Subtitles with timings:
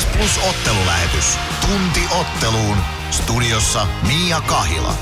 [0.00, 1.38] Ilves Plus ottelulähetys.
[1.60, 2.76] Tunti otteluun.
[3.10, 4.94] Studiossa Mia Kahila.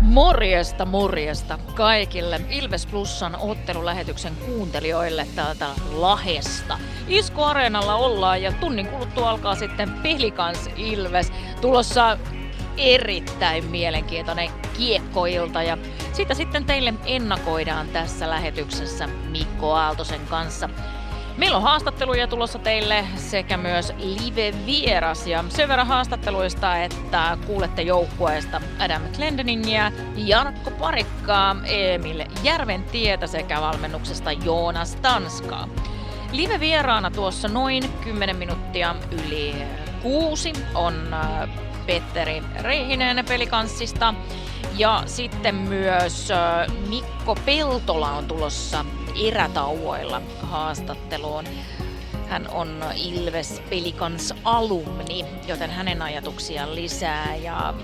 [0.00, 6.78] Morjesta, morjesta kaikille Ilves Plusan ottelulähetyksen kuuntelijoille täältä Lahesta.
[7.08, 11.32] Isku Areenalla ollaan ja tunnin kuluttua alkaa sitten Pelikans Ilves.
[11.60, 12.18] Tulossa
[12.76, 15.78] erittäin mielenkiintoinen kiekkoilta ja
[16.12, 20.68] sitä sitten teille ennakoidaan tässä lähetyksessä Mikko Aaltosen kanssa.
[21.36, 28.60] Meillä on haastatteluja tulossa teille sekä myös live-vieras ja sen verran haastatteluista, että kuulette joukkueesta
[28.78, 35.68] Adam Glendeningia, Jarkko Parikkaa, Emil Järventietä sekä valmennuksesta Joonas Tanskaa.
[36.32, 39.54] Live-vieraana tuossa noin 10 minuuttia yli
[40.02, 41.48] kuusi on äh,
[41.86, 44.14] Petteri Reihinen pelikanssista.
[44.78, 46.28] Ja sitten myös
[46.88, 48.84] Mikko Peltola on tulossa
[49.26, 51.44] erätauoilla haastatteluun.
[52.28, 57.36] Hän on Ilves Pelikans alumni, joten hänen ajatuksiaan lisää.
[57.36, 57.74] Ja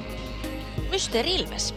[0.90, 1.74] Myster Ilves,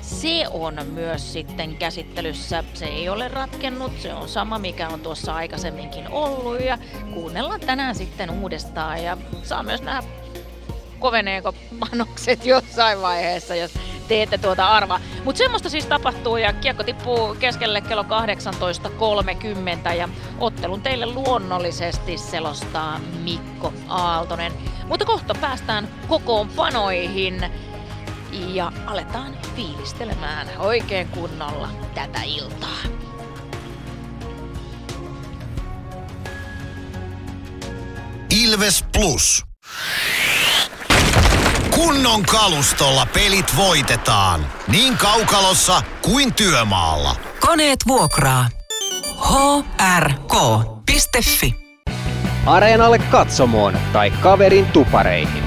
[0.00, 2.64] se on myös sitten käsittelyssä.
[2.74, 6.78] Se ei ole ratkennut, se on sama mikä on tuossa aikaisemminkin ollut ja
[7.14, 10.08] kuunnellaan tänään sitten uudestaan ja saa myös nähdä
[11.02, 13.70] koveneeko panokset jossain vaiheessa, jos
[14.08, 15.00] teette tuota arvaa.
[15.24, 20.08] Mutta semmoista siis tapahtuu ja kiekko tippuu keskelle kello 18.30 ja
[20.38, 24.52] ottelun teille luonnollisesti selostaa Mikko Aaltonen.
[24.88, 27.50] Mutta kohta päästään kokoonpanoihin
[28.32, 32.78] ja aletaan fiilistelemään oikein kunnolla tätä iltaa.
[38.30, 39.51] Ilves Plus.
[41.74, 44.46] Kunnon kalustolla pelit voitetaan.
[44.68, 47.16] Niin kaukalossa kuin työmaalla.
[47.40, 48.48] Koneet vuokraa.
[49.98, 51.54] hrk.fi
[52.46, 55.44] Areenalle katsomoon tai kaverin tupareihin.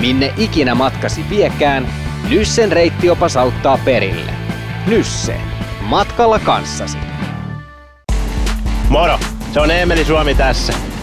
[0.00, 1.88] Minne ikinä matkasi viekään,
[2.28, 4.32] Nyssen reittiopas auttaa perille.
[4.86, 5.40] Nysse.
[5.80, 6.98] Matkalla kanssasi.
[8.88, 9.18] Moro!
[9.52, 10.72] Se on Eemeli Suomi tässä.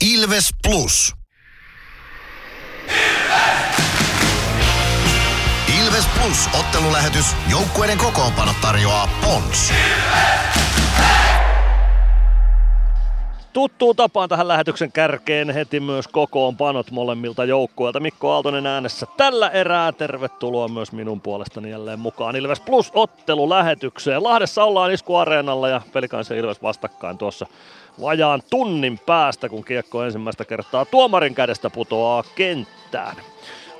[0.00, 1.12] Ilves Plus.
[5.82, 7.26] Ilves Plus ottelulähetys.
[7.50, 9.72] Joukkueiden kokoonpano tarjoaa Pons.
[13.52, 18.00] Tuttuun tapaan tähän lähetyksen kärkeen heti myös kokoonpanot molemmilta joukkueilta.
[18.00, 19.92] Mikko Aaltonen äänessä tällä erää.
[19.92, 24.22] Tervetuloa myös minun puolestani jälleen mukaan Ilves Plus ottelu lähetykseen.
[24.22, 27.46] Lahdessa ollaan Isku Areenalla ja Pelikansa Ilves vastakkain tuossa
[28.00, 33.16] vajaan tunnin päästä, kun kiekko ensimmäistä kertaa tuomarin kädestä putoaa kenttään.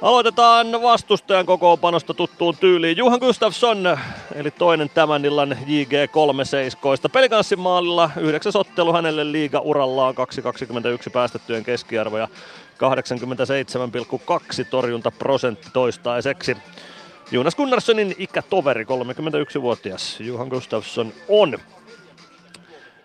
[0.02, 2.97] Aloitetaan vastustajan kokoonpanosta tuttuun tyyliin.
[2.97, 3.98] Juhan Gustafsson,
[4.34, 7.10] eli toinen tämän illan JG37.
[7.12, 12.28] Pelikanssin maalilla yhdeksäs ottelu hänelle liiga urallaan 2,21 päästettyjen keskiarvo ja
[14.58, 16.56] 87,2 torjuntaprosentti toistaiseksi.
[17.31, 21.58] Jonas Gunnarssonin ikätoveri, 31-vuotias Juhan Gustafsson on.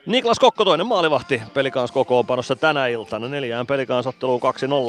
[0.06, 3.28] Niklas Kokko toinen maalivahti pelikans kokoonpanossa tänä iltana.
[3.28, 4.42] Neljään pelikans otteluun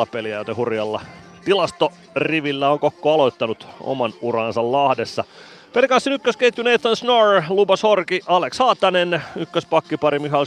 [0.04, 1.00] 2-0 peliä, joten hurjalla
[1.44, 5.24] tilastorivillä on Kokko aloittanut oman uransa Lahdessa.
[5.72, 10.46] Pelikanssin ykkösketju Nathan Snor, Lubas Horki, Alex Haatanen, ykköspakkipari Mihail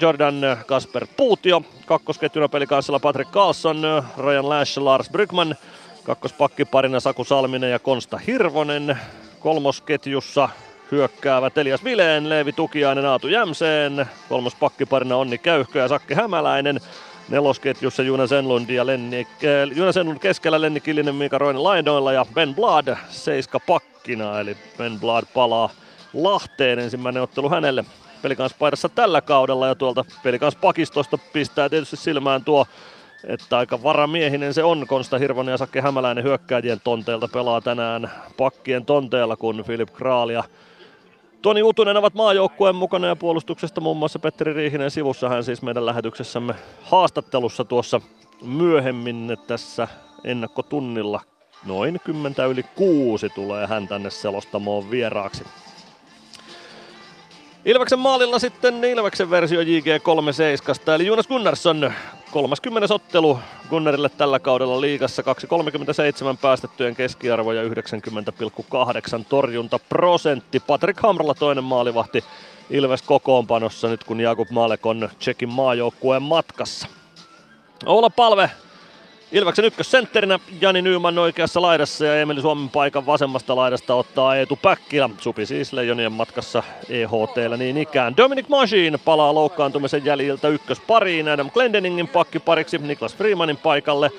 [0.00, 0.34] Jordan,
[0.66, 3.82] Kasper Puutio, kakkosketjuna pelikanssilla Patrick Carlson,
[4.18, 5.56] Ryan Lash, Lars Brygman,
[6.04, 8.98] kakkospakkiparina Saku Salminen ja Konsta Hirvonen,
[9.40, 10.48] kolmosketjussa
[10.90, 16.80] hyökkäävät Elias Vileen, Leevi Tukiainen, Aatu Jämseen, kolmospakkiparina Onni Käyhkö ja Sakke Hämäläinen,
[17.28, 22.26] Nelosketjussa Juna Senlund ja Lenni, äh, Juna Senlund keskellä, Lenni Killinen, Mika Roinen laidoilla ja
[22.34, 25.70] Ben Blad seiska pakkina, eli Ben Blad palaa
[26.14, 27.84] Lahteen ensimmäinen ottelu hänelle
[28.22, 32.66] pelikans paidassa tällä kaudella ja tuolta pelikans pakistosta pistää tietysti silmään tuo
[33.24, 34.86] että aika varamiehinen se on.
[34.86, 40.44] Konsta Hirvonen ja Sakke Hämäläinen hyökkääjien tonteelta pelaa tänään pakkien tonteella, kun Filip Kraal ja
[41.42, 45.86] Toni Utunen ovat maajoukkueen mukana ja puolustuksesta muun muassa Petteri Riihinen sivussa hän siis meidän
[45.86, 48.00] lähetyksessämme haastattelussa tuossa
[48.42, 49.88] myöhemmin tässä
[50.24, 51.20] ennakkotunnilla.
[51.66, 55.44] Noin 10 yli kuusi tulee hän tänne selostamoon vieraaksi.
[57.64, 61.92] Ilveksen maalilla sitten Ilveksen versio JG37, eli Jonas Gunnarsson
[62.30, 62.94] 30.
[62.94, 63.38] ottelu
[63.70, 65.28] Gunnarille tällä kaudella liigassa 2,37
[66.42, 67.70] päästettyjen keskiarvo ja 90,8
[69.28, 70.60] torjunta prosentti.
[70.60, 72.24] Patrick Hamralla toinen maalivahti
[72.70, 76.86] Ilves kokoonpanossa nyt kun Jakub Malek on Tsekin maajoukkueen matkassa.
[77.86, 78.50] Oula Palve
[79.32, 85.10] Ilveksen ykkössentterinä Jani Nyyman oikeassa laidassa ja Emeli Suomen paikan vasemmasta laidasta ottaa Eetu Päkkilä.
[85.18, 88.16] Supi siis Leijonien matkassa EHTllä niin ikään.
[88.16, 94.10] Dominic Machine palaa loukkaantumisen jäljiltä ykköspariin Adam Glendeningin pakkipariksi Niklas Freemanin paikalle.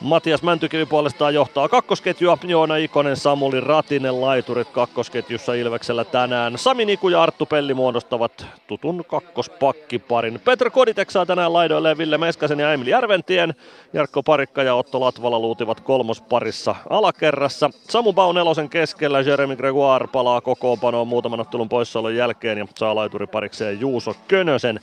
[0.00, 2.38] Matias Mäntykivi puolestaan johtaa kakkosketjua.
[2.42, 6.58] Joona Ikonen, Samuli Ratinen, laiturit kakkosketjussa Ilveksellä tänään.
[6.58, 10.40] Sami Niku ja Arttu Pelli muodostavat tutun kakkospakkiparin.
[10.44, 13.54] Petr Koditek saa tänään laidoilleen Ville Meskasen ja Emil Järventien.
[13.92, 17.70] Jarkko Parikka ja Otto Latvala luutivat kolmosparissa alakerrassa.
[17.88, 23.80] Samu Bau nelosen keskellä, Jeremy Gregoire palaa kokoonpanoon muutaman ottelun poissaolon jälkeen ja saa laituriparikseen
[23.80, 24.80] Juuso Könösen.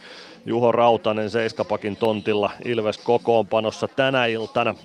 [0.48, 4.76] Juho Rautanen seiskapakin tontilla Ilves kokoonpanossa tänä iltana.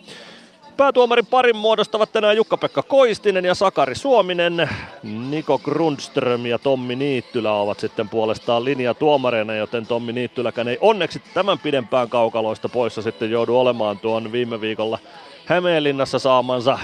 [0.77, 4.71] Päätuomarin parin muodostavat tänään Jukka-Pekka Koistinen ja Sakari Suominen.
[5.03, 11.59] Niko Grundström ja Tommi Niittylä ovat sitten puolestaan linjatuomareina, joten Tommi Niittyläkään ei onneksi tämän
[11.59, 14.99] pidempään kaukaloista poissa sitten joudu olemaan tuon viime viikolla
[15.47, 16.79] Hämeenlinnassa saamansa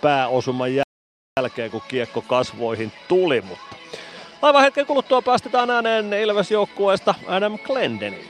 [0.00, 3.77] pääosuman jälkeen, kun kiekko kasvoihin tuli, mutta
[4.42, 8.24] Aivan hetken kuluttua päästetään ääneen Ilves-joukkueesta Adam Glendening.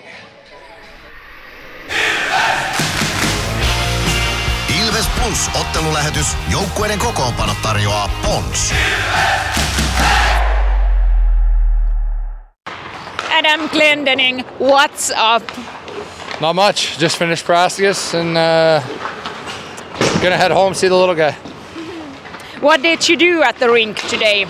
[4.80, 6.26] Ilves Plus ottelulähetys.
[6.52, 8.74] Joukkueiden kokoonpano tarjoaa Pons.
[13.38, 15.50] Adam Glendening, what's up?
[16.40, 17.00] Not much.
[17.02, 18.82] Just finished practice and uh,
[20.22, 21.34] gonna head home see the little guy.
[22.62, 24.46] What did you do at the rink today?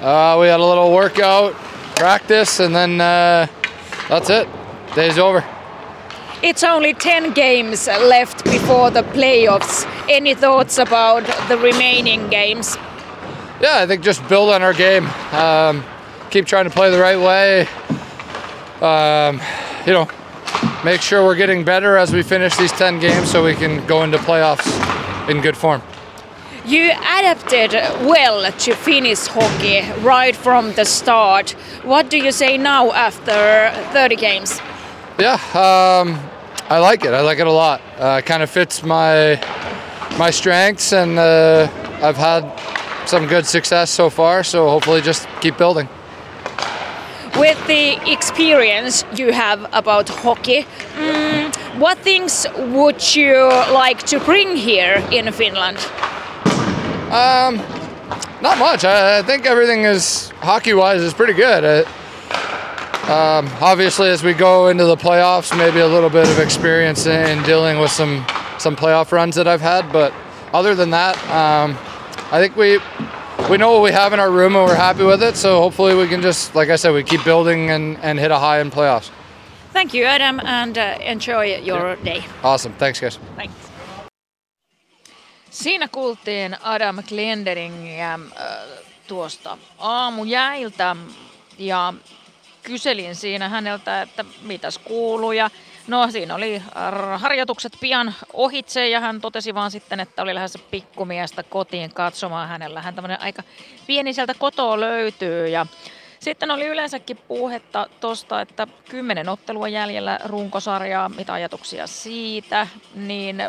[0.00, 1.52] Uh, we had a little workout,
[1.94, 3.46] practice, and then uh,
[4.08, 4.48] that's it.
[4.94, 5.44] Day's over.
[6.42, 9.84] It's only 10 games left before the playoffs.
[10.08, 12.76] Any thoughts about the remaining games?
[13.60, 15.06] Yeah, I think just build on our game.
[15.32, 15.84] Um,
[16.30, 17.68] keep trying to play the right way.
[18.80, 19.38] Um,
[19.86, 20.08] you know,
[20.82, 24.02] make sure we're getting better as we finish these 10 games so we can go
[24.02, 25.82] into playoffs in good form.
[26.66, 27.72] You adapted
[28.06, 31.52] well to Finnish hockey right from the start.
[31.84, 34.60] What do you say now after 30 games?
[35.18, 36.20] Yeah, um,
[36.68, 37.14] I like it.
[37.14, 37.80] I like it a lot.
[37.98, 39.40] Uh, kind of fits my
[40.18, 41.66] my strengths, and uh,
[42.02, 42.44] I've had
[43.06, 44.44] some good success so far.
[44.44, 45.88] So hopefully, just keep building.
[47.38, 50.66] With the experience you have about hockey,
[50.96, 55.78] mm, what things would you like to bring here in Finland?
[57.10, 57.56] Um,
[58.40, 58.84] not much.
[58.84, 61.64] I, I think everything is hockey wise is pretty good.
[61.64, 61.90] Uh,
[63.12, 67.42] um, obviously, as we go into the playoffs, maybe a little bit of experience in
[67.42, 68.24] dealing with some
[68.58, 69.92] some playoff runs that I've had.
[69.92, 70.12] But
[70.52, 71.76] other than that, um,
[72.30, 72.78] I think we
[73.50, 75.36] we know what we have in our room and we're happy with it.
[75.36, 78.38] So hopefully we can just, like I said, we keep building and, and hit a
[78.38, 79.10] high in playoffs.
[79.72, 82.24] Thank you, Adam, and uh, enjoy your day.
[82.44, 82.72] Awesome.
[82.74, 83.18] Thanks, guys.
[83.36, 83.69] Thanks.
[85.50, 88.20] Siinä kuultiin Adam Glenderingiä äh,
[89.08, 90.96] tuosta aamujäiltä
[91.58, 91.94] ja
[92.62, 95.50] kyselin siinä häneltä, että mitäs kuuluu ja
[95.86, 96.62] no siinä oli
[97.16, 102.82] harjoitukset pian ohitse ja hän totesi vaan sitten, että oli lähes pikkumiestä kotiin katsomaan hänellä.
[102.82, 103.42] Hän tämmöinen aika
[103.86, 105.66] pieni sieltä kotoa löytyy ja
[106.20, 113.42] sitten oli yleensäkin puhetta tuosta, että kymmenen ottelua jäljellä runkosarjaa, mitä ajatuksia siitä, niin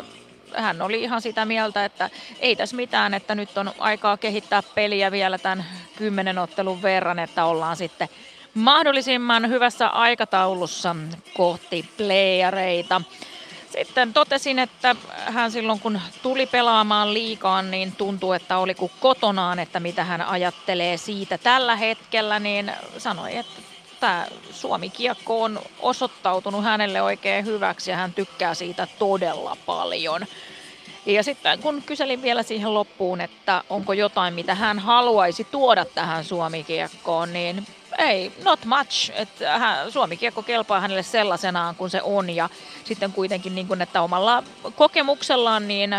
[0.54, 5.10] hän oli ihan sitä mieltä, että ei tässä mitään, että nyt on aikaa kehittää peliä
[5.10, 5.64] vielä tämän
[5.96, 8.08] kymmenen ottelun verran, että ollaan sitten
[8.54, 10.96] mahdollisimman hyvässä aikataulussa
[11.36, 13.00] kohti playereita.
[13.70, 19.58] Sitten totesin, että hän silloin kun tuli pelaamaan liikaan, niin tuntuu, että oli kuin kotonaan,
[19.58, 23.71] että mitä hän ajattelee siitä tällä hetkellä, niin sanoi, että
[24.02, 30.26] tämä Suomi-kiekko on osoittautunut hänelle oikein hyväksi ja hän tykkää siitä todella paljon.
[31.06, 36.24] Ja sitten kun kyselin vielä siihen loppuun, että onko jotain, mitä hän haluaisi tuoda tähän
[36.24, 37.66] Suomi-kiekkoon, niin
[37.98, 39.12] ei, not much.
[39.14, 42.48] Että Suomi-kiekko kelpaa hänelle sellaisenaan kuin se on ja
[42.84, 44.42] sitten kuitenkin niin kuin, että omalla
[44.76, 45.90] kokemuksellaan niin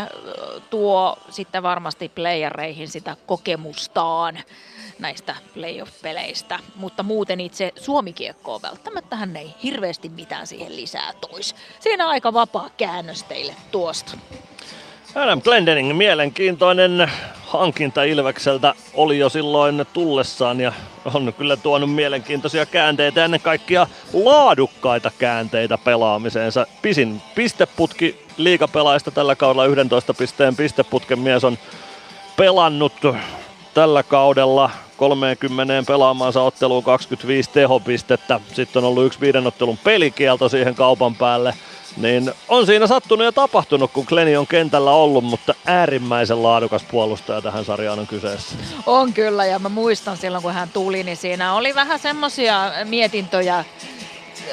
[0.69, 4.39] tuo sitten varmasti playereihin sitä kokemustaan
[4.99, 11.55] näistä playoff-peleistä, mutta muuten itse Suomi-kiekkoon välttämättä hän ei hirveästi mitään siihen lisää tois.
[11.79, 14.17] Siinä aika vapaa käännös teille tuosta.
[15.15, 17.11] Adam Glendening, mielenkiintoinen
[17.45, 20.73] hankinta Ilvekseltä oli jo silloin tullessaan ja
[21.13, 26.67] on kyllä tuonut mielenkiintoisia käänteitä, ennen kaikkea laadukkaita käänteitä pelaamiseensa.
[26.81, 31.57] Pisin pisteputki liikapelaista tällä kaudella 11 pisteen pisteputken mies on
[32.37, 32.93] pelannut
[33.73, 38.39] tällä kaudella 30 pelaamaansa otteluun 25 tehopistettä.
[38.53, 41.53] Sitten on ollut yksi viiden ottelun pelikielto siihen kaupan päälle.
[41.97, 47.41] Niin on siinä sattunut ja tapahtunut, kun Kleni on kentällä ollut, mutta äärimmäisen laadukas puolustaja
[47.41, 48.55] tähän sarjaan on kyseessä.
[48.85, 53.65] On kyllä, ja mä muistan silloin, kun hän tuli, niin siinä oli vähän semmosia mietintöjä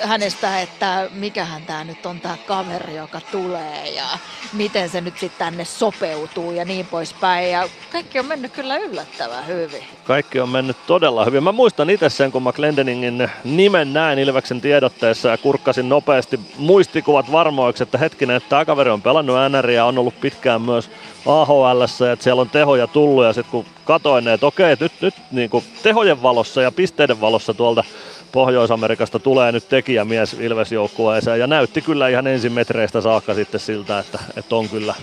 [0.02, 4.04] hänestä, että mikähän tämä nyt on tämä kaveri, joka tulee ja
[4.52, 7.50] miten se nyt sitten tänne sopeutuu ja niin poispäin.
[7.50, 9.84] Ja kaikki on mennyt kyllä yllättävän hyvin.
[10.04, 11.44] Kaikki on mennyt todella hyvin.
[11.44, 17.32] Mä muistan itse sen, kun mä Glendeningin nimen näin Ilveksen tiedotteessa ja kurkkasin nopeasti muistikuvat
[17.32, 20.90] varmoiksi, että hetkinen, että tämä kaveri on pelannut NR ja on ollut pitkään myös
[21.26, 21.82] AHL,
[22.12, 25.64] että siellä on tehoja tullut ja sitten kun katoin että okei, nyt, nyt niin kuin
[25.82, 27.84] tehojen valossa ja pisteiden valossa tuolta
[28.32, 34.56] Pohjois-Amerikasta tulee nyt tekijämies Ilves-joukkueeseen ja näytti kyllä ihan ensimetreistä saakka sitten siltä, että, että
[34.56, 34.94] on kyllä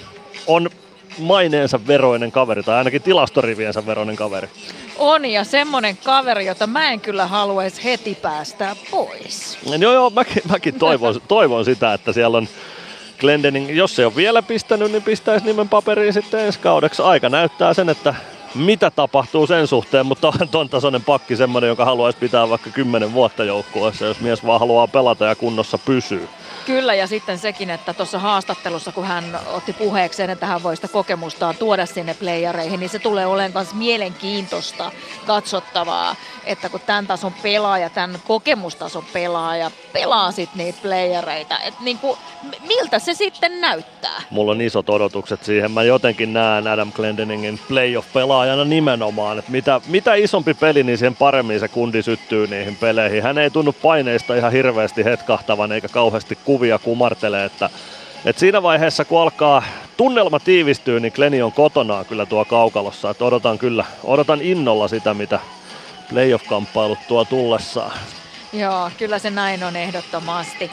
[0.48, 0.69] on
[1.19, 4.50] maineensa veroinen kaveri, tai ainakin tilastoriviensä veroinen kaveri.
[4.98, 9.57] On, ja semmonen kaveri, jota mä en kyllä haluaisi heti päästää pois.
[9.79, 12.48] Joo, joo, mäkin, mäkin toivon, toivon sitä, että siellä on
[13.19, 17.01] Glendening, jos se on vielä pistänyt, niin pistäisi nimen paperiin sitten ensi kaudeksi.
[17.01, 18.15] Aika näyttää sen, että
[18.55, 23.13] mitä tapahtuu sen suhteen, mutta on ton tasoinen pakki semmoinen, joka haluaisi pitää vaikka 10
[23.13, 26.27] vuotta joukkueessa, jos mies vaan haluaa pelata ja kunnossa pysyy.
[26.67, 30.88] Kyllä, ja sitten sekin, että tuossa haastattelussa, kun hän otti puheekseen, että hän voi sitä
[30.88, 34.91] kokemustaan tuoda sinne playereihin, niin se tulee olemaan myös mielenkiintoista
[35.25, 41.97] katsottavaa, että kun tämän tason pelaaja, tämän kokemustason pelaaja pelaa sitten niitä playereita, että niin
[41.97, 42.17] kuin,
[42.67, 44.21] miltä se sitten näyttää?
[44.29, 45.71] Mulla on isot odotukset siihen.
[45.71, 51.59] Mä jotenkin näen Adam Glendeningin playoff-pelaajana nimenomaan, että mitä, mitä isompi peli, niin sen paremmin
[51.59, 53.24] se kundi syttyy niihin peleihin.
[53.24, 57.69] Hän ei tunnu paineista ihan hirveästi hetkahtavan eikä kauheasti kuvia kumartele, että
[58.25, 59.63] et siinä vaiheessa, kun alkaa
[59.97, 63.09] tunnelma tiivistyy, niin Kleni on kotonaan kyllä tuo kaukalossa.
[63.09, 65.39] Et odotan kyllä, odotan innolla sitä, mitä
[66.09, 67.91] playoff-kamppailut tuo tullessaan.
[68.53, 70.71] Joo, kyllä se näin on ehdottomasti.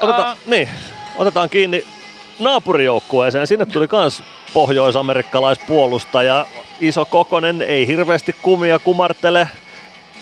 [0.00, 0.68] Oteta, uh, niin,
[1.16, 1.84] otetaan kiinni
[2.38, 3.46] naapurijoukkueeseen.
[3.46, 4.22] Sinne tuli kans
[4.54, 6.46] pohjoisamerikkalaispuolustaja.
[6.80, 9.48] Iso kokonen, ei hirveästi kumia kumartele.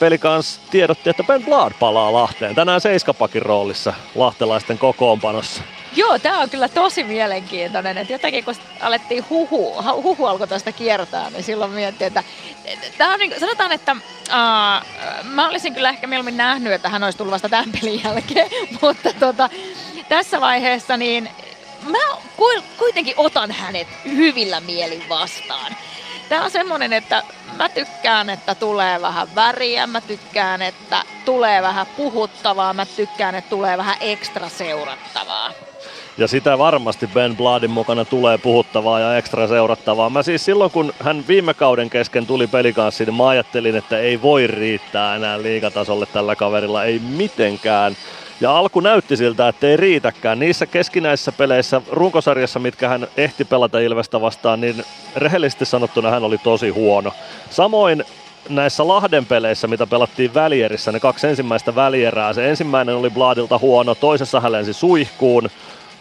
[0.02, 2.54] Pelikans tiedotti, että Ben Blad palaa Lahteen.
[2.54, 5.62] Tänään seiskapakin roolissa lahtelaisten kokoonpanossa.
[5.96, 7.98] Joo, tämä on kyllä tosi mielenkiintoinen.
[7.98, 12.24] Että jotenkin kun alettiin huhu, huhu alkoi tästä kiertää, niin silloin miettii, että
[12.98, 14.86] tämä on niin, sanotaan, että uh,
[15.24, 18.50] mä olisin kyllä ehkä mieluummin nähnyt, että hän olisi tullut vasta tämän pelin jälkeen,
[18.82, 19.50] mutta tota,
[20.08, 21.28] tässä vaiheessa niin
[21.82, 21.98] mä
[22.78, 25.76] kuitenkin otan hänet hyvillä mielin vastaan.
[26.28, 27.22] Tämä on semmonen, että
[27.56, 33.50] mä tykkään, että tulee vähän väriä, mä tykkään, että tulee vähän puhuttavaa, mä tykkään, että
[33.50, 35.50] tulee vähän ekstra seurattavaa.
[36.18, 40.10] Ja sitä varmasti Ben Bladin mukana tulee puhuttavaa ja ekstra seurattavaa.
[40.10, 44.22] Mä siis silloin, kun hän viime kauden kesken tuli pelikanssiin, niin mä ajattelin, että ei
[44.22, 47.96] voi riittää enää liigatasolle tällä kaverilla, ei mitenkään.
[48.42, 50.38] Ja alku näytti siltä, että ei riitäkään.
[50.38, 54.84] Niissä keskinäisissä peleissä runkosarjassa, mitkä hän ehti pelata Ilvestä vastaan, niin
[55.16, 57.12] rehellisesti sanottuna hän oli tosi huono.
[57.50, 58.04] Samoin
[58.48, 62.32] näissä Lahden peleissä, mitä pelattiin välierissä, ne kaksi ensimmäistä välierää.
[62.32, 65.50] Se ensimmäinen oli Bladilta huono, toisessa hän lensi suihkuun.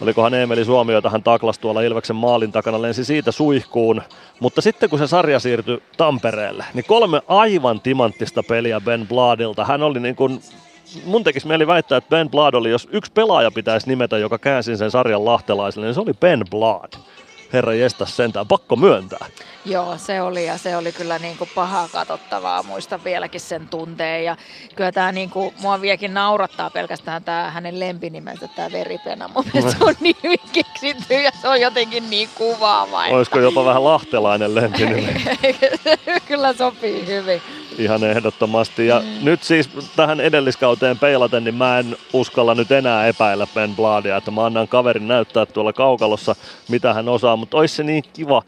[0.02, 4.02] Olikohan Emeli Suomi, jota hän taklas tuolla Ilveksen maalin takana, lensi siitä suihkuun.
[4.40, 9.66] Mutta sitten kun se sarja siirtyi Tampereelle, niin kolme aivan timanttista peliä Ben Bladilta.
[9.66, 10.42] Hän oli niin kuin
[11.06, 14.78] mun tekisi mieli väittää, että Ben Blad oli, jos yksi pelaaja pitäisi nimetä, joka käänsi
[14.78, 16.94] sen sarjan lahtelaiselle, niin se oli Ben Blad.
[17.54, 19.26] Herra jestas sentään, pakko myöntää.
[19.66, 22.64] Joo, se oli ja se oli kyllä niin kuin pahaa katsottavaa.
[22.64, 24.38] Muistan vieläkin sen tunteen ja
[24.76, 29.28] kyllä tämä niin kuin, mua vieläkin naurattaa pelkästään tämä hänen lempinimensä, tämä veripena.
[29.28, 30.16] Mun mielestä se on niin
[30.52, 33.06] keksitty ja se on jotenkin niin kuvaava.
[33.06, 35.26] Olisiko jopa vähän lahtelainen lempinimi?
[36.28, 37.42] kyllä sopii hyvin.
[37.78, 38.88] Ihan ehdottomasti.
[38.88, 39.26] Ja mm.
[39.26, 44.32] nyt siis tähän edelliskauteen peilaten, niin mä en uskalla nyt enää epäillä Ben Bladia, että
[44.32, 46.36] mä annan kaverin näyttää tuolla kaukalossa,
[46.70, 48.42] mitä hän osaa, mutta olisi se niin kiva,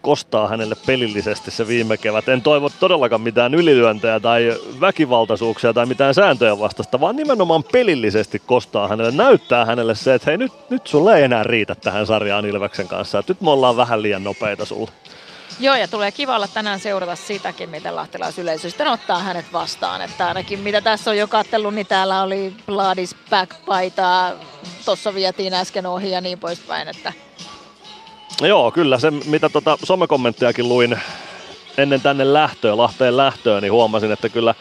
[0.00, 2.28] kostaa hänelle pelillisesti se viime kevät.
[2.28, 8.88] En toivo todellakaan mitään ylilyöntejä tai väkivaltaisuuksia tai mitään sääntöjä vastasta, vaan nimenomaan pelillisesti kostaa
[8.88, 12.88] hänelle, näyttää hänelle se, että hei nyt, nyt sulle ei enää riitä tähän sarjaan Ilveksen
[12.88, 14.90] kanssa, että nyt me ollaan vähän liian nopeita sulle.
[15.60, 20.02] Joo, ja tulee kiva olla tänään seurata sitäkin, miten lahtelaisyleisö sitten ottaa hänet vastaan.
[20.02, 24.32] Että ainakin mitä tässä on jo kattellut, niin täällä oli Bladis backpaita,
[24.84, 26.88] tuossa vietiin äsken ohi ja niin poispäin.
[26.88, 27.12] Että
[28.40, 31.00] Joo, kyllä se mitä tota somekommenttejakin luin
[31.76, 34.54] ennen tänne lähtöä, Lahteen lähtöön, niin huomasin, että kyllä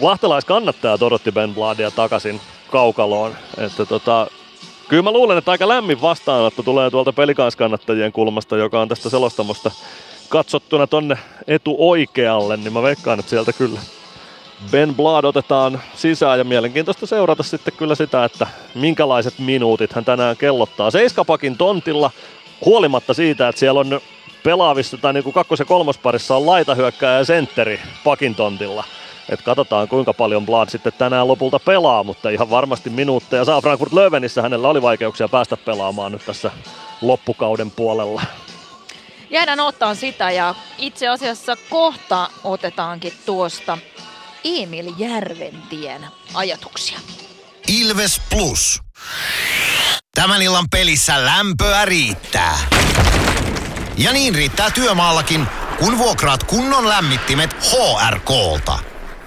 [0.00, 2.40] lahtelaiskannattajat odotti Ben Bladia takaisin
[2.70, 3.36] kaukaloon.
[3.58, 4.26] Että tota,
[4.88, 9.70] kyllä mä luulen, että aika lämmin vastaanotto tulee tuolta pelikaiskannattajien kulmasta, joka on tästä selostamosta
[10.28, 13.80] katsottuna tonne etu oikealle, niin mä veikkaan, että sieltä kyllä
[14.70, 20.36] Ben Blad otetaan sisään ja mielenkiintoista seurata sitten kyllä sitä, että minkälaiset minuutit hän tänään
[20.36, 20.90] kellottaa.
[20.90, 22.10] Seiskapakin tontilla,
[22.64, 24.00] huolimatta siitä, että siellä on
[24.42, 28.84] pelaavissa tai niin kuin kakkos- ja kolmosparissa on laitahyökkääjä ja sentteri pakin tontilla.
[29.28, 33.92] Et katsotaan kuinka paljon Blad sitten tänään lopulta pelaa, mutta ihan varmasti minuutteja saa Frankfurt
[33.92, 34.42] Löwenissä.
[34.42, 36.50] Hänellä oli vaikeuksia päästä pelaamaan nyt tässä
[37.00, 38.22] loppukauden puolella.
[39.30, 43.78] Jäädään ottaa sitä ja itse asiassa kohta otetaankin tuosta
[44.44, 46.98] Emil Järventien ajatuksia.
[47.68, 48.80] Ilves Plus.
[50.14, 52.58] Tämän illan pelissä lämpöä riittää.
[53.96, 55.46] Ja niin riittää työmaallakin,
[55.78, 58.78] kun vuokraat kunnon lämmittimet HRK-lta.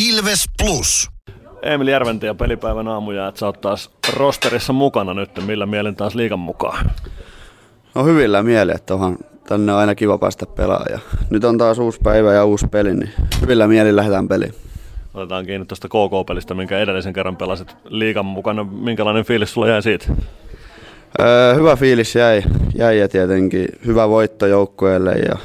[0.00, 1.10] Ilves Plus.
[1.62, 6.14] Emil Järventi ja pelipäivän aamuja, että sä oot taas rosterissa mukana nyt, millä mielin taas
[6.14, 6.90] liikan mukaan?
[7.94, 9.18] No hyvillä mieli, että onhan
[9.48, 11.00] tänne on aina kiva päästä pelaamaan.
[11.30, 14.54] Nyt on taas uusi päivä ja uusi peli, niin hyvillä mieli lähdetään peliin.
[15.14, 18.64] Otetaan kiinni tuosta KK-pelistä, minkä edellisen kerran pelasit liikan mukana.
[18.64, 20.06] Minkälainen fiilis sulla jäi siitä?
[21.20, 22.42] Öö, hyvä fiilis jäi,
[22.74, 25.36] jäi ja tietenkin hyvä voitto joukkueelle ja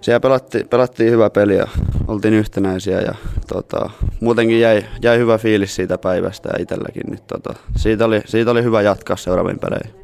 [0.00, 1.66] siellä pelattiin, pelattiin hyvä peli ja
[2.08, 3.14] oltiin yhtenäisiä ja
[3.48, 3.90] tota,
[4.20, 7.02] muutenkin jäi, jäi hyvä fiilis siitä päivästä ja itselläkin.
[7.06, 10.00] Niin, tota, siitä, oli, siitä oli hyvä jatkaa seuraaviin peleihin.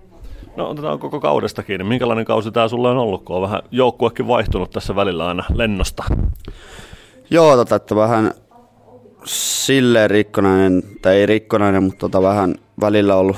[0.57, 1.85] No otetaan koko kaudesta kiinni.
[1.85, 6.05] Minkälainen kausi tämä sulle on ollut, kun on vähän joukkuekin vaihtunut tässä välillä aina lennosta?
[7.31, 8.31] Joo, tota, että vähän
[9.25, 13.37] silleen rikkonainen, tai ei rikkonainen, mutta tota vähän välillä ollut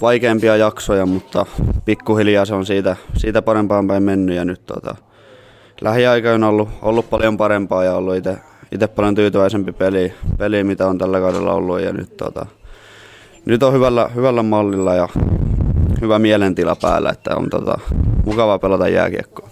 [0.00, 1.46] vaikeampia jaksoja, mutta
[1.84, 4.94] pikkuhiljaa se on siitä, siitä parempaan päin mennyt ja nyt tota,
[5.80, 8.14] lähiaikoina on ollut, ollut paljon parempaa ja ollut
[8.72, 12.46] itse paljon tyytyväisempi peli, peli, mitä on tällä kaudella ollut ja nyt, tota,
[13.44, 15.08] nyt on hyvällä, hyvällä mallilla ja
[16.00, 17.78] hyvä mielentila päällä, että on tota,
[18.24, 19.48] mukava pelata jääkiekkoa.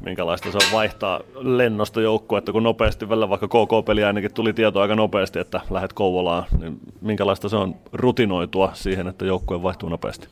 [0.00, 4.94] Minkälaista se on vaihtaa lennosta joukkuetta, kun nopeasti välillä vaikka KK-peli ainakin tuli tieto aika
[4.94, 10.28] nopeasti, että lähdet Kouvolaan, niin minkälaista se on rutinoitua siihen, että joukkue vaihtuu nopeasti?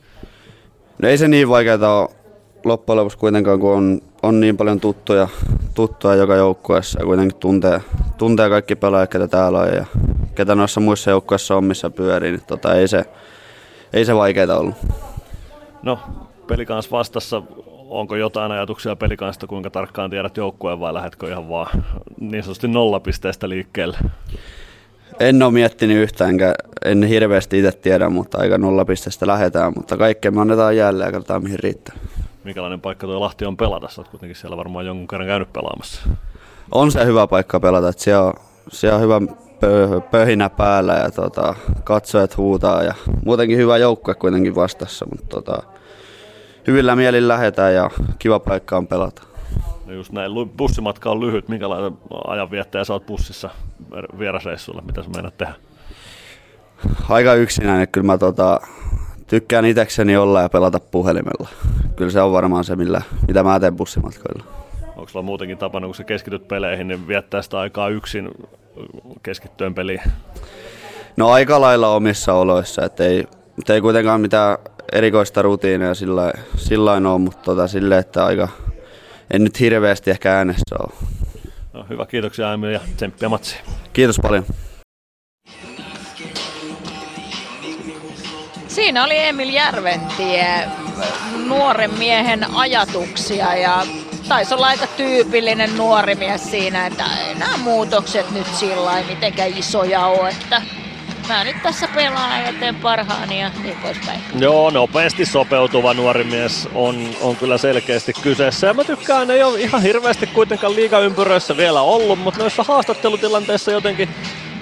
[1.01, 2.09] No ei se niin vaikeaa ole
[2.65, 5.27] loppujen lopuksi kuitenkaan, kun on, on niin paljon tuttuja,
[5.75, 7.81] tuttuja joka joukkueessa ja kuitenkin tuntee,
[8.17, 9.85] tuntee kaikki pelaajat, ketä täällä on ja
[10.35, 13.05] ketä noissa muissa joukkueissa on, missä pyörii, niin tota, ei se,
[13.93, 14.75] ei se vaikeaa ollut.
[15.83, 15.99] No,
[16.47, 17.41] pelikans vastassa,
[17.89, 21.83] onko jotain ajatuksia pelikansta, kuinka tarkkaan tiedät joukkueen vai lähdetkö ihan vaan
[22.19, 23.97] niin sanotusti nollapisteestä liikkeelle?
[25.19, 26.35] En ole miettinyt yhtään,
[26.85, 31.43] en hirveästi itse tiedä, mutta aika nollapisteestä lähdetään, mutta kaikkea me annetaan jälleen ja katsotaan
[31.43, 31.95] mihin riittää.
[32.43, 33.87] Minkälainen paikka tuo Lahti on pelata?
[33.87, 36.01] Sä oot kuitenkin siellä varmaan jonkun kerran käynyt pelaamassa.
[36.71, 38.33] On se hyvä paikka pelata, että siellä on,
[38.71, 39.21] siellä on hyvä
[40.11, 42.93] pöhinä päällä ja tota, katsojat huutaa ja
[43.25, 45.63] muutenkin hyvä joukkue kuitenkin vastassa, mutta tota,
[46.67, 49.23] hyvillä mielin lähetään ja kiva paikka on pelata.
[49.85, 51.49] No just näin, bussimatka on lyhyt.
[51.49, 53.49] Minkälainen ajanviettäjä sä oot bussissa
[54.19, 54.81] vierasreissulla?
[54.81, 55.53] Mitä sä meinaat tehdä?
[57.09, 57.87] Aika yksinäinen.
[57.87, 58.59] Kyllä mä tota,
[59.33, 61.49] tykkään itsekseni olla ja pelata puhelimella.
[61.95, 64.43] Kyllä se on varmaan se, millä, mitä mä teen bussimatkoilla.
[64.87, 68.31] Onko sulla muutenkin tapana, kun sä keskityt peleihin, niin viettää sitä aikaa yksin
[69.23, 70.01] keskittyen peliin?
[71.17, 73.25] No aika lailla omissa oloissa, että ei,
[73.69, 74.57] ei kuitenkaan mitään
[74.91, 78.47] erikoista rutiineja sillä, sillä ole, mutta tota, sille, että aika,
[79.31, 80.93] en nyt hirveästi ehkä äänessä ole.
[81.73, 83.55] No, hyvä, kiitoksia Emil ja tsemppiä matsi.
[83.93, 84.45] Kiitos paljon.
[88.73, 90.67] Siinä oli Emil Järventie,
[91.47, 93.85] nuoren miehen ajatuksia ja
[94.29, 100.05] taisi olla aika tyypillinen nuori mies siinä, että ei nämä muutokset nyt sillä mitenkään isoja
[100.05, 100.61] ole, että
[101.27, 104.19] mä nyt tässä pelaan ja teen parhaani ja niin poispäin.
[104.39, 108.67] Joo, nopeasti sopeutuva nuori mies on, on kyllä selkeästi kyseessä.
[108.67, 114.09] Ja mä tykkään, ei ole ihan hirveästi kuitenkaan liigaympyröissä vielä ollut, mutta noissa haastattelutilanteissa jotenkin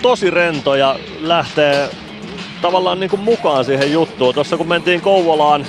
[0.02, 1.90] tosi rento ja lähtee
[2.62, 4.34] tavallaan niin kuin mukaan siihen juttuun.
[4.34, 5.66] Tuossa kun mentiin Kouvolaan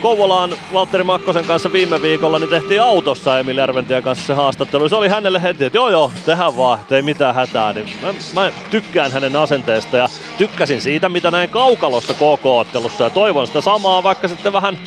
[0.00, 4.88] Kouvolaan Valtteri Makkosen kanssa viime viikolla, niin tehtiin autossa Emil Järventien kanssa se haastattelu.
[4.88, 7.72] Se oli hänelle heti, että joo joo, tehdään vaan, ei mitään hätää.
[7.72, 13.46] Niin mä, mä, tykkään hänen asenteesta ja tykkäsin siitä, mitä näin kaukalossa KK-ottelussa ja toivon
[13.46, 14.78] sitä samaa, vaikka sitten vähän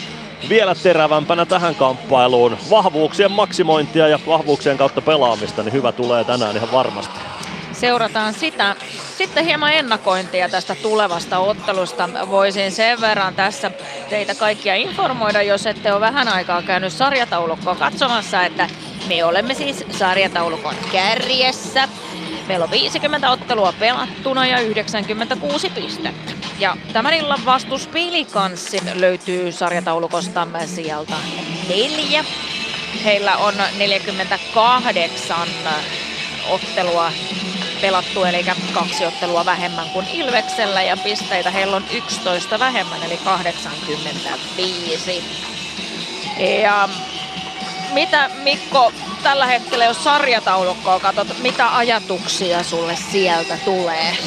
[0.50, 2.58] vielä terävämpänä tähän kamppailuun.
[2.70, 7.20] Vahvuuksien maksimointia ja vahvuuksien kautta pelaamista, niin hyvä tulee tänään ihan varmasti.
[7.80, 8.76] Seurataan sitä.
[9.18, 12.10] Sitten hieman ennakointia tästä tulevasta ottelusta.
[12.30, 13.72] Voisin sen verran tässä
[14.10, 18.70] teitä kaikkia informoida, jos ette ole vähän aikaa käynyt sarjataulukkoa katsomassa, että
[19.08, 21.88] me olemme siis sarjataulukon kärjessä.
[22.48, 26.32] Meillä on 50 ottelua pelattuna ja 96 pistettä.
[26.60, 31.16] Ja tämän illan vastus Pilikanssin löytyy sarjataulukostamme sieltä
[31.70, 32.26] neljä.
[33.04, 35.48] Heillä on 48
[36.50, 37.12] ottelua
[37.82, 45.24] pelattu, eli kaksi ottelua vähemmän kuin Ilveksellä ja pisteitä heillä on 11 vähemmän, eli 85.
[46.64, 46.90] Ja
[47.94, 54.18] mitä Mikko tällä hetkellä, jos sarjataulukkoa katsot, mitä ajatuksia sulle sieltä tulee?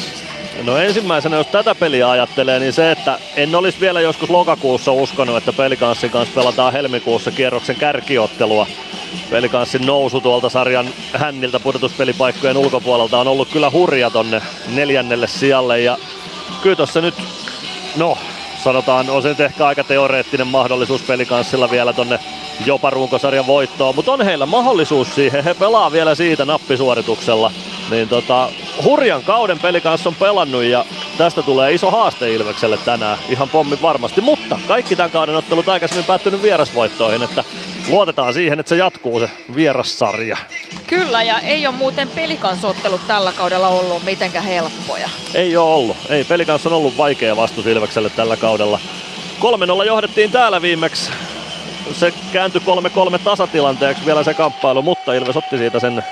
[0.63, 5.37] No ensimmäisenä, jos tätä peliä ajattelee, niin se, että en olisi vielä joskus lokakuussa uskonut,
[5.37, 8.67] että pelikanssin kanssa pelataan helmikuussa kierroksen kärkiottelua.
[9.29, 15.81] Pelikanssin nousu tuolta sarjan hänniltä pudotuspelipaikkojen ulkopuolelta on ollut kyllä hurja tonne neljännelle sijalle.
[15.81, 15.97] Ja
[16.61, 17.15] kyllä tossa nyt,
[17.95, 18.17] no
[18.63, 22.19] sanotaan, on se nyt ehkä aika teoreettinen mahdollisuus pelikanssilla vielä tonne
[22.65, 25.43] jopa runkosarjan voittoon, mutta on heillä mahdollisuus siihen.
[25.43, 27.51] He pelaa vielä siitä nappisuorituksella.
[27.89, 28.49] Niin tota,
[28.83, 30.85] hurjan kauden peli kanssa on pelannut ja
[31.17, 34.21] tästä tulee iso haaste Ilvekselle tänään, ihan pommi varmasti.
[34.21, 37.43] Mutta kaikki tämän kauden ottelut aikaisemmin päättynyt vierasvoittoihin, että
[37.89, 40.37] luotetaan siihen, että se jatkuu se vierassarja.
[40.87, 45.09] Kyllä, ja ei ole muuten pelikansottelut tällä kaudella ollut mitenkään helppoja.
[45.33, 45.97] Ei ole ollut.
[46.09, 48.79] Ei, pelikans on ollut vaikea vastus Ilvekselle tällä kaudella.
[49.81, 51.11] 3-0 johdettiin täällä viimeksi
[51.91, 52.61] se kääntyi
[53.15, 56.03] 3-3 tasatilanteeksi vielä se kamppailu, mutta Ilves otti siitä sen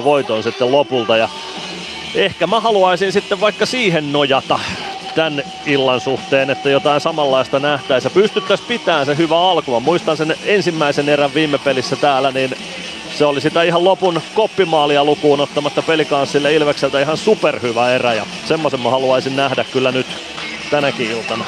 [0.00, 1.16] 5-3 voiton sitten lopulta.
[1.16, 1.28] Ja
[2.14, 4.60] ehkä mä haluaisin sitten vaikka siihen nojata
[5.14, 8.12] tämän illan suhteen, että jotain samanlaista nähtäisiin.
[8.12, 9.72] Pystyttäisiin pitämään se hyvä alku.
[9.72, 12.56] Mä muistan sen ensimmäisen erän viime pelissä täällä, niin
[13.18, 18.80] se oli sitä ihan lopun koppimaalia lukuun ottamatta pelikanssille Ilvekseltä ihan superhyvä erä ja semmoisen
[18.80, 20.06] mä haluaisin nähdä kyllä nyt
[20.70, 21.44] tänäkin iltana.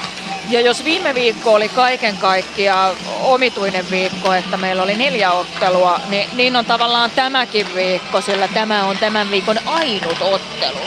[0.51, 6.29] Ja jos viime viikko oli kaiken kaikkiaan omituinen viikko, että meillä oli neljä ottelua, niin,
[6.37, 10.79] niin on tavallaan tämäkin viikko, sillä tämä on tämän viikon ainut ottelu.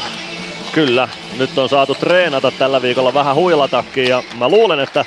[0.71, 5.05] Kyllä, nyt on saatu treenata tällä viikolla vähän huilatakin ja mä luulen, että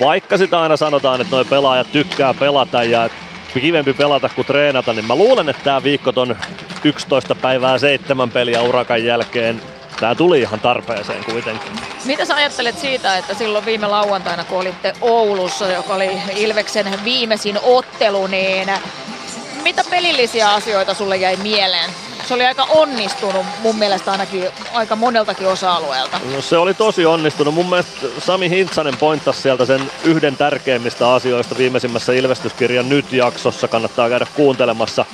[0.00, 3.10] vaikka sitä aina sanotaan, että noi pelaajat tykkää pelata ja
[3.54, 6.36] kivempi pelata kuin treenata, niin mä luulen, että tämä viikko ton
[6.84, 9.62] 11 päivää seitsemän peliä urakan jälkeen
[10.00, 11.72] Tää tuli ihan tarpeeseen kuitenkin.
[12.04, 17.58] Mitä sä ajattelet siitä, että silloin viime lauantaina, kun olitte Oulussa, joka oli Ilveksen viimeisin
[17.62, 18.70] ottelu, niin
[19.62, 21.90] mitä pelillisiä asioita sulle jäi mieleen?
[22.28, 26.20] Se oli aika onnistunut mun mielestä ainakin aika moneltakin osa-alueelta.
[26.34, 27.54] No se oli tosi onnistunut.
[27.54, 33.68] Mun mielestä Sami Hintsanen pointtasi sieltä sen yhden tärkeimmistä asioista viimeisimmässä Ilvestyskirjan nyt-jaksossa.
[33.68, 35.04] Kannattaa käydä kuuntelemassa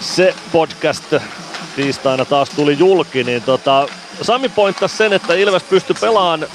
[0.00, 1.14] se podcast
[1.76, 3.88] tiistaina taas tuli julki, niin tota,
[4.22, 6.46] Sami pointtasi sen, että Ilves pystyi pelaamaan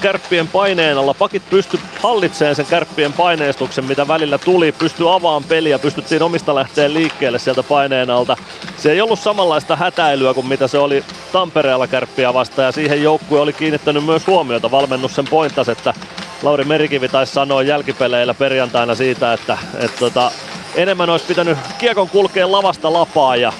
[0.00, 1.14] kärppien paineen alla.
[1.14, 4.72] Pakit pysty hallitsemaan sen kärppien paineistuksen, mitä välillä tuli.
[4.72, 8.36] Pysty avaamaan peliä, pystyttiin omista lähteen liikkeelle sieltä paineen alta.
[8.76, 12.66] Se ei ollut samanlaista hätäilyä kuin mitä se oli Tampereella kärppiä vastaan.
[12.66, 14.70] Ja siihen joukkue oli kiinnittänyt myös huomiota.
[14.70, 15.94] Valmennus sen pointas, että
[16.42, 20.32] Lauri Merikivi taisi sanoa jälkipeleillä perjantaina siitä, että, että tota,
[20.74, 23.52] enemmän olisi pitänyt kiekon kulkea lavasta lapaa ja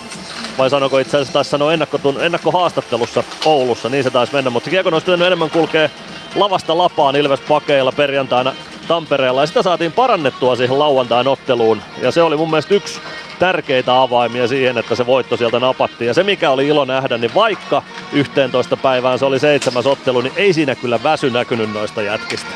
[0.58, 4.92] vai sanoko itse asiassa taisi sanoa ennakkotun, ennakkohaastattelussa Oulussa, niin se taisi mennä, mutta kiekon
[4.92, 5.88] olisi pitänyt enemmän kulkea
[6.34, 8.54] lavasta lapaan Ilves pakeilla perjantaina
[8.88, 9.40] Tampereella.
[9.40, 11.82] Ja sitä saatiin parannettua siihen lauantain otteluun.
[12.02, 13.00] Ja se oli mun mielestä yksi
[13.42, 16.06] tärkeitä avaimia siihen, että se voitto sieltä napattiin.
[16.06, 20.32] Ja se mikä oli ilo nähdä, niin vaikka 11 päivään se oli seitsemäs ottelu, niin
[20.36, 22.50] ei siinä kyllä väsy näkynyt noista jätkistä.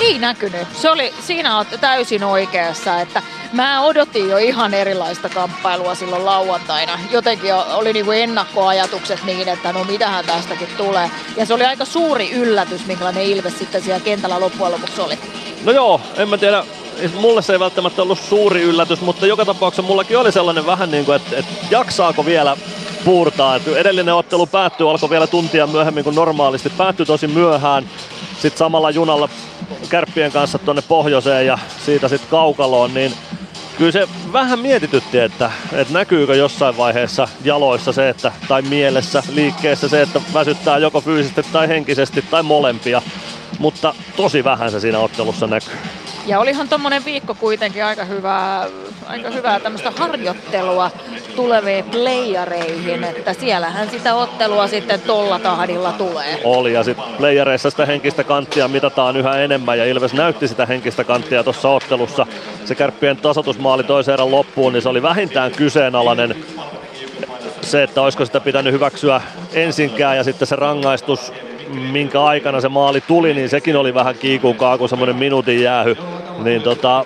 [0.00, 0.68] Ei näkynyt.
[0.72, 6.98] Se oli, siinä olet täysin oikeassa, että mä odotin jo ihan erilaista kamppailua silloin lauantaina.
[7.10, 11.10] Jotenkin oli niinku ennakkoajatukset niin, että no mitähän tästäkin tulee.
[11.36, 15.18] Ja se oli aika suuri yllätys, minkälainen Ilves sitten siellä kentällä loppujen lopuksi oli.
[15.64, 16.64] No joo, en mä tiedä,
[17.14, 21.04] mulle se ei välttämättä ollut suuri yllätys, mutta joka tapauksessa mullakin oli sellainen vähän niin
[21.04, 22.56] kuin, että, että jaksaako vielä
[23.04, 23.56] puurtaa.
[23.56, 27.88] Että edellinen ottelu päättyi, alkoi vielä tuntia myöhemmin kuin normaalisti, päättyi tosi myöhään.
[28.32, 29.28] Sitten samalla junalla
[29.88, 33.14] kärppien kanssa tuonne pohjoiseen ja siitä sitten kaukaloon, niin
[33.78, 39.88] kyllä se vähän mietitytti, että, että näkyykö jossain vaiheessa jaloissa se, että, tai mielessä, liikkeessä
[39.88, 43.02] se, että väsyttää joko fyysisesti tai henkisesti tai molempia.
[43.58, 46.01] Mutta tosi vähän se siinä ottelussa näkyy.
[46.26, 48.66] Ja olihan tuommoinen viikko kuitenkin aika hyvää,
[49.06, 50.90] aika hyvää tämmöistä harjoittelua
[51.36, 56.40] tuleviin playareihin, että siellähän sitä ottelua sitten tolla tahdilla tulee.
[56.44, 61.04] Oli ja sitten playareissa sitä henkistä kanttia mitataan yhä enemmän ja Ilves näytti sitä henkistä
[61.04, 62.26] kanttia tuossa ottelussa.
[62.64, 66.36] Se kärppien tasotusmaali toisen erän loppuun, niin se oli vähintään kyseenalainen
[67.60, 69.20] se, että olisiko sitä pitänyt hyväksyä
[69.52, 71.32] ensinkään ja sitten se rangaistus
[71.74, 75.96] minkä aikana se maali tuli, niin sekin oli vähän kiikun kaaku, semmoinen minuutin jäähy.
[76.44, 77.04] Niin tota,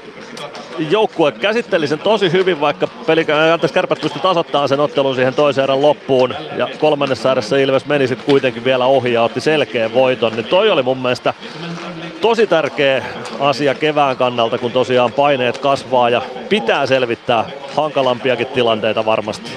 [0.91, 5.65] joukkue käsitteli sen tosi hyvin, vaikka pelikään, anteeksi, kärpät pystyi tasoittamaan sen ottelun siihen toisen
[5.65, 6.35] erän loppuun.
[6.57, 10.33] Ja kolmannessa erässä Ilves meni sitten kuitenkin vielä ohi ja otti selkeän voiton.
[10.33, 11.35] Niin toi oli mun mielestä
[12.21, 13.05] tosi tärkeä
[13.41, 17.45] asia kevään kannalta, kun tosiaan paineet kasvaa ja pitää selvittää
[17.77, 19.51] hankalampiakin tilanteita varmasti.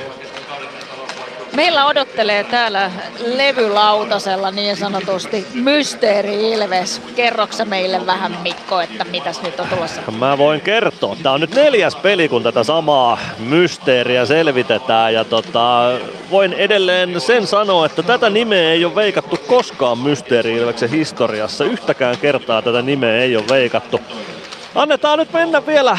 [1.54, 2.92] Meillä odottelee täällä
[3.26, 7.02] levylautasella niin sanotusti Mysteeri Ilves.
[7.16, 10.02] Kerroksa meille vähän Mikko, että mitäs nyt on tulossa?
[10.12, 11.18] Mä voin kertoa.
[11.24, 15.14] Tää on nyt neljäs peli, kun tätä samaa mysteeriä selvitetään.
[15.14, 15.92] Ja tota,
[16.32, 21.64] voin edelleen sen sanoa, että tätä nimeä ei ole veikattu koskaan Mysteeri Ilveksen historiassa.
[21.64, 24.02] Yhtäkään kertaa tätä nimeä ei ole veikattu.
[24.76, 25.98] Annetaan nyt mennä vielä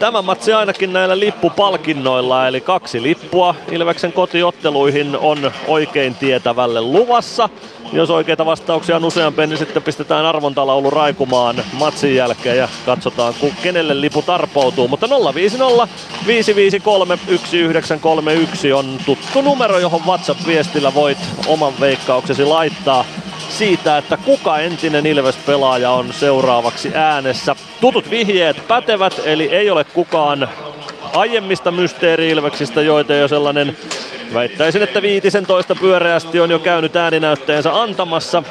[0.00, 7.48] Tämä matsi ainakin näillä lippupalkinnoilla, eli kaksi lippua Ilveksen kotiotteluihin on oikein tietävälle luvassa.
[7.92, 14.00] Jos oikeita vastauksia on useampi, niin sitten pistetään arvontalaulu raikumaan matsin jälkeen ja katsotaan, kenelle
[14.00, 14.88] lipu tarpoutuu.
[14.88, 15.88] Mutta 050
[16.26, 23.04] 553 1931 on tuttu numero, johon WhatsApp-viestillä voit oman veikkauksesi laittaa
[23.48, 27.56] siitä, että kuka entinen Ilves-pelaaja on seuraavaksi äänessä.
[27.80, 30.48] Tutut vihjeet pätevät, eli ei ole kukaan
[31.14, 33.76] aiemmista mysteeri-ilveksistä, joita jo sellainen
[34.34, 38.42] väittäisin, että viitisen toista pyöreästi on jo käynyt ääninäytteensä antamassa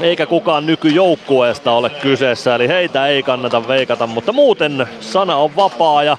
[0.00, 6.04] eikä kukaan nykyjoukkueesta ole kyseessä, eli heitä ei kannata veikata, mutta muuten sana on vapaa
[6.04, 6.16] ja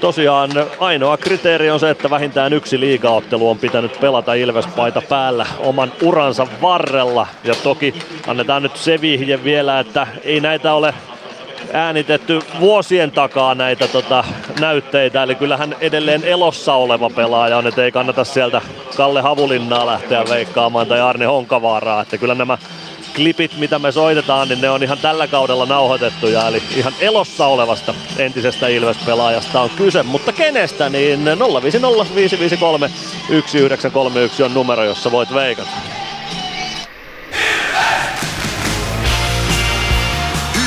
[0.00, 5.92] Tosiaan ainoa kriteeri on se, että vähintään yksi liigaottelu on pitänyt pelata Ilvespaita päällä oman
[6.02, 7.26] uransa varrella.
[7.44, 7.94] Ja toki
[8.26, 10.94] annetaan nyt se vihje vielä, että ei näitä ole
[11.72, 14.24] äänitetty vuosien takaa näitä tota,
[14.60, 18.62] näytteitä, eli kyllähän edelleen elossa oleva pelaaja on, että ei kannata sieltä
[18.96, 22.58] Kalle Havulinnaa lähteä veikkaamaan tai Arne Honkavaaraa, että kyllä nämä
[23.16, 27.94] klipit, mitä me soitetaan, niin ne on ihan tällä kaudella nauhoitettuja, eli ihan elossa olevasta
[28.16, 32.90] entisestä Ilves-pelaajasta on kyse, mutta kenestä, niin 050 553
[33.28, 35.70] 1931 on numero, jossa voit veikata.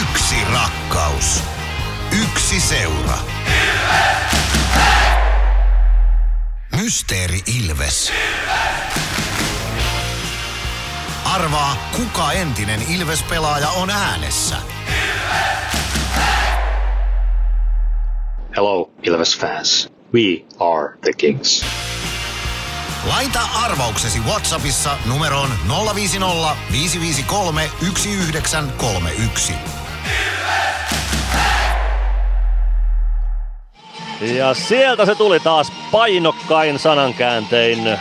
[0.02, 1.44] Yksi rakkaus.
[2.24, 3.18] Yksi seura.
[6.76, 8.12] Mysteeri Ilves.
[11.34, 14.56] Arvaa, kuka entinen Ilves-pelaaja on äänessä.
[18.56, 19.92] Hello, Ilves fans.
[20.14, 21.66] We are the Kings.
[23.08, 25.50] Laita arvauksesi Whatsappissa numeroon
[25.96, 29.54] 050 553 1931.
[34.22, 38.00] Ja sieltä se tuli taas painokkain sanankääntein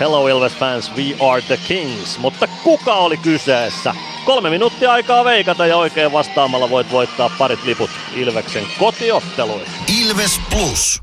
[0.00, 2.18] Hello Ilves fans, we are the Kings.
[2.18, 3.94] Mutta kuka oli kyseessä?
[4.24, 9.68] Kolme minuuttia aikaa veikata ja oikein vastaamalla voit voittaa parit liput Ilveksen kotiotteluihin.
[10.02, 11.02] Ilves Plus.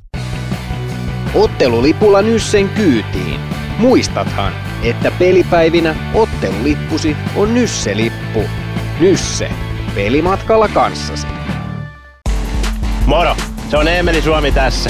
[1.35, 3.39] Ottelulipulla Nyssen kyytiin.
[3.77, 4.53] Muistathan,
[4.83, 8.43] että pelipäivinä ottelulippusi on Nysse-lippu.
[8.99, 9.49] Nysse.
[9.95, 11.27] Pelimatkalla kanssasi.
[13.05, 13.35] Moro!
[13.71, 14.89] Se on Eemeli Suomi tässä.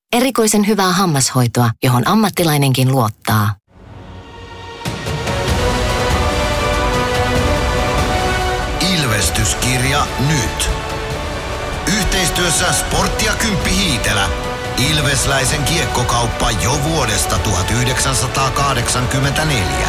[0.15, 3.55] Erikoisen hyvää hammashoitoa, johon ammattilainenkin luottaa.
[8.93, 10.69] Ilvestyskirja nyt.
[11.97, 14.29] Yhteistyössä Sportti ja Kymppi Hiitelä.
[14.91, 19.87] Ilvesläisen kiekkokauppa jo vuodesta 1984.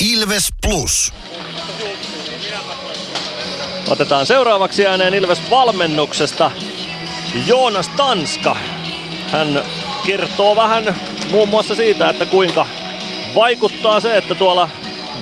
[0.00, 1.12] Ilves Plus.
[3.88, 6.50] Otetaan seuraavaksi ääneen Ilves valmennuksesta
[7.46, 8.56] Joonas Tanska.
[9.32, 9.62] Hän
[10.06, 10.96] kertoo vähän
[11.30, 12.66] muun muassa siitä, että kuinka
[13.34, 14.68] vaikuttaa se, että tuolla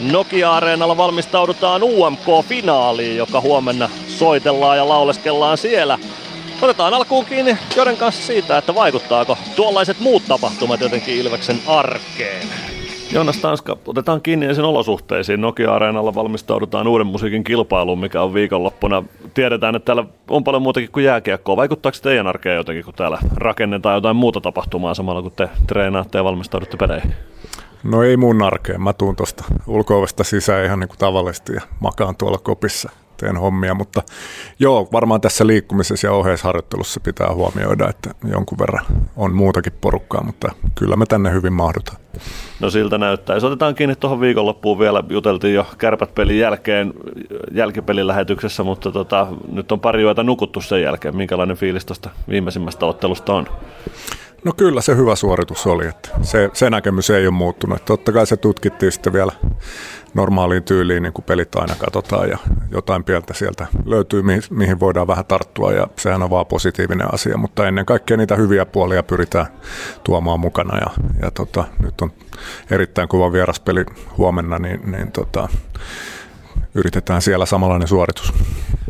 [0.01, 5.99] Nokia-areenalla valmistaudutaan UMK-finaaliin, joka huomenna soitellaan ja lauleskellaan siellä.
[6.63, 12.74] Otetaan alkuun kiinni Joden kanssa siitä, että vaikuttaako tuollaiset muut tapahtumat jotenkin Ilveksen arkeen.
[13.13, 15.41] Jonas Tanska, otetaan kiinni ensin olosuhteisiin.
[15.41, 19.03] Nokia-areenalla valmistaudutaan uuden musiikin kilpailuun, mikä on viikonloppuna.
[19.35, 21.57] Tiedetään, että täällä on paljon muutakin kuin jääkiekkoa.
[21.57, 26.25] Vaikuttaako teidän arkeen jotenkin, kun täällä rakennetaan jotain muuta tapahtumaa samalla, kun te treenaatte ja
[26.25, 27.15] valmistaudutte peleihin?
[27.83, 28.83] No ei mun arkeen.
[28.83, 33.75] Mä tuun tuosta ulko sisään ihan niin kuin tavallisesti ja makaan tuolla kopissa teen hommia,
[33.75, 34.03] mutta
[34.59, 38.85] joo, varmaan tässä liikkumisessa ja ohjeisharjoittelussa pitää huomioida, että jonkun verran
[39.17, 41.99] on muutakin porukkaa, mutta kyllä me tänne hyvin mahdutaan.
[42.61, 43.37] No siltä näyttää.
[43.37, 46.93] Jos otetaan kiinni tuohon viikonloppuun vielä, juteltiin jo kärpät pelin jälkeen
[47.53, 51.17] jälkipelin lähetyksessä, mutta tota, nyt on pari yötä nukuttu sen jälkeen.
[51.17, 53.47] Minkälainen fiilis tuosta viimeisimmästä ottelusta on?
[54.45, 57.77] No kyllä se hyvä suoritus oli, että se, se näkemys ei ole muuttunut.
[57.77, 59.33] Että totta kai se tutkittiin sitten vielä
[60.15, 62.39] normaaliin tyyliin, niin kuin pelit aina katsotaan ja
[62.71, 67.37] jotain pientä sieltä löytyy, mihin, mihin voidaan vähän tarttua ja sehän on vaan positiivinen asia,
[67.37, 69.47] mutta ennen kaikkea niitä hyviä puolia pyritään
[70.05, 70.91] tuomaan mukana ja,
[71.23, 72.13] ja tota, nyt on
[72.71, 73.85] erittäin kuva vieraspeli
[74.19, 75.49] huomenna, niin, niin tota,
[76.75, 78.33] yritetään siellä samanlainen suoritus.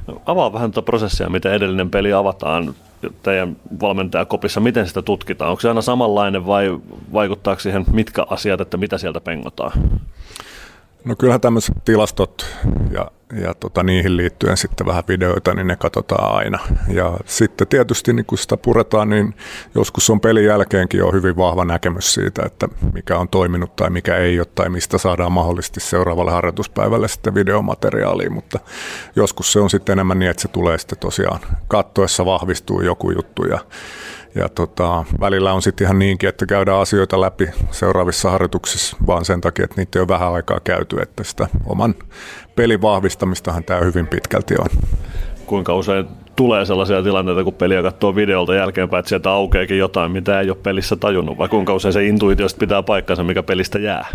[0.06, 2.74] No, avaa vähän tuota prosessia, miten edellinen peli avataan
[3.22, 5.50] teidän valmentajakopissa, miten sitä tutkitaan?
[5.50, 6.78] Onko se aina samanlainen vai
[7.12, 9.72] vaikuttaako siihen mitkä asiat, että mitä sieltä pengotaan?
[11.04, 12.46] No kyllähän tämmöiset tilastot
[12.90, 16.58] ja, ja tota, niihin liittyen sitten vähän videoita, niin ne katsotaan aina.
[16.88, 19.34] Ja sitten tietysti niin kun sitä puretaan, niin
[19.74, 24.16] joskus on pelin jälkeenkin jo hyvin vahva näkemys siitä, että mikä on toiminut tai mikä
[24.16, 28.58] ei ole, tai mistä saadaan mahdollisesti seuraavalle harjoituspäivälle sitten videomateriaalia, mutta
[29.16, 33.44] joskus se on sitten enemmän niin, että se tulee sitten tosiaan kattoessa vahvistuu joku juttu
[33.44, 33.58] ja
[34.34, 39.40] ja tota, välillä on sitten ihan niinkin, että käydään asioita läpi seuraavissa harjoituksissa vaan sen
[39.40, 41.94] takia, että niitä ole vähän aikaa käyty, että sitä oman
[42.56, 44.68] pelin vahvistamistahan tämä hyvin pitkälti on.
[45.46, 50.40] Kuinka usein tulee sellaisia tilanteita, kun peliä katsoo videolta jälkeenpäin, että sieltä aukeakin jotain, mitä
[50.40, 54.06] ei ole pelissä tajunnut, vai kuinka usein se intuitiosta pitää paikkansa, mikä pelistä jää?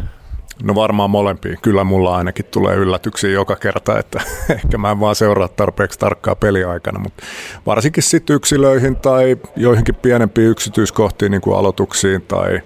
[0.64, 1.58] No varmaan molempia.
[1.62, 4.22] Kyllä mulla ainakin tulee yllätyksiä joka kerta, että
[4.56, 7.24] ehkä mä en vaan seuraa tarpeeksi tarkkaa peliaikana, mutta
[7.66, 12.62] varsinkin sitten yksilöihin tai joihinkin pienempiin yksityiskohtiin, niin kuin aloituksiin tai,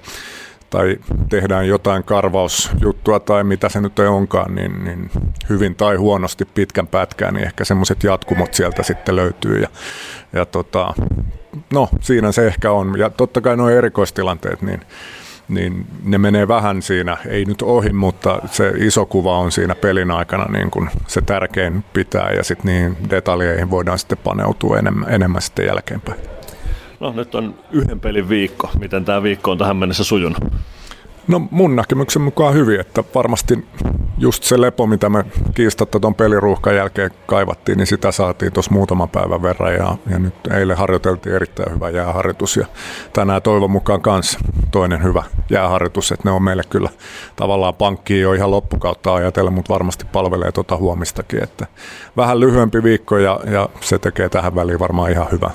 [0.69, 0.97] tai
[1.29, 5.11] tehdään jotain karvausjuttua tai mitä se nyt ei onkaan, niin, niin
[5.49, 9.59] hyvin tai huonosti pitkän pätkään, niin ehkä semmoiset jatkumot sieltä sitten löytyy.
[9.59, 9.67] Ja,
[10.33, 10.93] ja tota,
[11.73, 12.99] no siinä se ehkä on.
[12.99, 14.81] Ja totta kai nuo erikoistilanteet, niin
[15.47, 20.11] niin ne menee vähän siinä, ei nyt ohi, mutta se iso kuva on siinä pelin
[20.11, 25.41] aikana niin kuin se tärkein pitää ja sitten niihin detaljeihin voidaan sitten paneutua enemmän, enemmän
[25.41, 26.19] sitten jälkeenpäin.
[26.99, 28.69] No nyt on yhden pelin viikko.
[28.79, 30.43] Miten tämä viikko on tähän mennessä sujunut?
[31.27, 33.65] No mun näkemyksen mukaan hyvin, että varmasti
[34.17, 39.09] just se lepo, mitä me kiistatta tuon peliruuhkan jälkeen kaivattiin, niin sitä saatiin tuossa muutaman
[39.09, 42.65] päivän verran ja, ja nyt eilen harjoiteltiin erittäin hyvä jääharjoitus ja
[43.13, 44.39] tänään toivon mukaan kanssa
[44.71, 46.89] toinen hyvä jääharjoitus, että ne on meille kyllä
[47.35, 51.67] tavallaan pankkiin jo ihan loppukautta ajatellen, mutta varmasti palvelee tuota huomistakin, että
[52.17, 55.51] vähän lyhyempi viikko ja, ja se tekee tähän väliin varmaan ihan hyvä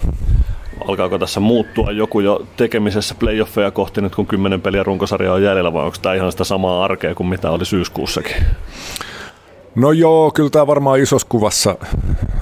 [0.88, 5.72] alkaako tässä muuttua joku jo tekemisessä playoffeja kohti nyt kun kymmenen peliä runkosarjaa on jäljellä
[5.72, 8.36] vai onko tämä ihan sitä samaa arkea kuin mitä oli syyskuussakin?
[9.74, 11.76] No joo, kyllä tämä varmaan isossa kuvassa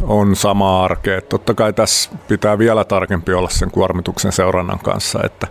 [0.02, 1.20] on sama arkea.
[1.22, 5.46] Totta kai tässä pitää vielä tarkempi olla sen kuormituksen seurannan kanssa, että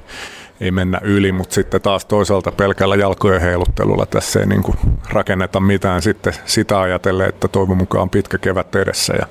[0.62, 4.78] ei mennä yli, mutta sitten taas toisaalta pelkällä jalkojen heiluttelulla tässä ei niin kuin
[5.10, 9.26] rakenneta mitään sitten sitä ajatellen, että toivon mukaan pitkä kevät edessä ja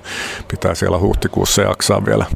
[0.48, 2.26] pitää siellä huhtikuussa jaksaa vielä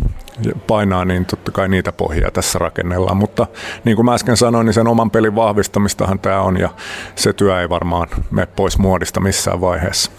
[0.66, 3.16] painaa, niin totta kai niitä pohjia tässä rakennellaan.
[3.16, 3.46] Mutta
[3.84, 6.68] niin kuin mä äsken sanoin, niin sen oman pelin vahvistamistahan tämä on ja
[7.14, 10.10] se työ ei varmaan mene pois muodista missään vaiheessa.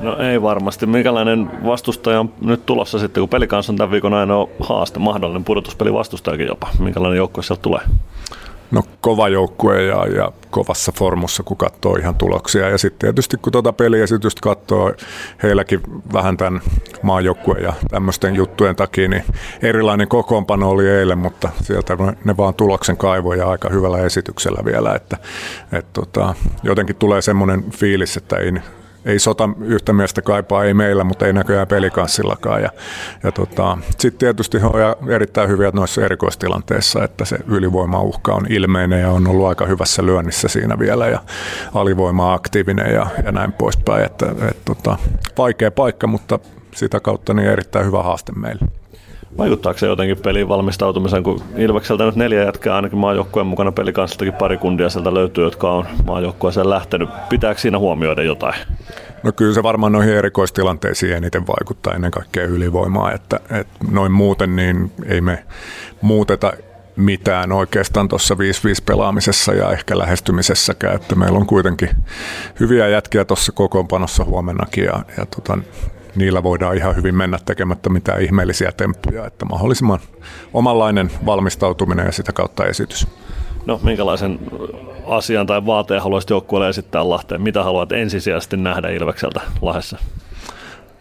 [0.00, 0.86] No ei varmasti.
[0.86, 5.44] Minkälainen vastustaja on nyt tulossa sitten, kun peli kanssa on tämän viikon aina haaste, mahdollinen
[5.44, 6.68] pudotuspeli vastustajakin jopa.
[6.78, 7.80] Minkälainen joukkue sieltä tulee?
[8.70, 12.68] No kova joukkue ja, ja kovassa formussa, kun katsoo ihan tuloksia.
[12.68, 14.92] Ja sitten tietysti kun tuota peliesitystä katsoo,
[15.42, 15.80] heilläkin
[16.12, 16.60] vähän tämän
[17.02, 19.24] maajoukkueen ja tämmöisten juttujen takia, niin
[19.62, 24.94] erilainen kokoonpano oli eilen, mutta sieltä ne vaan tuloksen kaivoja aika hyvällä esityksellä vielä.
[24.94, 25.16] Että,
[25.72, 28.52] et tota, jotenkin tulee semmoinen fiilis, että ei
[29.04, 32.62] ei sota yhtä miestä kaipaa, ei meillä, mutta ei näköjään pelikanssillakaan.
[32.62, 32.70] Ja,
[33.22, 34.58] ja tota, sitten tietysti
[35.02, 40.06] on erittäin hyviä noissa erikoistilanteissa, että se ylivoimauhka on ilmeinen ja on ollut aika hyvässä
[40.06, 41.20] lyönnissä siinä vielä ja
[41.74, 44.04] alivoima aktiivinen ja, ja näin poispäin.
[44.04, 44.96] Että, et, tota,
[45.38, 46.38] vaikea paikka, mutta
[46.74, 48.79] sitä kautta niin erittäin hyvä haaste meille.
[49.38, 54.58] Vaikuttaako se jotenkin peliin valmistautumisen, kun Ilvekseltä nyt neljä jätkää ainakin maajoukkueen mukana pelikanssistakin pari
[54.58, 57.08] kundia sieltä löytyy, jotka on maajoukkueeseen lähtenyt.
[57.28, 58.54] Pitääkö siinä huomioida jotain?
[59.22, 64.56] No kyllä se varmaan noihin erikoistilanteisiin eniten vaikuttaa ennen kaikkea ylivoimaa, että, että noin muuten
[64.56, 65.44] niin ei me
[66.00, 66.52] muuteta
[66.96, 68.38] mitään oikeastaan tuossa 5-5
[68.86, 71.88] pelaamisessa ja ehkä lähestymisessäkään, että meillä on kuitenkin
[72.60, 75.58] hyviä jätkiä tuossa kokoonpanossa huomennakin ja, ja tota,
[76.16, 79.98] niillä voidaan ihan hyvin mennä tekemättä mitään ihmeellisiä temppuja, että mahdollisimman
[80.54, 83.06] omanlainen valmistautuminen ja sitä kautta esitys.
[83.66, 84.38] No, minkälaisen
[85.06, 87.42] asian tai vaateen haluaisit joukkueelle esittää Lahteen?
[87.42, 89.98] Mitä haluat ensisijaisesti nähdä Ilvekseltä Lahdessa?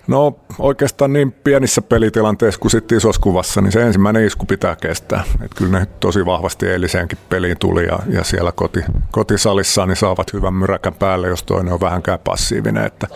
[0.09, 5.23] No oikeastaan niin pienissä pelitilanteissa kuin sitten isossa kuvassa, niin se ensimmäinen isku pitää kestää.
[5.41, 8.79] Et kyllä ne tosi vahvasti eiliseenkin peliin tuli ja, ja siellä koti,
[9.11, 12.85] kotisalissa niin saavat hyvän myräkän päälle, jos toinen on vähänkään passiivinen.
[12.85, 13.07] Että,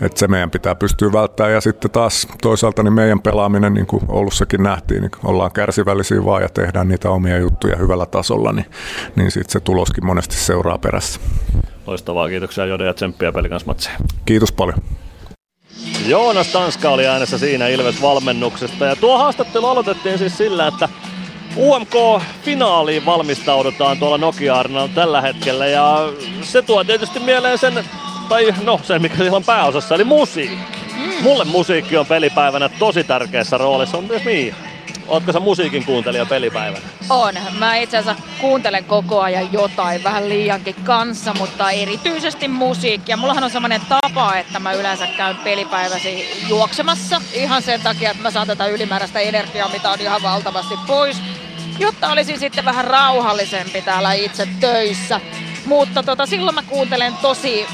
[0.00, 4.02] että se meidän pitää pystyä välttämään ja sitten taas toisaalta niin meidän pelaaminen, niin kuin
[4.08, 8.66] Oulussakin nähtiin, niin ollaan kärsivällisiä vaan ja tehdään niitä omia juttuja hyvällä tasolla, niin,
[9.16, 11.20] niin sitten se tuloskin monesti seuraa perässä.
[11.86, 13.96] Loistavaa, kiitoksia Jode ja tsemppiä pelikansmatsiin.
[14.24, 14.78] Kiitos paljon.
[16.06, 18.84] Joonas Tanska oli äänessä siinä Ilves-valmennuksesta.
[18.86, 20.88] Ja tuo haastattelu aloitettiin siis sillä, että
[21.56, 24.64] UMK-finaaliin valmistaudutaan tuolla nokia
[24.94, 25.66] tällä hetkellä.
[25.66, 25.98] Ja
[26.42, 27.84] se tuo tietysti mieleen sen,
[28.28, 30.58] tai no sen mikä siellä on pääosassa, eli musiikki.
[30.96, 31.22] Mm.
[31.22, 34.54] Mulle musiikki on pelipäivänä tosi tärkeässä roolissa, on myös Miia.
[35.08, 36.84] Ootko sä musiikin kuuntelija pelipäivänä?
[37.10, 37.34] On.
[37.58, 43.16] Mä itse asiassa kuuntelen koko ajan jotain, vähän liiankin kanssa, mutta erityisesti musiikkia.
[43.16, 48.30] Mullahan on semmoinen tapa, että mä yleensä käyn pelipäiväsi juoksemassa ihan sen takia, että mä
[48.30, 51.22] saan tätä ylimääräistä energiaa, mitä on ihan valtavasti pois,
[51.78, 55.20] jotta olisin sitten vähän rauhallisempi täällä itse töissä.
[55.66, 57.66] Mutta tota, silloin mä kuuntelen tosi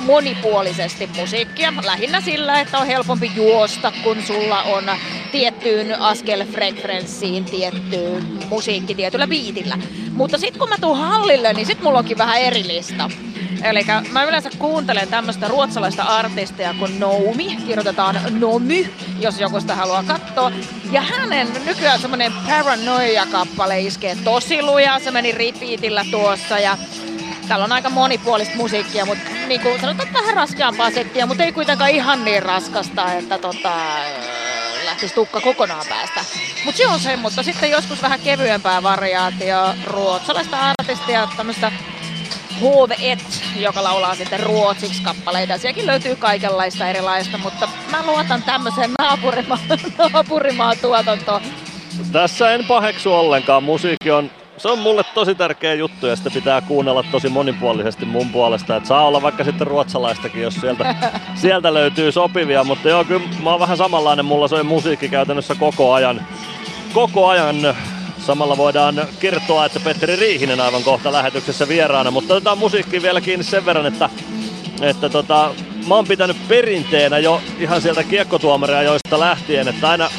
[0.00, 1.72] monipuolisesti musiikkia.
[1.84, 4.84] Lähinnä sillä, että on helpompi juosta, kun sulla on
[5.32, 9.78] tiettyyn askelfrekvenssiin tietty musiikki tietyllä biitillä.
[10.12, 13.10] Mutta sitten kun mä tuun hallille, niin sitten mulla onkin vähän eri lista.
[13.62, 18.86] Eli mä yleensä kuuntelen tämmöistä ruotsalaista artistia kuin Noumi, kirjoitetaan Nomy,
[19.20, 20.52] jos joku sitä haluaa katsoa.
[20.92, 26.78] Ja hänen nykyään semmonen Paranoia-kappale iskee tosi lujaa, se meni repeatillä tuossa ja
[27.50, 31.90] täällä on aika monipuolista musiikkia, mutta niin kuin sanotaan vähän raskaampaa settiä, mutta ei kuitenkaan
[31.90, 33.72] ihan niin raskasta, että tota,
[34.84, 36.24] lähtisi tukka kokonaan päästä.
[36.64, 41.72] Mutta se on se, mutta sitten joskus vähän kevyempää variaatio ruotsalaista artistia, tämmöistä
[42.60, 45.58] HV1, joka laulaa sitten ruotsiksi kappaleita.
[45.58, 49.58] Sielläkin löytyy kaikenlaista erilaista, mutta mä luotan tämmöiseen naapurimaa,
[49.98, 51.42] naapurimaa tuotantoon.
[52.12, 53.62] Tässä en paheksu ollenkaan.
[53.62, 54.30] Musiikki on
[54.60, 58.76] se on mulle tosi tärkeä juttu ja sitä pitää kuunnella tosi monipuolisesti mun puolesta.
[58.76, 60.94] Että saa olla vaikka sitten ruotsalaistakin, jos sieltä,
[61.34, 62.64] sieltä löytyy sopivia.
[62.64, 64.24] Mutta joo, kyllä mä oon vähän samanlainen.
[64.24, 66.26] Mulla soi musiikki käytännössä koko ajan.
[66.92, 67.74] Koko ajan
[68.26, 73.44] Samalla voidaan kertoa, että Petteri Riihinen aivan kohta lähetyksessä vieraana, mutta otetaan musiikki vielä kiinni
[73.44, 74.10] sen verran, että,
[74.80, 75.54] että tota,
[75.88, 80.10] mä oon pitänyt perinteenä jo ihan sieltä kiekkotuomaria joista lähtien, että aina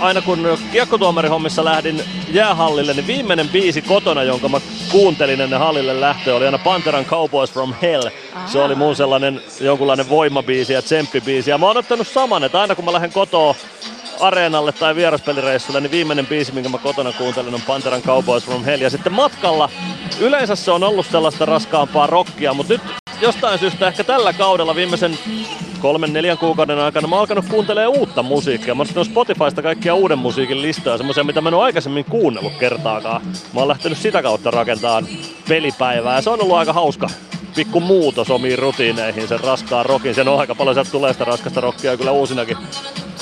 [0.00, 4.60] aina kun kiekkotuomarihommissa lähdin jäähallille, niin viimeinen biisi kotona, jonka mä
[4.92, 8.02] kuuntelin ennen hallille lähtöä, oli aina Panteran Cowboys from Hell.
[8.34, 8.48] Aha.
[8.48, 11.50] Se oli mun sellainen jonkunlainen voimabiisi ja tsemppibiisi.
[11.50, 13.54] Ja mä oon ottanut saman, että aina kun mä lähden kotoa
[14.20, 18.82] areenalle tai vieraspelireissulle, niin viimeinen biisi, minkä mä kotona kuuntelen, on Panteran Cowboys from Hell.
[18.82, 19.70] Ja sitten matkalla,
[20.20, 22.82] yleensä se on ollut sellaista raskaampaa rockia, mutta nyt
[23.20, 25.18] jostain syystä ehkä tällä kaudella viimeisen
[25.80, 28.74] kolmen neljän kuukauden aikana mä oon alkanut kuuntelemaan uutta musiikkia.
[28.74, 33.22] Mä oon Spotifysta kaikkia uuden musiikin listoja, semmoisia mitä mä en ole aikaisemmin kuunnellut kertaakaan.
[33.52, 35.06] Mä oon lähtenyt sitä kautta rakentamaan
[35.48, 37.08] pelipäivää ja se on ollut aika hauska
[37.56, 40.14] pikku muutos omiin rutiineihin, sen raskaan rokin.
[40.14, 42.56] Sen on aika paljon, sieltä tulee sitä raskasta rockia kyllä uusinakin,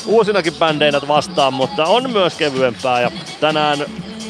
[0.06, 3.00] uusinakin bändeinä vastaan, mutta on myös kevyempää.
[3.00, 3.78] Ja tänään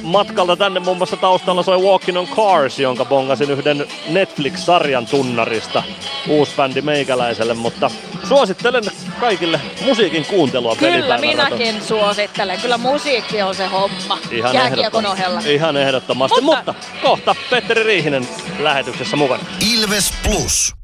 [0.04, 5.82] matkalta tänne muun muassa taustalla soi Walking on Cars, jonka bongasin yhden Netflix-sarjan tunnarista.
[6.28, 7.90] Uusi bändi meikäläiselle, mutta
[8.28, 8.84] suosittelen
[9.20, 12.60] kaikille musiikin kuuntelua Kyllä minäkin suosittelen.
[12.60, 14.18] Kyllä musiikki on se homma.
[14.30, 15.22] Ihan ehdottomasti.
[15.22, 15.40] ohella.
[15.46, 16.74] Ihan ehdottomasti, mutta...
[16.76, 18.28] mutta kohta Petteri Riihinen
[18.58, 19.44] lähetyksessä mukana.
[19.74, 20.83] Ilves Plus.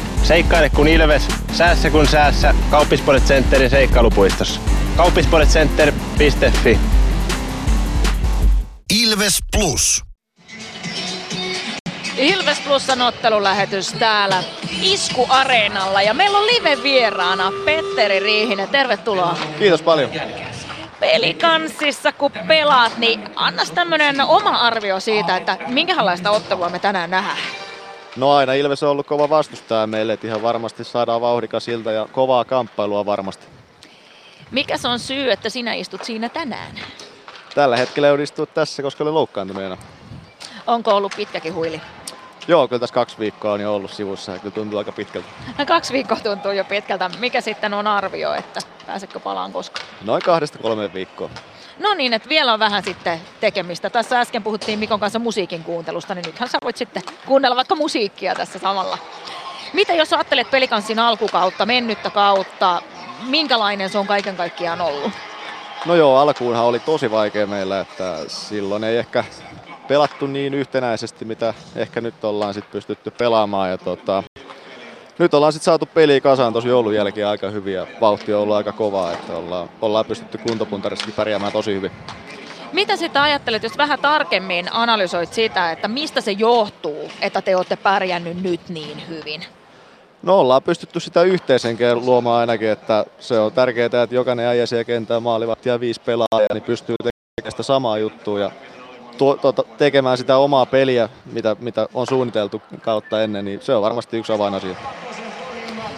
[0.23, 2.53] Seikkaile kun Ilves, säässä kun säässä.
[2.69, 4.61] Kauppispoilet Centerin seikkailupuistossa.
[4.97, 6.79] Kauppispoiletcenter.fi
[9.03, 10.03] Ilves Plus.
[12.17, 14.43] Ilves Plusan ottelulähetys täällä
[14.81, 18.67] Isku Areenalla ja meillä on live vieraana Petteri Riihinen.
[18.67, 19.37] Tervetuloa.
[19.59, 20.11] Kiitos paljon.
[20.99, 27.37] Pelikanssissa kun pelaat, niin annas tämmönen oma arvio siitä, että minkälaista ottelua me tänään nähdään.
[28.15, 32.07] No aina Ilves on ollut kova vastustaja meille, että ihan varmasti saadaan vauhdikas siltä ja
[32.11, 33.45] kovaa kamppailua varmasti.
[34.51, 36.75] Mikä se on syy, että sinä istut siinä tänään?
[37.55, 39.77] Tällä hetkellä joudun istua tässä, koska oli loukkaantuneena.
[40.67, 41.81] Onko ollut pitkäkin huili?
[42.47, 45.27] Joo, kyllä tässä kaksi viikkoa on jo ollut sivussa ja kyllä tuntuu aika pitkältä.
[45.57, 47.09] No, kaksi viikkoa tuntuu jo pitkältä.
[47.19, 49.85] Mikä sitten on arvio, että pääsekö palaan koskaan?
[50.01, 51.29] Noin kahdesta kolmeen viikkoa.
[51.81, 53.89] No niin, että vielä on vähän sitten tekemistä.
[53.89, 58.35] Tässä äsken puhuttiin Mikon kanssa musiikin kuuntelusta, niin nythän sä voit sitten kuunnella vaikka musiikkia
[58.35, 58.97] tässä samalla.
[59.73, 62.81] Mitä jos ajattelet pelikanssin alkukautta, mennyttä kautta,
[63.27, 65.11] minkälainen se on kaiken kaikkiaan ollut?
[65.85, 69.23] No joo, alkuunhan oli tosi vaikea meillä, että silloin ei ehkä
[69.87, 73.69] pelattu niin yhtenäisesti, mitä ehkä nyt ollaan sitten pystytty pelaamaan.
[73.69, 74.23] Ja tota,
[75.19, 78.55] nyt ollaan sitten saatu peli kasaan tosi joulun jälkeen aika hyvin ja vauhti on ollut
[78.55, 81.91] aika kovaa, että ollaan, ollaan pystytty kuntopuntarissakin pärjäämään tosi hyvin.
[82.73, 87.75] Mitä sitten ajattelet, jos vähän tarkemmin analysoit sitä, että mistä se johtuu, että te olette
[87.75, 89.43] pärjännyt nyt niin hyvin?
[90.23, 94.83] No ollaan pystytty sitä yhteisenkin luomaan ainakin, että se on tärkeää, että jokainen äijä siellä
[94.83, 98.51] kentään maalivahti ja viisi pelaajaa, niin pystyy tekemään sitä samaa juttua ja
[99.17, 103.81] tuo, tuota, tekemään sitä omaa peliä, mitä, mitä on suunniteltu kautta ennen, niin se on
[103.81, 104.75] varmasti yksi avainasia.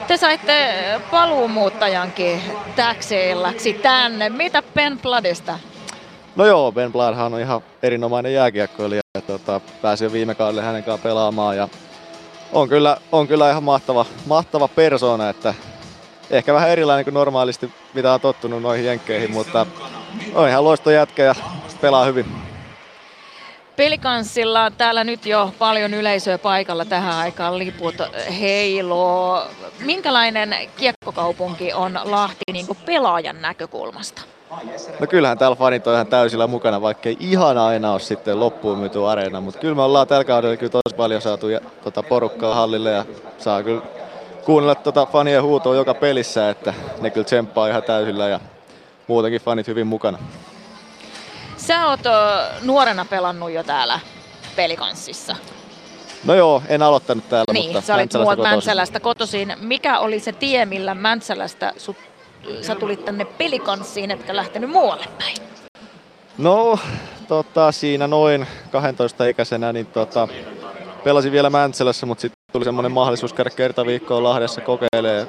[0.07, 0.73] Te saitte
[1.11, 2.41] paluumuuttajankin
[2.75, 4.29] täkseilläksi tänne.
[4.29, 5.59] Mitä Ben Bladista?
[6.35, 9.01] No joo, Ben Bladhan on ihan erinomainen jääkiekkoilija.
[9.15, 11.67] Ja, tota, pääsin viime kaudelle hänen kanssaan pelaamaan ja
[12.51, 15.53] on kyllä, on kyllä ihan mahtava, mahtava persona, että
[16.29, 19.65] ehkä vähän erilainen kuin normaalisti, mitä on tottunut noihin jenkkeihin, mutta
[20.33, 21.35] on ihan loisto jätkä ja
[21.81, 22.52] pelaa hyvin.
[23.75, 27.95] Pelikanssilla täällä nyt jo paljon yleisöä paikalla tähän aikaan liput
[28.39, 29.43] heiloo.
[29.79, 34.21] Minkälainen kiekkokaupunki on Lahti niin kuin pelaajan näkökulmasta?
[34.99, 38.77] No kyllähän täällä fanit on ihan täysillä mukana, vaikka ei ihan aina ole sitten loppuun
[38.77, 42.55] myyty areena, mutta kyllä me ollaan tällä kaudella kyllä tosi paljon saatu ja, tota, porukkaa
[42.55, 43.05] hallille ja
[43.37, 43.81] saa kyllä
[44.45, 48.39] kuunnella tota fanien huutoa joka pelissä, että ne kyllä tsemppaa ihan täysillä ja
[49.07, 50.17] muutenkin fanit hyvin mukana.
[51.67, 51.99] Sä oot
[52.61, 53.99] nuorena pelannut jo täällä
[54.55, 55.35] pelikanssissa.
[56.23, 58.51] No joo, en aloittanut täällä, niin, mutta sä olit Mäntsälästä kotoisin.
[58.51, 59.55] Mäntsälästä kotoisin.
[59.59, 61.97] Mikä oli se tie, millä Mäntsälästä sut,
[62.61, 65.37] sä tulit tänne pelikanssiin, etkä lähtenyt muualle päin?
[66.37, 66.79] No,
[67.27, 70.27] tota, siinä noin 12 ikäisenä, niin tota,
[71.03, 75.27] pelasin vielä Mäntsälässä, mutta sitten tuli semmoinen mahdollisuus käydä kerta viikkoa Lahdessa kokeilemaan.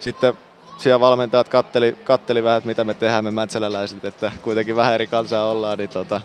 [0.00, 0.38] Sitten
[0.78, 5.06] siellä valmentajat katteli, katteli vähän, että mitä me tehdään me mäntsäläläiset, että kuitenkin vähän eri
[5.06, 5.78] kansaa ollaan.
[5.78, 6.20] Niin tota,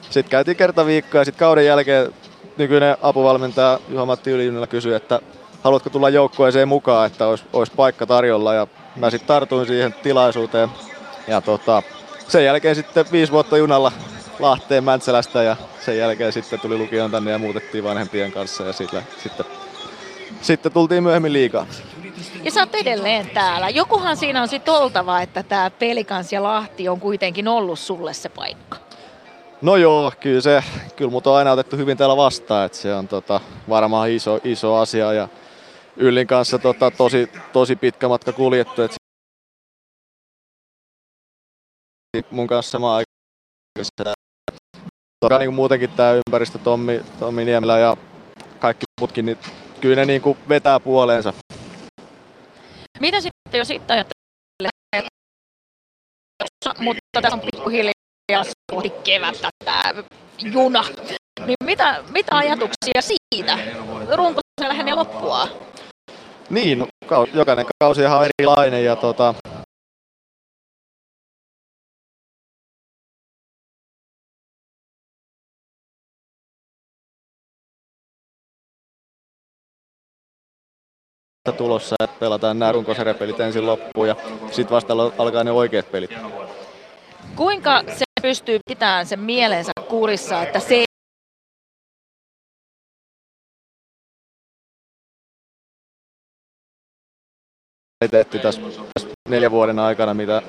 [0.00, 2.14] sitten käytiin kerta viikkoa ja sitten kauden jälkeen
[2.56, 5.20] nykyinen apuvalmentaja Juha-Matti Ylijunilla kysyi, että
[5.62, 8.54] haluatko tulla joukkueeseen mukaan, että olisi, olisi paikka tarjolla.
[8.54, 8.66] Ja
[8.96, 10.68] mä sitten tartuin siihen tilaisuuteen.
[11.28, 11.82] Ja tota,
[12.28, 13.92] sen jälkeen sitten viisi vuotta junalla
[14.38, 19.02] Lahteen Mäntsälästä ja sen jälkeen sitten tuli lukion tänne ja muutettiin vanhempien kanssa ja sitten,
[20.42, 21.66] sitten tultiin myöhemmin liikaa.
[22.42, 23.68] Ja sä oot edelleen täällä.
[23.68, 28.28] Jokuhan siinä on sitten oltava, että tämä Pelikans ja Lahti on kuitenkin ollut sulle se
[28.28, 28.76] paikka.
[29.62, 30.64] No joo, kyllä se,
[30.96, 34.76] kyllä mut on aina otettu hyvin täällä vastaan, että se on tota, varmaan iso, iso
[34.76, 35.28] asia ja
[35.96, 38.96] Yllin kanssa tota, tosi, tosi pitkä matka kuljettu, että
[42.30, 44.14] mun kanssa samaan aikaan.
[45.20, 47.96] Toki niin muutenkin tämä ympäristö Tommi, Tommi Niemelä ja
[48.58, 49.38] kaikki muutkin, niin
[49.80, 51.32] kyllä ne niin kuin vetää puoleensa.
[53.00, 55.08] Mitä sitten jos sitten ajattelee,
[56.80, 59.94] mutta tässä on pikkuhiljaa kohti kevättä tämä
[60.42, 60.84] juna.
[61.46, 63.58] Niin mitä, mitä ajatuksia siitä?
[64.14, 65.48] Runko se lähenee loppua?
[66.50, 66.86] Niin, no,
[67.34, 69.34] jokainen kausi on erilainen ja tota,
[81.52, 84.16] tulossa, että pelataan nämä runkosarjapelit ensin loppuun ja
[84.50, 86.10] sitten vasta alkaa ne oikeat pelit.
[87.36, 90.84] Kuinka se pystyy pitämään sen mielensä kurissa, että se
[98.00, 100.42] ei tehty tässä, tässä neljän vuoden aikana, mitä,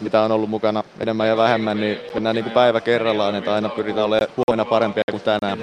[0.00, 3.68] mitä on ollut mukana enemmän ja vähemmän, niin mennään niin kuin päivä kerrallaan, että aina
[3.68, 5.58] pyritään olemaan huomenna parempia kuin tänään.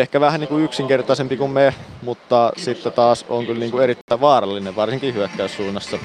[0.00, 4.20] Ehkä vähän niin kuin yksinkertaisempi kuin me, mutta sitten taas on kyllä niin kuin erittäin
[4.20, 5.98] vaarallinen, varsinkin hyökkäyssuunnassa.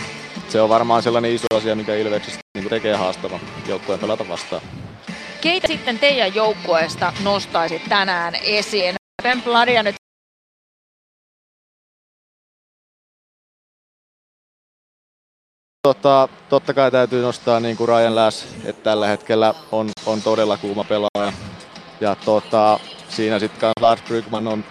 [0.50, 4.62] Se on varmaan sellainen iso asia, mikä Ilveksestä niin kuin tekee haastava joukkueen pelata vastaan.
[5.42, 8.96] Keitä sitten teidän joukkueesta nostaisit tänään esiin?
[9.24, 9.96] Templaria nyt
[15.88, 20.58] Tota, totta kai täytyy nostaa niin kuin Ryan Lass, että tällä hetkellä on, on todella
[20.58, 21.34] kuuma pelaaja.
[22.02, 22.80] Ja tota,
[23.10, 24.64] siinä sitten Lars Brygman on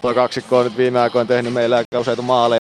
[0.00, 2.58] tuo kaksikko on nyt viime aikoina tehnyt meillä aika useita maaleja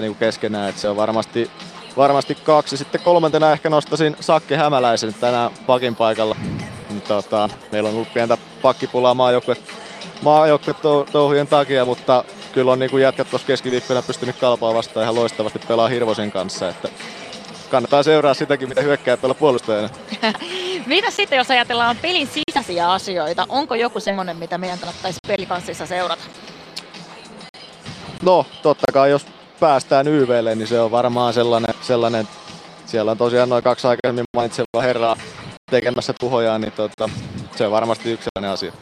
[0.00, 1.50] niin keskenään, että se on varmasti,
[1.96, 2.76] varmasti kaksi.
[2.76, 6.36] Sitten kolmantena ehkä nostasin Sakke Hämäläisen tänään pakin paikalla.
[7.08, 9.56] Tota, meillä on ollut pientä pakkipulaa maajoukkue,
[10.22, 10.74] maajoukkue
[11.12, 15.88] touhujen takia, mutta kyllä on niin jätkät tuossa keskiviikkona pystynyt kalpaa vastaan ihan loistavasti pelaa
[15.88, 16.68] Hirvosen kanssa.
[16.68, 16.88] Että
[17.72, 19.88] kannattaa seuraa sitäkin, mitä hyökkää tuolla puolustajana.
[20.86, 23.46] Mitä sitten, jos ajatellaan pelin sisäisiä asioita?
[23.48, 26.22] Onko joku semmoinen, mitä meidän kannattaisi pelikanssissa seurata?
[28.22, 29.26] No, totta kai jos
[29.60, 32.28] päästään YVlle, niin se on varmaan sellainen, sellainen
[32.86, 35.16] siellä on tosiaan noin kaksi aikaisemmin mainitsevaa herraa
[35.70, 37.08] tekemässä tuhojaan, niin tota,
[37.56, 38.72] se on varmasti yksi sellainen asia.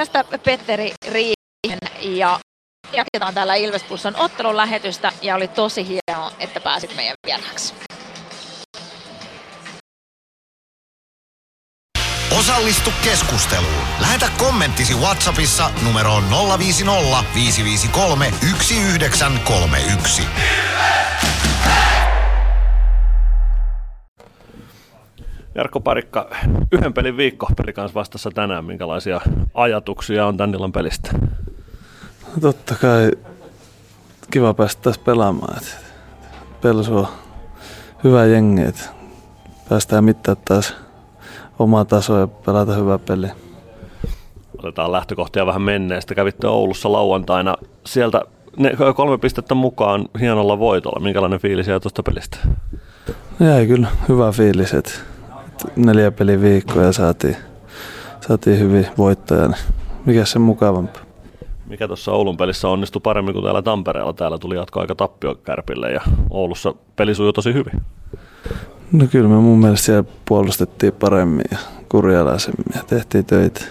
[0.00, 2.40] Tästä Petteri Riihen ja
[2.92, 3.84] jatketaan täällä Ilves
[4.16, 7.74] ottelun lähetystä ja oli tosi hienoa, että pääsit meidän vieraaksi.
[12.38, 13.84] Osallistu keskusteluun.
[14.00, 16.24] Lähetä kommenttisi Whatsappissa numeroon
[16.58, 20.22] 050 553 1931.
[25.60, 26.30] Jarkko Parikka,
[26.72, 28.64] yhden pelin viikko pelikans vastassa tänään.
[28.64, 29.20] Minkälaisia
[29.54, 31.10] ajatuksia on tän illan pelistä?
[32.22, 33.10] No totta kai
[34.30, 35.60] kiva päästä taas pelaamaan.
[36.62, 37.08] Pelsu on
[38.04, 38.82] hyvä jengi, että
[39.68, 40.76] päästään mittaa taas
[41.58, 43.34] omaa tasoa ja pelata hyvää peliä.
[44.58, 46.14] Otetaan lähtökohtia vähän menneestä.
[46.14, 47.56] Kävitte Oulussa lauantaina.
[47.86, 48.22] Sieltä
[48.56, 51.00] ne kolme pistettä mukaan hienolla voitolla.
[51.00, 52.38] Minkälainen fiilis jäi tuosta pelistä?
[53.40, 54.92] Jäi kyllä hyvä fiilis, että
[55.76, 57.36] neljä peli viikkoa ja saatiin,
[58.20, 59.48] saatiin hyvin voittoja.
[59.48, 59.60] Niin
[60.06, 60.98] mikä se mukavampi?
[61.66, 64.12] Mikä tuossa Oulun pelissä onnistui paremmin kuin täällä Tampereella?
[64.12, 66.00] Täällä tuli jatko aika tappio Kärpille ja
[66.30, 67.82] Oulussa peli sujui tosi hyvin.
[68.92, 71.58] No kyllä me mun mielestä siellä puolustettiin paremmin ja
[71.88, 73.64] kurjalaisemmin ja tehtiin töitä.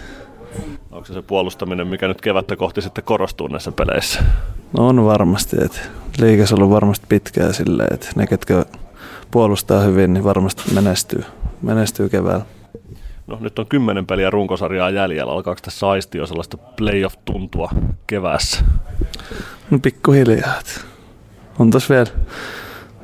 [0.91, 4.23] Onko se se puolustaminen, mikä nyt kevättä kohti sitten korostuu näissä peleissä?
[4.77, 5.79] No on varmasti, että
[6.19, 8.65] liikas on ollut varmasti pitkään silleen, että ne ketkä
[9.31, 11.23] puolustaa hyvin, niin varmasti menestyy,
[11.61, 12.45] menestyy keväällä.
[13.27, 15.31] No nyt on kymmenen peliä runkosarjaa jäljellä.
[15.33, 17.69] Alkaako tässä aisti jo sellaista playoff-tuntua
[18.07, 18.65] keväässä?
[19.71, 20.59] No pikkuhiljaa.
[21.59, 22.05] On tos vielä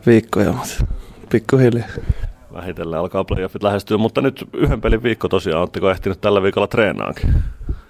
[0.06, 0.86] viikkoja, mutta
[1.30, 1.88] pikkuhiljaa.
[2.53, 5.60] Vähitellen alkaa playoffit lähestyä, mutta nyt yhden pelin viikko tosiaan.
[5.62, 7.34] Oletteko ehtinyt tällä viikolla treenaankin?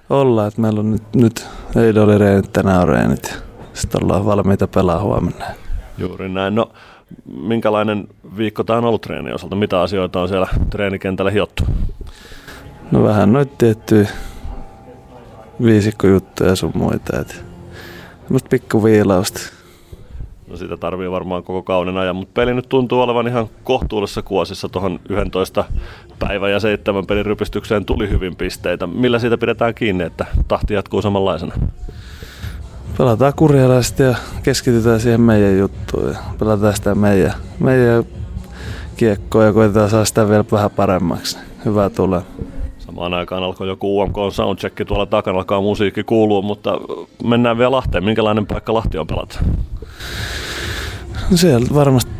[0.10, 3.46] Ollaan, että meillä on nyt, nyt eilen oli reenit, tänään on reenit
[3.76, 5.46] sitten ollaan valmiita pelaa huomenna.
[5.98, 6.56] Juuri näin.
[6.56, 6.72] No,
[7.26, 9.56] minkälainen viikko tämä on ollut treenin osalta?
[9.56, 11.64] Mitä asioita on siellä treenikentällä hiottu?
[12.92, 14.10] No vähän noita tiettyjä
[15.64, 17.20] viisikkojuttuja sun muita.
[17.20, 17.44] Et
[18.24, 19.40] semmoista pikku viilausta.
[20.48, 24.70] No sitä tarvii varmaan koko kauden ajan, mutta peli nyt tuntuu olevan ihan kohtuullisessa kuosissa
[24.70, 25.66] tuohon 11
[26.20, 28.88] päivän ja seitsemän pelin rypistykseen tuli hyvin pisteitä.
[28.88, 31.56] Millä siitä pidetään kiinni, että tahti jatkuu samanlaisena?
[32.98, 38.04] Pelataan kurjalaisesti ja keskitytään siihen meidän juttuun ja pelataan sitä meidän, meidän
[38.98, 41.38] kiekkoa ja koitetaan saada sitä vielä vähän paremmaksi.
[41.66, 42.22] Hyvä tulee.
[42.78, 46.78] Samaan aikaan alkoi joku UMK soundcheck tuolla takana, alkaa musiikki kuuluu, mutta
[47.24, 48.04] mennään vielä Lahteen.
[48.04, 49.40] Minkälainen paikka Lahti on pelata?
[51.32, 52.12] No siellä varmasti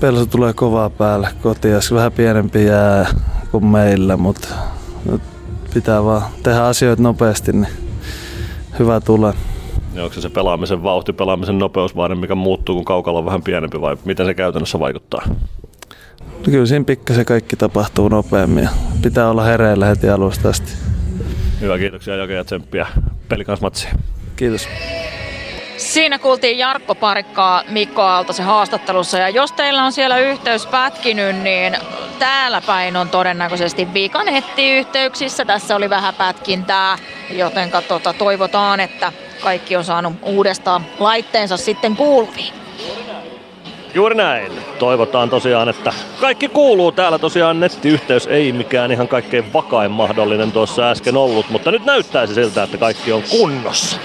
[0.00, 1.28] Pelso tulee kovaa päälle.
[1.42, 3.06] Kotias vähän pienempi jää
[3.50, 4.48] kuin meillä, mutta
[5.74, 7.72] pitää vaan tehdä asioita nopeasti, niin
[8.78, 9.32] hyvä tulee.
[9.94, 13.80] Ja onko se, se pelaamisen vauhti, pelaamisen nopeusvaade, mikä muuttuu, kun kaukalla on vähän pienempi
[13.80, 15.22] vai miten se käytännössä vaikuttaa?
[16.20, 18.70] No kyllä siinä pikkasen kaikki tapahtuu nopeammin ja
[19.02, 20.72] pitää olla hereillä heti alusta asti.
[21.60, 22.86] Hyvä, kiitoksia Jake ja tsemppiä
[23.28, 23.92] pelikansmatsiin.
[24.36, 24.68] Kiitos.
[25.76, 31.76] Siinä kuultiin Jarkko Parikkaa Mikko Aaltosen haastattelussa ja jos teillä on siellä yhteys pätkinyt, niin
[32.18, 35.44] täällä päin on todennäköisesti vika nettiyhteyksissä.
[35.44, 36.98] Tässä oli vähän pätkintää,
[37.30, 39.12] joten tota, toivotaan, että
[39.42, 42.54] kaikki on saanut uudestaan laitteensa sitten kuuluviin.
[43.94, 44.52] Juuri näin.
[44.78, 47.60] Toivotaan tosiaan, että kaikki kuuluu täällä tosiaan.
[47.60, 52.78] Nettiyhteys ei mikään ihan kaikkein vakain mahdollinen tuossa äsken ollut, mutta nyt näyttäisi siltä, että
[52.78, 53.96] kaikki on kunnossa.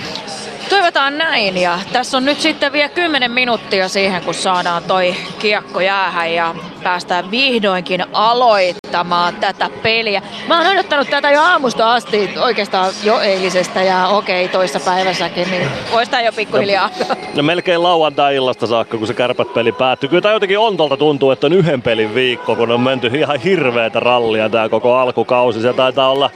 [0.70, 5.80] Toivotaan näin ja tässä on nyt sitten vielä 10 minuuttia siihen, kun saadaan toi kiekko
[5.80, 10.22] jäähän ja päästään vihdoinkin aloittamaan tätä peliä.
[10.48, 15.68] Mä oon odottanut tätä jo aamusta asti, oikeastaan jo eilisestä ja okei toissa päivässäkin, niin
[15.92, 16.90] vois tää jo pikkuhiljaa.
[17.10, 20.10] No, no melkein lauantai-illasta saakka, kun se kärpät peli päättyy.
[20.10, 24.00] Kyllä tää jotenkin ontolta tuntuu, että on yhden pelin viikko, kun on menty ihan hirveätä
[24.00, 25.62] rallia tää koko alkukausi.
[25.62, 26.30] Se taitaa olla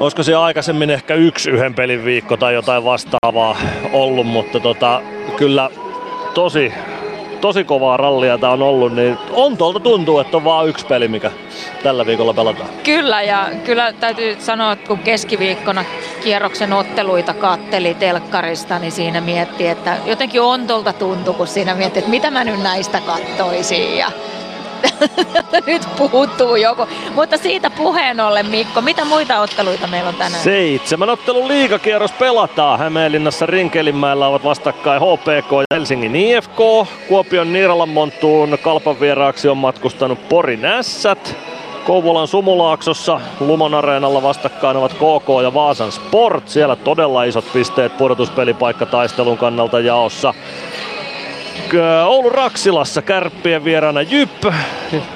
[0.00, 3.56] olisiko se aikaisemmin ehkä yksi yhden pelin viikko tai jotain vastaavaa
[3.92, 5.02] ollut, mutta tota,
[5.36, 5.70] kyllä
[6.34, 6.72] tosi,
[7.40, 11.08] tosi kovaa rallia tämä on ollut, niin on tuolta tuntuu, että on vaan yksi peli,
[11.08, 11.30] mikä
[11.82, 12.68] tällä viikolla pelataan.
[12.82, 15.84] Kyllä, ja kyllä täytyy sanoa, että kun keskiviikkona
[16.24, 22.10] kierroksen otteluita katteli telkkarista, niin siinä mietti, että jotenkin ontolta tuntuu, kun siinä mietti, että
[22.10, 23.96] mitä mä nyt näistä kattoisin.
[23.96, 24.10] Ja
[25.66, 26.86] nyt puuttuu joku.
[27.14, 30.42] Mutta siitä puheen ollen, Mikko, mitä muita otteluita meillä on tänään?
[30.42, 32.78] Seitsemän ottelun liigakierros pelataan.
[32.78, 36.58] Hämeenlinnassa Rinkelinmäellä ovat vastakkain HPK ja Helsingin IFK.
[37.08, 41.36] Kuopion Niiralan monttuun kalpan vieraaksi on matkustanut Porin Ässät.
[41.86, 46.48] Kouvolan Sumulaaksossa Lumon areenalla vastakkain ovat KK ja Vaasan Sport.
[46.48, 50.34] Siellä todella isot pisteet pudotuspelipaikka taistelun kannalta jaossa.
[52.06, 54.44] Oulun Raksilassa kärppien vieraana Jyp.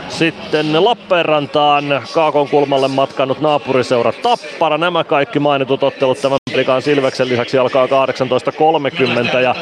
[0.08, 4.78] Sitten Lappeenrantaan Kaakon kulmalle matkannut naapuriseura Tappara.
[4.78, 9.54] Nämä kaikki mainitut ottelut tämän pelikaan Silveksen lisäksi alkaa 18.30 ja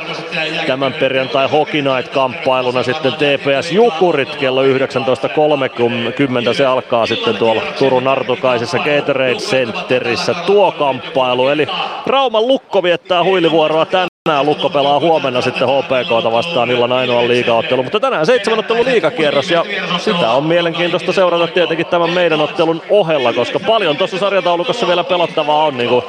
[0.67, 6.55] tämän perjantai Hockey Night kamppailuna sitten TPS Jukurit kello 19.30.
[6.55, 11.49] Se alkaa sitten tuolla Turun Artukaisessa Gatorade Centerissä tuo kamppailu.
[11.49, 11.67] Eli
[12.07, 14.16] Rauman lukko viettää huilivuoroa tänään.
[14.27, 19.51] Tänään Lukko pelaa huomenna sitten HPKta vastaan illan ainoa liigaottelu, mutta tänään seitsemän ottelu liigakierros
[19.51, 19.65] ja
[19.99, 25.65] sitä on mielenkiintoista seurata tietenkin tämän meidän ottelun ohella, koska paljon tuossa sarjataulukossa vielä pelattavaa
[25.65, 26.05] on, niin kuin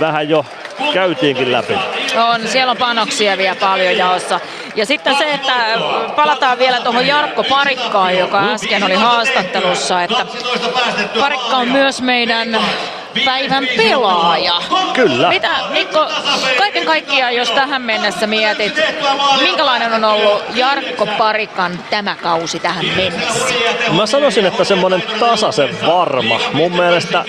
[0.00, 0.44] vähän jo
[0.92, 1.74] käytiinkin läpi.
[2.34, 4.40] On, siellä on panoksia vielä paljon jaossa.
[4.76, 5.54] Ja sitten se, että
[6.16, 10.26] palataan vielä tuohon Jarkko Parikkaan, joka äsken oli haastattelussa, että
[11.20, 12.58] Parikka on myös meidän
[13.24, 14.54] päivän pelaaja.
[14.92, 15.28] Kyllä.
[15.28, 16.06] Mitä, Mikko,
[16.58, 18.80] kaiken kaikkiaan, jos tähän mennessä mietit,
[19.40, 23.54] minkälainen on ollut Jarkko Parikan tämä kausi tähän mennessä?
[23.92, 26.40] Mä sanoisin, että semmoinen tasaisen varma.
[26.52, 27.24] Mun mielestä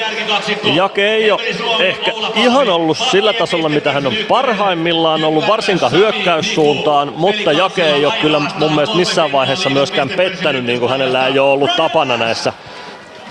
[0.63, 1.41] Jake ei ole
[1.79, 8.05] ehkä ihan ollut sillä tasolla, mitä hän on parhaimmillaan ollut, varsinkaan hyökkäyssuuntaan, mutta Jake ei
[8.05, 12.17] ole kyllä mun mielestä missään vaiheessa myöskään pettänyt, niin kuin hänellä ei ole ollut tapana
[12.17, 12.53] näissä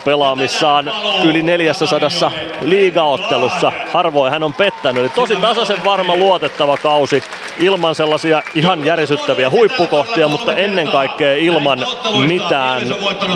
[0.06, 0.92] pelaamissaan
[1.24, 2.30] yli 400
[2.60, 3.72] liigaottelussa.
[3.92, 5.02] Harvoin hän on pettänyt.
[5.02, 7.22] Eli tosi tasaisen varma luotettava kausi
[7.58, 11.86] ilman sellaisia ihan järisyttäviä huippukohtia, mutta ennen kaikkea ilman
[12.26, 12.82] mitään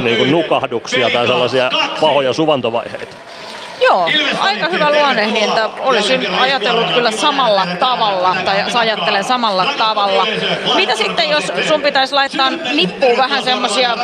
[0.03, 3.17] niin kuin nukahduksia tai sellaisia pahoja suvantovaiheita.
[3.81, 4.09] Joo,
[4.41, 5.71] aika hyvä luonnehdinta.
[5.81, 10.27] Olisin ajatellut kyllä samalla tavalla, tai ajattelen samalla tavalla.
[10.75, 13.97] Mitä sitten, jos sun pitäisi laittaa nippuun vähän semmosia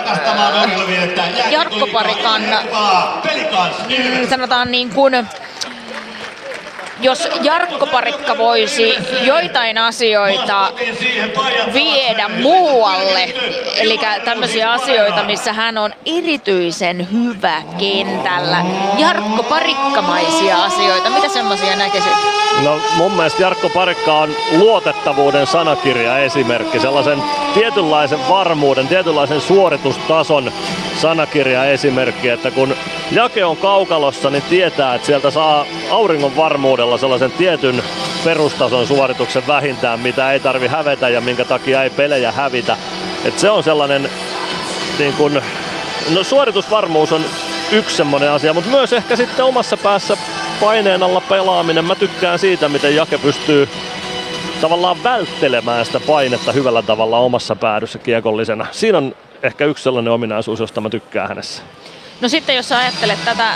[1.51, 2.43] Jarkko Parikan,
[4.31, 5.27] sanotaan niin kuin
[7.01, 10.73] jos Jarkko Parikka voisi joitain asioita
[11.73, 13.35] viedä muualle,
[13.77, 18.65] eli tämmöisiä asioita, missä hän on erityisen hyvä kentällä,
[18.99, 22.13] Jarkko Parikkamaisia asioita, mitä semmoisia näkisit?
[22.65, 27.23] No mun mielestä Jarkko Parikka on luotettavuuden sanakirja esimerkki, sellaisen
[27.55, 30.53] tietynlaisen varmuuden, tietynlaisen suoritustason
[30.97, 32.77] sanakirja esimerkki, että kun
[33.11, 37.83] Jake on kaukalossa, niin tietää, että sieltä saa auringon varmuudella sellaisen tietyn
[38.25, 42.77] perustason suorituksen vähintään, mitä ei tarvi hävetä ja minkä takia ei pelejä hävitä.
[43.25, 44.11] Et se on sellainen,
[44.99, 45.43] niin kun,
[46.15, 47.25] no suoritusvarmuus on
[47.73, 50.17] yksi semmoinen asia, mutta myös ehkä sitten omassa päässä
[50.61, 51.85] paineen alla pelaaminen.
[51.85, 53.69] Mä tykkään siitä, miten Jake pystyy
[54.61, 58.67] tavallaan välttelemään sitä painetta hyvällä tavalla omassa päädyssä kiekollisena.
[58.71, 59.15] Siinä on
[59.47, 61.63] ehkä yksi sellainen ominaisuus, josta mä tykkään hänessä.
[62.21, 63.55] No sitten jos ajattelet tätä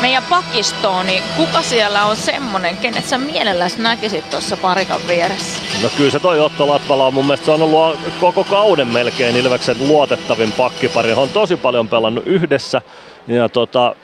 [0.00, 5.62] meidän pakistoon, niin kuka siellä on semmonen, kenet sä mielelläsi näkisit tuossa parikan vieressä?
[5.82, 9.36] No kyllä se toi Otto Latvala on mun mielestä se on ollut koko kauden melkein
[9.36, 11.08] Ilveksen luotettavin pakkipari.
[11.08, 12.82] Hän on tosi paljon pelannut yhdessä
[13.26, 13.96] ja tota,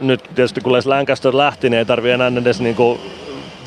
[0.00, 3.00] nyt tietysti kun Les Lancaster lähti, niin ei tarvi enää edes niinku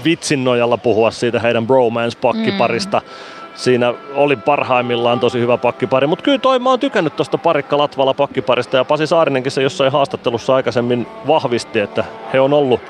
[0.05, 2.99] vitsin nojalla puhua siitä heidän bromance-pakkiparista.
[2.99, 7.77] Mm siinä oli parhaimmillaan tosi hyvä pakkipari, mutta kyllä toi mä oon tykännyt tuosta parikka
[7.77, 12.81] Latvala pakkiparista ja Pasi Saarinenkin se jossain haastattelussa aikaisemmin vahvisti, että he on ollut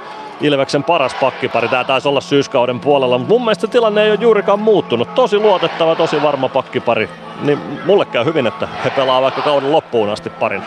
[0.41, 1.67] Ilveksen paras pakkipari.
[1.67, 5.15] Tämä taisi olla syyskauden puolella, mutta mun mielestä tilanne ei ole juurikaan muuttunut.
[5.15, 7.09] Tosi luotettava, tosi varma pakkipari.
[7.41, 10.63] Niin mulle käy hyvin, että he pelaa vaikka kauden loppuun asti parin.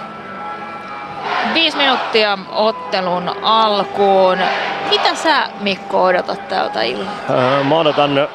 [1.55, 4.39] Viisi minuuttia ottelun alkuun.
[4.91, 7.65] Mitä sä Mikko odotat tältä illalta?
[7.69, 8.29] Mä odotan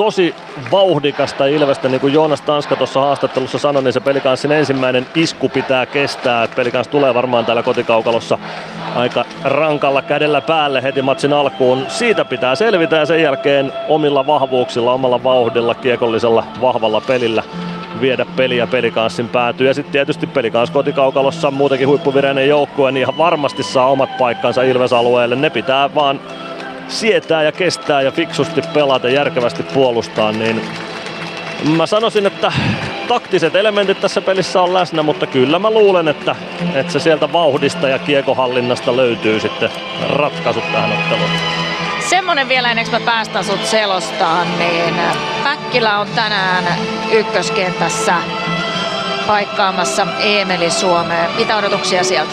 [0.00, 0.34] tosi
[0.72, 5.86] vauhdikasta Ilvestä, niin kuin Joonas Tanska tuossa haastattelussa sanoi, niin se pelikanssin ensimmäinen isku pitää
[5.86, 6.48] kestää.
[6.56, 8.38] Pelikans tulee varmaan täällä kotikaukalossa
[8.94, 11.84] aika rankalla kädellä päälle heti matsin alkuun.
[11.88, 17.42] Siitä pitää selvitä ja sen jälkeen omilla vahvuuksilla, omalla vauhdilla, kiekollisella, vahvalla pelillä
[18.00, 19.66] viedä peliä pelikanssin päätyy.
[19.66, 25.36] Ja sitten tietysti pelikans kotikaukalossa muutenkin huippuvireinen joukkue, niin ihan varmasti saa omat paikkansa Ilves-alueelle.
[25.36, 26.20] Ne pitää vaan
[26.90, 30.62] sietää ja kestää ja fiksusti pelata, järkevästi puolustaa, niin
[31.76, 32.52] mä sanoisin, että
[33.08, 36.36] taktiset elementit tässä pelissä on läsnä, mutta kyllä mä luulen, että,
[36.74, 39.70] että se sieltä vauhdista ja kiekohallinnasta löytyy sitten
[40.10, 41.30] ratkaisut tähän otteluun.
[42.08, 44.94] Semmonen vielä ennen kuin mä päästän sut selostaan, niin
[45.44, 46.64] Päkkilä on tänään
[47.12, 48.14] ykköskentässä
[49.30, 51.30] paikkaamassa Eemeli Suomeen.
[51.36, 52.32] Mitä odotuksia sieltä?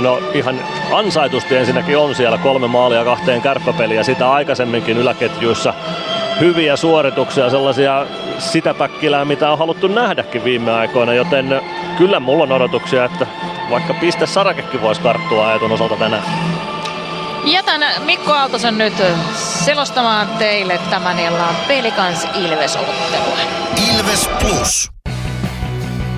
[0.00, 0.60] No ihan
[0.92, 4.02] ansaitusti ensinnäkin on siellä kolme maalia kahteen kärppäpeliä.
[4.02, 5.74] Sitä aikaisemminkin yläketjuissa
[6.40, 8.06] hyviä suorituksia, sellaisia
[8.38, 11.62] sitä päkkilää, mitä on haluttu nähdäkin viime aikoina, joten
[11.98, 13.26] kyllä mulla on odotuksia, että
[13.70, 16.22] vaikka piste Sarakekin voisi karttua ajetun osalta tänään.
[17.44, 18.94] Jätän Mikko Aaltosen nyt
[19.34, 23.38] selostamaan teille tämän illan Pelikans Ilves-ottelun.
[23.94, 24.95] Ilves Plus.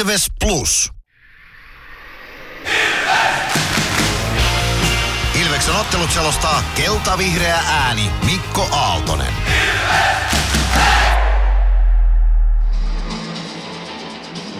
[0.00, 0.90] Ilves Plus.
[5.40, 9.32] Ilveksen ottelut selostaa kelta-vihreä ääni Mikko Aaltonen.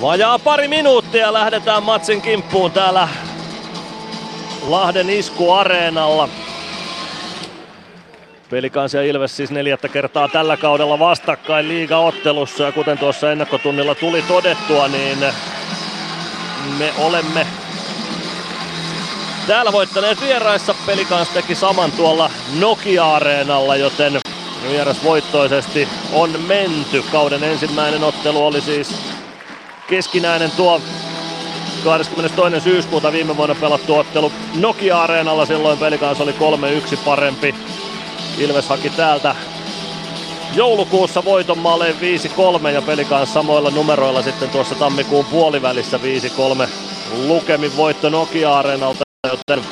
[0.00, 3.08] Vajaa pari minuuttia lähdetään matsin kimppuun täällä
[4.62, 6.28] Lahden iskuareenalla.
[8.50, 14.22] Pelikans ja Ilves siis neljättä kertaa tällä kaudella vastakkain liigaottelussa ja kuten tuossa ennakkotunnilla tuli
[14.22, 15.18] todettua, niin
[16.78, 17.46] me olemme
[19.46, 20.74] täällä voittaneet vieraissa.
[20.86, 24.20] Pelikans teki saman tuolla Nokia-areenalla, joten
[24.68, 27.04] vierasvoittoisesti on menty.
[27.12, 28.94] Kauden ensimmäinen ottelu oli siis
[29.88, 30.80] keskinäinen tuo
[31.84, 32.60] 22.
[32.60, 35.46] syyskuuta viime vuonna pelattu ottelu Nokia-areenalla.
[35.46, 37.54] Silloin pelikans oli 3-1 parempi.
[38.38, 39.36] Ilves haki täältä
[40.54, 41.96] joulukuussa voiton maaleen
[42.64, 46.00] 5-3 ja pelikans samoilla numeroilla sitten tuossa tammikuun puolivälissä
[46.64, 46.68] 5-3
[47.26, 49.64] lukemin voitto Nokia-areenalta, joten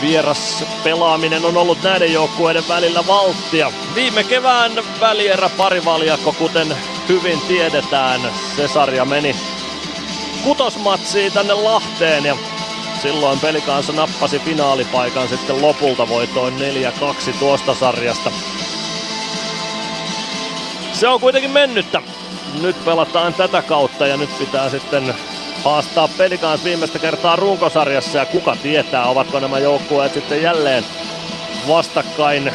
[0.00, 3.72] vieras pelaaminen on ollut näiden joukkueiden välillä valttia.
[3.94, 6.76] Viime kevään välierä parivaljakko, kuten
[7.08, 8.20] hyvin tiedetään,
[8.56, 9.36] se sarja meni
[10.44, 12.36] kutosmatsiin tänne Lahteen ja
[13.02, 16.54] silloin pelikansa nappasi finaalipaikan sitten lopulta voitoin
[17.30, 18.30] 4-2 tuosta sarjasta.
[20.92, 22.02] Se on kuitenkin mennyttä.
[22.62, 25.14] Nyt pelataan tätä kautta ja nyt pitää sitten
[25.64, 30.84] haastaa pelikans viimeistä kertaa runkosarjassa ja kuka tietää, ovatko nämä joukkueet sitten jälleen
[31.68, 32.52] vastakkain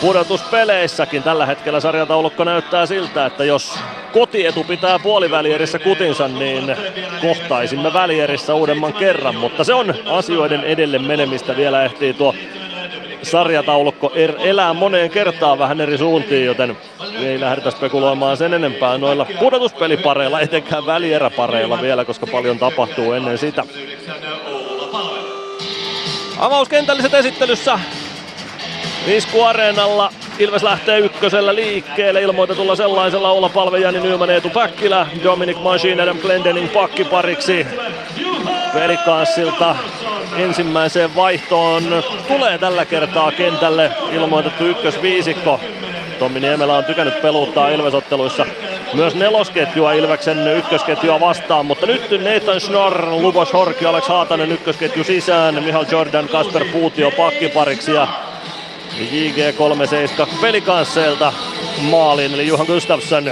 [0.00, 1.22] pudotuspeleissäkin.
[1.22, 3.78] Tällä hetkellä sarjataulukko näyttää siltä, että jos
[4.12, 6.76] kotietu pitää puolivälierissä kutinsa, niin
[7.22, 11.56] kohtaisimme välierissä uudemman kerran, mutta se on asioiden edelle menemistä.
[11.56, 12.34] Vielä ehtii tuo
[13.22, 16.76] sarjataulukko er, elää moneen kertaan vähän eri suuntiin, joten
[17.20, 23.64] ei lähdetä spekuloimaan sen enempää noilla pudotuspelipareilla, etenkään välieräpareilla vielä, koska paljon tapahtuu ennen sitä.
[26.38, 27.78] Avauskentälliset esittelyssä
[29.08, 35.58] Isku Areenalla Ilves lähtee ykkösellä liikkeelle ilmoitetulla sellaisella olla palve Jani Nyman Eetu Päkkilä, Dominic
[35.58, 37.66] Machine Adam Glendening pakkipariksi.
[38.74, 39.76] Pelikanssilta
[40.36, 45.60] ensimmäiseen vaihtoon tulee tällä kertaa kentälle ilmoitettu ykkösviisikko.
[46.18, 48.46] Tommi Niemelä on tykännyt peluuttaa Ilvesotteluissa
[48.94, 55.64] myös nelosketjua Ilveksen ykkösketjua vastaan, mutta nyt Nathan Schnorr, Lubos Horki, Alex Haatanen ykkösketju sisään,
[55.64, 58.08] Mihal Jordan, Kasper Puutio pakkipariksi ja
[58.96, 61.32] JG37 pelikansseilta
[61.80, 63.24] maalin, eli Juhan Gustafsson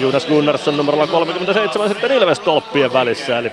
[0.00, 3.52] Jonas Gunnarsson numerolla 37 sitten Ilves tolppien välissä, eli JG37.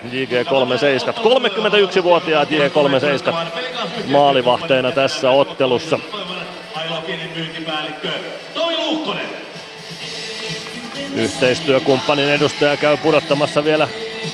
[1.19, 3.33] 31-vuotiaat JG37
[4.07, 5.99] maalivahteina tässä ottelussa.
[11.15, 13.87] Yhteistyökumppanin edustaja käy pudottamassa vielä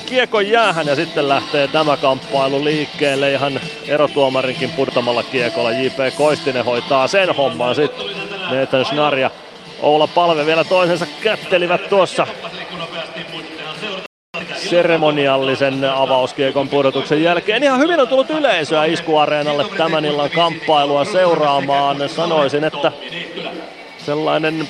[0.06, 5.72] kiekon jäähän ja sitten lähtee tämä kamppailu liikkeelle ihan erotuomarinkin pudottamalla kiekolla.
[5.72, 6.16] J.P.
[6.18, 8.06] Koistinen hoitaa sen homman sitten.
[8.52, 9.32] Nathan Schnarr ja
[9.82, 12.28] Oula Palve vielä toisensa kättelivät tuossa
[14.56, 17.64] seremoniallisen avauskiekon pudotuksen jälkeen.
[17.64, 22.10] Ihan hyvin on tullut yleisöä iskuareenalle tämän illan kamppailua seuraamaan.
[22.10, 22.92] Sanoisin, että
[23.98, 24.68] sellainen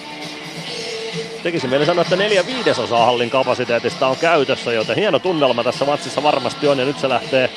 [1.45, 6.23] tekisi mieli sanoa, että neljä viidesosaa hallin kapasiteetista on käytössä, joten hieno tunnelma tässä matsissa
[6.23, 7.49] varmasti on ja nyt se lähtee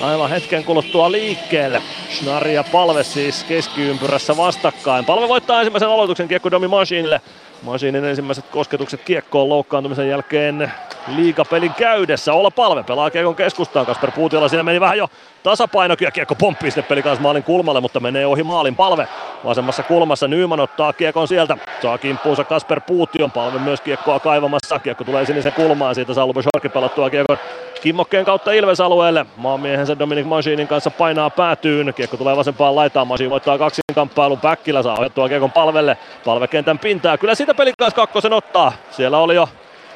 [0.00, 1.82] aivan hetken kuluttua liikkeelle.
[2.10, 5.04] Schnarr ja Palve siis keskiympyrässä vastakkain.
[5.04, 7.20] Palve voittaa ensimmäisen aloituksen kiekko Domi Machinelle.
[7.62, 10.72] Machinin ensimmäiset kosketukset kiekkoon loukkaantumisen jälkeen
[11.16, 12.32] liigapelin käydessä.
[12.32, 13.86] Olla palve pelaa kiekon keskustaan.
[13.86, 15.08] Kasper Puutiola siinä meni vähän jo
[15.42, 19.08] tasapainokin ja kiekko pomppii sitten peli kanssa maalin kulmalle, mutta menee ohi maalin palve.
[19.44, 21.56] Vasemmassa kulmassa Nyman ottaa kiekon sieltä.
[21.82, 23.30] Saa kimppuunsa Kasper Puution.
[23.30, 24.78] Palve myös kiekkoa kaivamassa.
[24.78, 25.94] Kiekko tulee sinisen kulmaan.
[25.94, 27.38] Siitä saa Lubos pelattua kiekon
[27.82, 29.26] kimmokkeen kautta Ilves-alueelle.
[29.36, 31.94] Maamiehensä Dominic Machinin kanssa painaa päätyyn.
[31.96, 33.06] Kiekko tulee vasempaan laitaan.
[33.06, 34.40] Machine voittaa kaksin kamppailun.
[34.40, 35.96] Päkkilä saa ohjattua kiekon palvelle.
[36.24, 37.18] Palvekentän pintaa.
[37.18, 38.72] Kyllä sitä pelin kanssa kakkosen ottaa.
[38.90, 39.48] Siellä oli jo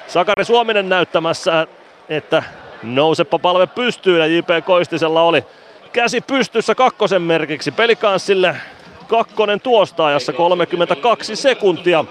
[0.06, 1.66] Sakari Suominen näyttämässä,
[2.08, 2.42] että
[2.82, 5.44] nousepa palve pystyy ja JP Koistisella oli
[5.92, 7.70] käsi pystyssä kakkosen merkiksi.
[7.72, 8.56] Pelikanssille
[9.08, 12.04] kakkonen tuosta ajassa 32 sekuntia.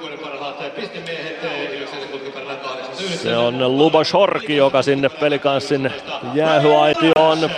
[3.24, 5.91] Se on Lubas Horki, joka sinne pelikanssin
[6.34, 7.49] jäähyaitioon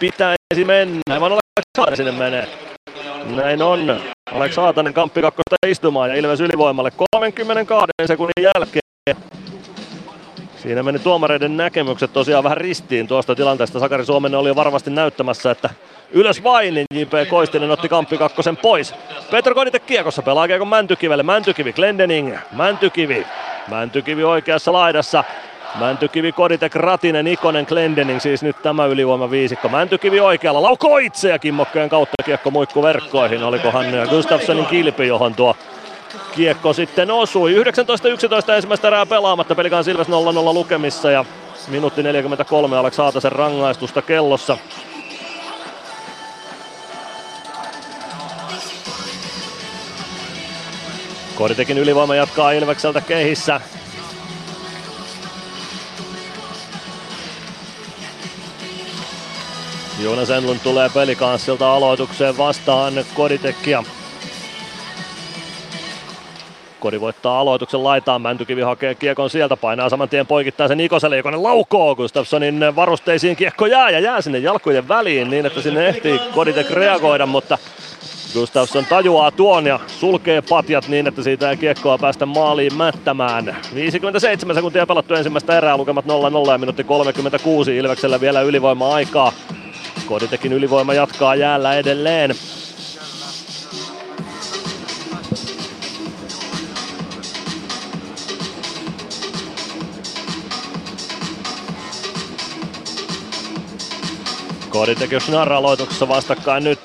[0.00, 1.00] pitäisi mennä.
[1.10, 2.48] Aivan Alex sinne menee.
[3.36, 4.00] Näin on.
[4.32, 8.80] Alex Haatanen kamppi kakkosta istumaan ja Ilves ylivoimalle 32 sekunnin jälkeen.
[10.62, 13.80] Siinä meni tuomareiden näkemykset tosiaan vähän ristiin tuosta tilanteesta.
[13.80, 15.70] Sakari Suomen oli jo varmasti näyttämässä, että
[16.12, 17.28] ylös vain, niin J.P.
[17.30, 18.94] Koistinen otti kamppi kakkosen pois.
[19.30, 21.22] Petro Kodite kiekossa pelaa kiekon Mäntykivelle.
[21.22, 23.26] Mäntykivi, Glendening, Mäntykivi.
[23.68, 25.24] Mäntykivi oikeassa laidassa.
[25.78, 29.68] Mäntykivi, Koditek, Ratinen, Ikonen, Glendening, siis nyt tämä ylivoima viisikko.
[29.68, 31.38] Mäntykivi oikealla, laukoo itse ja
[31.90, 33.42] kautta kiekko muikku verkkoihin.
[33.42, 35.56] Olikohan Gustafssonin kilpi, johon tuo
[36.34, 37.54] kiekko sitten osui.
[37.54, 40.10] 19-11 ensimmäistä erää pelaamatta, pelikaan Silves 0-0
[40.54, 41.24] lukemissa ja
[41.68, 44.58] minuutti 43 Alex Haatasen rangaistusta kellossa.
[51.34, 53.60] Koditekin ylivoima jatkaa Ilvekseltä kehissä.
[60.02, 63.84] Jonas Enlund tulee pelikanssilta aloitukseen vastaan Koditekia.
[66.80, 71.42] Kodi voittaa aloituksen laitaan, Mäntykivi hakee kiekon sieltä, painaa saman tien poikittaa sen Ikoselle, joka
[71.42, 76.70] laukoo Gustafssonin varusteisiin kiekko jää ja jää sinne jalkojen väliin niin, että sinne ehtii Koditek
[76.70, 77.58] reagoida, mutta
[78.32, 83.56] Gustafsson tajuaa tuon ja sulkee patjat niin, että siitä ei kiekkoa päästä maaliin mättämään.
[83.74, 89.32] 57 sekuntia pelattu ensimmäistä erää, lukemat 0-0 ja minuutti 36 Ilveksellä vielä ylivoima-aikaa.
[90.06, 92.34] Koditekin ylivoima jatkaa jäällä edelleen.
[104.70, 106.80] Koditekin Schnarr aloituksessa vastakkain nyt.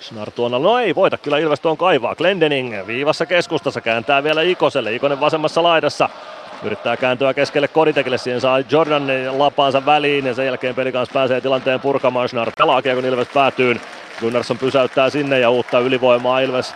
[0.00, 2.14] Schnarr tuona, no ei voita kyllä Ilves tuon kaivaa.
[2.14, 4.94] Glendening viivassa keskustassa kääntää vielä Ikoselle.
[4.94, 6.08] Ikonen vasemmassa laidassa.
[6.62, 9.06] Yrittää kääntyä keskelle Koditekille, siihen saa Jordan
[9.38, 12.28] lapaansa väliin ja sen jälkeen peli kanssa pääsee tilanteen purkamaan.
[12.28, 13.80] Schnarr pelaa kun Ilves päätyy.
[14.20, 16.74] Gunnarsson pysäyttää sinne ja uutta ylivoimaa Ilves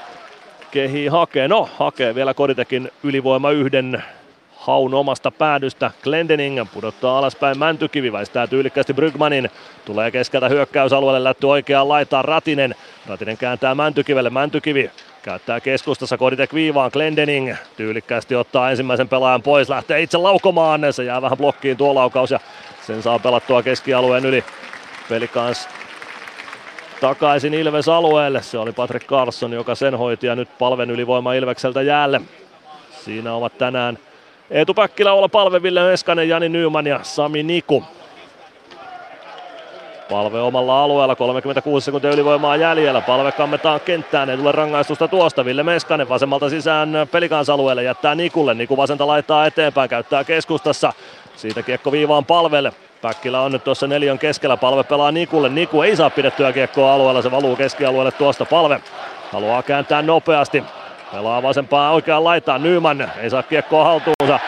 [0.71, 1.49] kehi hakee.
[1.49, 4.05] No, hakee vielä Koditekin ylivoima yhden
[4.67, 5.91] haun omasta päädystä.
[6.03, 9.51] Glendening pudottaa alaspäin Mäntykivi, väistää tyylikkästi Brygmanin.
[9.85, 12.75] Tulee keskeltä hyökkäysalueelle, lätty oikeaan laitaan Ratinen.
[13.07, 14.91] Ratinen kääntää Mäntykivelle, Mäntykivi
[15.23, 21.23] käyttää keskustassa Koditek viivaan, Glendening tyylikkäästi ottaa ensimmäisen pelaajan pois, lähtee itse laukomaan, se jää
[21.23, 22.41] vähän blokkiin tuo laukaus ja
[22.87, 24.45] sen saa pelattua keskialueen yli.
[25.09, 25.69] Pelikans
[27.01, 28.43] takaisin Ilves alueelle.
[28.43, 32.21] Se oli Patrick Carlson, joka sen hoiti ja nyt palven ylivoima Ilvekseltä jäälle.
[33.05, 33.99] Siinä ovat tänään
[34.51, 37.85] Eetu Päkkilä, olla Palve, Ville Meskanen, Jani Nyman ja Sami Niku.
[40.11, 43.01] Palve omalla alueella, 36 sekuntia ylivoimaa jäljellä.
[43.01, 45.45] Palve kammetaan kenttään, ei tule rangaistusta tuosta.
[45.45, 48.55] Ville Meskanen vasemmalta sisään pelikansalueelle, jättää Nikulle.
[48.55, 50.93] Niku vasenta laittaa eteenpäin, käyttää keskustassa.
[51.37, 52.73] Siitä kiekko viivaan palvelle.
[53.03, 55.49] Päkkilä on nyt tuossa neljän keskellä, palve pelaa Nikulle.
[55.49, 58.81] Niku ei saa pidettyä kiekkoa alueella, se valuu keskialueelle tuosta palve.
[59.33, 60.65] Haluaa kääntää nopeasti.
[61.13, 64.39] Pelaa vasempaa oikeaan laitaan Nyman, ei saa kiekkoa haltuunsa.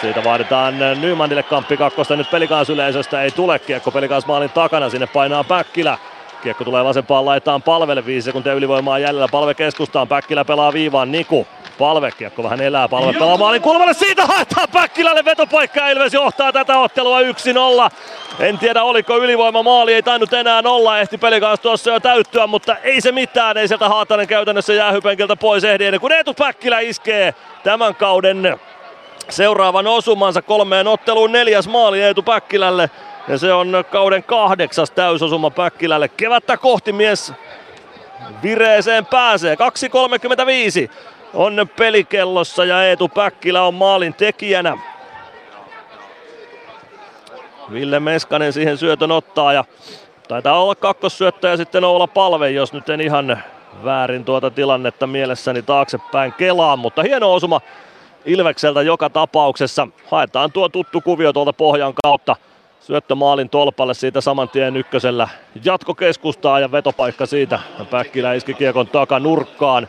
[0.00, 2.26] Siitä vaaditaan Nymanille kamppi kakkosta nyt
[2.72, 5.98] yleisöstä ei tule kiekko pelikans maalin takana, sinne painaa Päkkilä.
[6.42, 7.62] Kiekko tulee vasempaan laitaan.
[7.62, 11.46] Palvelle, viisi sekuntia ylivoimaa jäljellä, palve keskustaan, Päkkilä pelaa viivaan, Niku.
[11.78, 16.78] Palve, kiekko vähän elää, palve pelaa maalin kulmalle, siitä haetaan Päkkilälle vetopaikka, Ilves johtaa tätä
[16.78, 17.24] ottelua 1-0.
[18.40, 22.76] En tiedä oliko ylivoima maali, ei tainnut enää olla, ehti pelikas tuossa jo täyttyä, mutta
[22.76, 27.34] ei se mitään, ei sieltä Haatanen käytännössä jäähypenkiltä pois ehdi ennen kuin Eetu Päkkilä iskee
[27.64, 28.58] tämän kauden
[29.28, 31.32] seuraavan osumansa kolmeen otteluun.
[31.32, 32.90] Neljäs maali Eetu Päkkilälle.
[33.28, 36.08] Ja se on kauden kahdeksas täysosuma Päkkilälle.
[36.08, 37.32] Kevättä kohti mies
[38.42, 39.56] vireeseen pääsee.
[40.86, 40.90] 2.35
[41.34, 44.78] on pelikellossa ja Eetu Päkkilä on maalin tekijänä.
[47.72, 49.64] Ville Meskanen siihen syötön ottaa ja
[50.28, 53.42] taitaa olla kakkossyöttäjä sitten olla Palve, jos nyt en ihan
[53.84, 57.60] väärin tuota tilannetta mielessäni taaksepäin kelaan, mutta hieno osuma
[58.24, 59.88] Ilvekseltä joka tapauksessa.
[60.06, 62.36] Haetaan tuo tuttu kuvio tuolta pohjan kautta.
[62.88, 65.28] Syöttö maalin tolpalle siitä saman tien ykkösellä.
[65.64, 67.58] Jatko keskustaa ja vetopaikka siitä.
[67.90, 69.88] Päkkilä iski kiekon takanurkkaan.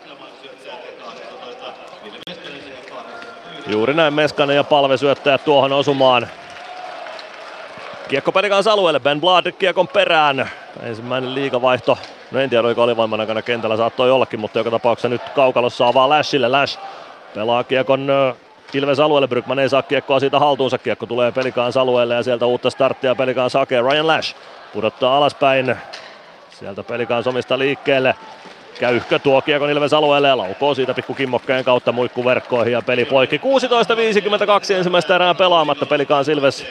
[3.67, 6.27] Juuri näin Meskanen ja Palve syöttää tuohon osumaan.
[8.07, 10.49] Kiekko Pelikas alueelle, Ben Blad kiekon perään.
[10.83, 11.97] Ensimmäinen liigavaihto.
[12.31, 16.09] No en tiedä, oliko alivoiman aikana kentällä, saattoi ollakin, mutta joka tapauksessa nyt kaukalossa avaa
[16.09, 16.47] Lashille.
[16.47, 16.79] Lash
[17.35, 18.07] pelaa kiekon
[18.73, 22.69] Ilves alueelle, Brygman ei saa kiekkoa siitä haltuunsa, kiekko tulee Pelikaans alueelle ja sieltä uutta
[22.69, 23.81] starttia Pelikaans hakee.
[23.81, 24.35] Ryan Lash
[24.73, 25.75] pudottaa alaspäin,
[26.49, 28.15] sieltä Pelikaans omista liikkeelle.
[28.79, 33.37] Käyhkö tuo kiekon Ilves alueelle ja laukoo siitä pikku kimmokkeen kautta muikkuverkkoihin ja peli poikki.
[33.37, 35.85] 16.52 ensimmäistä erää pelaamatta.
[35.85, 36.65] Pelikaan Ilves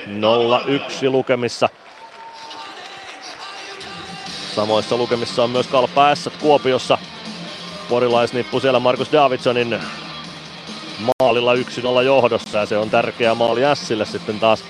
[1.04, 1.68] 0-1 lukemissa.
[4.54, 6.06] Samoissa lukemissa on myös Kalpa
[6.40, 6.98] Kuopiossa.
[7.88, 9.80] Porilaisnippu siellä Markus Davidsonin
[10.98, 11.58] maalilla 1-0
[12.04, 14.64] johdossa ja se on tärkeä maali Sille sitten taas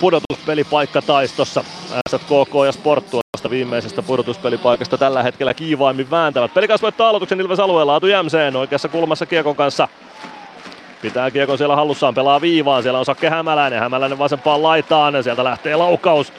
[0.00, 1.64] pudotuspelipaikka taistossa.
[2.08, 6.54] SKK ja Sport tuosta viimeisestä pudotuspelipaikasta tällä hetkellä kiivaimmin vääntävät.
[6.54, 9.88] Pelikas voittaa aloituksen Ilves alueella, Atu Jämseen oikeassa kulmassa Kiekon kanssa.
[11.02, 15.76] Pitää Kiekon siellä hallussaan, pelaa viivaan, siellä on Sakke Hämäläinen, Hämäläinen vasempaan laitaan, sieltä lähtee
[15.76, 16.32] laukaus.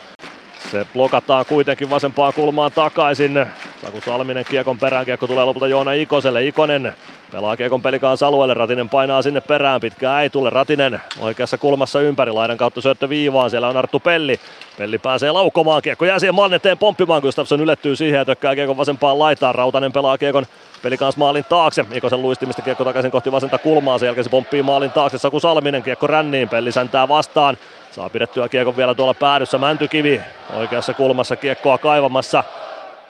[0.71, 3.45] Se blokataan kuitenkin vasempaan kulmaan takaisin.
[3.85, 6.45] Saku Salminen kiekon perään, kiekko tulee lopulta Joona Ikoselle.
[6.45, 6.93] Ikonen
[7.31, 10.49] pelaa kiekon pelikaan alueelle, Ratinen painaa sinne perään, pitkää ei tule.
[10.49, 14.39] Ratinen oikeassa kulmassa ympäri, laidan kautta syöttö viivaan, siellä on Arttu Pelli.
[14.77, 19.19] Pelli pääsee laukomaan, kiekko jää siihen Manneteen pomppimaan, Gustafsson ylettyy siihen ja tökkää kiekon vasempaan
[19.19, 19.55] laitaan.
[19.55, 20.45] Rautanen pelaa kiekon
[20.81, 21.85] Pelikans maalin taakse.
[21.93, 23.97] Ikosen luistimista kiekko takaisin kohti vasenta kulmaa.
[23.97, 25.17] Sen jälkeen se pomppii maalin taakse.
[25.17, 26.49] Saku Salminen kiekko ränniin.
[26.49, 27.57] Pelli säntää vastaan.
[27.97, 29.57] Saa pidettyä kiekon vielä tuolla päädyssä.
[29.57, 30.21] Mäntykivi
[30.53, 32.43] oikeassa kulmassa kiekkoa kaivamassa.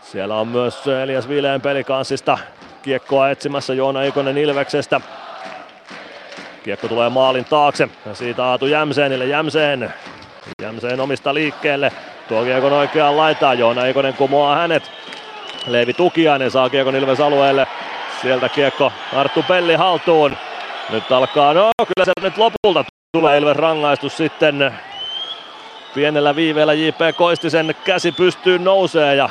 [0.01, 2.38] Siellä on myös Elias Vileen pelikanssista
[2.81, 5.01] kiekkoa etsimässä Joona Ikonen Ilveksestä.
[6.64, 9.26] Kiekko tulee maalin taakse ja siitä Aatu Jämseenille.
[9.26, 9.93] Jämseen,
[10.61, 11.91] Jämseen omista liikkeelle.
[12.27, 13.59] Tuo kiekon oikeaan laitaan.
[13.59, 14.91] Joona Ikonen kumoaa hänet.
[15.65, 17.68] Leevi Tukiainen saa kiekon Ilves alueelle.
[18.22, 20.38] Sieltä kiekko Arttu Pelli haltuun.
[20.89, 24.73] Nyt alkaa, no kyllä se nyt lopulta tulee Ilves rangaistus sitten.
[25.95, 29.29] Pienellä viiveellä JP Koistisen käsi pystyy nousee ja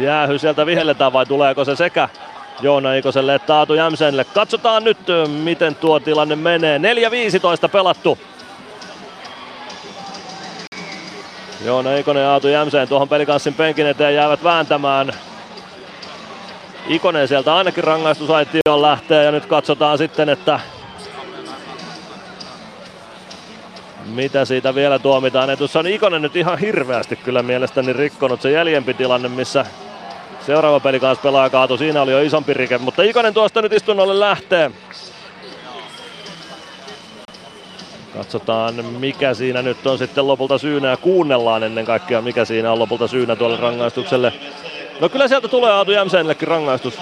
[0.00, 2.08] jäähy sieltä vihelletään vai tuleeko se sekä
[2.60, 4.24] Joona Ikoselle että Aatu Jämsenille.
[4.24, 4.98] Katsotaan nyt
[5.42, 6.78] miten tuo tilanne menee.
[6.78, 8.18] 4-15 pelattu.
[11.64, 15.12] Joona Ikonen ja Aatu Jämseen tuohon pelikanssin penkin eteen jäävät vääntämään.
[16.88, 20.60] Ikonen sieltä ainakin rangaistusaitioon lähtee ja nyt katsotaan sitten, että
[24.06, 25.50] mitä siitä vielä tuomitaan.
[25.50, 29.66] Ja tuossa on Ikonen nyt ihan hirveästi kyllä mielestäni rikkonut se jäljempi tilanne, missä
[30.46, 31.76] seuraava peli kanssa pelaa kaatu.
[31.76, 34.70] Siinä oli jo isompi rike, mutta Ikonen tuosta nyt istunnolle lähtee.
[38.14, 42.78] Katsotaan mikä siinä nyt on sitten lopulta syynä ja kuunnellaan ennen kaikkea mikä siinä on
[42.78, 44.32] lopulta syynä tuolle rangaistukselle.
[45.00, 46.98] No kyllä sieltä tulee Aatu Jämseenillekin rangaistus.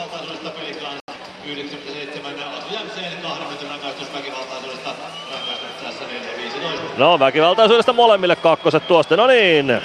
[6.97, 9.83] No väkivaltaisuudesta molemmille kakkoset tuosta, no niin.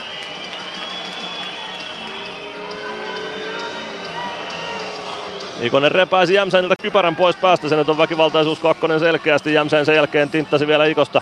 [5.61, 9.53] Ikonen repäisi Jämsäniltä kypärän pois päästä, se nyt on väkivaltaisuus kakkonen selkeästi.
[9.53, 11.21] Jämsän sen jälkeen tinttasi vielä Ikosta.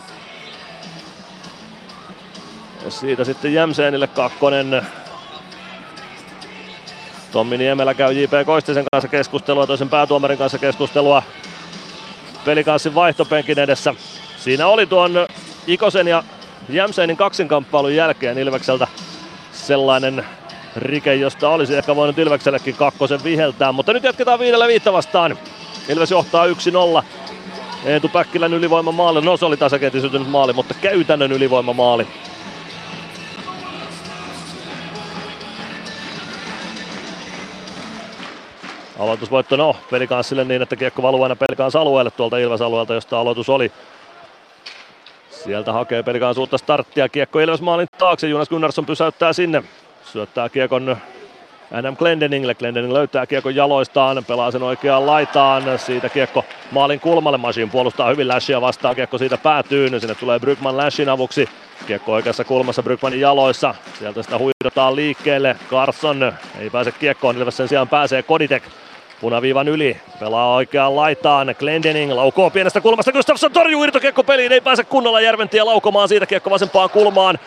[2.85, 4.85] Ja siitä sitten Jämseenille kakkonen.
[7.31, 8.45] Tommi Niemelä käy J.P.
[8.45, 11.23] Koistisen kanssa keskustelua, toisen päätuomarin kanssa keskustelua
[12.45, 13.93] pelikanssin vaihtopenkin edessä.
[14.37, 15.13] Siinä oli tuon
[15.67, 16.23] Ikosen ja
[16.69, 18.87] Jämseenin kaksinkamppailun jälkeen Ilvekseltä
[19.51, 20.25] sellainen
[20.75, 25.37] rike, josta olisi ehkä voinut Ilveksellekin kakkosen viheltää, mutta nyt jatketaan viidellä viittä vastaan.
[25.89, 27.03] Ilves johtaa 1-0.
[27.85, 32.07] Eetu Päkkilän ylivoimamaali, no se oli tasakettisytynyt maali, mutta käytännön ylivoimamaali.
[38.99, 43.71] Aloitusvoitto no pelikanssille niin, että kiekko valuu aina pelikans alueelle tuolta Ilves-alueelta, josta aloitus oli.
[45.45, 47.09] Sieltä hakee pelikans uutta starttia.
[47.09, 48.27] Kiekko Ilves maalin taakse.
[48.27, 49.63] Jonas Gunnarsson pysäyttää sinne.
[50.05, 50.97] Syöttää kiekon
[51.81, 52.55] NM Glendeningille.
[52.55, 55.79] Glendening löytää kiekon jaloistaan, pelaa sen oikeaan laitaan.
[55.79, 57.37] Siitä kiekko maalin kulmalle.
[57.37, 58.95] Masin puolustaa hyvin Lashia vastaan.
[58.95, 59.99] Kiekko siitä päätyy.
[59.99, 61.49] Sinne tulee Brygman Lashin avuksi.
[61.87, 63.75] Kiekko oikeassa kulmassa Brygmanin jaloissa.
[63.99, 65.55] Sieltä sitä huidotaan liikkeelle.
[65.69, 67.37] Carson ei pääse kiekkoon.
[67.37, 68.63] Ilves sen sijaan pääsee Koditek
[69.21, 69.97] punaviivan yli.
[70.19, 71.55] Pelaa oikeaan laitaan.
[71.59, 73.11] Glendening laukoo pienestä kulmasta.
[73.11, 74.51] Gustafsson torjuu irtokiekko peliin.
[74.51, 77.39] Ei pääse kunnolla Järventie laukomaan siitä kiekko vasempaan kulmaan.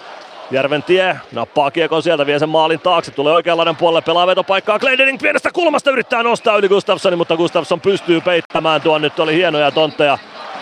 [0.51, 5.51] Järventie nappaa kiekon sieltä, vie sen maalin taakse, tulee oikeanlainen puolelle, pelaa vetopaikkaa, Glendening pienestä
[5.53, 10.19] kulmasta yrittää nostaa yli Gustafssonin, mutta Gustafsson pystyy peittämään tuon, nyt oli hienoja tontteja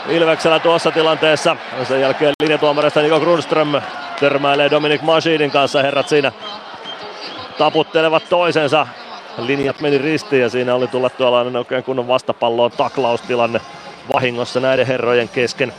[0.08, 1.56] Ilveksellä tuossa tilanteessa.
[1.88, 3.72] Sen jälkeen linjatuomarista Niko Grundström
[4.20, 6.32] törmäilee Dominic Machinin kanssa, herrat siinä
[7.58, 8.86] taputtelevat toisensa.
[9.38, 13.60] Linjat meni ristiin ja siinä oli tullut tuollainen oikein kunnon vastapalloon taklaustilanne
[14.14, 15.72] vahingossa näiden herrojen kesken.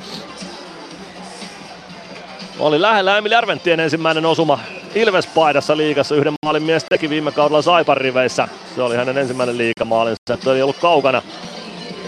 [2.59, 4.59] Oli lähellä Emil Järventien ensimmäinen osuma
[4.95, 6.15] Ilves-paidassa liigassa.
[6.15, 8.47] Yhden maalin mies teki viime kaudella Saipan riveissä.
[8.75, 10.37] Se oli hänen ensimmäinen liigamaalinsa.
[10.43, 11.21] Se oli ollut kaukana.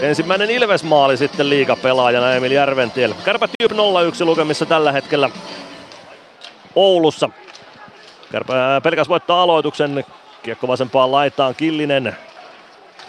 [0.00, 3.14] Ensimmäinen Ilves-maali sitten liigapelaajana Emil Järventiel.
[3.24, 3.74] Kärpät Jyp 0-1
[4.24, 5.30] lukemissa tällä hetkellä
[6.74, 7.28] Oulussa.
[8.32, 10.04] Kärpä, pelkäs voittaa aloituksen.
[10.42, 12.16] Kiekko vasempaan laitaan Killinen.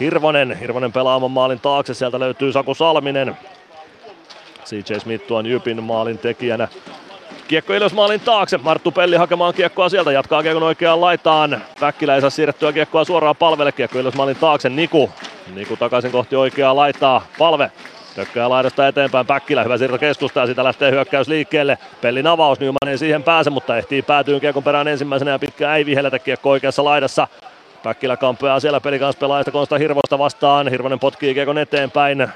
[0.00, 0.58] Hirvonen.
[0.58, 1.94] Hirvonen pelaa oman maalin taakse.
[1.94, 3.36] Sieltä löytyy Saku Salminen.
[4.64, 6.68] CJ Smith tuon Jypin maalin tekijänä.
[7.48, 8.58] Kiekko Ilves maalin taakse.
[8.58, 10.12] Marttu Pelli hakemaan kiekkoa sieltä.
[10.12, 11.62] Jatkaa kiekon oikeaan laitaan.
[11.80, 13.72] Päkkilä ei saa siirrettyä kiekkoa suoraan palvelle.
[13.72, 14.68] Kiekko Ilves maalin taakse.
[14.68, 15.10] Niku.
[15.54, 17.26] Niku takaisin kohti oikeaa laitaa.
[17.38, 17.70] Palve.
[18.14, 19.26] Tökkää laidasta eteenpäin.
[19.26, 21.78] Päkkilä hyvä siirto keskusta ja siitä lähtee hyökkäys liikkeelle.
[22.00, 22.60] Pellin avaus.
[22.60, 26.50] Nyman ei siihen pääse, mutta ehtii päätyyn kiekon perään ensimmäisenä ja pitkä ei vihelletä kiekko
[26.50, 27.28] oikeassa laidassa.
[27.82, 30.68] Päkkilä kampeaa siellä pelikanssa pelaajista Konsta Hirvosta vastaan.
[30.68, 32.28] Hirvonen potkii kiekon eteenpäin.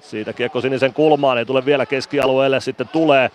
[0.00, 3.30] Siitä kiekko sinisen kulmaan, ei tule vielä keskialueelle, sitten tulee.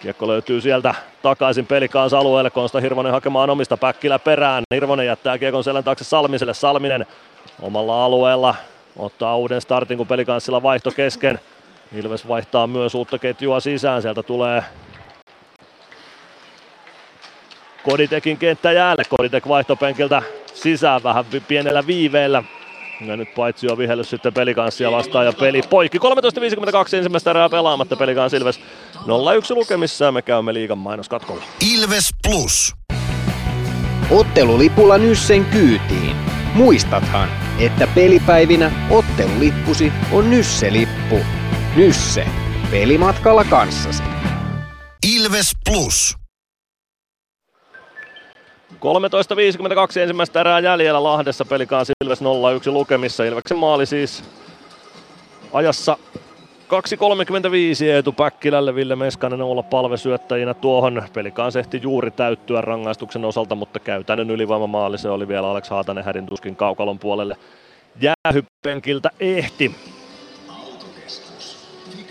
[0.00, 4.62] Kiekko löytyy sieltä takaisin pelikaans alueelle, Konsta Hirvonen hakemaan omista Päkkilä perään.
[4.74, 7.06] Hirvonen jättää kiekon selän taakse Salmiselle, Salminen
[7.62, 8.54] omalla alueella
[8.96, 11.40] ottaa uuden startin, kun pelikanssilla vaihto kesken.
[11.96, 14.62] Ilves vaihtaa myös uutta ketjua sisään, sieltä tulee
[17.82, 19.02] Koditekin kenttä jäälle.
[19.16, 20.22] Koditek vaihtopenkiltä
[20.54, 22.42] sisään vähän pienellä viiveellä.
[23.06, 25.98] Ja nyt paitsi on vihellyt sitten pelikanssia vastaan ja peli poikki.
[25.98, 28.60] 13.52 ensimmäistä erää pelaamatta pelikans Ilves
[28.96, 29.00] 0-1
[29.50, 31.42] lukemissa ja me käymme liigan mainoskatkolla.
[31.74, 32.74] Ilves Plus.
[34.10, 36.16] Ottelulipulla Nyssen kyytiin.
[36.54, 37.28] Muistathan,
[37.58, 41.18] että pelipäivinä ottelulippusi on Nysse-lippu.
[41.76, 42.26] Nysse.
[42.70, 44.02] Pelimatkalla kanssasi.
[45.14, 46.16] Ilves Plus.
[48.72, 52.24] 13.52 ensimmäistä erää jäljellä Lahdessa pelikaan Ilves 0-1
[52.66, 53.24] lukemissa.
[53.24, 54.24] Ilveksen maali siis
[55.52, 55.96] ajassa
[56.70, 61.02] 2.35 Eetu Päkkilälle, Ville Meskanen olla palvesyöttäjinä tuohon.
[61.14, 66.26] Pelikaan ehti juuri täyttyä rangaistuksen osalta, mutta käytännön ylivoimamaali se oli vielä Alex Haatanen hädin
[66.26, 67.36] tuskin kaukalon puolelle.
[68.00, 69.74] Jäähypenkiltä ehti.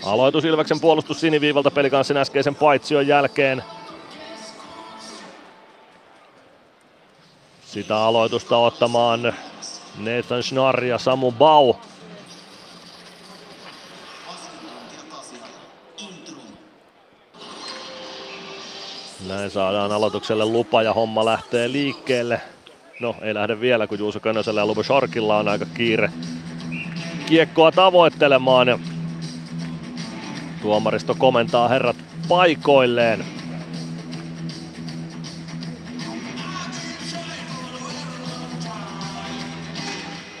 [0.04, 3.62] Aloitus Ilveksen puolustus siniviivalta pelikanssin äskeisen paitsion jälkeen.
[7.64, 9.34] Sitä aloitusta ottamaan
[9.98, 11.74] Nathan Schnarr ja Samu Bau.
[19.28, 22.40] Näin saadaan aloitukselle lupa ja homma lähtee liikkeelle.
[23.00, 26.10] No ei lähde vielä, kun Juuso Könösellä ja Lubo Sharkilla on aika kiire
[27.30, 28.80] kiekkoa tavoittelemaan.
[30.62, 31.96] Tuomaristo komentaa herrat
[32.28, 33.24] paikoilleen.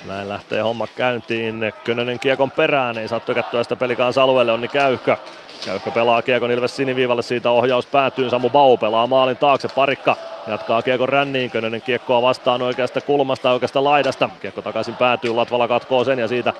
[0.06, 1.72] Näin lähtee homma käyntiin.
[1.84, 5.16] Könönen kiekon perään, ei saa tökättyä sitä pelikaan alueelle, Onni Käyhkö.
[5.64, 8.30] Käyhkö pelaa kiekon Ilves siniviivalle, siitä ohjaus päätyy.
[8.30, 10.16] Samu Bau pelaa maalin taakse, parikka
[10.46, 14.28] Jatkaa Kiekko ränniin, Könönen kiekkoa vastaan oikeasta kulmasta, oikeasta laidasta.
[14.40, 16.52] Kiekko takaisin päätyy, Latvala katkoo sen ja siitä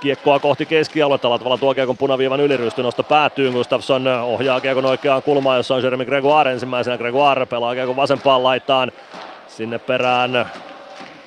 [0.00, 1.30] kiekkoa kohti keskialuetta.
[1.30, 2.40] Latvala tuo kiekon punaviivan
[2.82, 3.52] nosto päätyy.
[3.52, 6.98] Gustafsson ohjaa kiekon oikeaan kulmaan, jossa on Jeremy Gregoire ensimmäisenä.
[6.98, 8.92] Gregoire pelaa kiekon vasempaan laitaan.
[9.48, 10.50] Sinne perään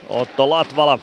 [0.10, 1.00] Otto Latvala.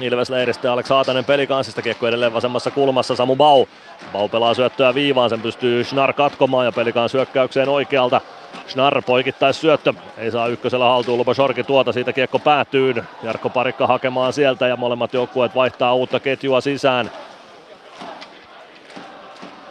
[0.00, 3.66] Ilves leiristä Alex Haatanen pelikansista kiekko edelleen vasemmassa kulmassa Samu Bau.
[4.12, 8.20] Bau pelaa syöttöä viivaan, sen pystyy Schnar katkomaan ja pelikans hyökkäykseen oikealta.
[8.68, 12.94] Schnar poikittais syöttö, ei saa ykkösellä haltuun, Lupa Shorki tuota, siitä kiekko päätyy.
[13.22, 17.10] Jarkko Parikka hakemaan sieltä ja molemmat joukkueet vaihtaa uutta ketjua sisään.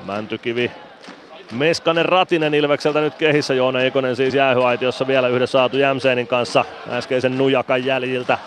[0.05, 0.71] Mäntykivi
[1.51, 7.37] Meskanen Ratinen Ilvekseltä nyt kehissä, Joona Ikonen siis jäähyaitiossa vielä yhdessä saatu Jämseenin kanssa äskeisen
[7.37, 8.37] nujakan jäljiltä.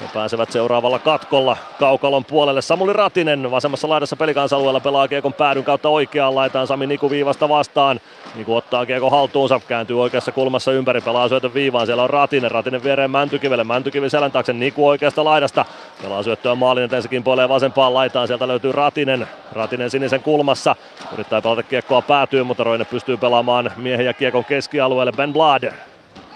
[0.00, 2.62] He pääsevät seuraavalla katkolla Kaukalon puolelle.
[2.62, 8.00] Samuli Ratinen vasemmassa laidassa pelikansalueella pelaa Kiekon päädyn kautta oikeaan laitaan Sami Niku viivasta vastaan.
[8.34, 11.86] Niku ottaa Kiekon haltuunsa, kääntyy oikeassa kulmassa ympäri, pelaa syötön viivaan.
[11.86, 15.64] Siellä on Ratinen, Ratinen viereen Mäntykivelle, Mäntykivi selän taakse, Niku oikeasta laidasta.
[16.02, 19.28] Pelaa syöttöä maalin eteen, sekin puolee vasempaan laitaan, sieltä löytyy Ratinen.
[19.52, 20.76] Ratinen sinisen kulmassa,
[21.12, 25.12] yrittää pelata Kiekkoa päätyy, mutta Roine pystyy pelaamaan miehen ja Kiekon keskialueelle.
[25.12, 25.72] Ben Blad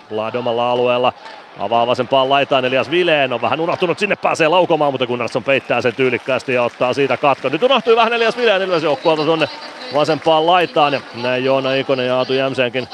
[0.09, 1.13] Blad omalla alueella
[1.59, 5.95] Avaa vasempaan laitaan Elias Vileen, on vähän unohtunut, sinne pääsee laukomaan, mutta Gunnarsson peittää sen
[5.95, 7.49] tyylikkäästi ja ottaa siitä katko.
[7.49, 9.49] Nyt unohtui vähän Elias Vileen Ilves joukkueelta tuonne
[9.95, 12.89] vasempaan laitaan ja näin Joona Ikonen ja Aatu Jämseenkin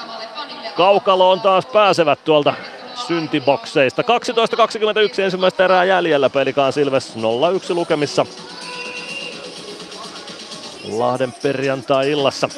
[0.76, 2.54] kaukaloon taas pääsevät tuolta
[3.06, 4.02] syntibokseista.
[4.02, 7.20] 12.21 ensimmäistä erää jäljellä pelikaan Silves 0-1
[7.74, 8.26] lukemissa.
[10.88, 12.48] Lahden perjantai-illassa.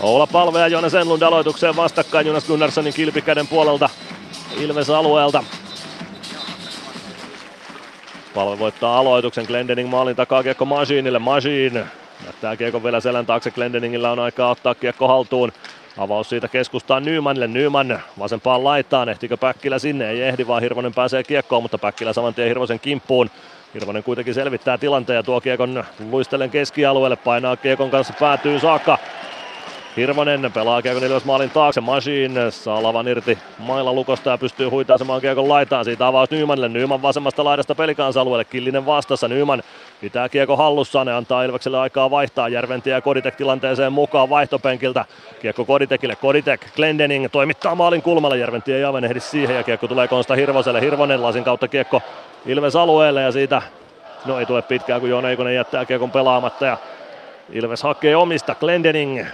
[0.00, 3.88] Oula Palve ja Jonas Enlund aloitukseen vastakkain Jonas Gunnarssonin kilpikäden puolelta
[4.60, 5.44] Ilves alueelta.
[8.34, 11.84] Palve voittaa aloituksen, Glendening maalin takaa kiekko Masiinille, Masiin
[12.26, 15.52] jättää kiekko vielä selän taakse, Glendeningillä on aikaa ottaa kiekko haltuun.
[15.98, 21.22] Avaus siitä keskustaan Nymanille, Nyman vasempaan laitaan, ehtikö Päkkilä sinne, ei ehdi vaan Hirvonen pääsee
[21.22, 23.30] kiekkoon, mutta Päkkilä saman tien Hirvosen kimppuun.
[23.74, 28.98] Hirvonen kuitenkin selvittää tilanteen ja tuo kiekon luistellen keskialueelle, painaa kiekon kanssa päätyy saakka.
[29.98, 31.80] Hirvonen pelaa Kiekon Ilves maalin taakse.
[31.80, 35.84] Machine saa lavan irti mailla lukosta ja pystyy huitaisemaan Kiekon laitaan.
[35.84, 36.68] Siitä avaus Nymanille.
[36.68, 38.44] Nyman vasemmasta laidasta pelikansalueelle.
[38.44, 39.28] Killinen vastassa.
[39.28, 39.62] Nyman
[40.00, 42.48] pitää Kiekko hallussaan ja antaa Ilvekselle aikaa vaihtaa.
[42.48, 45.04] Järventie ja Koditek tilanteeseen mukaan vaihtopenkiltä.
[45.40, 46.16] Kiekko Koditekille.
[46.16, 48.36] Koditek, Glendening toimittaa maalin kulmalla.
[48.36, 50.80] Järventie ei aivan ehdi siihen ja Kiekko tulee Konsta Hirvoselle.
[50.80, 52.02] Hirvonen lasin kautta Kiekko
[52.46, 53.62] Ilves alueelle ja siitä
[54.24, 56.76] No ei tule pitkään, kun Joona Eikonen jättää kiekon pelaamatta ja
[57.50, 58.54] Ilves hakee omista.
[58.54, 59.26] Glendening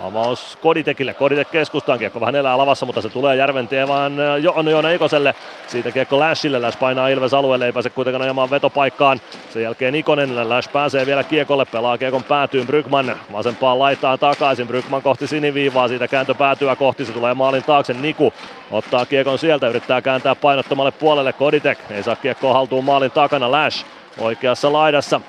[0.00, 4.52] Avaus Koditekille, Koditek keskustaan, kiekko vähän elää lavassa, mutta se tulee Järventie vaan äh, jo,
[4.56, 5.34] on Joona Ikoselle.
[5.66, 9.20] Siitä kiekko Lashille, Lash painaa Ilves alueelle, ei pääse kuitenkaan ajamaan vetopaikkaan.
[9.52, 12.66] Sen jälkeen Ikonen, Lash pääsee vielä kiekolle, pelaa kiekon päätyyn.
[12.66, 17.92] Brygman vasempaan laitaan takaisin, Brygman kohti siniviivaa, siitä kääntö päätyä kohti, se tulee maalin taakse,
[17.92, 18.32] Niku
[18.70, 23.84] ottaa kiekon sieltä, yrittää kääntää painottomalle puolelle, Koditek ei saa kiekkoa haltuun maalin takana, Lash
[24.18, 25.20] oikeassa laidassa,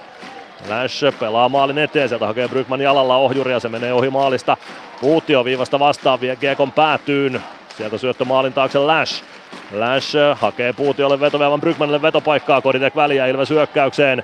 [0.70, 4.58] Lash pelaa maalin eteen, sieltä hakee Brygman jalalla ohjuria, se menee ohi maalista.
[5.02, 7.42] Puutio viivasta vastaan, vie Kiekon päätyyn.
[7.78, 9.24] Sieltä syöttö maalin taakse Lash.
[9.72, 14.24] Lash hakee Puutiolle vetoveavan Brygmanille vetopaikkaa, Koditek väliä Ilves hyökkäykseen.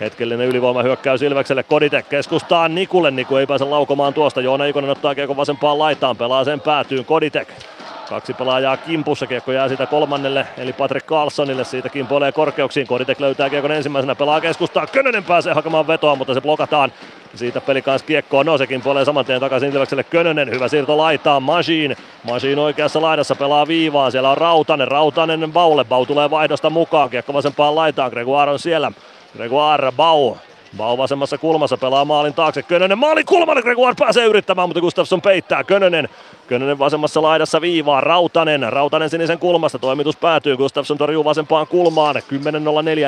[0.00, 5.36] Hetkellinen ylivoimahyökkäys Ilvekselle, Koditek keskustaan Nikulle, Niku ei pääse laukomaan tuosta, Joona Ikonen ottaa Kiekon
[5.36, 7.48] vasempaan laitaan, pelaa sen päätyyn, Koditek
[8.08, 13.50] Kaksi pelaajaa kimpussa, kiekko jää siitä kolmannelle, eli Patrick Carlsonille, siitä kimpoilee korkeuksiin, Koditek löytää
[13.50, 16.92] kiekon ensimmäisenä, pelaa keskustaa, Könönen pääsee hakemaan vetoa, mutta se blokataan.
[17.34, 21.40] Siitä peli kanssa kiekkoa, no se kimpoilee saman tien takaisin Ilvekselle Könönen, hyvä siirto laittaa
[21.40, 21.96] Machine.
[22.24, 27.32] Machine oikeassa laidassa pelaa viivaa, siellä on Rautanen, Rautanen Baulle, Bau tulee vaihdosta mukaan, kiekko
[27.32, 28.92] vasempaan laitaan, Gregoire on siellä.
[29.36, 30.36] Gregoire, Bau,
[30.76, 32.62] Bau vasemmassa kulmassa pelaa maalin taakse.
[32.62, 33.62] Könönen maalin kulmana.
[33.62, 35.64] Gregoire pääsee yrittämään, mutta Gustafsson peittää.
[35.64, 36.08] Könönen.
[36.46, 38.00] Könönen vasemmassa laidassa viivaa.
[38.00, 38.72] Rautanen.
[38.72, 39.78] Rautanen sinisen kulmasta.
[39.78, 40.56] Toimitus päätyy.
[40.56, 42.16] Gustafsson torjuu vasempaan kulmaan.
[42.16, 42.20] 10.04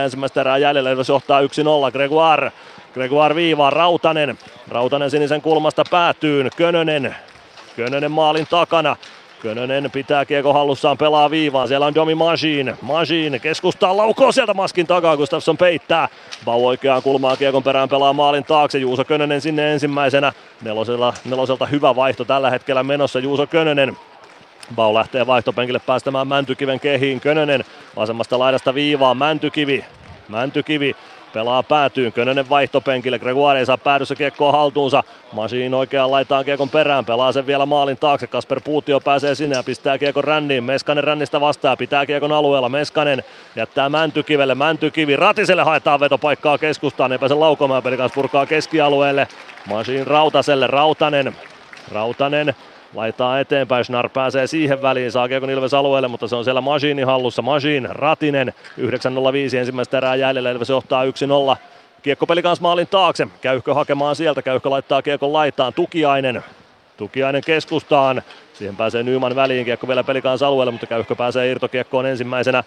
[0.05, 0.91] ensimmäistä erää jäljellä.
[0.91, 1.45] Ilves johtaa 1-0.
[1.93, 2.53] Gregoire.
[2.95, 3.71] Gregoire viivaa.
[3.71, 4.39] Rautanen.
[4.69, 6.49] Rautanen sinisen kulmasta päätyy.
[6.57, 7.17] Könönen.
[7.77, 8.97] Könönen maalin takana.
[9.41, 11.69] Könönen pitää kiekko hallussaan, pelaa viivaan.
[11.69, 12.75] Siellä on Domi Majin.
[12.83, 15.17] Majin keskustaa laukoo sieltä maskin takaa.
[15.17, 16.09] Gustafsson peittää.
[16.45, 18.79] Bau oikeaan kulmaan kiekon perään pelaa maalin taakse.
[18.79, 20.33] Juuso Könönen sinne ensimmäisenä.
[20.63, 23.19] Nelosella, neloselta hyvä vaihto tällä hetkellä menossa.
[23.19, 23.97] Juuso Könönen
[24.75, 27.21] Bau lähtee vaihtopenkille päästämään Mäntykiven kehiin.
[27.21, 27.65] Könönen
[27.97, 29.15] vasemmasta laidasta viivaa.
[29.15, 29.85] Mäntykivi.
[30.29, 30.97] Mäntykivi
[31.39, 32.13] pelaa päätyyn.
[32.13, 35.03] Könönen vaihtopenkille, Gregoire ei saa päädyssä kiekkoa haltuunsa.
[35.33, 38.27] Masiin oikeaan laitaan kiekon perään, pelaa sen vielä maalin taakse.
[38.27, 40.65] Kasper Puutio pääsee sinne ja pistää kiekon ränniin.
[40.65, 42.69] Meskanen rännistä vastaa, pitää kiekon alueella.
[42.69, 43.23] Meskanen
[43.57, 49.29] jättää Mäntykivelle, Mäntykivi Ratiselle haetaan vetopaikkaa keskustaan, ei pääse laukomaan, peli purkaa keskialueelle.
[49.69, 51.37] Masiin Rautaselle, Rautanen,
[51.93, 52.55] Rautanen
[52.95, 57.07] Laitaa eteenpäin, Schnar pääsee siihen väliin, saa Kiekon Ilves alueelle, mutta se on siellä Masiinin
[57.07, 57.43] hallussa.
[57.43, 61.09] Masiin, Ratinen, 9.05 ensimmäistä erää jäljellä, Ilves johtaa 1-0.
[62.03, 66.45] Kiekko peli kanssa maalin taakse, Käyhkö hakemaan sieltä, Käyhkö laittaa Kiekon laitaan, Tukiainen,
[66.97, 68.23] Tukiainen keskustaan,
[68.55, 72.65] siihen pääsee Nyman väliin, Kiekko vielä pelikaan alueelle, mutta Käyhkö pääsee irtokiekkoon ensimmäisenä.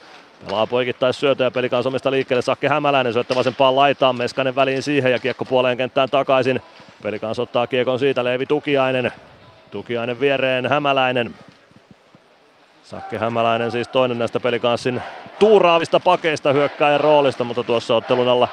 [0.48, 5.11] Pelaa poikittais syötä ja pelikaan omista liikkeelle, Sakke Hämäläinen syöttää vasempaan laitaan, Meskanen väliin siihen
[5.11, 6.61] ja kiekko puoleen kenttään takaisin.
[7.03, 9.11] Pelikaan ottaa kiekon siitä, Leevi Tukiainen
[9.72, 11.35] Tukiainen viereen Hämäläinen.
[12.84, 15.02] Sakke Hämäläinen siis toinen näistä pelikanssin
[15.39, 18.48] tuuraavista pakeista hyökkääjän roolista, mutta tuossa ottelun alla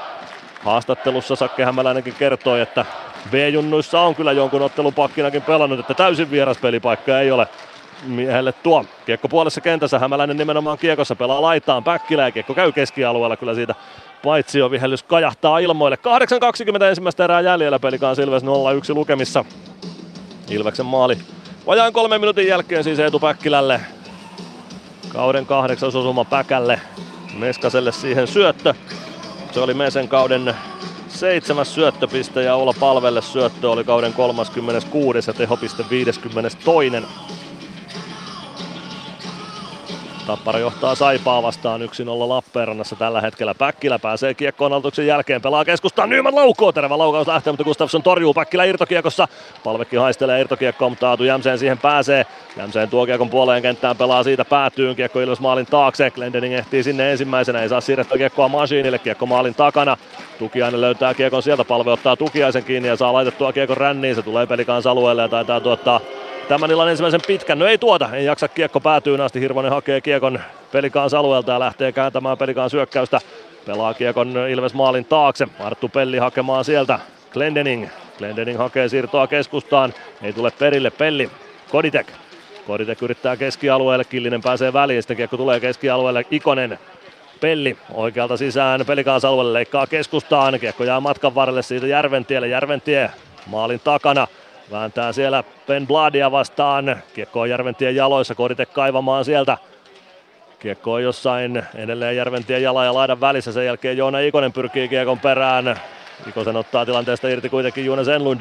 [0.65, 2.85] haastattelussa Sakke Hämäläinenkin kertoi, että
[3.31, 7.49] B-junnuissa on kyllä jonkun ottelun pakkinakin pelannut, että täysin vieras pelipaikka ei ole
[8.07, 8.85] miehelle tuo.
[9.07, 13.74] Kiekko puolessa kentässä, Hämäläinen nimenomaan kiekossa pelaa laitaan, Päkkilä ja kiekko käy keskialueella kyllä siitä
[14.24, 15.99] paitsi jo vihellys kajahtaa ilmoille.
[16.78, 18.47] 8.20 ensimmäistä erää jäljellä pelikaan Silves 0-1
[18.95, 19.45] lukemissa.
[20.50, 21.18] Ilveksen maali
[21.66, 23.80] vajaan kolmen minuutin jälkeen siis Eetu Päkkilälle.
[25.08, 26.80] Kauden kahdeksas osuma Päkälle.
[27.38, 28.74] Meskaselle siihen syöttö.
[29.52, 30.54] Se oli Mesen kauden
[31.08, 36.92] seitsemäs syöttöpiste ja olla Palvelle syöttö oli kauden 36 ja tehopiste 52.
[40.28, 41.84] Tappara johtaa Saipaa vastaan 1-0
[42.28, 43.55] Lappeenrannassa tällä hetkellä.
[43.55, 48.34] Päkkilä pääsee kiekkoon aloituksen jälkeen, pelaa keskustaan, Nyman laukoo, terävä laukaus lähtee, mutta Gustafsson torjuu
[48.34, 49.28] Päkkilä irtokiekossa.
[49.64, 52.26] Palvekki haistelee irtokiekkoa, mutta Aatu Jämseen siihen pääsee.
[52.56, 56.10] Jämseen tuo kiekon puoleen kenttään, pelaa siitä päätyyn, kiekko Ilves maalin taakse.
[56.10, 59.96] Glendening ehtii sinne ensimmäisenä, ei saa siirrettyä kiekkoa Masiinille, kiekko maalin takana.
[60.38, 64.46] Tukiainen löytää kiekon sieltä, palve ottaa Tukiaisen kiinni ja saa laitettua kiekon ränniin, se tulee
[64.46, 66.00] pelikans alueelle ja taitaa tuottaa
[66.48, 68.48] Tämän illan ensimmäisen pitkän, no ei tuota, ei jaksa.
[68.48, 70.40] Kiekko päätyy asti, Hirvonen hakee kiekon
[70.72, 73.20] pelikaans alueelta ja lähtee kääntämään pelikaan syökkäystä.
[73.66, 76.98] Pelaa kiekon Ilves maalin taakse, Arttu Pelli hakemaan sieltä,
[77.32, 77.88] Glendening.
[78.18, 81.30] Glendening hakee siirtoa keskustaan, ei tule perille, Pelli,
[81.70, 82.06] Koditek.
[82.66, 86.78] Koditek yrittää keskialueelle, Killinen pääsee väliin, sitten kiekko tulee keskialueelle, Ikonen.
[87.40, 88.86] Pelli oikealta sisään.
[88.86, 90.60] Pelikaans alueelle leikkaa keskustaan.
[90.60, 92.48] Kiekko jää matkan varrelle siitä Järventielle.
[92.48, 93.10] Järventie
[93.46, 94.26] maalin takana.
[94.70, 97.03] Vääntää siellä Ben Bladia vastaan.
[97.15, 99.59] Kiekko on Järventien jaloissa, Kodite kaivamaan sieltä.
[100.59, 103.53] Kiekko on jossain edelleen Järventien jala ja laidan välissä.
[103.53, 105.81] Sen jälkeen Joona Ikonen pyrkii kiekon perään.
[106.28, 108.40] Ikosen ottaa tilanteesta irti kuitenkin Jonas Enlund.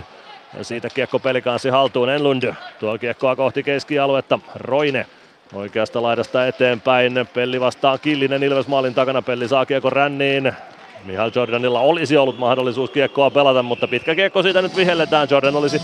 [0.58, 2.54] Ja siitä kiekko pelikanssi haltuun Enlund.
[2.80, 4.40] Tuo kiekkoa kohti keskialuetta.
[4.56, 5.06] Roine
[5.54, 7.28] oikeasta laidasta eteenpäin.
[7.34, 9.22] Pelli vastaan Killinen Ilves maalin takana.
[9.22, 10.54] Pelli saa kiekko ränniin.
[11.06, 15.28] Mihail Jordanilla olisi ollut mahdollisuus kiekkoa pelata, mutta pitkä kiekko siitä nyt vihelletään.
[15.32, 15.82] Jordan olisi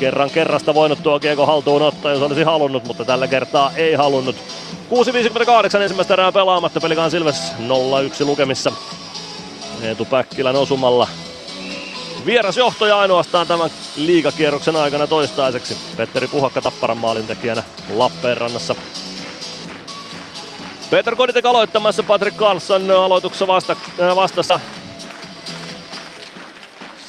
[0.00, 4.36] kerran kerrasta voinut tuo kiekko haltuun ottaa, jos olisi halunnut, mutta tällä kertaa ei halunnut.
[5.74, 7.52] 6.58 ensimmäistä erää pelaamatta, pelikaan Silves
[8.22, 8.72] 0-1 lukemissa.
[9.82, 11.08] Eetu Päkkilän osumalla.
[12.26, 15.76] Vieras johtoja ainoastaan tämän liigakierroksen aikana toistaiseksi.
[15.96, 17.62] Petteri Puhakka Tapparan maalintekijänä
[17.94, 18.74] Lappeenrannassa.
[20.94, 24.60] Peter Koditek aloittamassa, Patrick Carlson aloituksessa vasta, äh, vastassa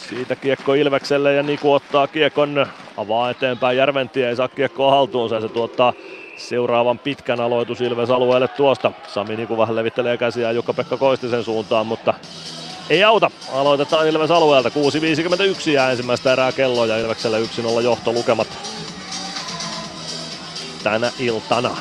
[0.09, 2.65] siitä kiekko Ilvekselle ja Niku ottaa kiekon,
[2.97, 5.93] avaa eteenpäin Järventie, ei saa kiekkoa haltuunsa ja se tuottaa
[6.37, 8.91] seuraavan pitkän aloitus Ilves alueelle tuosta.
[9.07, 12.13] Sami Niku vähän levittelee käsiä Jukka-Pekka Koistisen suuntaan, mutta
[12.89, 13.31] ei auta.
[13.53, 14.69] Aloitetaan Ilves alueelta.
[14.69, 18.47] 6.51 jää ensimmäistä erää kelloa ja Ilvekselle 1-0 johto lukemat
[20.83, 21.77] tänä iltana.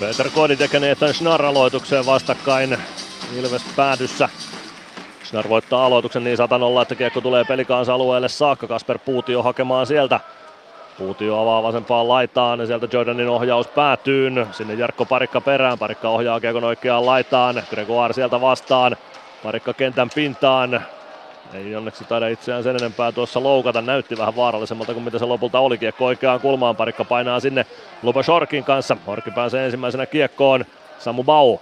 [0.00, 2.78] Peter Koditek ja Nathan Schnarr aloitukseen vastakkain
[3.36, 4.28] Ilves päädyssä.
[5.24, 8.66] Schnarr voittaa aloituksen niin satanolla, että kiekko tulee pelikaansa alueelle saakka.
[8.66, 10.20] Kasper Puutio hakemaan sieltä.
[10.98, 14.30] Puutio avaa vasempaan laitaan ja sieltä Jordanin ohjaus päätyy.
[14.52, 15.78] Sinne Jarkko Parikka perään.
[15.78, 17.62] Parikka ohjaa kiekon oikeaan laitaan.
[17.70, 18.96] Gregoire sieltä vastaan.
[19.42, 20.82] Parikka kentän pintaan.
[21.54, 23.82] Ei onneksi taida itseään sen enempää tuossa loukata.
[23.82, 25.78] Näytti vähän vaarallisemmalta kuin mitä se lopulta oli.
[25.78, 26.76] Kiekko oikeaan kulmaan.
[26.76, 27.66] Parikka painaa sinne
[28.02, 28.96] Lupa Shorkin kanssa.
[29.06, 30.64] Horkki pääsee ensimmäisenä kiekkoon.
[30.98, 31.58] Samu Bau.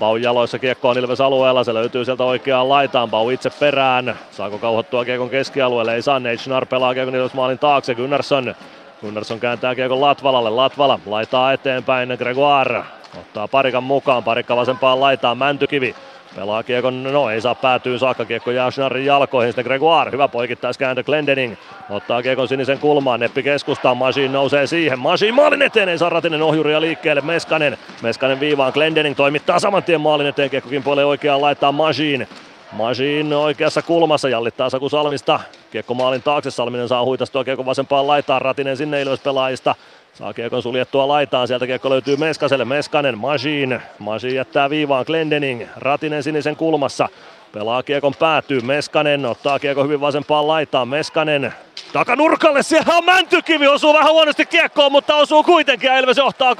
[0.00, 1.64] Bau jaloissa kiekko on Ilves alueella.
[1.64, 3.10] Se löytyy sieltä oikeaan laitaan.
[3.10, 4.18] Bau itse perään.
[4.30, 5.94] Saako kauhottua kiekon keskialueelle?
[5.94, 6.20] Ei saa.
[6.36, 7.94] Schnarr pelaa kiekon Ilves maalin taakse.
[7.94, 8.54] Gunnarsson.
[9.00, 10.50] Gunnarsson kääntää kiekon Latvalalle.
[10.50, 12.08] Latvala laitaa eteenpäin.
[12.18, 12.82] Gregoire
[13.20, 14.24] ottaa parikan mukaan.
[14.24, 15.38] Parikka vasempaan laitaan.
[15.38, 15.94] Mäntykivi
[16.36, 21.02] Pelaa kiekon, no ei saa päätyä saakka, kiekko jää Schnarin jalkoihin, sitten Gregoire, hyvä poikittaiskääntö
[21.02, 21.54] Glendening,
[21.90, 26.42] ottaa kiekon sinisen kulmaan, Neppi keskustaa, Masin nousee siihen, Masin maalin eteen, ei saa Ratinen
[26.42, 31.72] ohjuria liikkeelle, Meskanen, Meskanen viivaan, Glendening toimittaa saman tien maalin eteen, kiekkokin puolelle oikeaan laittaa
[31.72, 32.28] Masin,
[32.72, 35.40] Masin oikeassa kulmassa jallittaa Saku Salmista.
[35.70, 39.74] Kiekko maalin taakse, Salminen saa huitastua kiekko vasempaan laitaan, Ratinen sinne Ilves pelaajista.
[40.18, 43.80] Saa kiekon suljettua laitaan, sieltä kiekko löytyy Meskaselle, Meskanen, Majin.
[43.98, 47.08] Majin jättää viivaan Glendening, Ratinen sinisen kulmassa.
[47.52, 51.54] Pelaa kiekon päätyy, Meskanen ottaa kiekko hyvin vasempaan laitaan, Meskanen
[51.92, 56.56] takanurkalle, siellä on Mäntykivi, osuu vähän huonosti kiekkoon, mutta osuu kuitenkin ja Ilves johtaa 2-0.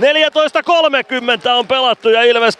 [0.00, 2.58] 14.30 on pelattu ja Ilves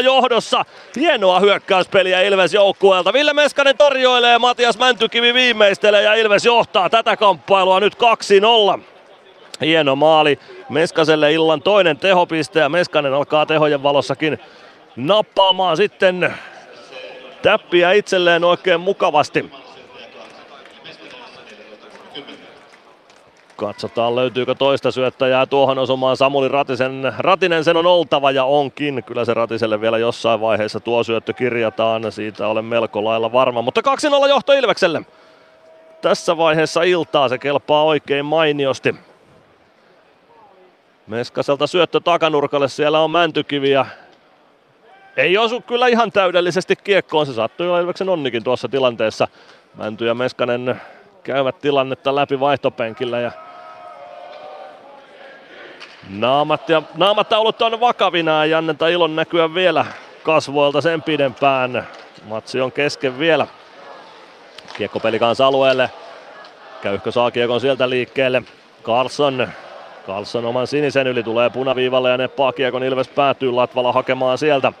[0.00, 0.64] 2-0 johdossa.
[0.96, 3.12] Hienoa hyökkäyspeliä Ilves joukkueelta.
[3.12, 7.94] Ville Meskanen torjoilee, Matias Mäntykivi viimeistelee ja Ilves johtaa tätä kamppailua nyt
[8.78, 8.95] 2-0.
[9.60, 10.38] Hieno maali
[10.68, 14.38] Meskaselle illan toinen tehopiste ja Meskanen alkaa tehojen valossakin
[14.96, 16.34] nappaamaan sitten
[17.42, 19.50] täppiä itselleen oikein mukavasti.
[23.56, 27.14] Katsotaan löytyykö toista syöttäjää tuohon osumaan Samuli Ratisen.
[27.18, 29.02] Ratinen sen on oltava ja onkin.
[29.06, 32.12] Kyllä se Ratiselle vielä jossain vaiheessa tuo syöttö kirjataan.
[32.12, 33.62] Siitä olen melko lailla varma.
[33.62, 33.80] Mutta
[34.24, 35.02] 2-0 johto Ilvekselle.
[36.00, 38.94] Tässä vaiheessa iltaa se kelpaa oikein mainiosti.
[41.06, 43.86] Meskaselta syöttö takanurkalle, siellä on Mäntykivi ja
[45.16, 49.28] ei osu kyllä ihan täydellisesti kiekkoon, se sattui jo Ilveksen onnikin tuossa tilanteessa.
[49.74, 50.80] Mänty ja Meskanen
[51.22, 53.32] käyvät tilannetta läpi vaihtopenkillä ja
[56.10, 59.86] naamat, ja, naamat taulut on vakavina ja anneta ilon näkyä vielä
[60.22, 61.88] kasvoilta sen pidempään.
[62.24, 63.46] Matsi on kesken vielä.
[64.76, 65.90] Kiekko kanssa alueelle.
[66.82, 68.42] Käyhkö saa kiekon sieltä liikkeelle.
[68.82, 69.48] Carlson
[70.06, 74.72] Carlson oman sinisen yli tulee punaviivalle ja neppaa kiekon Ilves päätyy Latvala hakemaan sieltä.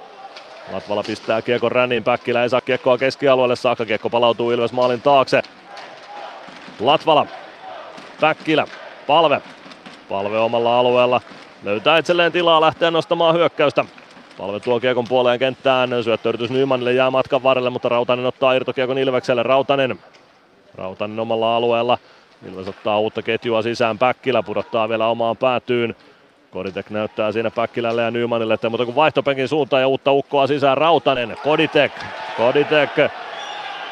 [0.72, 5.42] Latvala pistää kiekon ränniin, Päkkilä ei saa kiekkoa keskialueelle saakka, kiekko palautuu Ilves maalin taakse.
[6.80, 7.26] Latvala,
[8.20, 8.66] Päkkilä,
[9.06, 9.42] palve,
[10.08, 11.20] palve omalla alueella,
[11.64, 13.84] löytää itselleen tilaa lähteä nostamaan hyökkäystä.
[14.38, 19.42] Palve tuo kiekon puoleen kenttään, syöttöyritys Nymanille jää matkan varrelle, mutta Rautanen ottaa irtokiekon Ilvekselle,
[19.42, 19.98] Rautanen,
[20.74, 21.98] Rautanen omalla alueella,
[22.48, 25.96] Ilves ottaa uutta ketjua sisään, Päkkilä pudottaa vielä omaan päätyyn.
[26.50, 30.78] Koditek näyttää siinä Päkkilälle ja Nymanille, että mutta kun vaihtopenkin suuntaan ja uutta ukkoa sisään
[30.78, 31.92] Rautanen, Koditek,
[32.36, 32.90] Koditek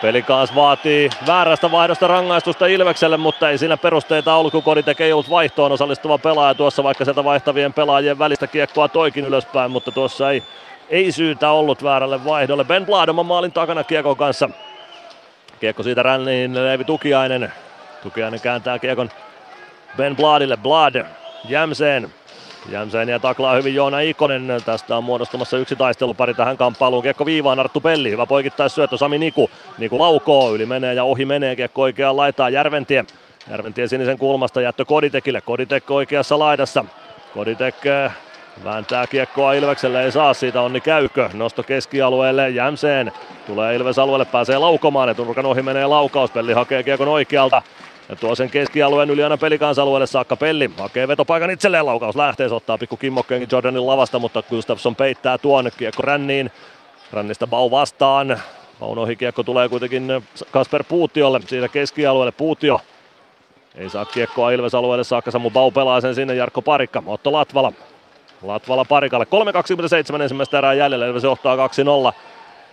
[0.02, 5.30] Pelikaas vaatii väärästä vaihdosta rangaistusta Ilvekselle, mutta ei siinä perusteita ollut, kun Koditek ei ollut
[5.30, 10.42] vaihtoon osallistuva pelaaja tuossa, vaikka sieltä vaihtavien pelaajien välistä kiekkoa toikin ylöspäin, mutta tuossa ei,
[10.90, 12.64] ei syytä ollut väärälle vaihdolle.
[12.64, 14.48] Ben Bladom maalin takana kiekon kanssa.
[15.60, 17.52] Kiekko siitä ränniin, Leevi Tukiainen
[18.04, 19.10] Tukiainen kääntää kiekon
[19.96, 20.56] Ben Bladille.
[20.56, 21.06] Blad
[21.48, 22.10] Jämseen.
[22.68, 24.48] Jämseen ja taklaa hyvin Joona Ikonen.
[24.64, 27.02] Tästä on muodostumassa yksi taistelupari tähän kamppailuun.
[27.02, 28.10] Kiekko viivaan Arttu Pelli.
[28.10, 28.26] Hyvä
[28.68, 29.50] syöttö Sami Niku.
[29.78, 30.54] Niku laukoo.
[30.54, 31.56] Yli menee ja ohi menee.
[31.56, 33.04] Kiekko oikeaan laitaa Järventie.
[33.50, 35.40] Järventie sinisen kulmasta jättö Koditekille.
[35.40, 36.84] Koditek oikeassa laidassa.
[37.34, 38.12] Koditek eh,
[38.64, 41.30] Vääntää kiekkoa Ilvekselle, ei saa siitä onni käykö.
[41.32, 43.12] Nosto keskialueelle Jämseen.
[43.46, 46.30] Tulee Ilves alueelle, pääsee laukomaan ja Turkan ohi menee laukaus.
[46.30, 47.62] Pelli hakee kiekon oikealta.
[48.08, 50.70] Ja tuo sen keskialueen yli aina pelikansalueelle saakka Pelli.
[50.78, 55.70] Hakee vetopaikan itselleen laukaus lähtee, se ottaa pikku kimmokkeenkin Jordanin lavasta, mutta Gustafsson peittää tuon
[55.76, 56.50] kiekko ränniin.
[57.12, 58.40] Rännistä Bau vastaan.
[58.80, 60.08] Baun ohi kiekko tulee kuitenkin
[60.50, 62.80] Kasper Puutiolle, siitä keskialueelle Puutio.
[63.74, 67.72] Ei saa kiekkoa Ilves alueelle saakka, Samu Bau pelaa sen sinne, Jarkko Parikka, Otto Latvala.
[68.42, 69.26] Latvala Parikalle,
[70.16, 71.56] 3.27 ensimmäistä erää jäljellä, Ilves johtaa
[72.10, 72.12] 2-0.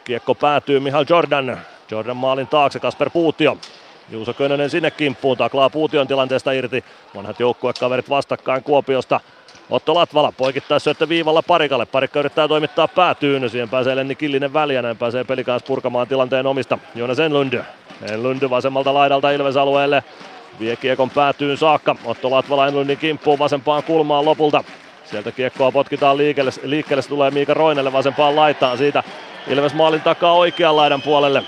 [0.03, 1.57] Kiekko päätyy Mihal Jordan,
[1.91, 3.57] Jordan maalin taakse, Kasper Puutio.
[4.11, 6.83] Juuso Könönen sinne kimppuun, taklaa Puution tilanteesta irti.
[7.15, 9.19] Vanhat joukkuekaverit vastakkain Kuopiosta.
[9.69, 11.85] Otto Latvala poikittaa syöttö viivalla Parikalle.
[11.85, 13.49] Parikka yrittää toimittaa päätyyn.
[13.49, 14.81] Siihen pääsee Lenni Killinen väliä.
[14.81, 16.77] Näin pääsee pelikanssa purkamaan tilanteen omista.
[16.95, 17.63] Jonas Enlund.
[18.11, 20.03] Enlund vasemmalta laidalta Ilves alueelle.
[20.59, 21.95] Vie kiekon päätyyn saakka.
[22.05, 24.63] Otto Latvala Enlundin kimppuun vasempaan kulmaan lopulta.
[25.05, 26.51] Sieltä kiekkoa potkitaan liikkeelle.
[26.63, 28.77] Liikkeelle tulee Miika Roinelle vasempaan laitaan.
[28.77, 29.03] Siitä
[29.47, 31.43] Ilves maalin takaa oikean laidan puolelle.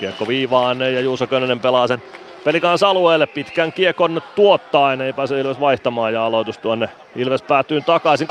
[0.00, 2.02] Kiekko viivaan ja Juuso Könönen pelaa sen
[2.44, 8.28] pelikans alueelle pitkän kiekon tuottaen, ei pääse Ilves vaihtamaan ja aloitus tuonne Ilves päätyy takaisin.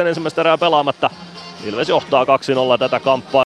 [0.00, 1.10] 2.48 ensimmäistä erää pelaamatta.
[1.66, 2.28] Ilves johtaa 2-0
[2.78, 3.42] tätä kamppaa.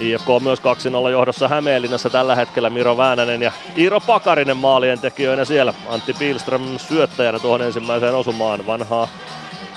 [0.00, 0.58] IFK on myös
[1.06, 5.74] 2-0 johdossa Hämeenlinnassa tällä hetkellä Miro Väänänen ja Iiro Pakarinen maalien tekijöinä siellä.
[5.88, 9.08] Antti Pilström syöttäjänä tuohon ensimmäiseen osumaan vanhaa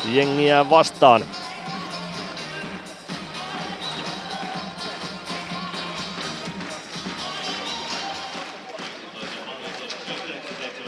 [0.06, 1.22] jengiä vastaan.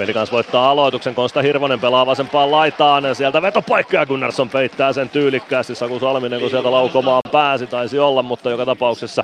[0.01, 5.75] Pelikans voittaa aloituksen, Konsta Hirvonen pelaa vasempaan laitaan, sieltä vetopaikka ja Gunnarsson peittää sen tyylikkäästi,
[5.75, 9.23] Saku Salminen kun sieltä laukomaan pääsi taisi olla, mutta joka tapauksessa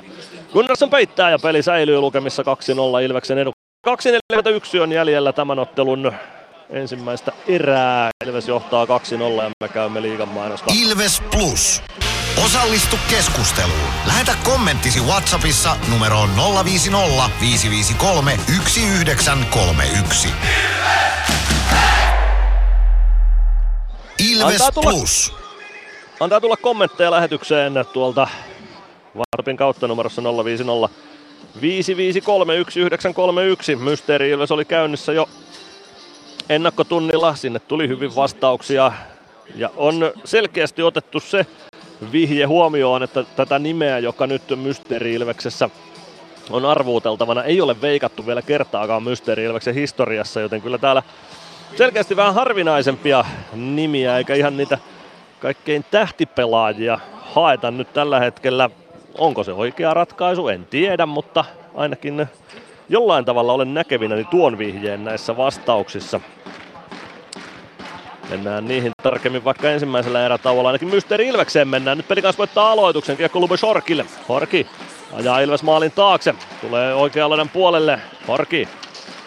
[0.52, 3.50] Gunnarsson peittää ja peli säilyy lukemissa 2-0 Ilveksen edu.
[3.88, 6.12] 2.41 on jäljellä tämän ottelun
[6.70, 8.10] ensimmäistä erää.
[8.26, 8.88] Ilves johtaa 2-0
[9.42, 10.72] ja me käymme liigan mainosta.
[10.82, 11.82] Ilves Plus.
[12.44, 13.78] Osallistu keskusteluun.
[14.06, 16.30] Lähetä kommenttisi Whatsappissa numeroon
[16.64, 20.28] 050 553 1931.
[24.30, 25.34] Ilves Antaa tulla- Plus.
[26.20, 28.28] Antaa tulla kommentteja lähetykseen tuolta
[29.16, 30.88] Varpin kautta numerossa 050
[31.60, 33.76] 553 1931.
[33.76, 35.28] Mysteeri Ilves oli käynnissä jo
[36.48, 37.34] ennakkotunnilla.
[37.36, 38.92] Sinne tuli hyvin vastauksia
[39.54, 41.46] ja on selkeästi otettu se
[42.12, 45.70] vihje huomioon, että tätä nimeä, joka nyt Mysteeri Ilveksessä
[46.50, 51.02] on arvuuteltavana, ei ole veikattu vielä kertaakaan Mysteeri Ilveksen historiassa, joten kyllä täällä
[51.76, 54.78] selkeästi vähän harvinaisempia nimiä, eikä ihan niitä
[55.40, 58.70] kaikkein tähtipelaajia haeta nyt tällä hetkellä.
[59.18, 60.48] Onko se oikea ratkaisu?
[60.48, 61.44] En tiedä, mutta
[61.74, 62.26] ainakin
[62.88, 66.20] jollain tavalla olen näkevinäni tuon vihjeen näissä vastauksissa.
[68.30, 70.68] Mennään niihin tarkemmin vaikka ensimmäisellä erätauolla.
[70.68, 71.96] Ainakin Mysteeri Ilvekseen mennään.
[71.96, 73.16] Nyt Pelikans voittaa aloituksen.
[73.16, 74.06] Kiekko Lube Shorkille.
[74.28, 74.66] Horki
[75.12, 76.34] ajaa Ilves maalin taakse.
[76.60, 78.00] Tulee oikean puolelle.
[78.28, 78.68] Horki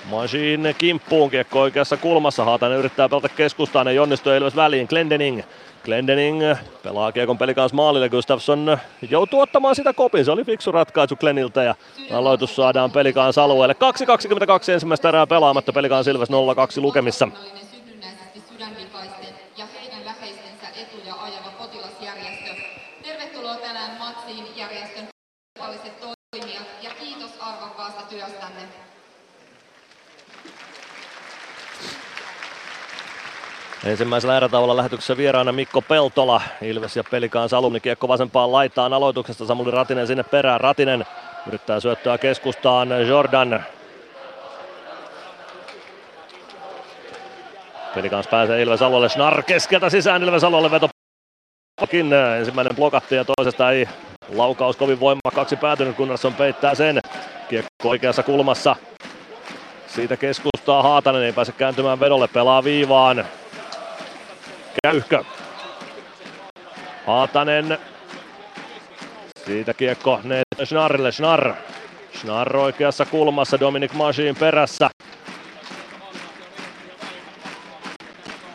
[0.09, 2.45] Machine kimppuun, kiekko oikeassa kulmassa.
[2.45, 4.87] Haatainen yrittää pelata keskustaan, ei onnistu Ilves väliin.
[4.87, 5.41] Glendening.
[5.83, 6.41] Glendening
[6.83, 8.09] pelaa kiekon pelikans maalille.
[8.09, 8.77] Gustafsson
[9.09, 10.25] joutuu ottamaan sitä kopin.
[10.25, 11.75] Se oli fiksu ratkaisu Gleniltä ja
[12.13, 13.75] aloitus saadaan pelikans alueelle.
[14.67, 15.73] 2.22 ensimmäistä erää pelaamatta.
[15.73, 16.33] Pelikans Ilves 0-2
[16.81, 17.27] lukemissa.
[17.71, 22.51] synnynnäisesti sydänvikaisten ja heidän läheistensä etuja ajava potilasjärjestö.
[23.03, 25.07] Tervetuloa tänään Matsiin järjestön
[25.71, 25.99] kaupalliset
[26.31, 28.61] toimijat ja kiitos arvokkaasta työstänne.
[33.85, 36.41] Ensimmäisellä erätaululla lähetyksessä vieraana Mikko Peltola.
[36.61, 39.45] Ilves ja Pelikaan Salumi kiekko vasempaan laitaan aloituksesta.
[39.45, 40.61] Samuli Ratinen sinne perään.
[40.61, 41.05] Ratinen
[41.47, 43.07] yrittää syöttöä keskustaan.
[43.07, 43.65] Jordan.
[47.95, 49.09] Pelikans pääsee Ilves alueelle.
[49.09, 50.89] Schnarr keskeltä sisään Ilves alueelle veto.
[52.39, 53.87] Ensimmäinen blokatti ja toisesta ei
[54.29, 55.97] laukaus kovin voimakkaaksi päätynyt.
[55.97, 56.99] Gunnarsson peittää sen.
[57.49, 58.75] Kiekko oikeassa kulmassa.
[59.87, 63.25] Siitä keskustaa Haatanen, ei pääse kääntymään vedolle, pelaa viivaan.
[64.83, 65.23] Käyhkö.
[67.07, 67.77] Haatanen.
[69.45, 71.11] Siitä kiekko Neet Schnarrille.
[71.11, 71.53] Schnarr.
[72.17, 74.89] Schnarr oikeassa kulmassa, Dominic Masin perässä.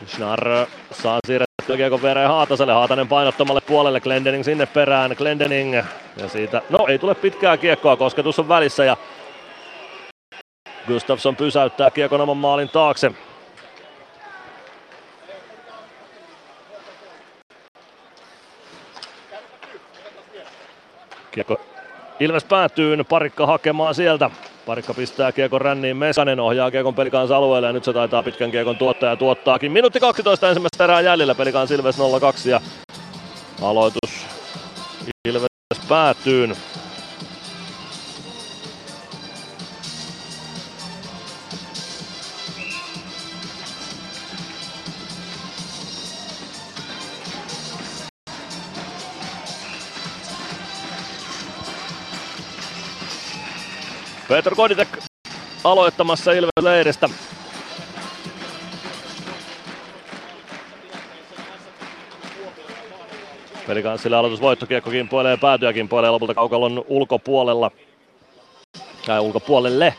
[0.07, 2.73] Schnarr saa siirrettyä kiekon viereen Haataselle.
[2.73, 5.15] Haatanen painottomalle puolelle, Glendening sinne perään.
[5.19, 5.75] Glendening.
[6.17, 8.97] Ja siitä, no ei tule pitkää kiekkoa, kosketus on välissä ja
[10.87, 13.13] Gustafsson pysäyttää kiekon oman maalin taakse.
[21.31, 21.61] Kiekko
[22.21, 24.31] Ilves päätyy, parikka hakemaan sieltä.
[24.67, 28.77] Parikka pistää kiekon ränniin, Meskanen ohjaa kiekon pelikans alueelle ja nyt se taitaa pitkän kiekon
[28.77, 29.73] tuottaja tuottaakin.
[29.73, 32.01] Minuutti 12 ensimmäistä erää jäljellä, pelikans Ilves 0-2
[32.49, 32.61] ja
[33.63, 34.27] aloitus
[35.29, 35.47] Ilves
[35.89, 36.49] päätyy.
[54.29, 54.89] Petr Koditek
[55.65, 57.09] aloittamassa Ilves leiristä.
[63.67, 67.71] Pelikanssille aloitus voittokiekko kimpoilee päätyä kimpoilee lopulta kaukalon ulkopuolella.
[69.07, 69.95] Tai ulkopuolelle.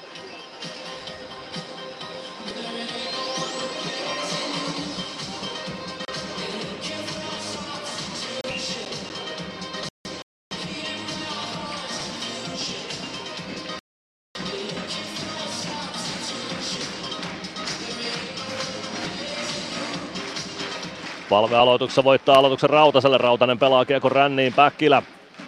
[21.38, 23.18] Palvealoituksessa voittaa aloituksen Rautaselle.
[23.18, 24.54] Rautanen pelaa kiekon ränniin.
[24.54, 25.02] Päkkilä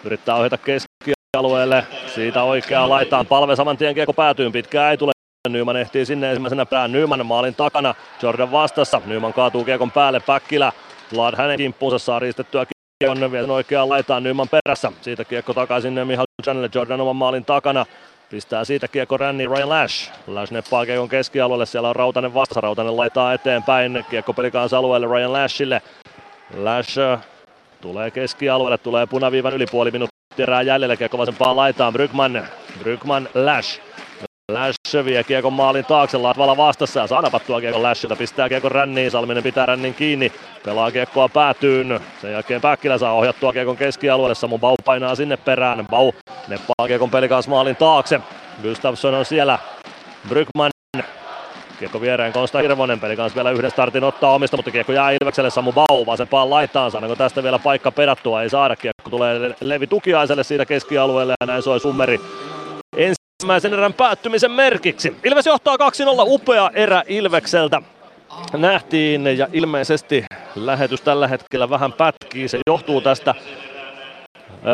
[0.04, 1.86] yrittää ohjata keskialueelle.
[2.14, 3.26] Siitä oikeaa laitaan.
[3.26, 4.50] Palve saman tien kiekko päätyy.
[4.50, 5.12] Pitkään ei tule.
[5.48, 6.92] Nyman ehtii sinne ensimmäisenä perään.
[6.92, 7.94] Nyman maalin takana.
[8.22, 9.00] Jordan vastassa.
[9.06, 10.20] Nyman kaatuu kiekon päälle.
[10.20, 10.72] Päkkilä.
[11.14, 12.66] Vlad hänen kimppuunsa saa riistettyä
[12.98, 14.92] kiekon vielä oikeaan laitaan Nyman perässä.
[15.00, 16.70] Siitä kiekko takaisin Mihal Janelle.
[16.74, 17.86] Jordan oman maalin takana.
[18.30, 20.12] Pistää siitä kiekko ränniin Ryan Lash.
[20.26, 22.60] Lash neppaa kiekon keskialueelle, siellä on Rautanen vastassa.
[22.60, 25.82] Rautanen laittaa eteenpäin, kiekko pelikaansa alueelle Ryan Lashille.
[26.56, 27.20] Lash äh,
[27.80, 32.46] tulee keskialueelle, tulee punaviivan yli puoli minuuttia erää jäljellä, kiekko vasempaan laitaan Brygman.
[32.78, 33.80] Brygman Lash.
[34.54, 39.10] Lash vie kiekon maalin taakse, Latvala vastassa ja saa napattua kiekon Lashilta, pistää kiekon ränniin,
[39.10, 40.32] Salminen pitää rännin kiinni,
[40.64, 45.86] pelaa kiekkoa päätyyn, sen jälkeen Päkkilä saa ohjattua kiekon keskialueelle, Samu Bau painaa sinne perään,
[45.90, 46.12] Bau
[46.48, 48.20] neppaa kiekon pelikas maalin taakse,
[48.62, 49.58] Gustafsson on siellä,
[50.28, 50.70] Brykman
[51.78, 52.32] Kiekko viereen.
[52.32, 55.50] Konsta Hirvonen, peli kanssa vielä yhden startin ottaa omista, mutta kiekko jää Ilvekselle.
[55.50, 56.90] Samu Bau vasempaan laitaan.
[56.90, 58.42] Saadaanko tästä vielä paikka pedattua?
[58.42, 58.76] Ei saada.
[58.76, 62.20] Kiekko tulee Levi Tukiaiselle siitä keskialueelle ja näin soi Summeri
[63.40, 65.16] ensimmäisen erän päättymisen merkiksi.
[65.24, 65.78] Ilves johtaa 2-0,
[66.26, 67.82] upea erä Ilvekseltä.
[68.52, 70.24] Nähtiin ja ilmeisesti
[70.56, 72.48] lähetys tällä hetkellä vähän pätkii.
[72.48, 73.34] Se johtuu tästä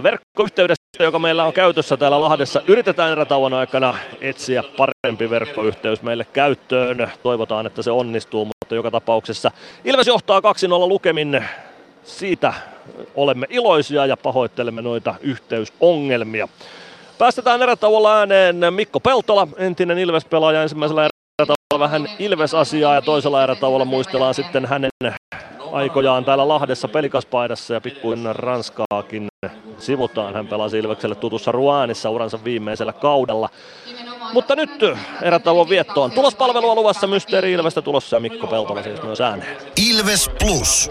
[0.02, 2.62] verkkoyhteydestä, joka meillä on käytössä täällä Lahdessa.
[2.66, 7.12] Yritetään erätauon aikana etsiä parempi verkkoyhteys meille käyttöön.
[7.22, 9.51] Toivotaan, että se onnistuu, mutta joka tapauksessa
[9.84, 10.43] Ilves johtaa 2-0
[10.88, 11.44] lukemin.
[12.05, 12.55] Siitä
[13.14, 16.48] olemme iloisia ja pahoittelemme noita yhteysongelmia.
[17.18, 24.34] Päästetään erätauolla ääneen Mikko Peltola, entinen Ilves-pelaaja ensimmäisellä erätauolla vähän Ilves-asiaa ja toisella erätauolla muistellaan
[24.34, 24.90] sitten hänen
[25.72, 29.28] aikojaan täällä Lahdessa pelikaspaidassa ja pikkuin Ranskaakin
[29.78, 30.34] sivutaan.
[30.34, 33.48] Hän pelasi Ilvekselle tutussa Ruanissa uransa viimeisellä kaudella.
[34.32, 34.70] Mutta nyt
[35.22, 36.10] erätauon viettoon.
[36.10, 39.56] Tulospalvelua luvassa Mysteeri Ilvestä tulossa ja Mikko Peltola siis myös ääneen.
[39.88, 40.90] Ilves Plus.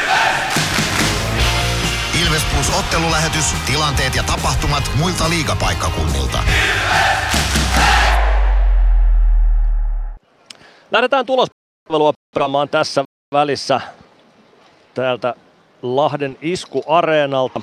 [2.25, 6.37] Ilves Plus ottelulähetys, tilanteet ja tapahtumat muilta liigapaikkakunnilta.
[10.91, 13.03] Lähdetään tulospalvelua pelaamaan tässä
[13.33, 13.81] välissä
[14.93, 15.35] täältä
[15.81, 17.61] Lahden iskuareenalta.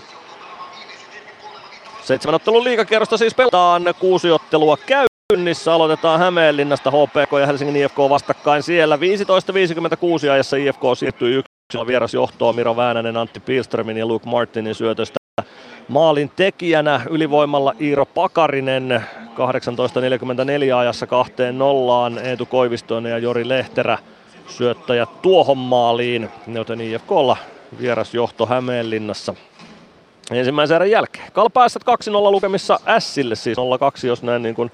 [2.02, 5.74] Seitsemän ottelun liigakierrosta siis pelataan kuusi ottelua käynnissä.
[5.74, 8.96] Aloitetaan Hämeenlinnasta HPK ja Helsingin IFK vastakkain siellä.
[8.96, 9.02] 15.56
[10.30, 15.18] ajassa IFK siirtyy yksilön vierasjohtoon Miro Väänänen, Antti Pilströmin ja Luke Martinin syötöstä.
[15.88, 19.04] Maalin tekijänä ylivoimalla Iiro Pakarinen
[20.70, 23.98] 18.44 ajassa kahteen nollaan Eetu Koivistoinen ja Jori Lehterä
[24.46, 27.36] syöttäjät tuohon maaliin, joten IFKlla
[27.80, 29.34] vierasjohto Hämeenlinnassa
[30.30, 31.32] ensimmäisen erän jälkeen.
[31.32, 34.70] Kalpaässät 2-0 lukemissa Ässille, siis 0-2 jos näin niin kuin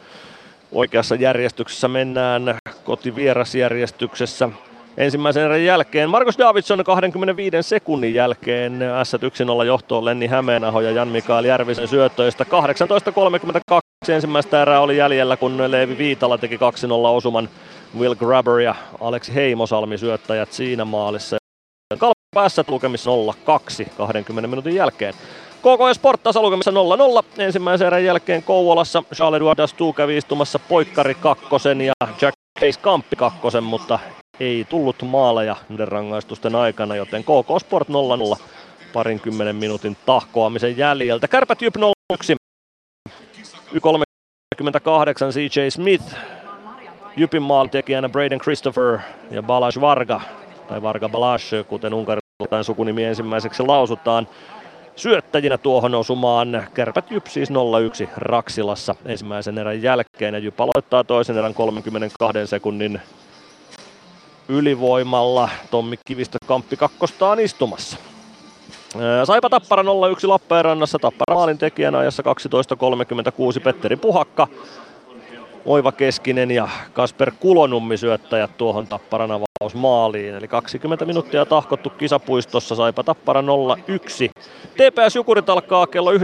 [0.73, 4.49] oikeassa järjestyksessä mennään kotivierasjärjestyksessä.
[4.97, 9.15] Ensimmäisen erän jälkeen Markus Davidson 25 sekunnin jälkeen S
[9.63, 12.45] 1-0 johtoon Lenni Hämeenaho ja Jan-Mikael Järvisen syöttöistä.
[12.45, 16.61] 18.32 ensimmäistä erää oli jäljellä, kun Leevi Viitala teki 2-0
[16.91, 17.49] osuman
[17.99, 21.37] Will Grabber ja Aleksi Heimosalmi syöttäjät siinä maalissa.
[21.99, 22.15] Kalpa
[22.69, 25.15] lukemissa 0-2 20 minuutin jälkeen.
[25.59, 26.75] KK Sport tasalukemissa 0-0.
[27.39, 33.17] Ensimmäisen erän jälkeen Kouvolassa Charles Edouard Dastu kävi istumassa poikkari kakkosen ja Jack Case Kamppi
[33.17, 33.99] kakkosen, mutta
[34.41, 37.93] ei tullut maaleja niiden rangaistusten aikana, joten KK Sport 0-0
[38.93, 41.29] parinkymmenen minuutin tahkoamisen jäljeltä.
[41.29, 42.35] Kärpät Jyp 0-1.
[43.75, 46.17] Y38 CJ Smith
[47.17, 48.99] Jypin maalintekijänä Braden Christopher
[49.31, 50.21] ja Balaj Varga,
[50.69, 54.29] tai Varga Balaj, kuten unkarilainen sukunimi ensimmäiseksi lausutaan.
[54.97, 57.53] Syöttäjinä tuohon osumaan Kärpät Jyp siis 0-1
[58.17, 60.35] Raksilassa ensimmäisen erän jälkeen.
[60.35, 63.01] Ja Jyp aloittaa toisen erän 32 sekunnin
[64.49, 65.49] ylivoimalla.
[65.71, 67.97] Tommi Kivistö Kamppi kakkostaan istumassa.
[69.25, 69.87] Saipa Tappara 0-1
[70.23, 70.99] Lappeenrannassa.
[70.99, 72.23] Tappara maalin tekijänä ajassa
[73.57, 74.49] 12.36 Petteri Puhakka.
[75.67, 79.31] Oiva Keskinen ja Kasper Kulonummi syöttäjät tuohon Tapparan
[79.65, 80.35] avausmaaliin.
[80.35, 83.45] Eli 20 minuuttia tahkottu kisapuistossa, saipa Tappara 0-1.
[84.75, 86.19] TPS Jukurit alkaa kello 19.30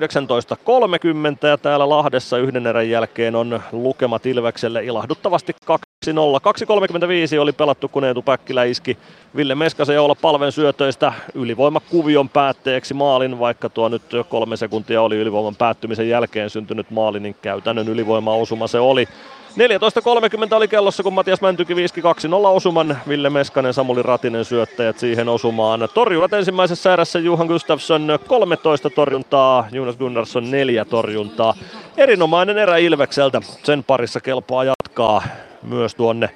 [1.48, 5.76] ja täällä Lahdessa yhden erän jälkeen on lukemat Ilvekselle ilahduttavasti 2-0.
[6.06, 8.98] 2.35 oli pelattu, kun Eetu Päkkilä iski
[9.36, 15.56] Ville Meskasen olla palven syötöistä ylivoimakuvion päätteeksi maalin, vaikka tuo nyt kolme sekuntia oli ylivoiman
[15.56, 19.08] päättymisen jälkeen syntynyt maali, niin käytännön ylivoimaosuma se oli.
[19.50, 22.04] 14.30 oli kellossa, kun Matias Mäntyki viiski 2-0
[22.44, 22.98] osuman.
[23.08, 25.88] Ville Meskanen, Samuli Ratinen syöttäjät siihen osumaan.
[25.94, 31.54] Torjuvat ensimmäisessä erässä Juhan Gustafsson 13 torjuntaa, Jonas Gunnarsson 4 torjuntaa.
[31.96, 33.40] Erinomainen erä Ilvekseltä.
[33.62, 35.22] Sen parissa kelpaa jatkaa
[35.62, 36.30] myös tuonne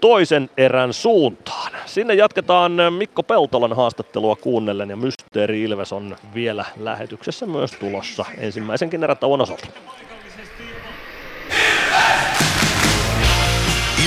[0.00, 1.72] toisen erän suuntaan.
[1.86, 9.04] Sinne jatketaan Mikko Peltolan haastattelua kuunnellen ja Mysteeri Ilves on vielä lähetyksessä myös tulossa ensimmäisenkin
[9.04, 9.66] erätauon osalta.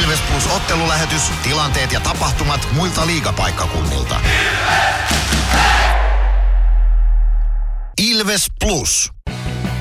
[0.07, 4.15] Ilves Plus ottelulähetys, tilanteet ja tapahtumat muilta liigapaikkakunnilta.
[8.01, 9.11] Ilves Plus.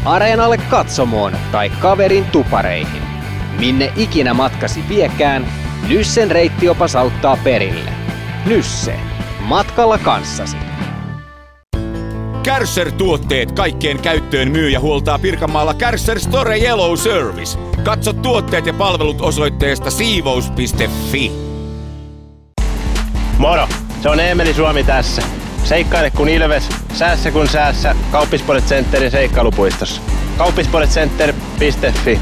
[0.04, 3.02] Areenalle katsomoon tai kaverin tupareihin.
[3.58, 5.46] Minne ikinä matkasi viekään,
[5.88, 7.92] Nyssen reittiopas auttaa perille.
[8.46, 9.00] Nysse.
[9.40, 10.56] Matkalla kanssasi.
[12.42, 17.65] Kärsser-tuotteet kaikkeen käyttöön myy ja huoltaa Pirkanmaalla Kärsser Store Yellow Service.
[17.86, 21.32] Katso tuotteet ja palvelut osoitteesta siivous.fi.
[23.38, 23.68] Moro!
[24.02, 25.22] Se on Eemeli Suomi tässä.
[25.64, 27.96] Seikkaile kun ilves, säässä kun säässä.
[28.12, 30.00] Kauppispoilet Centerin seikkailupuistossa.
[30.38, 32.20] Kauppispoiletcenter.fi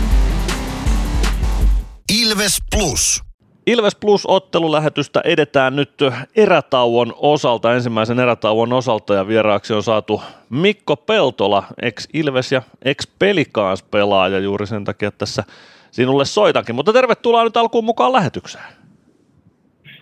[2.12, 3.23] Ilves Plus.
[3.66, 5.90] Ilves Plus ottelulähetystä edetään nyt
[6.36, 14.38] erätauon osalta, ensimmäisen erätauon osalta ja vieraaksi on saatu Mikko Peltola, ex-Ilves ja ex-Pelikaans pelaaja
[14.38, 15.44] juuri sen takia, että tässä
[15.90, 16.74] sinulle soitankin.
[16.74, 18.64] Mutta tervetuloa nyt alkuun mukaan lähetykseen.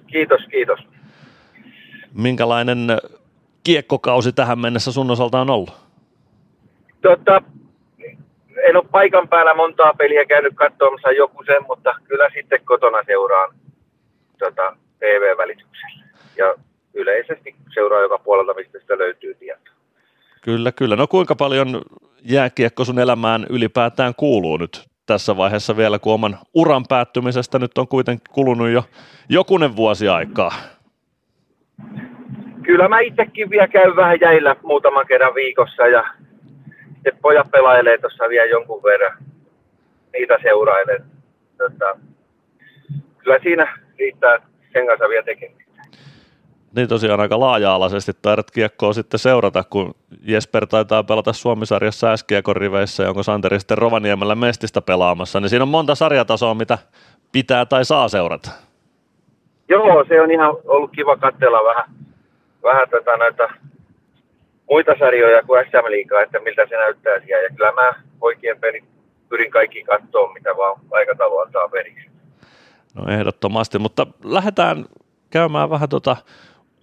[0.07, 0.81] Kiitos, kiitos.
[2.15, 2.87] Minkälainen
[3.65, 5.73] kiekkokausi tähän mennessä sun osalta on ollut?
[7.03, 7.43] Tota,
[8.69, 13.55] en ole paikan päällä montaa peliä käynyt katsomassa joku sen, mutta kyllä sitten kotona seuraan
[14.39, 16.05] tota, TV-välityksellä.
[16.37, 16.55] Ja
[16.95, 19.75] yleisesti seuraa joka puolelta, mistä sitä löytyy tietoa.
[20.43, 20.97] Kyllä, kyllä.
[20.97, 21.83] No kuinka paljon
[22.23, 27.89] jääkiekko sun elämään ylipäätään kuuluu nyt tässä vaiheessa vielä, kun oman uran päättymisestä nyt on
[27.89, 28.85] kuitenkin kulunut jo
[29.29, 30.53] jokunen vuosi aikaa?
[32.63, 36.05] Kyllä mä itsekin vielä käyn vähän jäillä muutaman kerran viikossa ja
[37.03, 39.17] sitten pojat pelailee tuossa vielä jonkun verran.
[40.13, 41.05] Niitä seurailen.
[41.59, 41.97] Tota,
[43.19, 44.39] kyllä siinä riittää
[44.73, 45.63] sen kanssa vielä tekemistä.
[46.77, 53.03] Niin tosiaan aika laaja-alaisesti taidat kiekkoa sitten seurata, kun Jesper taitaa pelata Suomisarjassa S-kiekon riveissä
[53.03, 56.79] ja onko Santeri sitten Rovaniemellä Mestistä pelaamassa, niin siinä on monta sarjatasoa, mitä
[57.33, 58.51] pitää tai saa seurata.
[59.69, 61.91] Joo, se on ihan ollut kiva katsella vähän,
[62.63, 63.49] vähän tota noita
[64.71, 67.43] muita sarjoja kuin SM Liigaa, että miltä se näyttää siellä.
[67.43, 68.85] Ja kyllä mä poikien pelit
[69.29, 72.11] pyrin kaikki katsoa, mitä vaan aikataulu antaa periksi.
[72.95, 74.85] No ehdottomasti, mutta lähdetään
[75.31, 76.17] käymään vähän tota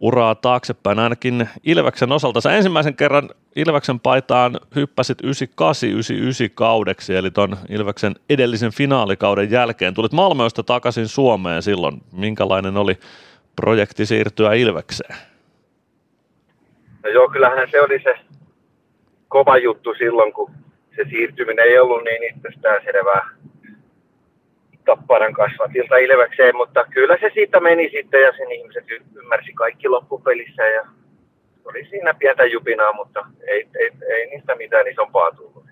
[0.01, 2.41] uraa taaksepäin, ainakin Ilveksen osalta.
[2.41, 5.25] Sä ensimmäisen kerran Ilveksen paitaan hyppäsit 98-99
[6.53, 9.93] kaudeksi, eli ton Ilveksen edellisen finaalikauden jälkeen.
[9.93, 12.01] Tulit Malmöstä takaisin Suomeen silloin.
[12.11, 12.97] Minkälainen oli
[13.55, 15.15] projekti siirtyä Ilvekseen?
[17.03, 18.15] No joo, kyllähän se oli se
[19.27, 20.51] kova juttu silloin, kun
[20.95, 23.29] se siirtyminen ei ollut niin itsestään selvää
[24.85, 28.85] Tapparan kasvatilta Ilvekseen, mutta kyllä se siitä meni sitten ja sen ihmiset
[29.15, 30.85] ymmärsi kaikki loppupelissä ja
[31.65, 35.65] oli siinä pientä jupinaa, mutta ei, ei, ei niistä mitään isompaa tullut.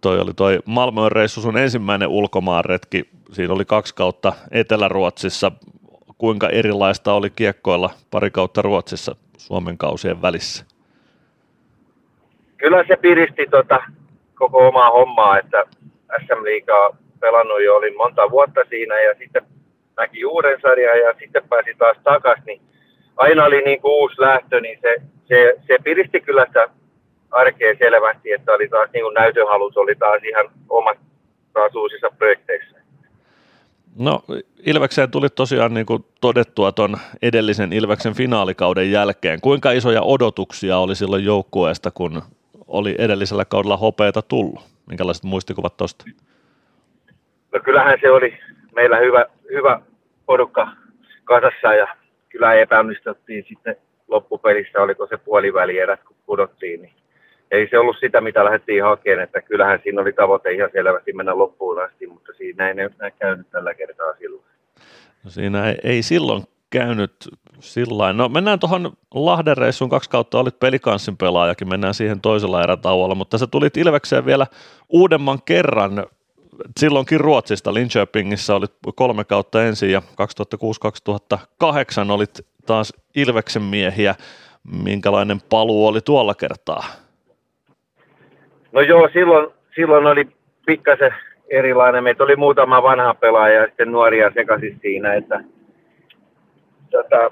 [0.00, 3.08] Toi oli toi Malmöön reissu sun ensimmäinen ulkomaanretki.
[3.32, 5.52] Siinä oli kaksi kautta Etelä-Ruotsissa.
[6.18, 10.64] Kuinka erilaista oli kiekkoilla pari kautta Ruotsissa Suomen kausien välissä?
[12.56, 13.82] Kyllä se piristi tota
[14.34, 15.64] koko omaa hommaa, että
[16.24, 19.42] SM Liigaa pelannut jo, olin monta vuotta siinä ja sitten
[19.96, 22.60] näki uuden sarjan ja sitten pääsi taas takaisin, niin
[23.16, 24.96] aina oli niin kuin uusi lähtö, niin se,
[25.28, 26.68] se, se piristi kyllä sitä
[27.30, 30.98] arkea selvästi, että oli taas niin kuin näytönhalut, oli taas ihan omat
[31.52, 32.79] taas uusissa projekteissa.
[33.98, 34.22] No
[34.66, 39.40] Ilvekseen tuli tosiaan niin kuin todettua tuon edellisen Ilveksen finaalikauden jälkeen.
[39.40, 42.22] Kuinka isoja odotuksia oli silloin joukkueesta, kun
[42.66, 44.60] oli edellisellä kaudella hopeita tullut?
[44.86, 46.04] Minkälaiset muistikuvat tuosta?
[47.52, 48.38] No kyllähän se oli
[48.76, 49.80] meillä hyvä, hyvä
[50.26, 50.68] porukka
[51.24, 51.86] kasassa ja
[52.28, 53.76] kyllä epäonnistuttiin sitten
[54.08, 56.92] loppupelissä, oliko se puoliväli erät, kun pudottiin, niin
[57.50, 61.38] ei se ollut sitä, mitä lähdettiin hakemaan, että kyllähän siinä oli tavoite ihan selvästi mennä
[61.38, 64.44] loppuun asti, mutta siinä ei näy käynyt tällä kertaa silloin.
[65.24, 67.12] No siinä ei, ei silloin käynyt
[67.60, 73.14] sillä No mennään tuohon Lahden reissuun, kaksi kautta olit pelikanssin pelaajakin, mennään siihen toisella erätauolla,
[73.14, 74.46] mutta sä tulit Ilvekseen vielä
[74.88, 76.06] uudemman kerran,
[76.80, 80.02] silloinkin Ruotsista, Linköpingissä olit kolme kautta ensin ja
[82.06, 84.14] 2006-2008 olit taas Ilveksen miehiä.
[84.84, 86.84] Minkälainen paluu oli tuolla kertaa?
[88.72, 90.28] No joo, silloin, silloin oli
[90.66, 91.14] pikkasen
[91.48, 92.04] erilainen.
[92.04, 95.40] Meitä oli muutama vanha pelaaja ja sitten nuoria sekaisin siinä, että
[96.90, 97.30] tota,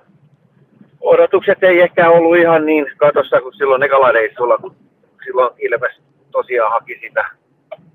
[1.01, 4.77] odotukset ei ehkä ollut ihan niin katossa kuin silloin ekalla reissulla, kun
[5.25, 6.01] silloin Ilves
[6.31, 7.25] tosiaan haki sitä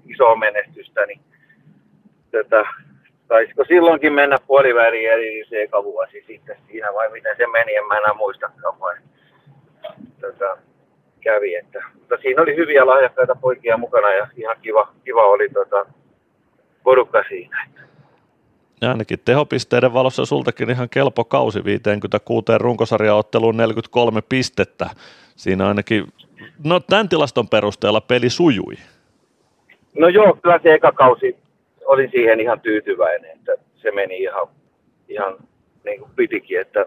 [0.07, 1.21] isoa menestystä, niin
[2.31, 2.65] tota,
[3.27, 7.87] taisiko silloinkin mennä puoliväliin eli se eka vuosi sitten siinä vai miten se meni, en
[7.87, 8.95] mä enää muistakaan vai
[10.21, 10.57] tota,
[11.23, 11.55] kävi.
[11.55, 15.85] Että, mutta siinä oli hyviä lahjakkaita poikia mukana ja ihan kiva, kiva oli tota,
[16.83, 17.67] porukka siinä.
[18.81, 24.89] Ja ainakin tehopisteiden valossa sultakin ihan kelpo kausi 56 runkosarjaotteluun 43 pistettä.
[25.35, 26.07] Siinä ainakin,
[26.63, 28.73] no tämän tilaston perusteella peli sujui.
[29.97, 31.35] No joo, kyllä se eka kausi
[31.85, 34.47] olin siihen ihan tyytyväinen, että se meni ihan,
[35.09, 35.37] ihan
[35.85, 36.85] niin kuin pitikin, että,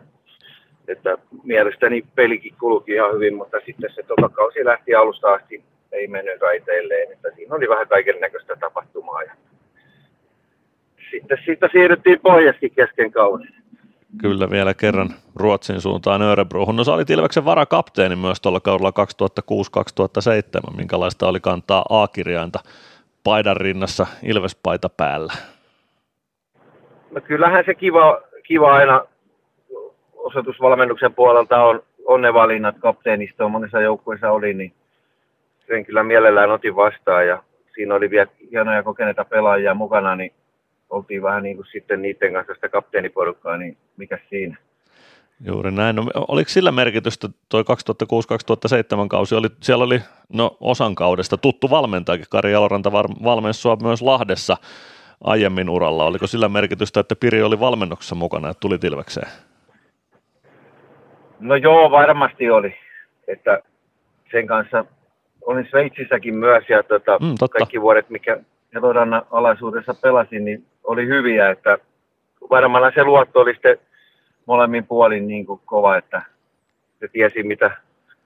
[0.89, 6.07] että mielestäni pelikin kulki ihan hyvin, mutta sitten se toka kausi lähti alusta asti, ei
[6.07, 9.33] mennyt raiteilleen, että siinä oli vähän kaiken näköistä tapahtumaa ja
[11.11, 13.49] sitten siitä siirryttiin pohjasti kesken kauden.
[14.21, 16.77] Kyllä vielä kerran Ruotsin suuntaan Örebrohun.
[16.77, 18.93] No sä olit Ilveksen varakapteeni myös tuolla kaudella
[20.73, 20.77] 2006-2007.
[20.77, 22.59] Minkälaista oli kantaa A-kirjainta
[23.25, 25.33] paidan rinnassa Ilvespaita päällä?
[27.11, 29.05] No kyllähän se kiva, kiva aina
[30.27, 34.73] osoitusvalmennuksen puolelta on, on ne valinnat kapteenistoon monissa joukkueissa oli, niin
[35.66, 37.43] sen kyllä mielellään otin vastaan ja
[37.74, 40.32] siinä oli vielä hienoja kokeneita pelaajia mukana, niin
[40.90, 44.57] oltiin vähän niin kuin sitten niiden kanssa sitä kapteeniporukkaa, niin mikä siinä?
[45.44, 45.97] Juuri näin.
[45.97, 47.65] No, oliko sillä merkitystä tuo 2006-2007
[49.09, 49.35] kausi?
[49.35, 50.01] Oli, siellä oli
[50.32, 52.93] no, osan kaudesta tuttu valmentajakin, Kari Jaloranta
[53.24, 54.57] valmensi myös Lahdessa
[55.24, 56.05] aiemmin uralla.
[56.05, 59.28] Oliko sillä merkitystä, että Piri oli valmennuksessa mukana ja tuli Tilvekseen?
[61.41, 62.75] No joo, varmasti oli.
[63.29, 63.63] Että
[64.31, 64.85] sen kanssa
[65.47, 68.41] olin Sveitsissäkin myös ja tota, mm, kaikki vuodet, mikä
[68.77, 71.79] Elorannan alaisuudessa pelasin, niin oli hyviä, että
[72.51, 73.79] varmaan se luotto oli sitten
[74.47, 76.23] molemmin puolin niin kuin kova, että
[77.01, 77.71] se tiesi mitä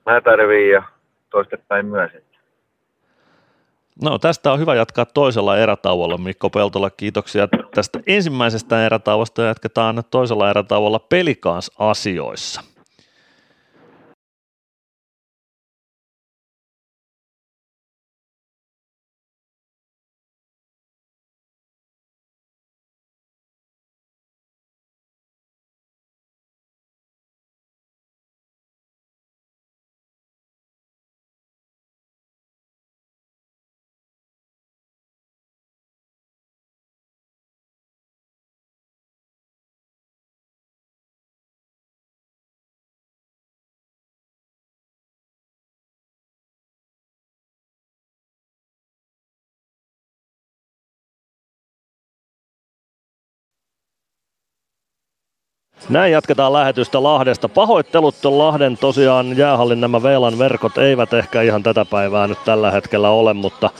[0.06, 0.82] mä tarviin ja
[1.30, 2.10] toistepäin myös.
[4.02, 6.18] No tästä on hyvä jatkaa toisella erätauolla.
[6.18, 12.69] Mikko Peltola, kiitoksia tästä ensimmäisestä erätauosta ja jatketaan toisella erätauolla pelikans asioissa.
[55.90, 57.48] Näin jatketaan lähetystä Lahdesta.
[57.48, 63.10] Pahoittelut Lahden tosiaan jäähallin nämä VLAN verkot eivät ehkä ihan tätä päivää nyt tällä hetkellä
[63.10, 63.70] ole, mutta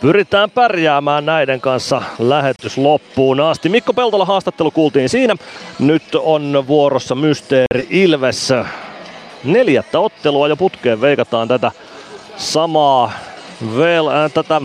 [0.00, 3.68] pyritään pärjäämään näiden kanssa lähetys loppuun asti.
[3.68, 5.36] Mikko Peltola haastattelu kuultiin siinä.
[5.78, 8.52] Nyt on vuorossa Mysteeri Ilves.
[9.44, 11.72] Neljättä ottelua jo putkeen veikataan tätä
[12.36, 13.12] samaa
[13.76, 14.60] VL, äh, tätä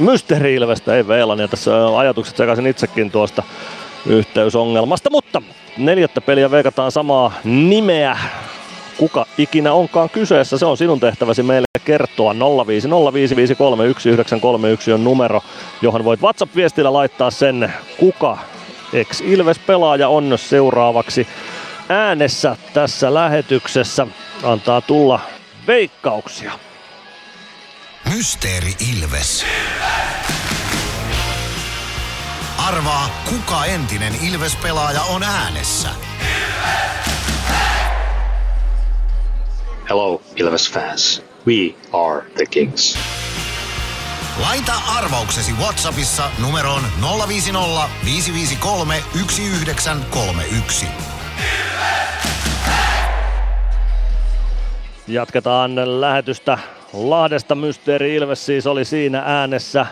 [0.00, 1.48] Mysteeri Ilvestä, ei VLAnia.
[1.48, 3.42] Tässä ajatukset sekaisin itsekin tuosta
[4.06, 5.42] yhteysongelmasta, mutta
[5.78, 8.18] neljättä peliä veikataan samaa nimeä.
[8.96, 12.32] Kuka ikinä onkaan kyseessä, se on sinun tehtäväsi meille kertoa.
[12.32, 12.36] 0505531931
[14.94, 15.40] on numero,
[15.82, 18.38] johon voit WhatsApp-viestillä laittaa sen, kuka
[18.92, 21.26] ex-Ilves-pelaaja on seuraavaksi
[21.88, 24.06] äänessä tässä lähetyksessä.
[24.42, 25.20] Antaa tulla
[25.66, 26.52] veikkauksia.
[28.14, 29.46] Mysteeri Ilves.
[32.68, 35.88] Arvaa, kuka entinen Ilves-pelaaja on äänessä.
[39.88, 41.22] Hello, Ilves fans.
[41.46, 42.98] We are the Kings.
[44.42, 46.82] Laita arvauksesi Whatsappissa numeroon
[47.28, 50.86] 050 553 1931.
[55.06, 56.58] Jatketaan lähetystä
[56.92, 57.54] Lahdesta.
[57.54, 59.86] Mysteeri Ilves siis oli siinä äänessä.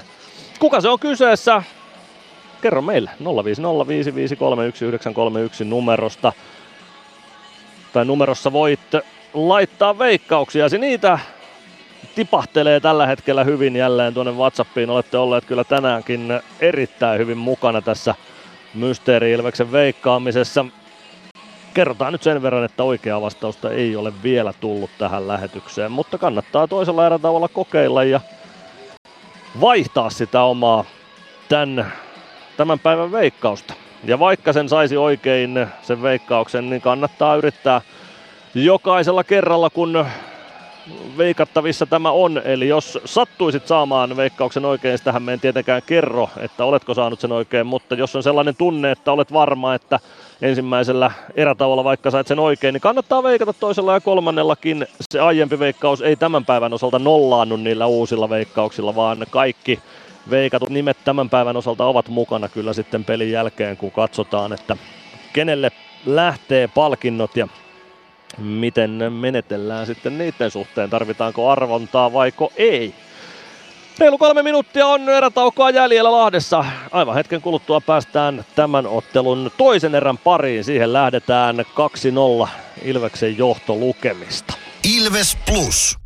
[0.59, 1.63] Kuka se on kyseessä?
[2.67, 6.33] Kerro meille 0505531 numerosta.
[7.93, 8.81] Tai numerossa voit
[9.35, 10.67] laittaa veikkauksia.
[10.79, 11.19] Niitä
[12.15, 14.91] tipahtelee tällä hetkellä hyvin jälleen tuonne Whatsappiin.
[14.91, 18.15] Olette olleet kyllä tänäänkin erittäin hyvin mukana tässä
[18.75, 20.65] Mysteeri Ilveksen veikkaamisessa.
[21.75, 26.69] Kerrotaan nyt sen verran, että oikea vastausta ei ole vielä tullut tähän lähetykseen, mutta kannattaa
[26.69, 28.21] toisella erätavalla kokeilla ja
[29.61, 30.85] vaihtaa sitä omaa
[31.49, 31.93] tämän
[32.57, 33.75] tämän päivän veikkausta.
[34.05, 37.81] Ja vaikka sen saisi oikein sen veikkauksen, niin kannattaa yrittää
[38.55, 40.07] jokaisella kerralla, kun
[41.19, 42.43] veikattavissa tämä on.
[42.45, 47.33] Eli jos sattuisit saamaan veikkauksen oikein, tähän me en tietenkään kerro, että oletko saanut sen
[47.33, 50.01] oikein, mutta jos on sellainen tunne, että olet varma, että
[50.43, 54.87] ensimmäisellä erätavolla vaikka sait sen oikein, niin kannattaa veikata toisella ja kolmannellakin.
[55.11, 59.81] Se aiempi veikkaus ei tämän päivän osalta nollaannut niillä uusilla veikkauksilla, vaan kaikki
[60.31, 64.77] veikatut nimet tämän päivän osalta ovat mukana kyllä sitten pelin jälkeen, kun katsotaan, että
[65.33, 65.73] kenelle
[66.07, 67.49] lähtee palkinnot ja
[68.39, 70.91] miten menetellään sitten niiden suhteen.
[70.91, 72.95] Tarvitaanko arvontaa vaiko ei?
[73.99, 76.65] Reilu kolme minuuttia on erätaukoa jäljellä Lahdessa.
[76.93, 80.65] Aivan hetken kuluttua päästään tämän ottelun toisen erän pariin.
[80.65, 81.57] Siihen lähdetään
[82.45, 82.49] 2-0
[82.83, 84.55] Ilveksen johtolukemista.
[84.97, 86.06] Ilves Plus.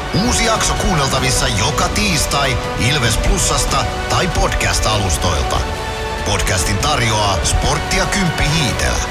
[0.13, 2.57] Uusi jakso kuunneltavissa joka tiistai
[2.89, 5.57] Ilves Plusasta tai podcast-alustoilta.
[6.25, 9.03] Podcastin tarjoaa sporttia Kymppi Hiitellä.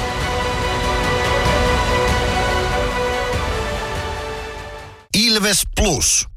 [5.17, 6.27] Ilves Plus.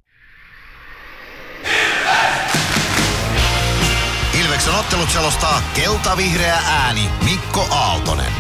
[4.41, 8.33] Ilveksen ottelut selostaa kelta-vihreä ääni Mikko Aaltonen.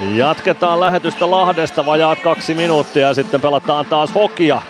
[0.00, 4.62] Jatketaan lähetystä Lahdesta vajaat kaksi minuuttia ja sitten pelataan taas hokia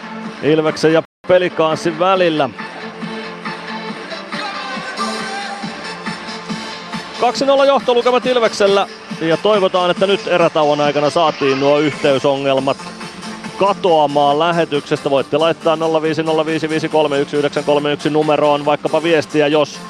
[0.43, 2.51] Ilveksen ja Pelikanssin välillä.
[7.21, 8.87] 2-0 johtolukemat Ilveksellä
[9.21, 12.77] ja toivotaan, että nyt erätauon aikana saatiin nuo yhteysongelmat
[13.59, 15.11] katoamaan lähetyksestä.
[15.11, 15.81] Voitte laittaa 0505531931
[18.11, 19.81] numeroon vaikkapa viestiä, jos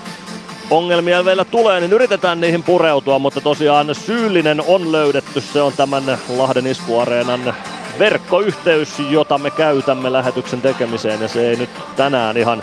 [0.70, 5.40] ongelmia vielä tulee, niin yritetään niihin pureutua, mutta tosiaan syyllinen on löydetty.
[5.40, 7.55] Se on tämän Lahden iskuareenan
[7.99, 12.62] verkkoyhteys, jota me käytämme lähetyksen tekemiseen ja se ei nyt tänään ihan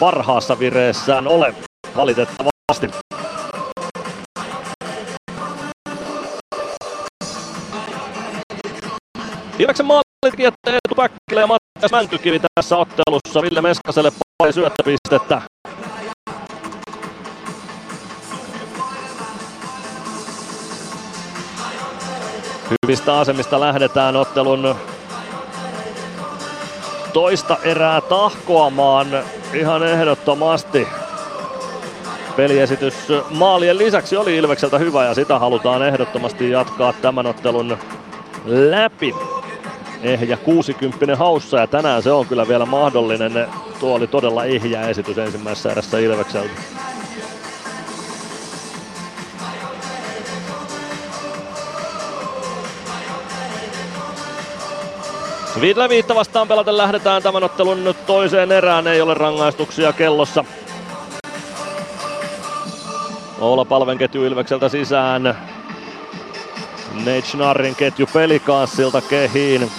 [0.00, 1.54] parhaassa vireessään ole
[1.96, 2.90] valitettavasti.
[9.58, 13.42] Ilveksen maalintekijät Eetu Päkkilä ja Mattias Mäntykivi tässä ottelussa.
[13.42, 15.42] Ville Meskaselle pari syöttöpistettä.
[22.86, 24.74] Hyvistä asemista lähdetään ottelun
[27.12, 29.06] toista erää tahkoamaan
[29.54, 30.88] ihan ehdottomasti.
[32.36, 32.94] Peliesitys
[33.30, 37.78] maalien lisäksi oli Ilvekseltä hyvä ja sitä halutaan ehdottomasti jatkaa tämän ottelun
[38.44, 39.14] läpi.
[40.02, 43.48] Ehjä 60 haussa ja tänään se on kyllä vielä mahdollinen.
[43.80, 46.50] Tuo oli todella ehjä esitys ensimmäisessä erässä Ilvekseltä.
[55.60, 58.86] Viidellä viitta vastaan pelaten lähdetään tämän ottelun nyt toiseen erään.
[58.86, 60.44] Ei ole rangaistuksia kellossa.
[63.40, 65.22] Oula Palven ketju Ilvekseltä sisään.
[66.94, 69.70] Nate Schnarrin ketju pelikanssilta kehiin.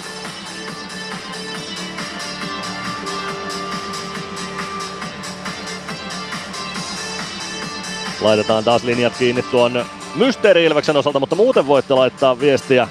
[8.20, 9.84] Laitetaan taas linjat kiinni tuon
[10.14, 12.88] Mysteeri Ilveksen osalta, mutta muuten voitte laittaa viestiä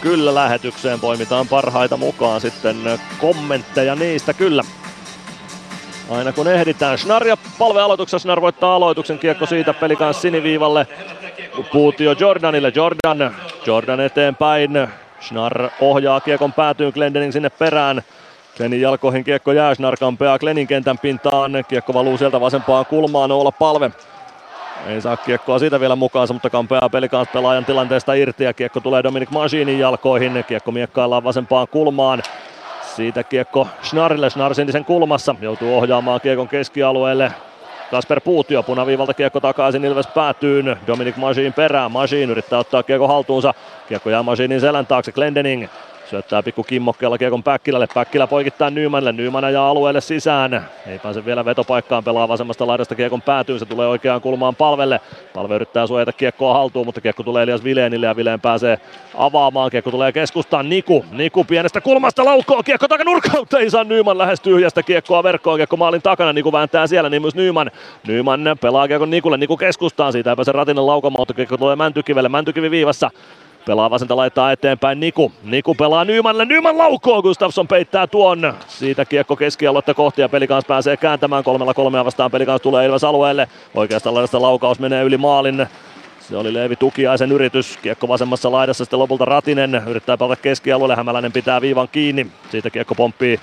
[0.00, 1.00] kyllä lähetykseen.
[1.00, 2.76] Poimitaan parhaita mukaan sitten
[3.18, 4.62] kommentteja niistä kyllä.
[6.10, 6.98] Aina kun ehditään.
[6.98, 8.18] Schnaria palve aloituksessa.
[8.18, 9.18] Schnar voittaa aloituksen.
[9.18, 10.86] Kiekko siitä peli kanssa siniviivalle.
[11.72, 12.72] Puutio Jordanille.
[12.74, 13.36] Jordan.
[13.66, 14.88] Jordan eteenpäin.
[15.20, 16.92] Schnar ohjaa kiekon päätyyn.
[16.94, 18.02] Glendening sinne perään.
[18.56, 19.74] Glenin jalkoihin kiekko jää.
[19.74, 21.64] Schnar kampeaa Glenin kentän pintaan.
[21.68, 23.32] Kiekko valuu sieltä vasempaan kulmaan.
[23.32, 23.90] Olla palve.
[24.88, 28.80] Ei saa kiekkoa siitä vielä mukaansa, mutta kampeaa peli kanssa pelaajan tilanteesta irti ja kiekko
[28.80, 30.44] tulee Dominic Machinin jalkoihin.
[30.48, 32.22] Kiekko miekkaillaan vasempaan kulmaan.
[32.82, 37.32] Siitä kiekko Schnarille, Schnar sinisen kulmassa, joutuu ohjaamaan kiekon keskialueelle.
[37.90, 40.76] Kasper Puutio punaviivalta kiekko takaisin Ilves päätyyn.
[40.86, 41.92] Dominic Machine perään.
[41.92, 43.54] Machine yrittää ottaa kiekko haltuunsa.
[43.88, 45.12] Kiekko jää Machinin selän taakse.
[45.12, 45.68] Glendening
[46.10, 47.86] Syöttää pikku kimmokkeella kiekon Päkkilälle.
[47.94, 49.12] Päkkilä poikittaa Nymanille.
[49.12, 50.68] Nyman ajaa alueelle sisään.
[50.86, 52.04] Ei pääse vielä vetopaikkaan.
[52.04, 53.58] Pelaa vasemmasta laidasta kiekon päätyyn.
[53.58, 55.00] Se tulee oikeaan kulmaan palvelle.
[55.34, 58.78] Palve yrittää suojata kiekkoa haltuun, mutta kiekko tulee Elias Vileenille ja Vileen pääsee
[59.14, 59.70] avaamaan.
[59.70, 60.68] Kiekko tulee keskustaan.
[60.68, 61.04] Niku.
[61.10, 62.62] Niku pienestä kulmasta laukoo.
[62.62, 63.58] Kiekko takanurkautta.
[63.58, 65.58] Ei saa Nyman lähes tyhjästä kiekkoa verkkoon.
[65.58, 66.32] Kiekko maalin takana.
[66.32, 67.10] Niku vääntää siellä.
[67.10, 67.70] Niin myös Nyman.
[68.06, 69.36] Nyman pelaa kiekon Nikulle.
[69.36, 70.12] Niku keskustaan.
[70.12, 72.28] Siitä ei pääse Ratinen laukomaan, kiekko tulee Mäntykivelle.
[72.28, 73.10] Mäntykivi viivassa
[73.66, 75.32] Pelaa vasenta laittaa eteenpäin Niku.
[75.44, 76.44] Niku pelaa Nymanille.
[76.44, 77.22] Nyman laukoo.
[77.22, 78.54] Gustafsson peittää tuon.
[78.68, 81.44] Siitä kiekko keskialuetta kohti ja Pelikans pääsee kääntämään.
[81.44, 83.48] Kolmella kolmea vastaan Pelikans tulee Ilves alueelle.
[83.74, 85.66] Oikeasta laidasta laukaus menee yli maalin.
[86.20, 87.78] Se oli Leevi Tukiaisen yritys.
[87.82, 89.82] Kiekko vasemmassa laidassa sitten lopulta Ratinen.
[89.86, 90.96] Yrittää palata keskialueelle.
[90.96, 92.26] Hämäläinen pitää viivan kiinni.
[92.50, 93.40] Siitä kiekko pomppii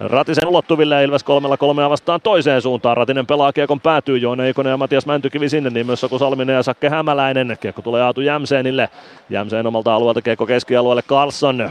[0.00, 2.96] Ratisen ulottuville Ilves kolmella kolmea vastaan toiseen suuntaan.
[2.96, 6.62] Ratinen pelaa kiekon päätyy Joona Ikonen ja Matias Mäntykivi sinne, niin myös Saku Salminen ja
[6.62, 7.56] Sakke Hämäläinen.
[7.60, 8.88] Kiekko tulee Aatu Jämseenille.
[9.30, 11.70] Jämseen omalta alueelta kiekko keskialueelle Carlson.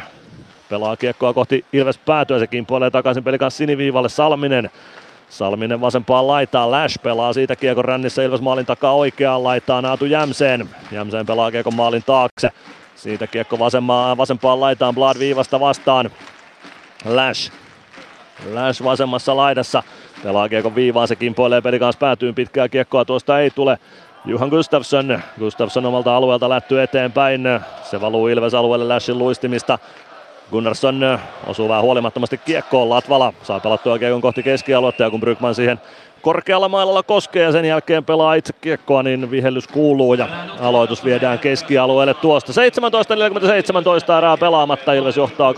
[0.70, 4.70] Pelaa kiekkoa kohti Ilves päätyä, se kimpoilee takaisin pelikan siniviivalle Salminen.
[5.30, 10.70] Salminen vasempaan laitaan, Lash pelaa siitä kiekon rännissä Ilves maalin takaa oikeaan laitaan Aatu Jämseen.
[10.92, 12.50] Jämseen pelaa kiekon maalin taakse.
[12.96, 16.10] Siitä kiekko vasempaan, vasempaan laitaan Blad viivasta vastaan.
[17.06, 17.52] Lash
[18.54, 19.84] Lash vasemmassa laidassa.
[20.24, 22.36] Pelaa kiekon viivaan, se kimpoilee peli kanssa päätyyn.
[22.36, 23.78] Pitkää kiekkoa tuosta ei tule.
[24.26, 25.20] Juhan Gustafsson.
[25.40, 27.42] Gustafsson omalta alueelta lähtyy eteenpäin.
[27.84, 29.80] Se valuu Ilves alueelle Lashin luistimista.
[30.52, 32.90] Gunnarsson osuu vähän huolimattomasti kiekkoon.
[32.90, 35.80] Latvala saa pelattua kiekon kohti keskialuetta ja kun Brygman siihen
[36.22, 40.28] korkealla mailalla koskee ja sen jälkeen pelaa itse kiekkoa, niin vihellys kuuluu ja
[40.62, 42.54] aloitus viedään keskialueelle tuosta.
[44.12, 45.56] 17.47 erää pelaamatta, Ilves johtaa 2-0.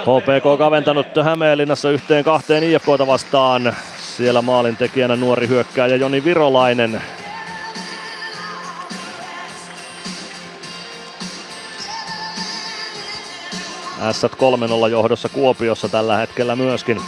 [0.00, 3.76] HPK kaventanut Hämeenlinnassa yhteen kahteen IFKta vastaan.
[4.16, 7.02] Siellä maalintekijänä nuori hyökkääjä Joni Virolainen.
[14.12, 14.24] s
[14.86, 17.00] 3-0 johdossa Kuopiossa tällä hetkellä myöskin.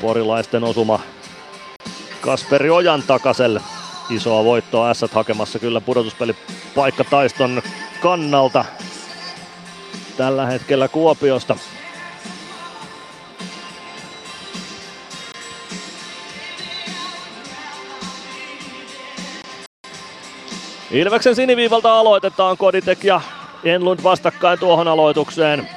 [0.00, 1.00] Porilaisten osuma
[2.20, 3.60] Kasperi Ojan takaselle.
[4.10, 6.36] Isoa voittoa S hakemassa kyllä pudotuspeli
[6.74, 7.62] paikka taiston
[8.00, 8.64] kannalta
[10.16, 11.56] tällä hetkellä Kuopiosta.
[20.90, 23.20] Ilveksen siniviivalta aloitetaan Koditek ja
[23.64, 25.68] Enlund vastakkain tuohon aloitukseen.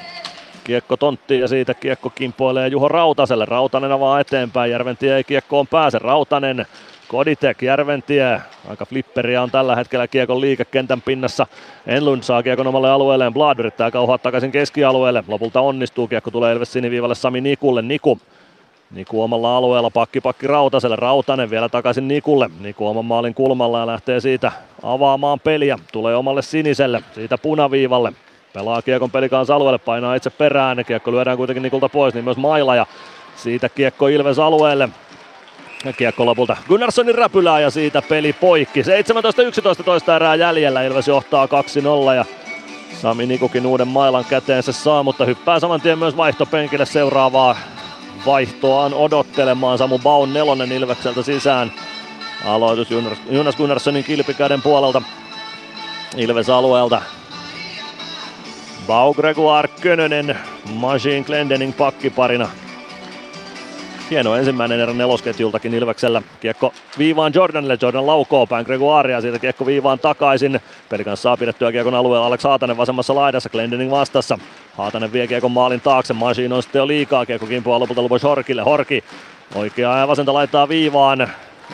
[0.64, 3.44] Kiekko tontti ja siitä kiekko kimpoilee Juho Rautaselle.
[3.44, 5.98] Rautanen avaa eteenpäin, Järventie ei kiekkoon pääse.
[5.98, 6.66] Rautanen
[7.10, 11.46] Koditek, Järventie, aika flipperiä on tällä hetkellä kiekon liikekentän pinnassa.
[11.86, 15.24] Enlund saa kiekon omalle alueelleen, Blad yrittää kauhaa takaisin keskialueelle.
[15.28, 18.18] Lopulta onnistuu, kiekko tulee Elves siniviivalle Sami Nikulle, Niku.
[18.90, 22.50] Niku omalla alueella, pakki pakki Rautaselle, Rautanen vielä takaisin Nikulle.
[22.60, 25.78] Niku oman maalin kulmalla ja lähtee siitä avaamaan peliä.
[25.92, 28.12] Tulee omalle siniselle, siitä punaviivalle.
[28.52, 30.84] Pelaa kiekon pelikaan alueelle, painaa itse perään.
[30.86, 32.86] Kiekko lyödään kuitenkin Nikulta pois, niin myös Maila ja
[33.36, 34.88] siitä kiekko Ilves alueelle.
[35.96, 38.82] Kiekko lopulta Gunnarssonin räpylää ja siitä peli poikki.
[38.82, 38.84] 17-11
[39.84, 40.82] toista erää jäljellä.
[40.82, 42.24] Ilves johtaa 2-0 ja
[43.00, 47.56] Sami Nikukin uuden mailan käteensä saa, mutta hyppää saman tien myös vaihtopenkille seuraavaa
[48.26, 49.78] vaihtoaan odottelemaan.
[49.78, 51.72] Samu Baun nelonen Ilvekseltä sisään.
[52.44, 52.88] Aloitus
[53.30, 55.02] Jonas Gunnarssonin kilpikäden puolelta
[56.16, 57.02] Ilves alueelta.
[58.86, 60.38] Bau Gregoire Könönen,
[60.74, 62.48] Machine Glendening pakkiparina
[64.10, 66.22] Hieno ensimmäinen erä nelosketjultakin Ilveksellä.
[66.40, 70.60] Kiekko viivaan Jordanille, Jordan laukoo päin Gregoiria, siitä kiekko viivaan takaisin.
[70.88, 72.26] Pelikan saa pidettyä kiekon alueella.
[72.26, 74.38] Alex Haatanen vasemmassa laidassa, Glendening vastassa.
[74.76, 78.62] Haatanen vie kiekon maalin taakse, Machine on sitten jo liikaa, kiekko kimpoaa lopulta Lubos Horkille,
[78.62, 79.04] Horki
[79.54, 81.28] oikeaa ja vasenta laittaa viivaan.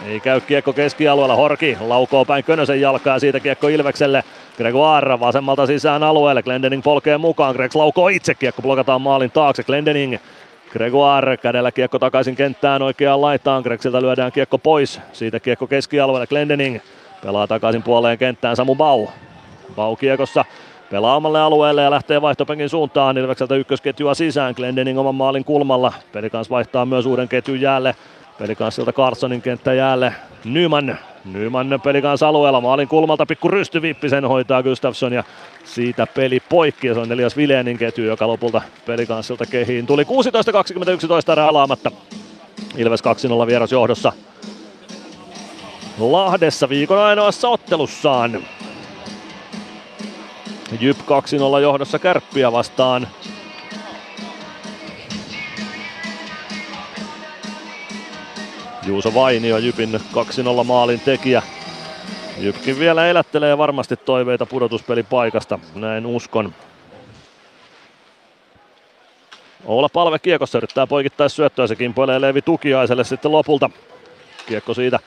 [0.06, 4.24] Ei käy kiekko keskialueella, Horki laukoo päin Könösen jalkaa ja siitä kiekko Ilvekselle.
[4.56, 10.16] Gregoire vasemmalta sisään alueelle, Glendening polkee mukaan, Greg laukoo itse, kiekko blokataan maalin taakse, Glendening
[10.76, 13.62] Gregoire kädellä kiekko takaisin kenttään oikeaan laitaan.
[13.62, 15.00] Greksiltä lyödään kiekko pois.
[15.12, 16.26] Siitä kiekko keskialueelle.
[16.26, 16.78] Glendening
[17.22, 19.06] pelaa takaisin puoleen kenttään Samu Bau.
[19.76, 20.44] Bau kiekossa
[20.90, 23.18] pelaa omalle alueelle ja lähtee vaihtopenkin suuntaan.
[23.18, 24.54] Ilvekseltä ykkösketjua sisään.
[24.56, 25.92] Glendening oman maalin kulmalla.
[26.12, 27.94] Pelikans vaihtaa myös uuden ketjun jäälle.
[28.38, 30.14] Pelikanssilta Carsonin kenttä jäälle.
[30.44, 30.98] Nyman.
[31.24, 35.24] Nyman pelikans alueella maalin kulmalta pikku rystywippi sen hoitaa Gustafsson ja
[35.64, 40.06] siitä peli poikki ja se on Elias Vilenin ketju, joka lopulta pelikanssilta kehiin tuli 16-21
[41.32, 41.48] erää.
[42.76, 43.00] Ilves
[43.44, 44.12] 2-0 vieras johdossa.
[45.98, 48.42] Lahdessa viikon ainoassa ottelussaan.
[50.80, 53.08] Jyp 2-0 johdossa kärppiä vastaan.
[58.86, 60.00] Juuso Vainio Jypin
[60.60, 61.42] 2-0 maalin tekijä.
[62.38, 66.54] Jypkin vielä elättelee varmasti toiveita pudotuspelipaikasta, näin uskon.
[69.64, 73.70] Oula palve kiekossa yrittää poikittaa syöttöä, se kimpoilee Leevi Tukiaiselle sitten lopulta.
[74.46, 74.98] Kiekko siitä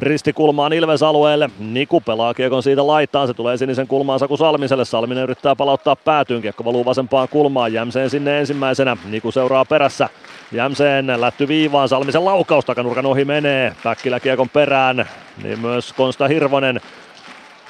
[0.00, 1.50] ristikulmaan Ilves alueelle.
[1.58, 3.26] Niku pelaa kiekon siitä laittaan.
[3.26, 4.84] Se tulee sinisen kulmaan Saku Salmiselle.
[4.84, 6.42] Salminen yrittää palauttaa päätyyn.
[6.42, 7.72] Kiekko valuu vasempaan kulmaan.
[7.72, 8.96] Jämseen sinne ensimmäisenä.
[9.04, 10.08] Niku seuraa perässä.
[10.52, 11.88] Jämseen lätty viivaan.
[11.88, 13.72] Salmisen laukaus takanurkan ohi menee.
[13.82, 15.08] Päkkilä kiekon perään.
[15.42, 16.80] Niin myös Konsta Hirvonen.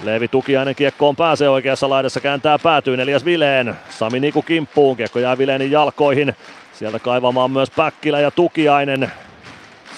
[0.02, 3.74] Leevi Tukiainen kiekkoon pääsee oikeassa laidassa, kääntää päätyyn Elias Vileen.
[3.90, 6.36] Sami Niku kimppuun, kiekko jää Vileenin jalkoihin.
[6.72, 9.12] Sieltä kaivamaan myös Päkkilä ja Tukiainen.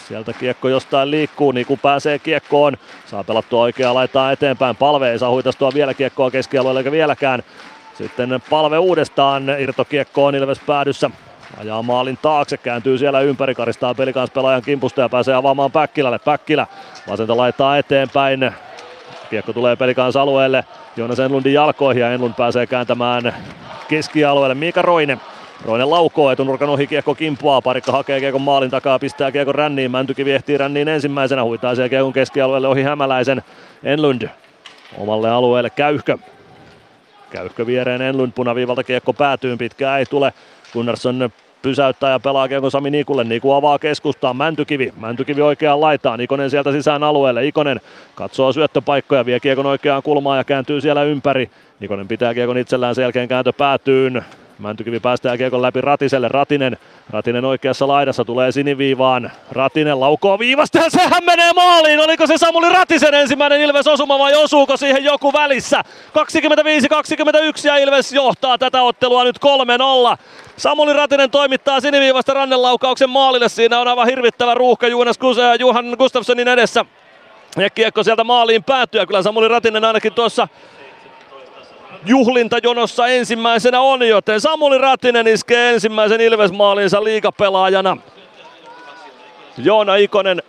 [0.08, 2.76] Sieltä kiekko jostain liikkuu, niin kun pääsee kiekkoon.
[3.06, 4.76] Saa pelattua oikeaa laittaa eteenpäin.
[4.76, 7.42] Palve ei saa huitastua vielä kiekkoa keskialueelle eikä vieläkään.
[7.94, 11.10] Sitten palve uudestaan irtokiekkoon Ilves päädyssä.
[11.60, 16.18] Ajaa maalin taakse, kääntyy siellä ympäri, karistaa pelikans pelaajan kimpusta ja pääsee avaamaan Päkkilälle.
[16.18, 16.66] Päkkilä
[17.08, 18.50] vasenta laittaa eteenpäin.
[19.30, 20.64] Kiekko tulee pelikans alueelle.
[20.96, 23.34] Joonas Enlundin jalkoihin ja Enlund pääsee kääntämään
[23.88, 24.54] keskialueelle.
[24.54, 25.18] Miika Roine
[25.64, 30.24] Roinen laukoo etunurkan ohi, kiekko kimpuaa, parikka hakee kiekon maalin takaa, pistää kiekon ränniin, Mäntyki
[30.24, 33.42] viehtii ränniin ensimmäisenä, huitaa siellä kiekon keskialueelle ohi Hämäläisen,
[33.84, 34.28] Enlund
[34.98, 36.18] omalle alueelle Käyhkö.
[37.30, 40.32] Käyhkö viereen Enlund punaviivalta kiekko päätyyn, pitkää ei tule,
[40.72, 41.30] Gunnarsson
[41.62, 43.24] pysäyttää ja pelaa kiekon Sami Niikulle.
[43.24, 44.92] Niku avaa keskustaan, Mäntykivi.
[45.00, 47.46] Mäntykivi oikeaan laitaan, Ikonen sieltä sisään alueelle.
[47.46, 47.80] Ikonen
[48.14, 51.50] katsoo syöttöpaikkoja, vie kiekon oikeaan kulmaan ja kääntyy siellä ympäri.
[51.80, 54.24] Ikonen pitää kiekon itsellään, sen jälkeen kääntö päätyyn.
[54.58, 56.28] Mäntykivi päästää kiekon läpi Ratiselle.
[56.28, 56.78] Ratinen,
[57.10, 59.30] Ratinen oikeassa laidassa tulee siniviivaan.
[59.52, 62.00] Ratinen laukoo viivasta ja sehän menee maaliin.
[62.00, 65.82] Oliko se Samuli Ratisen ensimmäinen Ilves osuma vai osuuko siihen joku välissä?
[65.82, 69.36] 25-21 ja Ilves johtaa tätä ottelua nyt
[70.14, 70.18] 3-0.
[70.56, 73.48] Samuli Ratinen toimittaa siniviivasta rannelaukauksen maalille.
[73.48, 75.18] Siinä on aivan hirvittävä ruuhka Juunas
[75.58, 76.84] Juhan Gustafssonin edessä.
[77.56, 79.06] Ja kiekko sieltä maaliin päätyy.
[79.06, 80.48] Kyllä Samuli Ratinen ainakin tuossa
[82.06, 87.96] juhlintajonossa ensimmäisenä on, joten Samuli Ratinen iskee ensimmäisen Ilves-maalinsa liigapelaajana.
[89.58, 90.42] Joona Ikonen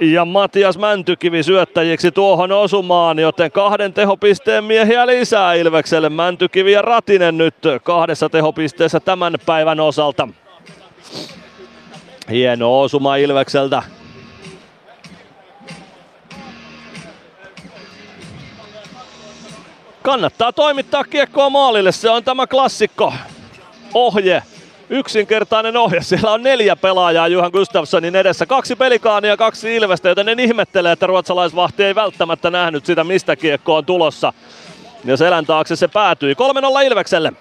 [0.00, 6.08] ja Matias Mäntykivi syöttäjiksi tuohon osumaan, joten kahden tehopisteen miehiä lisää Ilvekselle.
[6.08, 10.28] Mäntykivi ja Ratinen nyt kahdessa tehopisteessä tämän päivän osalta.
[12.30, 13.82] Hieno osuma Ilvekseltä.
[20.08, 23.12] Kannattaa toimittaa kiekkoa maalille, se on tämä klassikko
[23.94, 24.42] ohje.
[24.90, 26.02] Yksinkertainen ohje.
[26.02, 28.46] Siellä on neljä pelaajaa Juhan Gustafssonin edessä.
[28.46, 33.36] Kaksi pelikaania ja kaksi Ilvestä, joten ne ihmettelee, että ruotsalaisvahti ei välttämättä nähnyt sitä, mistä
[33.36, 34.32] kiekko on tulossa.
[35.04, 36.34] Ja selän taakse se päätyi.
[36.34, 36.36] 3-0
[36.86, 37.32] Ilvekselle.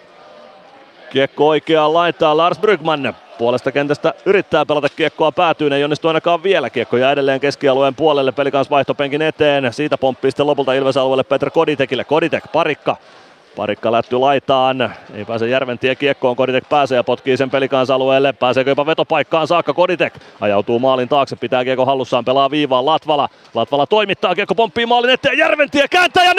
[1.09, 3.15] Kiekko oikeaan laittaa Lars Brygman.
[3.37, 6.69] Puolesta kentästä yrittää pelata kiekkoa päätyyn, ei onnistu ainakaan vielä.
[6.69, 9.73] Kiekko jää edelleen keskialueen puolelle, pelikans vaihtopenkin eteen.
[9.73, 12.03] Siitä pomppii sitten lopulta Ilves alueelle Petr Koditekille.
[12.03, 12.95] Koditek, parikka,
[13.57, 18.85] Parikka lätty laitaan, ei pääse Järventie kiekkoon, Koditek pääsee ja potkii sen pelikansalueelle, pääseekö jopa
[18.85, 19.73] vetopaikkaan saakka?
[19.73, 25.09] Koditek, ajautuu maalin taakse, pitää kiekko hallussaan, pelaa viivaan Latvala, Latvala toimittaa, kiekko pomppii maalin
[25.09, 26.35] eteen, Järventie kääntää ja 4-0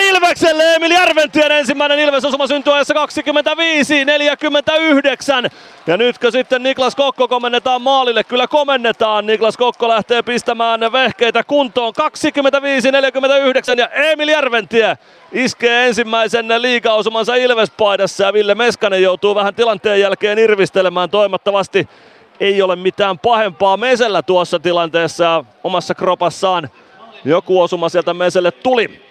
[0.00, 2.94] Ilvekselle, Emil Järventien ensimmäinen Ilves osuma syntyy ajassa
[5.46, 5.50] 25-49,
[5.86, 11.92] ja nytkö sitten Niklas Kokko komennetaan maalille, kyllä komennetaan, Niklas Kokko lähtee pistämään vehkeitä kuntoon,
[13.76, 14.98] 25-49 ja Emil Järventie
[15.32, 21.88] iskee ensimmäisen liigaosumansa Ilves-paidassa ja Ville Meskanen joutuu vähän tilanteen jälkeen irvistelemään toivottavasti.
[22.40, 26.70] Ei ole mitään pahempaa Mesellä tuossa tilanteessa ja omassa kropassaan
[27.24, 29.10] joku osuma sieltä Meselle tuli.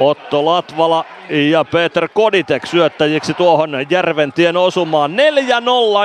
[0.00, 1.04] Otto Latvala
[1.50, 5.14] ja Peter Koditek syöttäjiksi tuohon Järventien osumaan.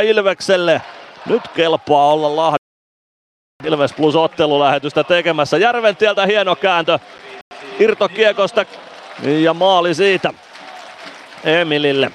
[0.01, 0.81] 4-0 Ilvekselle.
[1.25, 2.66] Nyt kelpaa olla Lahden.
[3.67, 5.57] Ilves Plus ottelulähetystä tekemässä.
[5.57, 6.99] Järventieltä hieno kääntö
[7.79, 8.65] irtokiekosta
[9.23, 10.33] ja maali siitä
[11.43, 12.11] Emilille.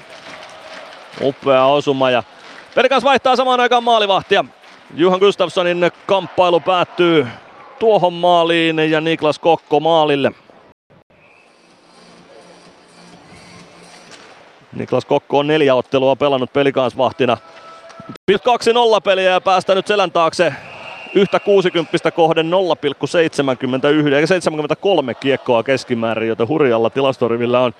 [1.21, 2.23] Upea osuma ja
[2.75, 4.45] Perikas vaihtaa samaan aikaan maalivahtia.
[4.95, 7.27] Juhan Gustafssonin kamppailu päättyy
[7.79, 10.31] tuohon maaliin ja Niklas Kokko maalille.
[14.73, 17.37] Niklas Kokko on neljä ottelua pelannut pelikansvahtina.
[18.31, 18.35] 2-0
[19.03, 20.53] peliä ja päästänyt selän taakse
[21.15, 27.73] yhtä 60 kohden 0,71 73 kiekkoa keskimäärin, joten hurjalla tilastorivillä on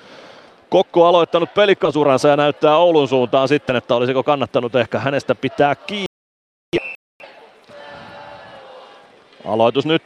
[0.69, 6.05] Kokko aloittanut pelikkasuransa ja näyttää Oulun suuntaan sitten, että olisiko kannattanut ehkä hänestä pitää kiinni.
[9.45, 10.03] Aloitus nyt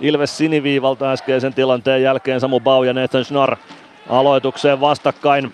[0.00, 3.56] Ilves siniviivalta äskeisen tilanteen jälkeen Samu Bau ja Nathan Schnarr
[4.08, 5.52] aloitukseen vastakkain.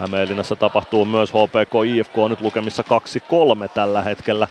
[0.00, 2.84] Hämeenlinnassa tapahtuu myös HPK IFK on nyt lukemissa
[3.66, 4.48] 2-3 tällä hetkellä.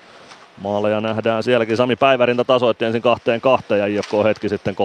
[0.61, 1.77] Maaleja nähdään sielläkin.
[1.77, 4.75] Sami Päivärinta tasoitti ensin kahteen kahteen ja IFK hetki sitten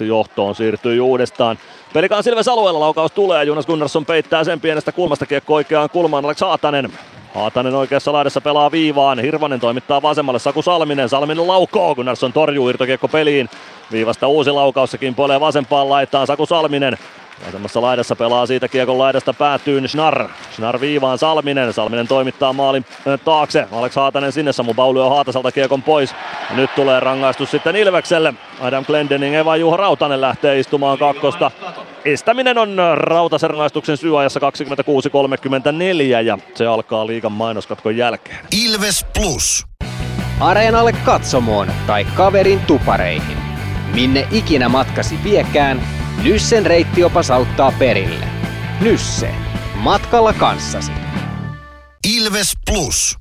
[0.00, 1.58] 3-2 johtoon siirtyy uudestaan.
[1.92, 3.44] Pelikaan Silves alueella laukaus tulee.
[3.44, 6.24] Jonas Gunnarsson peittää sen pienestä kulmasta kiekko oikeaan kulmaan.
[6.24, 6.92] Alex Haatanen
[7.34, 9.18] Haatanen oikeassa laidassa pelaa viivaan.
[9.18, 10.38] Hirvanen toimittaa vasemmalle.
[10.38, 11.08] Saku Salminen.
[11.08, 11.94] Salminen laukoo.
[11.94, 13.48] Gunnarsson torjuu irtokiekko peliin.
[13.92, 14.90] Viivasta uusi laukaus.
[14.90, 16.26] Se kimpoilee vasempaan laitaan.
[16.26, 16.98] Saku Salminen.
[17.46, 20.28] Vasemmassa laidassa pelaa siitä kiekon laidasta päätyyn Schnar.
[20.54, 21.72] Schnar viivaan Salminen.
[21.72, 22.84] Salminen toimittaa maalin
[23.24, 23.66] taakse.
[23.72, 24.52] Alex Haatanen sinne.
[24.52, 26.14] Samu Paulio Haataselta kiekon pois.
[26.50, 28.34] Ja nyt tulee rangaistus sitten Ilvekselle.
[28.60, 31.50] Adam Glendening Eva Juha Rautanen lähtee istumaan kakkosta.
[32.04, 34.42] Estäminen on Rautasen rangaistuksen syöajassa 26-34
[36.24, 38.38] ja se alkaa liigan mainoskatkon jälkeen.
[38.64, 39.66] Ilves Plus.
[40.40, 43.38] Areenalle katsomoon tai kaverin tupareihin.
[43.94, 45.82] Minne ikinä matkasi viekään,
[46.24, 48.26] Nyssen reittiopas auttaa perille.
[48.80, 49.34] Nysse.
[49.74, 50.92] Matkalla kanssasi.
[52.16, 53.18] Ilves Plus.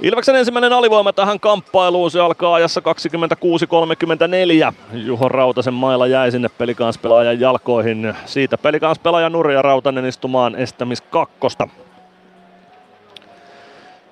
[0.00, 2.82] Ilveksen ensimmäinen alivoima tähän kamppailuun, se alkaa ajassa
[4.70, 4.74] 26-34.
[4.92, 8.14] Juho Rautasen mailla jäi sinne pelikanspelaajan jalkoihin.
[8.26, 11.68] Siitä pelikanspelaaja Nurja Rautanen istumaan estämis kakkosta.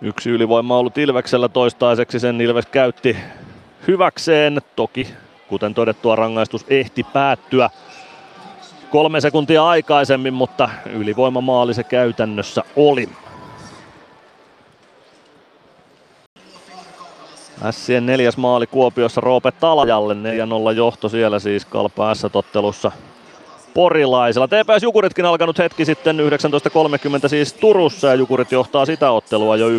[0.02, 3.16] Yksi ylivoima on ollut Ilveksellä toistaiseksi, sen Ilves käytti
[3.88, 4.60] hyväkseen.
[4.76, 5.08] Toki,
[5.48, 7.70] kuten todettua, rangaistus ehti päättyä
[8.90, 13.08] kolme sekuntia aikaisemmin, mutta ylivoimamaali se käytännössä oli.
[17.70, 22.92] Sien neljäs maali Kuopiossa Roope Talajalle, 4-0 johto siellä siis Kalpa S-tottelussa
[23.74, 24.48] porilaisilla.
[24.48, 26.18] TPS Jukuritkin alkanut hetki sitten
[27.22, 29.72] 19.30 siis Turussa ja Jukurit johtaa sitä ottelua jo 1-0,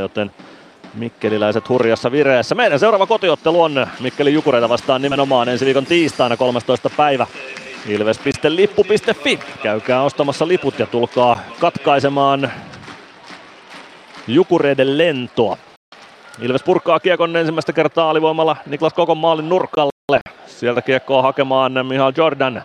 [0.00, 0.30] joten
[0.96, 2.54] Mikkeliläiset hurjassa vireessä.
[2.54, 6.90] Meidän seuraava kotiottelu on Mikkeli Jukureita vastaan nimenomaan ensi viikon tiistaina 13.
[6.96, 7.26] päivä.
[7.88, 9.38] Ilves.lippu.fi.
[9.62, 12.50] Käykää ostamassa liput ja tulkaa katkaisemaan
[14.26, 15.56] Jukureiden lentoa.
[16.40, 20.20] Ilves purkaa kiekon ensimmäistä kertaa alivoimalla Niklas Kokon maalin nurkalle.
[20.46, 22.62] Sieltä kiekkoa hakemaan Mihal Jordan.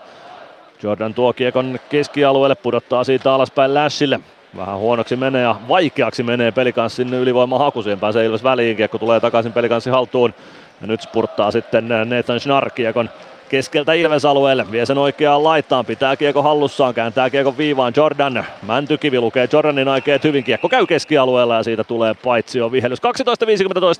[0.83, 4.19] Jordan tuo kiekon keskialueelle, pudottaa siitä alaspäin Lashille.
[4.57, 7.83] Vähän huonoksi menee ja vaikeaksi menee pelikanssi sinne ylivoima haku.
[7.83, 10.33] Siihen pääsee Ilves väliin, kiekko tulee takaisin pelikanssi haltuun.
[10.81, 13.09] Ja nyt spurttaa sitten Nathan Schnarr kiekon
[13.49, 14.71] keskeltä Ilves alueelle.
[14.71, 18.45] Vie sen oikeaan laitaan, pitää kiekko hallussaan, kääntää kiekon viivaan Jordan.
[18.67, 20.43] Mäntykivi lukee Jordanin aikeet hyvin.
[20.43, 22.99] Kiekko käy keskialueella ja siitä tulee paitsio vihellys.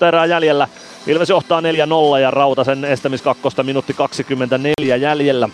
[0.01, 0.67] 12.15 erää jäljellä.
[1.07, 5.49] Ilves johtaa 4-0 ja Rautasen estämiskakkosta minuutti 24 jäljellä.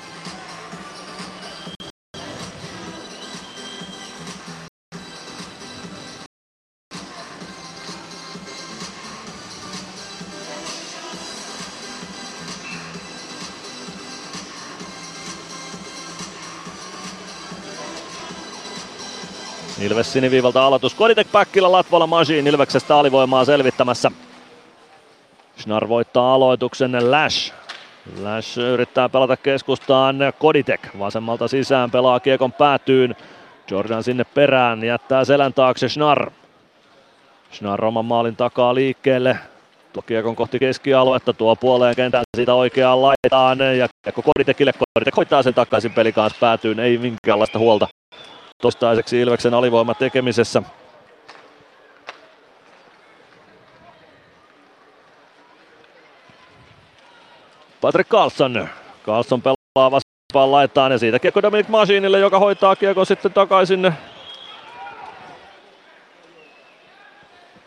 [19.87, 20.93] Ilves siniviivalta aloitus.
[20.93, 24.11] Koditek Päkkilä Latvala Machine Ilveksestä alivoimaa selvittämässä.
[25.57, 27.53] Schnar voittaa aloituksen Lash.
[28.21, 30.87] Lash yrittää pelata keskustaan Koditek.
[30.99, 33.15] Vasemmalta sisään pelaa kiekon päätyyn.
[33.71, 36.31] Jordan sinne perään jättää selän taakse Schnar.
[37.51, 39.37] Schnar oman maalin takaa liikkeelle.
[39.93, 43.87] Tuo kiekon kohti keskialuetta, tuo puoleen kentän siitä oikeaan laitaan ja
[44.23, 44.71] Koditekille.
[44.93, 47.87] Koditek hoitaa sen takaisin pelikaan päätyyn, ei minkäänlaista huolta
[48.61, 50.63] toistaiseksi Ilveksen alivoima tekemisessä.
[57.81, 58.69] Patrick Carlson.
[59.05, 63.93] Carlson pelaa vasempaan laitaan ja siitä kiekko Dominic Machinille, joka hoitaa kiekko sitten takaisin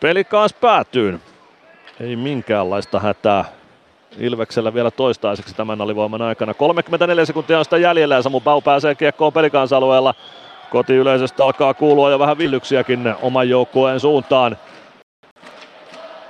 [0.01, 1.23] Peli kanssa päätyyn.
[2.01, 3.45] Ei minkäänlaista hätää.
[4.19, 6.55] Ilveksellä vielä toistaiseksi tämän alivoiman aikana.
[6.55, 10.15] 34 sekuntia on sitä jäljellä ja Samu Bau pääsee kiekkoon pelikansalueella.
[10.71, 14.57] Kotiyleisöstä alkaa kuulua jo vähän villyksiäkin oman joukkueen suuntaan.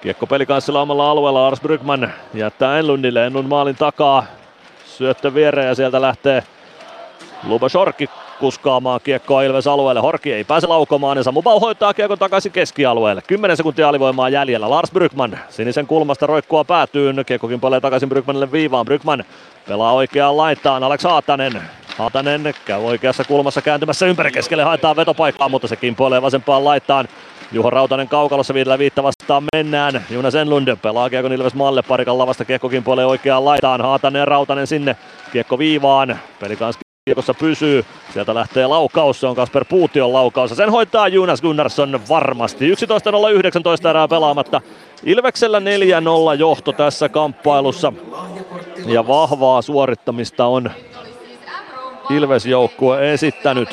[0.00, 4.24] Kiekko pelikanssilla omalla alueella Ars Brygman jättää Enlundille Ennun maalin takaa.
[4.84, 6.42] Syöttö viereen ja sieltä lähtee
[7.46, 8.10] Luba Shorki
[8.40, 10.00] kuskaamaan kiekkoa Ilves alueelle.
[10.00, 13.22] Horki ei pääse laukomaan ja Samu Bau hoitaa kiekon takaisin keskialueelle.
[13.26, 14.70] 10 sekuntia alivoimaa jäljellä.
[14.70, 17.24] Lars Brygman sinisen kulmasta roikkua päätyyn.
[17.26, 18.86] Kiekkokin paljon takaisin Brygmanille viivaan.
[18.86, 19.24] Brygman
[19.68, 20.82] pelaa oikeaan laitaan.
[20.82, 21.62] Alex Haatanen
[22.00, 27.08] Haatanen käy oikeassa kulmassa kääntymässä ympäri keskelle, haetaan vetopaikkaa, mutta se kimpoilee vasempaan laitaan.
[27.52, 30.04] Juho Rautanen kaukalossa viidellä viittä vastaan mennään.
[30.10, 32.44] Jonas Enlund pelaa Kiekko Ilves maalle parikan lavasta.
[32.44, 33.80] Kiekko kimpoilee oikeaan laitaan.
[33.80, 34.96] Haatanen ja Rautanen sinne.
[35.32, 36.18] Kiekko viivaan.
[36.40, 36.56] Peli
[37.04, 37.84] kiekossa pysyy.
[38.12, 39.20] Sieltä lähtee laukaus.
[39.20, 40.50] Se on Kasper Puution laukaus.
[40.50, 42.74] Sen hoitaa Jonas Gunnarsson varmasti.
[42.74, 44.60] 11.019 erää pelaamatta.
[45.04, 45.62] Ilveksellä 4-0
[46.38, 47.92] johto tässä kamppailussa.
[48.86, 50.70] Ja vahvaa suorittamista on
[52.10, 53.68] Ilves-joukkue esittänyt.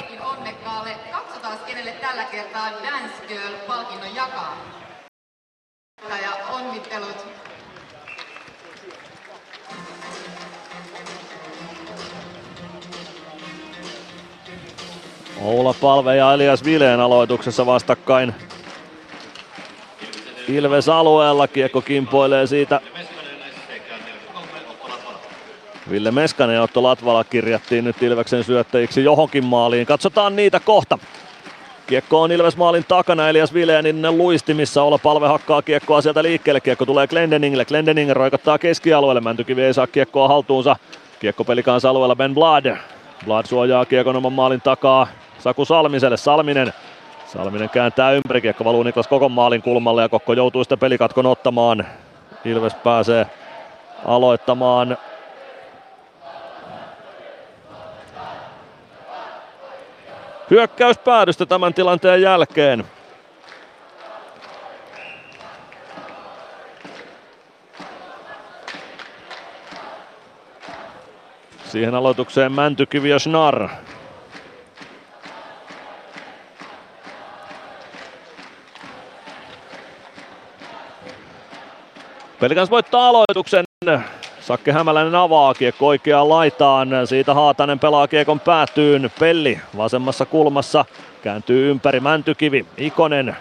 [2.02, 2.70] Tällä kertaa
[15.42, 18.36] Oula Palve ja Elias Vileen aloituksessa vastakkain
[20.48, 21.48] Ilves alueella.
[21.48, 22.82] Kiekko kimpoilee siitä
[25.92, 29.86] Ville Meskanen ja Otto Latvala kirjattiin nyt Ilveksen syöttäjiksi johonkin maaliin.
[29.86, 30.98] Katsotaan niitä kohta.
[31.88, 34.84] Kiekko on Ilves maalin takana, Elias Vileenin luistimissa.
[34.84, 36.62] Olla palve hakkaa kiekkoa sieltä liikkeelle.
[36.62, 37.66] Kiekko tulee Glendeningille.
[37.66, 39.22] Glendening roikottaa keskialueelle.
[39.22, 40.76] Mäntykivi ei saa kiekkoa haltuunsa.
[41.20, 42.78] Kiekko pelikansa alueella Ben Blad.
[43.26, 45.08] Blad suojaa kiekon oman maalin takaa.
[45.40, 46.18] Saku Salmiselle.
[46.18, 46.74] Salminen.
[47.26, 48.42] Salminen kääntää ympäri.
[48.42, 51.86] Kiekko valuu Niklas Kokon maalin kulmalle ja Kokko joutuu sitten pelikatkon ottamaan.
[52.46, 53.26] Ilves pääsee
[54.06, 54.98] aloittamaan
[60.50, 62.86] hyökkäyspäädystä tämän tilanteen jälkeen.
[71.66, 73.70] Siihen aloitukseen Mäntykivi ja Schnarr.
[82.40, 83.66] Pelikans voittaa aloituksen.
[84.48, 86.90] Sakke Hämäläinen avaa kiekko oikeaan laitaan.
[87.06, 89.12] Siitä Haatanen pelaa kiekon päätyyn.
[89.20, 90.86] Pelli vasemmassa kulmassa.
[91.24, 92.66] Kääntyy ympäri Mäntykivi.
[92.78, 93.36] Ikonen.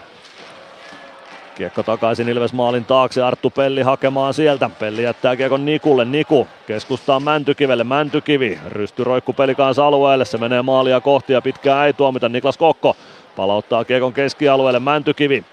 [1.55, 3.23] Kiekko takaisin Ilves maalin taakse.
[3.23, 4.69] Arttu Pelli hakemaan sieltä.
[4.79, 6.05] Pelli jättää kiekon Nikulle.
[6.05, 7.83] Niku keskustaa Mäntykivelle.
[7.83, 8.59] Mäntykivi.
[8.69, 10.25] Rysty roikku pelikansa alueelle.
[10.25, 12.29] Se menee maalia kohti ja pitkää ei tuomita.
[12.29, 12.95] Niklas Kokko
[13.35, 14.79] palauttaa kiekon keskialueelle.
[14.79, 15.45] Mäntykivi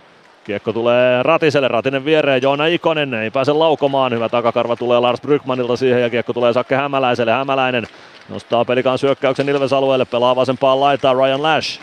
[0.44, 5.76] Kiekko tulee Ratiselle, Ratinen viereen, Joona Ikonen ei pääse laukomaan, hyvä takakarva tulee Lars Brykmanilta
[5.76, 7.86] siihen ja kiekko tulee Sakke Hämäläiselle, Hämäläinen
[8.28, 11.80] nostaa pelikaan syökkäyksen Ilves alueelle, pelaa vasempaan laitaan Ryan Lash.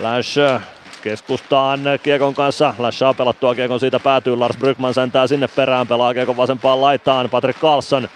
[0.00, 0.62] Lash äh,
[1.02, 2.74] keskustaan Kiekon kanssa.
[2.78, 4.36] Lash saa pelattua Kiekon siitä päätyy.
[4.36, 5.86] Lars Brykman sentää sinne perään.
[5.86, 7.30] Pelaa Kiekon vasempaan laitaan.
[7.30, 8.08] Patrick Carlson.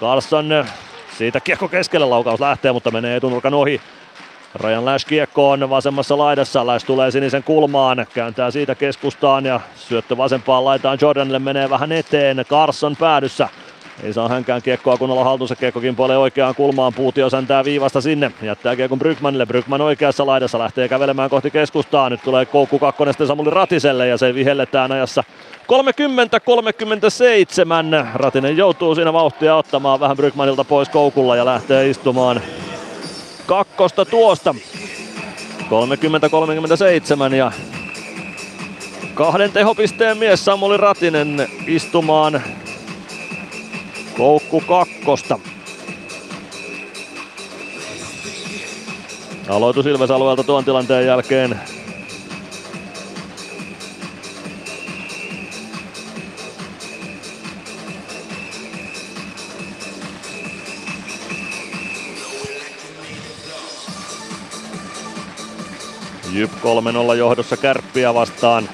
[0.00, 0.74] Carlson äh,
[1.18, 3.80] siitä Kiekko keskelle laukaus lähtee, mutta menee etunurkan ohi.
[4.54, 6.66] Rajan Lash kiekko on vasemmassa laidassa.
[6.66, 12.44] Lash tulee sinisen kulmaan, kääntää siitä keskustaan ja syöttö vasempaan laitaan Jordanille menee vähän eteen.
[12.48, 13.48] Carson päädyssä.
[14.02, 15.56] Ei saa hänkään kiekkoa kunnolla haltuunsa.
[15.56, 16.94] Kiekko kimpoilee oikeaan kulmaan.
[16.94, 18.32] Puutio säntää viivasta sinne.
[18.42, 19.46] Jättää kiekon Brykmanille.
[19.46, 22.10] Brykman oikeassa laidassa lähtee kävelemään kohti keskustaa.
[22.10, 25.24] Nyt tulee koukku kakkonen sitten Samuli Ratiselle ja se vihelletään ajassa
[25.62, 25.66] 30-37.
[28.14, 32.40] Ratinen joutuu siinä vauhtia ottamaan vähän Brykmanilta pois koukulla ja lähtee istumaan
[33.50, 34.54] kakkosta tuosta.
[37.30, 37.52] 30-37 ja
[39.14, 42.42] kahden tehopisteen mies Samuli Ratinen istumaan
[44.16, 45.38] koukku kakkosta.
[49.48, 51.60] Aloitus Ilves alueelta tuon tilanteen jälkeen
[66.32, 66.50] Jyp
[67.12, 68.68] 3-0 johdossa kärppiä vastaan.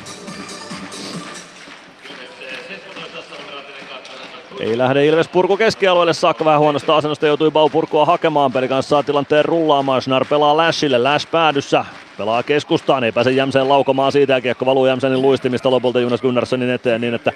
[4.61, 8.53] Ei lähde Ilves purku keskialueelle saakka vähän huonosta asennosta joutui Bau purkua hakemaan.
[8.53, 10.03] Peli kanssa saa tilanteen rullaamaan.
[10.03, 11.85] Schnar pelaa Lashille, Lash päädyssä.
[12.19, 16.71] Pelaa keskustaan, ei pääse Jämseen laukomaan siitä ja kiekko valuu Jämsenin luistimista lopulta Jonas Gunnarssonin
[16.71, 17.33] eteen niin, että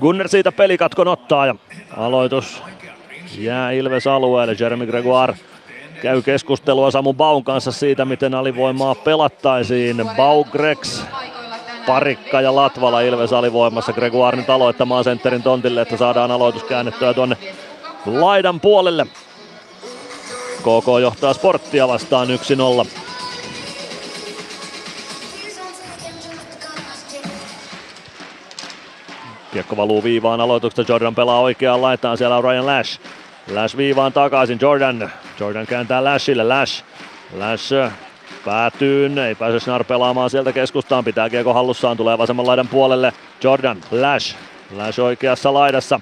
[0.00, 1.54] Gunnar siitä pelikatkon ottaa ja
[1.96, 2.62] aloitus
[3.38, 4.56] jää Ilves alueelle.
[4.58, 5.34] Jeremy Gregoire
[6.02, 10.10] käy keskustelua Samu Baun kanssa siitä, miten alivoimaa pelattaisiin.
[10.16, 11.02] Bau, Grex,
[11.86, 13.92] Parikka ja Latvala Ilves alivoimassa.
[13.92, 17.36] Gregoire nyt aloittamaan sentterin tontille, että saadaan aloitus käännettyä tuonne
[18.06, 19.06] laidan puolelle.
[20.60, 22.28] KK johtaa sporttia vastaan
[22.84, 22.86] 1-0.
[29.52, 33.00] Kiekko valuu viivaan aloituksesta, Jordan pelaa oikeaan laitaan, siellä on Ryan Lash.
[33.54, 35.10] Lash viivaan takaisin, Jordan.
[35.40, 36.84] Jordan kääntää Lashille, Lash.
[37.36, 37.72] Lash
[38.44, 43.12] päätyy, ei pääse Snar pelaamaan sieltä keskustaan, pitää kiekko hallussaan, tulee vasemman laidan puolelle.
[43.44, 44.36] Jordan, Lash.
[44.76, 46.00] Lash oikeassa laidassa.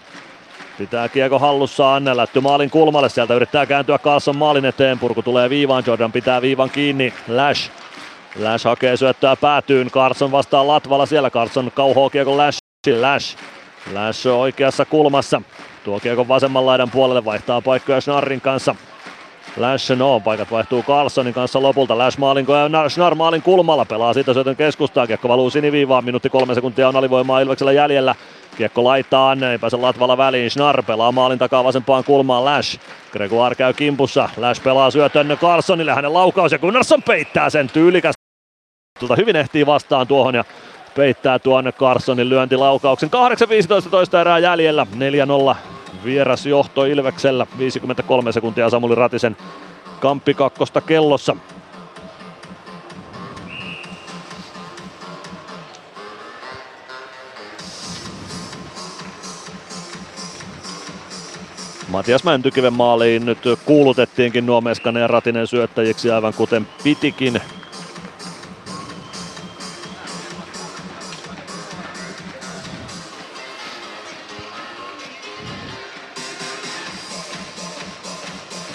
[0.79, 5.85] Pitää kiekko hallussaan, lätty maalin kulmalle, sieltä yrittää kääntyä Carlson maalin eteen, purku tulee viivaan,
[5.87, 7.71] Jordan pitää viivan kiinni, Lash.
[8.43, 12.59] Lash hakee syöttää päätyyn, Carson vastaa Latvala siellä, Carson kauhoo kiekon Lash.
[13.01, 13.37] Lash.
[13.93, 15.43] Lash oikeassa kulmassa.
[15.85, 18.75] Tuo kiekon vasemman laidan puolelle vaihtaa paikkoja Schnarrin kanssa.
[19.59, 21.99] Lash no, paikat vaihtuu Carlsonin kanssa lopulta.
[21.99, 22.47] Lash maalin,
[22.89, 25.07] Schnarr maalin kulmalla pelaa siitä syötön keskustaa.
[25.07, 28.15] Kiekko valuu siniviivaan, minuutti kolme sekuntia on alivoimaa Ilveksellä jäljellä.
[28.57, 30.51] Kiekko laitaan, ei pääse Latvala väliin.
[30.51, 32.81] Schnarr pelaa maalin takaa vasempaan kulmaan Lash.
[33.13, 34.29] Gregoire käy kimpussa.
[34.37, 38.15] Lash pelaa syötön Carlsonille, hänen laukaus ja Gunnarsson peittää sen tyylikäs.
[39.17, 40.45] Hyvin ehtii vastaan tuohon ja
[40.97, 43.11] peittää tuonne Carsonin lyöntilaukauksen.
[43.85, 44.87] 8.15 toista erää jäljellä,
[45.53, 45.57] 4-0
[46.09, 47.47] Vieras johto Ilveksellä.
[47.59, 49.37] 53 sekuntia Samuli Ratisen
[50.01, 51.37] kamppi kakkosta kellossa.
[61.89, 67.41] Matias Mäntykiven maaliin nyt kuulutettiinkin nuo Meskanen ja Ratinen syöttäjiksi aivan kuten pitikin.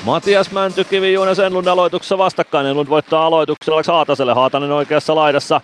[0.06, 2.66] Matias Mäntykivi Juunes Enlund aloituksessa vastakkain.
[2.66, 4.34] Enlund voittaa aloituksella Haataselle.
[4.34, 5.62] Haatanen oikeassa laidassa.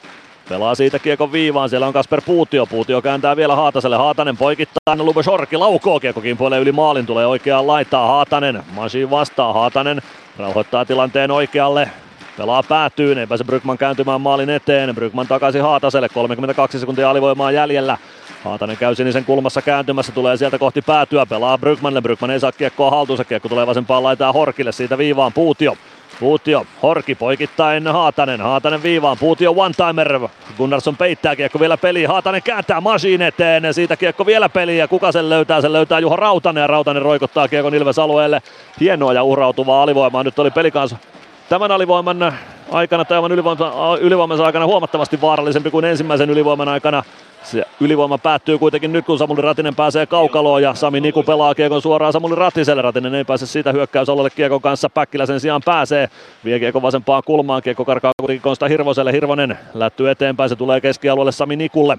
[0.50, 1.70] Pelaa siitä kiekon viivaan.
[1.70, 2.66] Siellä on Kasper Puutio.
[2.66, 3.98] Puutio kääntää vielä Haataselle.
[3.98, 4.96] Haatanen poikittaa.
[4.98, 7.06] Lube Shorki laukoo kiekokin puolelle yli maalin.
[7.06, 8.64] Tulee oikeaan laittaa Haatanen.
[8.72, 9.54] Masi vastaa.
[9.54, 10.02] Haatanen
[10.38, 11.90] rauhoittaa tilanteen oikealle.
[12.38, 14.96] Pelaa päätyyn, ei pääse Brygman kääntymään maalin eteen.
[14.96, 17.98] Brygman takaisin Haataselle, 32 sekuntia alivoimaa jäljellä.
[18.44, 22.02] Haatanen käy sinisen kulmassa kääntymässä, tulee sieltä kohti päätyä, pelaa Brygmanille.
[22.02, 25.78] Brygman ei saa kiekkoa haltuunsa, kiekko tulee vasempaan laitaan Horkille, siitä viivaan Puutio.
[26.20, 32.82] Puutio, Horki poikittain Haatanen, Haatanen viivaan, Puutio one-timer, Gunnarsson peittää kiekko vielä peliin, Haatanen kääntää
[32.82, 36.68] Masiin eteen, siitä kiekko vielä peliin ja kuka sen löytää, sen löytää Juha Rautanen ja
[36.68, 38.42] Rautanen roikottaa kiekon Ilves alueelle.
[38.80, 40.98] Hienoa ja uhrautuvaa alivoimaa, nyt oli pelikansa
[41.50, 42.34] tämän alivoiman
[42.72, 47.04] aikana, tämän ylivoiman, ylivoimansa aikana huomattavasti vaarallisempi kuin ensimmäisen ylivoiman aikana.
[47.44, 51.82] Se ylivoima päättyy kuitenkin nyt, kun Samuli Ratinen pääsee kaukaloon ja Sami Niku pelaa kiekon
[51.82, 52.82] suoraan Samuli Ratiselle.
[52.82, 54.90] Ratinen ei pääse siitä hyökkäysalueelle kiekon kanssa.
[54.90, 56.10] Päkkilä sen sijaan pääsee.
[56.46, 57.62] Vie kiekon vasempaan kulmaan.
[57.62, 59.14] Kiekko karkaa kuitenkin Konsta Hirvoselle.
[59.14, 60.50] Hirvonen lättyy eteenpäin.
[60.50, 61.98] Se tulee keskialueelle Sami Nikulle.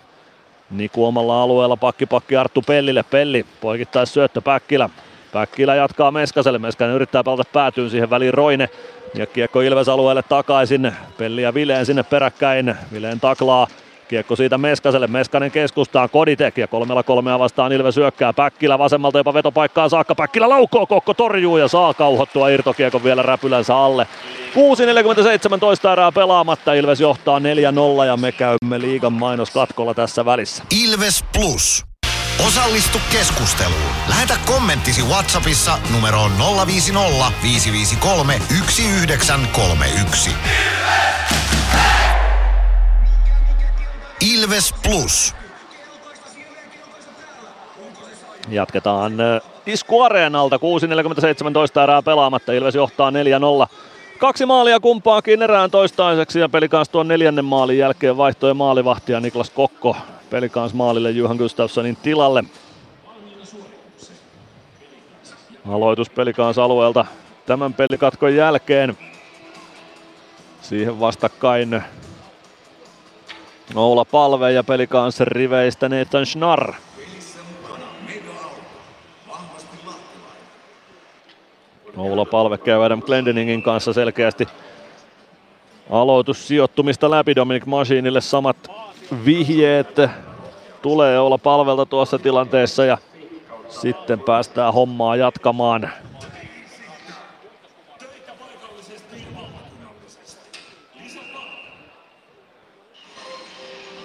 [0.71, 3.05] Niku omalla alueella pakki pakki Arttu Pellille.
[3.11, 4.91] Pelli poikittaisi syöttö Päkkilä.
[5.33, 6.59] Päkkilä jatkaa Meskaselle.
[6.59, 8.69] Meskanen yrittää pelata päätyyn siihen väliin Roine.
[9.15, 10.93] Ja kiekko Ilves alueelle takaisin.
[11.19, 12.75] Pelli ja Vileen sinne peräkkäin.
[12.93, 13.67] Vileen taklaa.
[14.11, 19.35] Kiekko siitä Meskaselle, Meskanen keskustaan, Koditek ja kolmella kolmea vastaan Ilves syökkää, Päkkilä vasemmalta jopa
[19.35, 24.07] vetopaikkaan saakka, Päkkilä laukoo, Kokko torjuu ja saa kauhottua irtokiekon vielä räpylänsä alle.
[25.55, 27.43] 6.47 toista erää pelaamatta, Ilves johtaa 4-0
[28.07, 30.65] ja me käymme liigan mainoskatkolla tässä välissä.
[30.82, 31.85] Ilves Plus.
[32.47, 33.93] Osallistu keskusteluun.
[34.09, 36.32] Lähetä kommenttisi Whatsappissa numeroon
[36.66, 40.31] 050 553 1931.
[40.31, 41.50] Ilves
[44.83, 45.35] Plus.
[48.49, 49.13] Jatketaan
[49.67, 53.15] Isku Areenalta, 6.47 erää pelaamatta, Ilves johtaa 4-0.
[54.19, 59.97] Kaksi maalia kumpaakin erään toistaiseksi ja pelikans tuon neljännen maalin jälkeen vaihtoi maalivahtia Niklas Kokko
[60.31, 62.44] pelikans maalille Juhan Gustafssonin tilalle.
[65.69, 67.07] Aloitus pelikans alueelta
[67.47, 68.99] tämän pelikatkon jälkeen.
[70.62, 71.83] Siihen vastakkain
[73.74, 76.73] Oula Palve ja pelikanssin riveistä Nathan Schnarr.
[81.97, 84.49] Oula Palve käy Adam Glendeningin kanssa selkeästi
[85.90, 88.57] aloitus sijoittumista läpi Dominic Machinille samat
[89.24, 89.97] vihjeet
[90.82, 92.99] tulee olla palvelta tuossa tilanteessa ja
[93.68, 95.90] sitten päästään hommaa jatkamaan.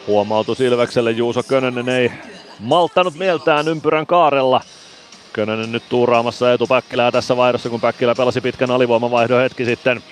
[0.08, 2.12] Huomautus Ilvekselle, Juuso Könönen ei
[2.60, 4.62] malttanut mieltään ympyrän kaarella.
[5.34, 10.04] Könönen nyt tuuraamassa Eetu Päkkilää tässä vaihdossa, kun Päkkilä pelasi pitkän alivoimavaihdon hetki sitten.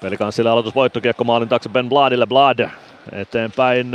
[0.00, 2.26] Pelikanssille aloitus voittokiekko maalin taakse Ben Bladille.
[2.26, 2.70] Blad
[3.12, 3.92] eteenpäin.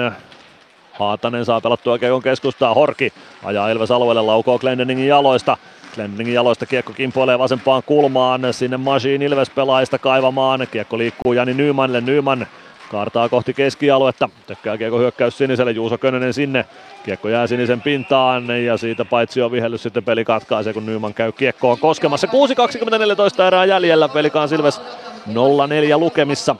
[0.92, 2.74] Haatanen saa pelattua kiekon keskustaa.
[2.74, 5.58] Horki ajaa Ilves alueelle, laukoo Glendeningin jaloista.
[5.96, 8.42] Glendeningin jaloista kiekko kimpoilee vasempaan kulmaan.
[8.52, 10.68] Sinne Machine Ilves pelaajista kaivamaan.
[10.72, 12.02] Kiekko liikkuu Jani Nymanille.
[12.02, 12.48] Nyman
[12.90, 14.30] Kaartaa kohti keskialuetta.
[14.48, 15.72] Tökkää kiekko hyökkäys siniselle.
[15.72, 16.66] Juuso Könönen sinne.
[17.04, 21.32] Kiekko jää sinisen pintaan ja siitä paitsi on vihellys sitten peli katkaisee, kun Nyman käy
[21.32, 22.28] kiekkoon koskemassa.
[22.28, 24.10] 6.24 erää jäljellä.
[24.10, 24.82] Pelikaan Silves
[25.28, 26.56] 0-4 lukemissa.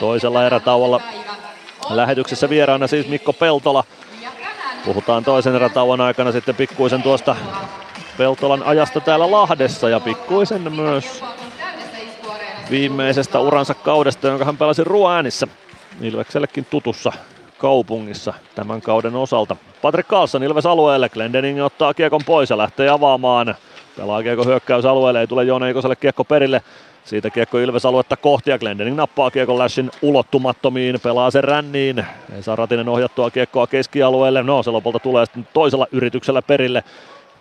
[0.00, 1.00] Toisella erätauolla
[1.90, 3.84] lähetyksessä vieraana siis Mikko Peltola.
[4.84, 7.36] Puhutaan toisen erätauon aikana sitten pikkuisen tuosta
[8.18, 11.24] Peltolan ajasta täällä Lahdessa ja pikkuisen myös
[12.70, 15.46] viimeisestä uransa kaudesta, jonka hän pelasi Ruoäänissä
[16.00, 17.12] Ilveksellekin tutussa
[17.58, 19.56] kaupungissa tämän kauden osalta.
[19.82, 23.54] Patrick Carlson Ilves alueelle, Glendening ottaa kiekon pois ja lähtee avaamaan.
[23.96, 26.62] Pelaa kiekko hyökkäysalueelle, ei tule Joona Ikoselle kiekko perille.
[27.04, 32.06] Siitä kiekko Ilves aluetta kohti ja Glendening nappaa kiekon Lashin ulottumattomiin, pelaa sen ränniin.
[32.36, 34.42] Ei saa Ratinen ohjattua kiekkoa keskialueelle.
[34.42, 36.84] No se lopulta tulee sitten toisella yrityksellä perille.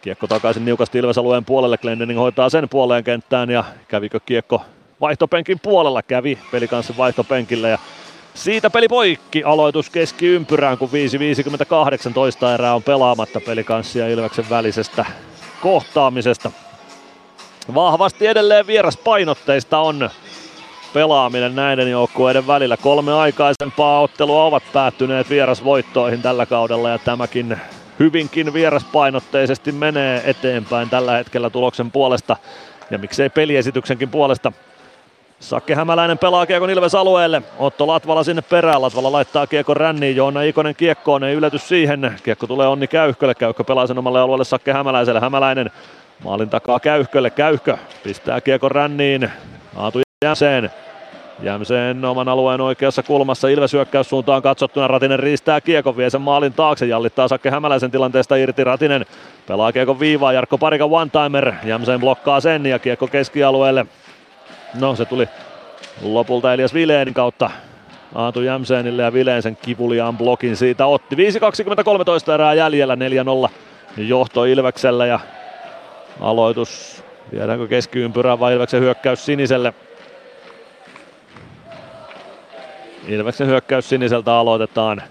[0.02, 4.61] Kiekko takaisin niukasti Ilves-alueen puolelle, Glendening hoitaa sen puoleen kenttään ja kävikö kiekko
[5.03, 7.77] vaihtopenkin puolella kävi pelikanssin vaihtopenkillä ja
[8.33, 10.90] siitä peli poikki, aloitus keskiympyrään, kun
[12.09, 15.06] 5.58 toista erää on pelaamatta pelikanssi ja Ilveksen välisestä
[15.61, 16.51] kohtaamisesta.
[17.75, 20.09] Vahvasti edelleen vieraspainotteista on
[20.93, 22.77] pelaaminen näiden joukkueiden välillä.
[22.77, 27.57] Kolme aikaisempaa ottelua ovat päättyneet vierasvoittoihin tällä kaudella ja tämäkin
[27.99, 32.38] hyvinkin vieraspainotteisesti menee eteenpäin tällä hetkellä tuloksen puolesta
[32.91, 34.51] ja miksei peliesityksenkin puolesta.
[35.43, 37.41] Sakke Hämäläinen pelaa Kiekon Ilves alueelle.
[37.59, 38.81] Otto Latvala sinne perään.
[38.81, 40.15] Latvala laittaa Kiekon ränniin.
[40.15, 41.23] Joona Ikonen kiekkoon.
[41.23, 42.15] Ei ylety siihen.
[42.23, 43.35] Kiekko tulee Onni Käyhkölle.
[43.35, 45.19] Käyhkö pelaa sen omalle alueelle Sakke Hämäläiselle.
[45.19, 45.72] Hämäläinen
[46.23, 47.30] maalin takaa Käyhkölle.
[47.30, 49.30] Käyhkö pistää Kiekon ränniin.
[49.75, 50.72] Aatu Jämseen.
[51.41, 54.88] Jämseen oman alueen oikeassa kulmassa Ilves hyökkäyssuuntaan katsottuna.
[54.88, 56.85] Ratinen riistää Kiekon, vie sen maalin taakse.
[56.85, 58.63] Jallittaa Sakke Hämäläisen tilanteesta irti.
[58.63, 59.05] Ratinen
[59.47, 60.33] pelaa Kiekon viivaa.
[60.33, 61.53] Jarkko Parika one-timer.
[61.63, 63.85] Jämseen blokkaa sen ja Kiekko keskialueelle.
[64.74, 65.30] No se tuli
[66.02, 67.52] lopulta Elias Vileenin kautta
[68.16, 71.16] Aatu Jämseenille ja Vileen sen kivuliaan blokin siitä otti.
[71.16, 72.98] 5.20-13 erää jäljellä
[73.48, 73.50] 4-0
[73.98, 75.19] johto Ilveksellä ja
[76.19, 77.03] aloitus.
[77.32, 79.74] Viedäänkö keskiympyrään vai Ilveksen hyökkäys siniselle?
[83.08, 85.02] Ilveksen hyökkäys siniseltä aloitetaan.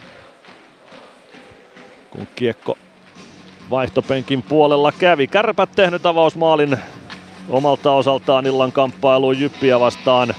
[2.10, 2.78] Kun kiekko
[3.70, 5.26] vaihtopenkin puolella kävi.
[5.26, 6.78] Kärpät tehnyt avausmaalin
[7.48, 10.34] omalta osaltaan illan kamppailuun Jyppiä vastaan.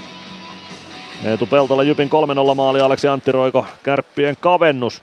[1.24, 2.10] Eetu Peltola Jypin
[2.52, 5.02] 3-0 maali, Aleksi Antti Roiko Kärppien kavennus.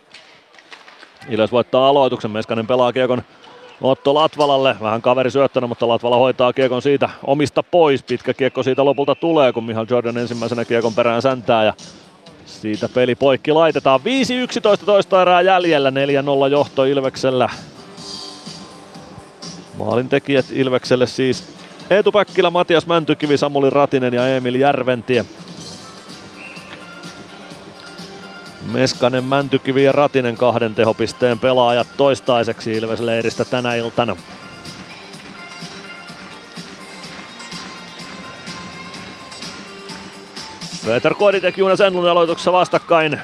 [1.29, 3.23] Ilves voittaa aloituksen, Meskanen pelaa kiekon
[3.81, 8.03] Otto Latvalalle, vähän kaveri syöttänyt, mutta Latvala hoitaa kiekon siitä omista pois.
[8.03, 11.73] Pitkä kiekko siitä lopulta tulee, kun Mihal Jordan ensimmäisenä kiekon perään säntää ja
[12.45, 13.99] siitä peli poikki laitetaan.
[14.81, 17.49] 5-11 toista erää jäljellä, 4-0 johto Ilveksellä.
[19.77, 21.60] Maalin tekijät Ilvekselle siis
[21.91, 25.25] Eetu Päkkilä, Matias Mäntykivi, Samuli Ratinen ja Emil Järventie.
[28.71, 34.15] Meskanen, Mäntykivi ja Ratinen kahden tehopisteen pelaajat toistaiseksi Ilves-leiristä tänä iltana.
[40.85, 43.19] Peter Koditek Juunas Enlun aloituksessa vastakkain.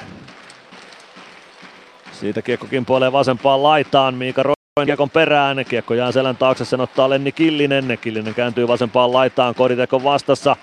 [2.12, 4.14] Siitä kiekko kimpoilee vasempaan laitaan.
[4.14, 4.42] Miika
[4.86, 5.64] kiekon perään.
[5.68, 7.98] Kiekko jää selän taakse, sen ottaa Lenni Killinen.
[8.00, 9.54] Killinen kääntyy vasempaan laitaan.
[9.54, 10.56] Koditek on vastassa.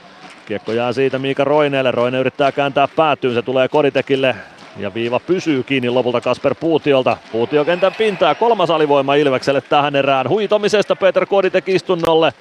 [0.45, 1.91] Kiekko jää siitä Miika Roineelle.
[1.91, 3.33] Roine yrittää kääntää päätyyn.
[3.33, 4.35] Se tulee Koditekille.
[4.77, 7.17] Ja viiva pysyy kiinni lopulta Kasper Puutiolta.
[7.31, 8.35] Puutio kentän pintaa.
[8.35, 10.29] Kolmas alivoima Ilvekselle tähän erään.
[10.29, 12.33] Huitomisesta Peter Koditek istunnolle.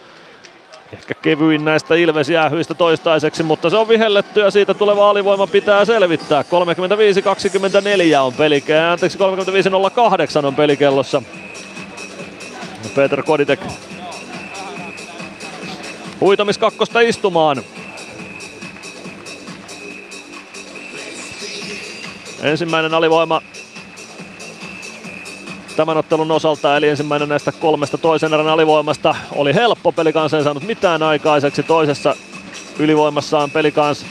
[0.92, 5.84] Ehkä kevyin näistä Ilves jäähyistä toistaiseksi, mutta se on vihelletty ja siitä tuleva alivoima pitää
[5.84, 6.42] selvittää.
[6.42, 6.46] 35-24
[8.20, 9.18] on pelikä, anteeksi
[10.42, 11.22] 35-08 on pelikellossa.
[12.88, 13.60] Peter Koditek
[16.20, 17.62] huitomiskakkosta istumaan.
[22.42, 23.42] Ensimmäinen alivoima
[25.76, 29.92] tämän ottelun osalta, eli ensimmäinen näistä kolmesta toisen erän alivoimasta oli helppo.
[29.92, 31.62] Pelikans ei saanut mitään aikaiseksi.
[31.62, 32.16] Toisessa
[32.78, 34.06] ylivoimassaan Pelikans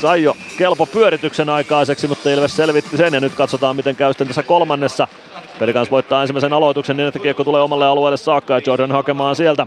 [0.00, 4.26] sai jo kelpo pyörityksen aikaiseksi, mutta Ilves selvitti sen ja nyt katsotaan miten käy sitten
[4.26, 5.08] tässä kolmannessa.
[5.58, 9.66] Pelikans voittaa ensimmäisen aloituksen niin, että kiekko tulee omalle alueelle saakka ja Jordan hakemaan sieltä.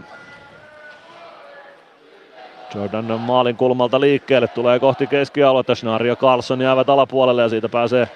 [2.75, 8.09] Jordan maalin kulmalta liikkeelle, tulee kohti keskialuetta, Schnarr ja Carlson jäävät alapuolelle ja siitä pääsee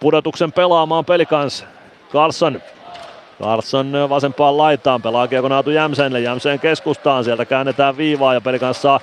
[0.00, 1.64] pudotuksen pelaamaan Pelikans.
[2.12, 2.62] Carlson
[3.42, 9.00] Carlson vasempaan laitaan, pelaa kiekon Aatu Jämseenille, Jämseen keskustaan, sieltä käännetään viivaa ja Pelikans saa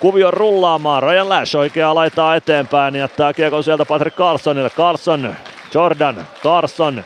[0.00, 1.02] kuvion rullaamaan.
[1.02, 4.70] Ryan Lash oikeaa laitaa eteenpäin, jättää kiekon sieltä Patrick Carlsonille.
[4.70, 5.34] Carlson,
[5.74, 7.04] Jordan, Carlson,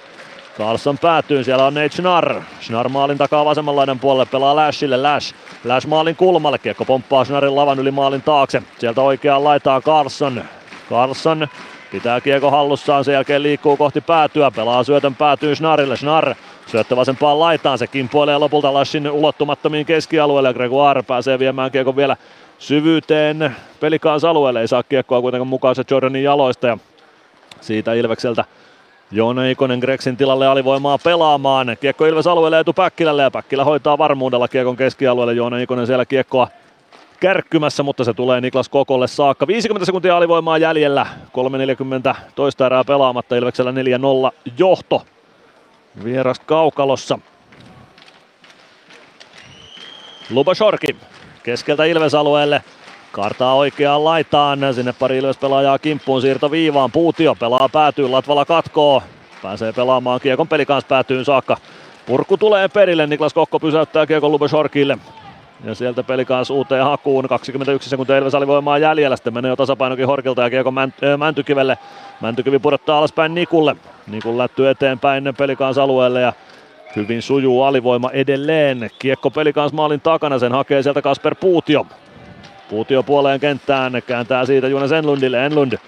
[0.58, 2.40] Carlson päätyy, siellä on Nate Schnarr.
[2.60, 5.34] Schnarr maalin takaa vasemmanlainen puolelle, pelaa Lashille, Lash.
[5.64, 8.62] Lash maalin kulmalle, kiekko pomppaa Schnarrin lavan yli maalin taakse.
[8.78, 10.44] Sieltä oikeaan laitaa Carlson.
[10.90, 11.48] Carlson
[11.90, 15.96] pitää kiekko hallussaan, sen jälkeen liikkuu kohti päätyä, pelaa syötön päätyy Schnarrille.
[15.96, 16.34] Schnarr
[16.66, 20.54] syöttö vasempaan laitaan, se kimpoilee lopulta Lashin ulottumattomiin keskialueelle.
[20.54, 22.16] Gregoire pääsee viemään kiekon vielä
[22.58, 24.60] syvyyteen pelikaans alueelle.
[24.60, 26.78] Ei saa kiekkoa kuitenkaan mukaan se Jordanin jaloista ja
[27.60, 28.44] siitä Ilvekseltä
[29.10, 31.76] Joona Ikonen Greksin tilalle alivoimaa pelaamaan.
[31.80, 35.34] Kiekko Ilves alueelle etu Päkkilälle ja Päkkilä hoitaa varmuudella kiekon keskialueelle.
[35.34, 36.48] Joona Ikonen siellä kiekkoa
[37.20, 39.46] kärkkymässä, mutta se tulee Niklas Kokolle saakka.
[39.46, 41.06] 50 sekuntia alivoimaa jäljellä.
[42.12, 43.36] 3.40 toista erää pelaamatta.
[43.36, 43.74] Ilveksellä 4-0
[44.58, 45.02] johto.
[46.04, 47.18] Vieras Kaukalossa.
[50.30, 50.96] Lubashorki
[51.42, 52.62] keskeltä Ilves-alueelle.
[53.22, 59.02] Kartaa oikeaan laitaan, sinne pari Ilves-pelaajaa kimppuun, siirto viivaan, Puutio pelaa päätyy, Latvala katkoo,
[59.42, 61.56] pääsee pelaamaan Kiekon peli kanssa päätyyn saakka.
[62.06, 64.98] Purku tulee perille, Niklas Kokko pysäyttää Kiekon Lubashorkille.
[65.64, 70.06] Ja sieltä peli kanssa uuteen hakuun, 21 sekuntia Ilves alivoimaa jäljellä, sitten menee jo tasapainokin
[70.06, 70.74] Horkilta ja Kiekon
[71.18, 71.78] Mäntykivelle.
[72.20, 73.76] Mäntykivi pudottaa alaspäin Nikulle.
[74.06, 76.32] Nikun lätty eteenpäin pelikans alueelle ja
[76.96, 78.90] hyvin sujuu alivoima edelleen.
[78.98, 81.86] Kiekko pelikans maalin takana, sen hakee sieltä Kasper Puutio.
[82.70, 85.78] Puutio puoleen kenttään, kääntää siitä Jonas Enlundille, Enlund.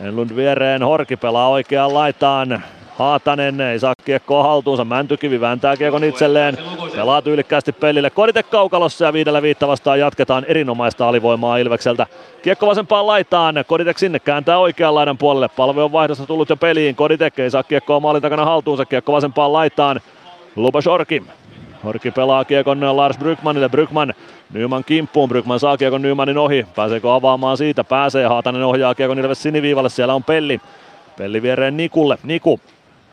[0.00, 2.62] Enlund viereen, Horki pelaa oikeaan laitaan.
[2.98, 4.84] Haatanen ei saa kiekkoa haltuunsa.
[4.84, 6.58] Mäntykivi vääntää kiekon itselleen.
[6.96, 8.10] Pelaa tyylikkäästi pelille.
[8.10, 12.06] Koditek kaukalossa ja viidellä viitta vastaan jatketaan erinomaista alivoimaa Ilvekseltä.
[12.42, 13.54] Kiekko vasempaan laitaan.
[13.66, 15.48] Koditek sinne kääntää oikean laidan puolelle.
[15.48, 16.94] Palve on vaihdosta tullut jo peliin.
[16.94, 18.84] Koditek ei saa kiekkoa maalin takana haltuunsa.
[18.84, 20.00] Kiekko vasempaan laitaan.
[20.56, 21.22] Luba Shorki.
[21.84, 23.68] Horki pelaa kiekon Lars Brykmanille.
[23.68, 24.14] Brykman
[24.54, 25.28] Nyman kimppuun.
[25.28, 26.66] Brykman saa kiekon Nymanin ohi.
[26.76, 27.84] Pääseekö avaamaan siitä?
[27.84, 28.26] Pääsee.
[28.26, 29.88] Haatanen ohjaa kiekon Ilves siniviivalle.
[29.88, 30.60] Siellä on Pelli.
[31.16, 32.18] Pelli viereen Nikulle.
[32.22, 32.60] Niku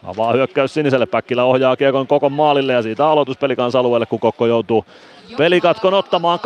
[0.03, 1.05] avaa hyökkäys siniselle.
[1.05, 4.85] Päkkilä ohjaa kiekon koko maalille ja siitä aloitus pelikans alueelle, kun Kokko joutuu
[5.37, 6.39] pelikatkon ottamaan.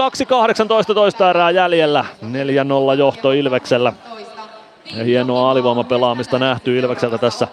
[0.89, 2.05] 2.18 toista erää jäljellä.
[2.93, 3.93] 4-0 johto Ilveksellä.
[4.95, 7.47] Ja hienoa alivoimapelaamista nähty Ilvekseltä tässä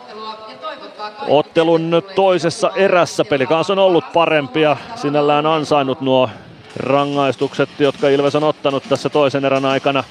[1.28, 3.24] ottelun toisessa erässä.
[3.24, 6.28] Pelikans on ollut parempia, sinällään ansainnut nuo
[6.76, 10.04] rangaistukset, jotka Ilves on ottanut tässä toisen erän aikana.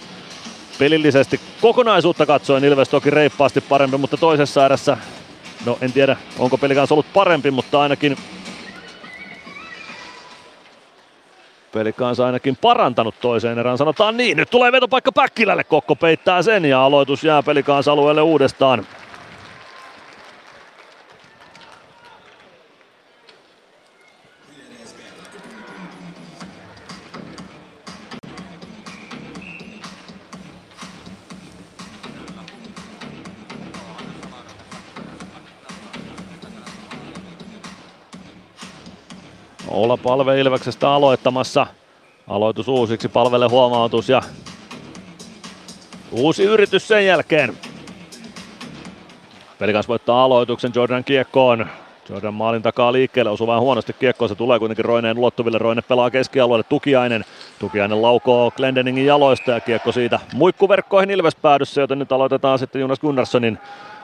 [0.79, 4.97] Pelillisesti kokonaisuutta katsoen Ilves toki reippaasti parempi, mutta toisessa erässä,
[5.65, 8.17] no en tiedä onko Pelikans ollut parempi, mutta ainakin
[11.71, 14.37] Pelikans ainakin parantanut toiseen erään, sanotaan niin.
[14.37, 18.85] Nyt tulee vetopaikka Päkkilälle, Kokko peittää sen ja aloitus jää Pelikans alueelle uudestaan.
[39.71, 41.67] Olla palve Ilveksestä aloittamassa.
[42.27, 44.21] Aloitus uusiksi, palvelle huomautus ja
[46.11, 47.57] uusi yritys sen jälkeen.
[49.59, 51.65] Pelikas voittaa aloituksen Jordan kiekkoon.
[52.09, 55.57] Jordan maalin takaa liikkeelle, osuu vähän huonosti kiekkoon, se tulee kuitenkin Roineen ulottuville.
[55.57, 57.25] Roine pelaa keskialueelle, Tukiainen.
[57.59, 62.99] Tukiainen laukoo Glendeningin jaloista ja kiekko siitä muikkuverkkoihin Ilves päädyssä, joten nyt aloitetaan sitten Jonas
[62.99, 63.59] Gunnarssonin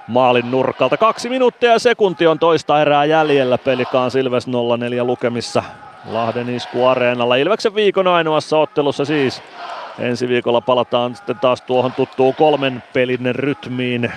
[0.08, 0.98] maalin nurkalta.
[0.98, 3.58] Kaksi minuuttia ja sekunti on toista erää jäljellä.
[3.58, 4.52] Pelikaan Ilves 0-4
[5.04, 5.64] lukemissa
[6.06, 7.36] Lahden isku areenalla.
[7.36, 9.42] Ilveksen viikon ainoassa ottelussa siis.
[10.00, 14.12] Ensi viikolla palataan sitten taas tuohon tuttuun kolmen pelin rytmiin.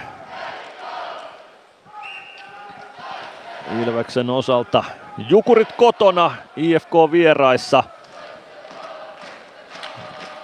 [3.82, 4.84] Ilveksen osalta
[5.28, 7.84] Jukurit kotona, IFK vieraissa–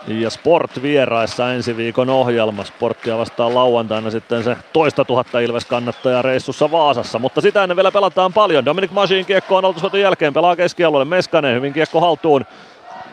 [0.07, 2.65] ja Sport vieraissa ensi viikon ohjelma.
[2.65, 7.19] Sporttia vastaan lauantaina sitten se toista tuhatta Ilves kannattajaa reissussa Vaasassa.
[7.19, 8.65] Mutta sitä ennen vielä pelataan paljon.
[8.65, 10.35] Dominic Masin kiekko on aloitusvoiton jälkeen.
[10.35, 11.57] Pelaa keskialueelle Meskanen.
[11.57, 12.47] Hyvin kiekko haltuun.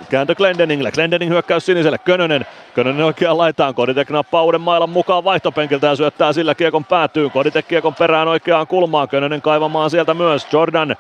[0.09, 0.91] Kääntö Glendeningille.
[0.91, 1.97] Glendening hyökkäys siniselle.
[1.97, 2.45] Könönen.
[2.73, 3.75] Könönen oikeaan laitaan.
[3.75, 7.31] Koditek nappaa uuden mailan mukaan vaihtopenkiltä ja syöttää sillä kiekon päätyyn.
[7.31, 9.07] Koditek kiekon perään oikeaan kulmaan.
[9.07, 10.47] Könönen kaivamaan sieltä myös.
[10.53, 10.95] Jordan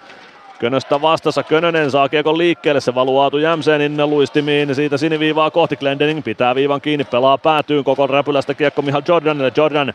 [0.63, 5.75] Könöstä vastassa, Könönen saa kiekon liikkeelle, se valuu Aatu Jämsenin luistimiin, siitä siniviivaa kohti.
[5.75, 9.93] Glendening, pitää viivan kiinni, pelaa päätyyn koko räpylästä kiekko Mihal Jordanille, Jordan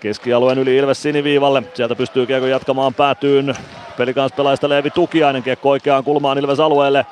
[0.00, 3.54] keskialueen yli Ilves siniviivalle, sieltä pystyy kiekko jatkamaan päätyyn,
[3.96, 7.06] pelikans pelaista Leevi Tukiainen, kiekko oikeaan kulmaan Ilves alueelle,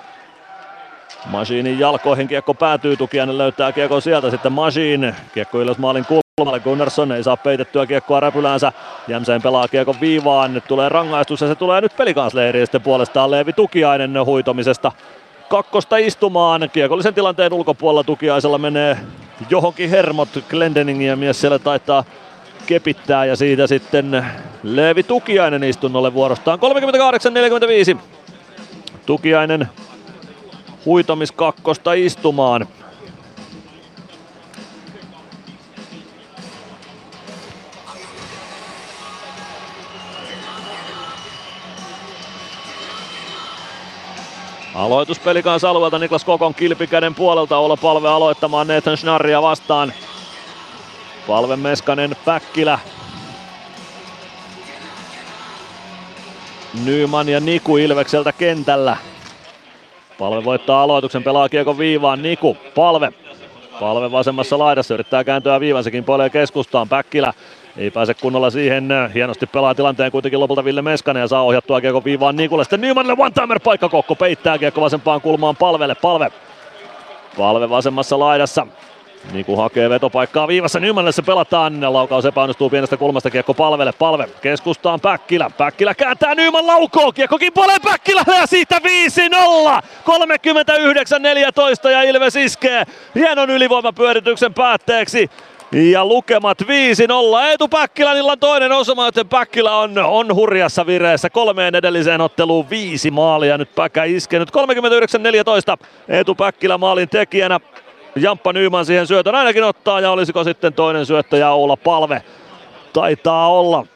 [1.26, 6.04] Masiinin jalkoihin kiekko päätyy, Tukiainen löytää kiekko sieltä, sitten Masiin, kiekko Ilves maalin
[6.38, 8.72] kulmalle, Gunnarsson ei saa peitettyä kiekkoa räpyläänsä,
[9.08, 13.52] Jämseen pelaa kiekko viivaan, nyt tulee rangaistus ja se tulee nyt pelikansleiriin sitten puolestaan Leevi
[13.52, 14.92] Tukiainen huitomisesta.
[15.48, 18.96] Kakkosta istumaan, kiekollisen tilanteen ulkopuolella Tukiaisella menee
[19.50, 20.28] johonkin hermot.
[20.48, 22.04] Glendeningin ja mies siellä taitaa
[22.66, 24.26] kepittää ja siitä sitten
[24.62, 26.58] Leevi Tukiainen istunnolle vuorostaan.
[27.94, 27.98] 38-45.
[29.06, 29.68] Tukiainen
[30.84, 32.66] huitomiskakkosta istumaan.
[44.78, 49.92] Aloitus kanssa alueelta Niklas Kokon kilpikäden puolelta olla palve aloittamaan Nathan Schnarria vastaan.
[51.26, 52.78] Palve Meskanen Päkkilä.
[56.84, 58.96] Nyman ja Niku Ilvekseltä kentällä.
[60.18, 63.12] Palve voittaa aloituksen, pelaa kiekon viivaan, Niku, palve.
[63.80, 67.32] Palve vasemmassa laidassa, yrittää kääntyä viivan, sekin puolee keskustaan, Päkkilä
[67.78, 68.88] ei pääse kunnolla siihen.
[69.14, 72.64] Hienosti pelaa tilanteen kuitenkin lopulta Ville Meskanen ja saa ohjattua kiekon viivaan Nikulle.
[72.64, 75.94] Sitten Nymanille one-timer paikka Kokko peittää kiekko vasempaan kulmaan palvelle.
[75.94, 76.32] Palve.
[77.36, 78.66] Palve vasemmassa laidassa.
[79.32, 81.92] Niku hakee vetopaikkaa viivassa, Nymanille se pelataan.
[81.92, 83.92] Laukaus epäonnistuu pienestä kulmasta kiekko palvelle.
[83.92, 85.50] Palve keskustaan Päkkilä.
[85.58, 87.12] Päkkilä kääntää Nyman laukoo.
[87.12, 89.82] Kiekko kimpoilee Päkkilälle ja siitä 5-0.
[91.86, 92.84] 39-14 ja Ilves iskee
[93.14, 95.30] hienon ylivoimapyörityksen päätteeksi.
[95.72, 96.66] Ja lukemat 5-0.
[97.48, 101.30] Eetu Päkkilänillä toinen osuma, joten Päkkilä on, on hurjassa vireessä.
[101.30, 103.58] Kolmeen edelliseen otteluun viisi maalia.
[103.58, 105.84] Nyt Päkä iskenyt 39-14.
[106.08, 107.60] Eetu Päkkilä maalin tekijänä.
[108.16, 112.22] Jamppa Nyyman siihen syötön ainakin ottaa ja olisiko sitten toinen syöttäjä Oula Palve?
[112.92, 113.86] Taitaa olla.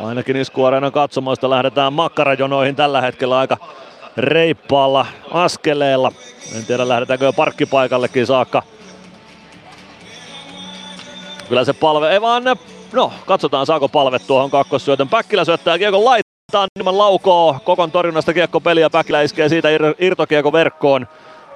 [0.00, 3.56] Ainakin iskuareenan katsomoista lähdetään makkarajonoihin tällä hetkellä aika
[4.16, 6.12] reippaalla askeleella.
[6.56, 8.62] En tiedä lähdetäänkö jo parkkipaikallekin saakka.
[11.52, 12.44] Kyllä se palve, ei vaan,
[12.92, 15.08] no katsotaan saako palve tuohon kakkossyötön.
[15.08, 20.52] Päkkilä syöttää kiekon laittaa, ilman laukoo Kokon torjunnasta kiekko peliä, Päkkilä iskee siitä ir- irtokiekko
[20.52, 21.06] verkkoon.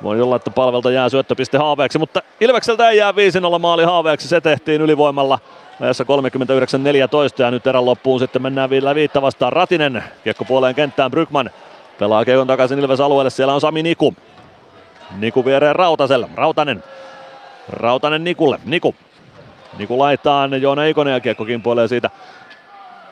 [0.02, 4.28] Voi olla, että palvelta jää syöttöpiste haaveeksi, mutta Ilvekseltä ei jää 5-0 maali haaveeksi.
[4.28, 5.38] Se tehtiin ylivoimalla
[5.80, 9.52] ajassa 39-14 ja nyt erän loppuun sitten mennään vielä viittä vastaan.
[9.52, 11.50] Ratinen kiekko puoleen kenttään Brygman
[11.98, 13.30] pelaa kiekon takaisin Ilves alueelle.
[13.30, 14.14] Siellä on Sami Niku.
[15.18, 16.28] Niku viereen Rautaselle.
[16.34, 16.82] Rautanen.
[17.68, 18.60] Rautanen Nikulle.
[18.64, 18.94] Niku.
[19.78, 22.10] Niku laittaa Joona Ikonen ja kiekko kimpoilee siitä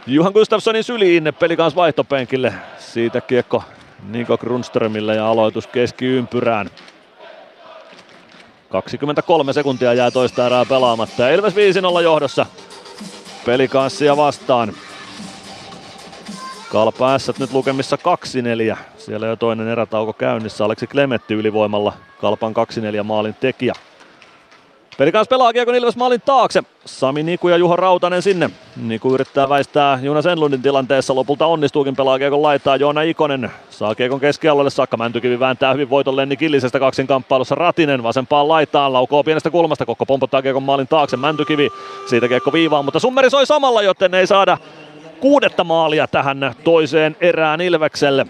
[0.07, 2.55] Juhan Gustafssonin syliin peli kanssa vaihtopenkille.
[2.79, 3.63] Siitä kiekko
[4.09, 6.71] Niko Grundströmille ja aloitus keskiympyrään.
[8.69, 12.47] 23 sekuntia jää toista erää pelaamatta ja Ilves 5-0 johdossa
[13.47, 14.73] pelikanssia vastaan.
[16.73, 17.99] Kalpa S nyt lukemissa
[18.75, 18.77] 2-4.
[18.99, 20.65] Siellä jo toinen erätauko käynnissä.
[20.65, 22.53] Aleksi Klemetti ylivoimalla Kalpan
[23.01, 23.75] 2-4 maalin tekijä.
[24.99, 26.63] Pelikans pelaa Kiekon Ilves maalin taakse.
[26.85, 28.51] Sami Niku ja Juho Rautanen sinne.
[28.77, 31.15] Niku yrittää väistää Jonas Enlundin tilanteessa.
[31.15, 33.51] Lopulta onnistuukin pelaa Kiekon laittaa Joona Ikonen.
[33.71, 34.97] Saa Kiekon keskialueelle saakka.
[34.97, 37.55] Mäntykivi vääntää hyvin voiton Lenni Killisestä kaksin kamppailussa.
[37.55, 38.93] Ratinen vasempaan laitaan.
[38.93, 39.87] Laukoo pienestä kulmasta.
[39.87, 41.17] Kokko pompottaa Kiekon maalin taakse.
[41.17, 41.69] Mäntykivi
[42.07, 44.59] siitä Kiekko viivaan, mutta summeri soi samalla, joten ei saada
[45.21, 48.27] kuudetta maalia tähän toiseen erään Ilvekselle.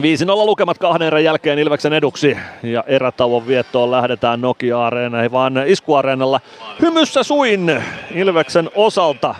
[0.00, 0.02] 5-0
[0.46, 6.40] lukemat kahden erän jälkeen Ilveksen eduksi ja erätauon viettoon lähdetään Nokia-areenaan, vaan iskuareenalla
[6.82, 7.82] hymyssä suin
[8.14, 9.34] Ilveksen osalta.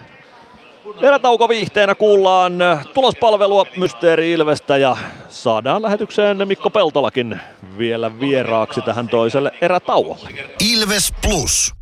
[1.03, 2.53] Erätauko viihteenä kuullaan
[2.95, 4.97] tulospalvelua Mysteeri Ilvestä ja
[5.29, 7.41] saadaan lähetykseen Mikko Peltolakin
[7.79, 10.29] vielä vieraaksi tähän toiselle erätauolle.
[10.73, 11.82] Ilves Plus.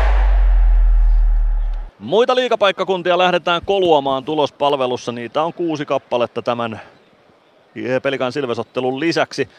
[2.01, 5.11] Muita liigapaikkakuntia lähdetään koluamaan tulospalvelussa.
[5.11, 6.81] Niitä on kuusi kappaletta tämän
[8.03, 9.49] Pelikan Silvesottelun lisäksi.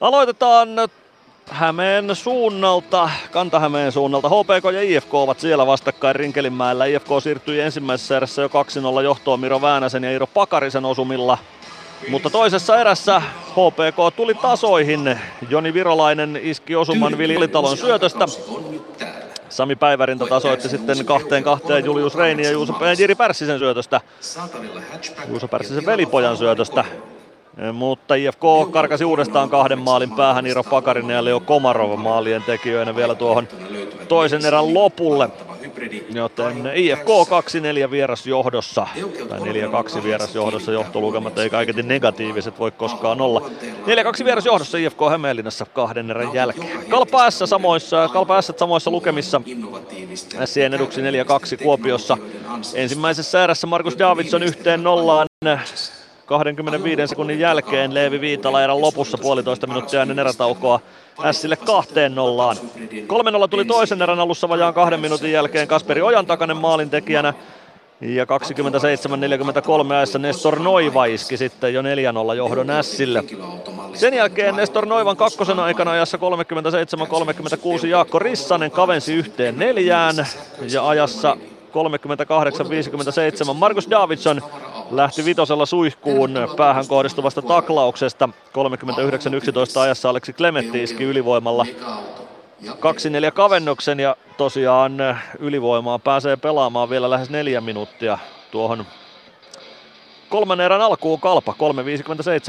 [0.00, 0.68] Aloitetaan
[1.50, 4.28] Hämeen suunnalta, Kanta-Hämeen suunnalta.
[4.28, 6.84] HPK ja IFK ovat siellä vastakkain Rinkelinmäellä.
[6.84, 8.48] IFK siirtyi ensimmäisessä erässä jo
[8.98, 11.38] 2-0 johtoon Miro Väänäsen ja Iiro Pakarisen osumilla.
[12.08, 15.20] Mutta toisessa erässä HPK tuli tasoihin.
[15.48, 18.26] Joni Virolainen iski osuman Vilitalon syötöstä.
[19.50, 24.00] Sami Päivärinta tasoitti sitten kahteen kahteen Julius Reini ja Juuso, Jiri Pärssisen syötöstä.
[25.28, 26.84] Juuso Pärssisen velipojan syötöstä.
[27.72, 33.14] Mutta IFK karkasi uudestaan kahden maalin päähän Iiro Pakarinen ja Leo Komarov maalien tekijöinä vielä
[33.14, 33.48] tuohon
[34.08, 35.28] toisen erän lopulle.
[36.14, 37.08] Joten IFK
[37.86, 38.86] 2-4 vierasjohdossa,
[39.28, 43.50] tai 4-2 vierasjohdossa johtolukemat ei kaiketi negatiiviset voi koskaan olla.
[44.20, 46.88] 4-2 vierasjohdossa IFK Hämeenlinnassa kahden erän jälkeen.
[46.88, 49.40] Kalpa S samoissa, Kalpa S samoissa lukemissa.
[50.44, 51.04] Sien eduksi 4-2
[51.62, 52.18] Kuopiossa.
[52.74, 55.26] Ensimmäisessä erässä Markus Davidson yhteen nollaan
[56.30, 60.80] 25 sekunnin jälkeen Leevi Viitala erän lopussa puolitoista minuuttia ennen erätaukoa
[61.32, 62.56] Sille kahteen nollaan.
[62.56, 67.34] 3-0 tuli toisen erän alussa vajaan kahden minuutin jälkeen Kasperi Ojan takainen maalintekijänä.
[68.00, 68.28] Ja 27-43
[69.92, 71.84] ajassa Nestor Noiva iski sitten jo 4-0
[72.36, 73.24] johdon Sille.
[73.94, 76.18] Sen jälkeen Nestor Noivan kakkosen aikana ajassa
[77.82, 80.26] 37-36 Jaakko Rissanen kavensi yhteen neljään
[80.72, 81.36] ja ajassa
[83.50, 84.42] 38-57 Markus Davidson
[84.90, 88.28] lähti vitosella suihkuun päähän kohdistuvasta taklauksesta.
[89.76, 91.66] 39-11 ajassa Aleksi Klemetti iski ylivoimalla
[92.64, 92.66] 2-4
[93.34, 94.96] kavennuksen ja tosiaan
[95.38, 98.18] ylivoimaa pääsee pelaamaan vielä lähes neljä minuuttia
[98.50, 98.86] tuohon
[100.28, 101.54] kolmannen erän alkuun Kalpa.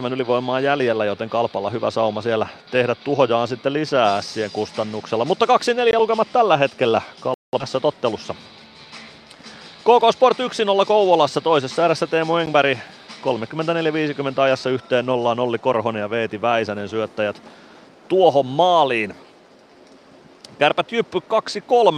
[0.03, 5.25] 3.57 ylivoimaa jäljellä, joten Kalpalla hyvä sauma siellä tehdä tuhojaan sitten lisää ässien kustannuksella.
[5.25, 5.49] Mutta 2-4
[5.99, 8.35] lukemat tällä hetkellä Kalpassa tottelussa.
[9.81, 16.09] KK Sport 1-0 Kouvolassa toisessa erässä Teemu Engberg 34-50 ajassa yhteen nollaan Olli Korhonen ja
[16.09, 17.41] Veeti Väisänen syöttäjät
[18.07, 19.15] tuohon maaliin.
[20.59, 21.19] Kärpät Jyppy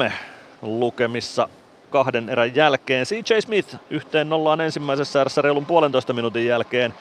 [0.08, 0.12] 2-3
[0.62, 1.50] lukemissa
[1.90, 3.06] kahden erän jälkeen.
[3.06, 6.94] CJ Smith yhteen nollaan ensimmäisessä erässä reilun puolentoista minuutin jälkeen.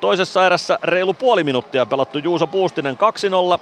[0.00, 2.98] Toisessa erässä reilu puoli minuuttia pelattu Juuso Puustinen
[3.56, 3.60] 2-0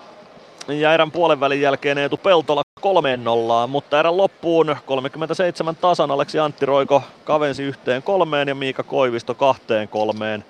[0.68, 6.38] ja erän puolen välin jälkeen Eetu Peltola 3 0 mutta erän loppuun 37 tasan Aleksi
[6.38, 10.44] Antti Roiko kavensi yhteen kolmeen ja Miika Koivisto kahteen kolmeen.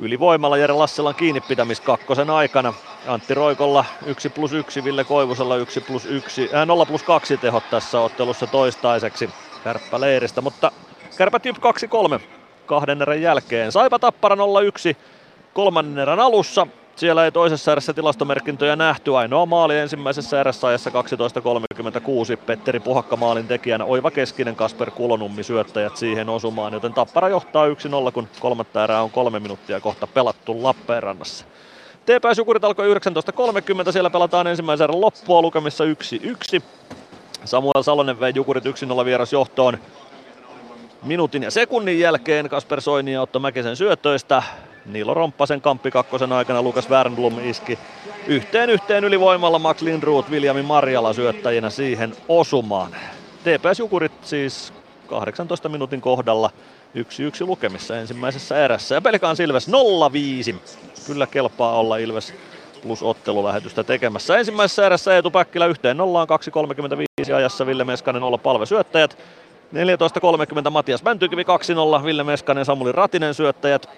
[0.00, 2.74] Ylivoimalla Jere Lasselan kiinni pitämis kakkosen aikana.
[3.06, 7.70] Antti Roikolla 1 plus 1, Ville Koivusella 1 plus 1, äh, 0 plus 2 tehot
[7.70, 9.30] tässä ottelussa toistaiseksi
[9.64, 10.72] kärppäleiristä, mutta
[11.18, 12.20] kärpät 2-3
[12.66, 13.72] kahden erän jälkeen.
[13.72, 14.96] Saipa Tappara 0-1
[15.54, 16.66] kolmannen erän alussa.
[16.96, 19.16] Siellä ei toisessa erässä tilastomerkintöjä nähty.
[19.16, 22.36] Ainoa maali ensimmäisessä erässä ajassa 12.36.
[22.46, 23.84] Petteri Puhakka maalin tekijänä.
[23.84, 26.72] Oiva Keskinen, Kasper Kulonummi syöttäjät siihen osumaan.
[26.72, 27.66] Joten Tappara johtaa
[28.08, 31.44] 1-0, kun kolmatta erää on kolme minuuttia kohta pelattu Lappeenrannassa.
[32.06, 33.92] TPS Jukurit alkoi 19.30.
[33.92, 35.84] Siellä pelataan ensimmäisen erän loppua lukemissa
[36.58, 36.62] 1-1.
[37.44, 39.78] Samuel Salonen vei Jukurit 1-0 vieras johtoon
[41.02, 44.42] minuutin ja sekunnin jälkeen Kasper Soini ja Otto Mäkisen syötöistä.
[44.86, 47.78] Niilo Romppasen kamppi kakkosen aikana Lukas Wernblom iski
[48.26, 52.96] yhteen yhteen ylivoimalla Max Lindroth, Viljami Marjala syöttäjinä siihen osumaan.
[53.42, 54.72] TPS Jukurit siis
[55.06, 56.50] 18 minuutin kohdalla
[56.96, 58.94] 1-1 lukemissa ensimmäisessä erässä.
[58.94, 59.72] Ja Pelkaan Ilves 0-5.
[61.06, 62.34] Kyllä kelpaa olla Ilves
[62.82, 64.38] plus ottelulähetystä tekemässä.
[64.38, 66.28] Ensimmäisessä erässä Eetu Päkkilä yhteen nollaan
[67.28, 69.18] 2.35 ajassa Ville Meskanen olla palvesyöttäjät.
[70.64, 71.42] 14.30 Matias Mäntykivi
[72.00, 73.88] 2-0, Ville Meskanen, Samuli Ratinen syöttäjät.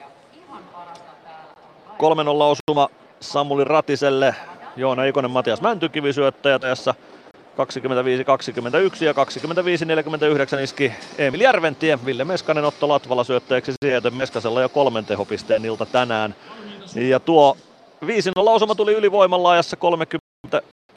[1.97, 2.01] 3-0
[2.43, 2.89] osuma
[3.21, 4.35] Samuli Ratiselle,
[4.77, 6.95] Joona Ikonen, Matias Mäntykivi syöttäjät ajassa
[7.57, 15.05] 25-21 ja 25-49 iski Emil Järventie, Ville Meskanen Otto Latvala syöttäjäksi sieltä Meskasella jo kolmen
[15.05, 16.35] tehopisteen ilta tänään.
[16.95, 17.57] Ja tuo
[18.05, 19.77] 5-0 osuma tuli ylivoimalla ajassa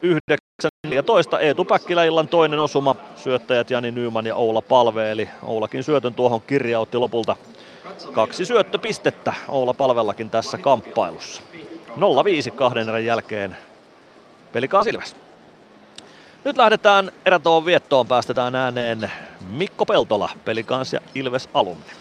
[0.06, 1.42] 39-14.
[1.42, 6.42] Eetu Päkkilä illan toinen osuma, syöttäjät Jani Nyman ja Oula Palve, eli Oulakin syötön tuohon
[6.42, 7.36] kirjautti lopulta
[8.14, 11.42] kaksi syöttöpistettä Oula Palvellakin tässä kamppailussa.
[12.52, 13.58] 0-5 kahden erän jälkeen
[14.54, 15.16] pelikaa Silväs.
[16.44, 19.12] Nyt lähdetään erätoon viettoon, päästetään ääneen
[19.50, 21.92] Mikko Peltola, Pelikans ja Ilves alumni.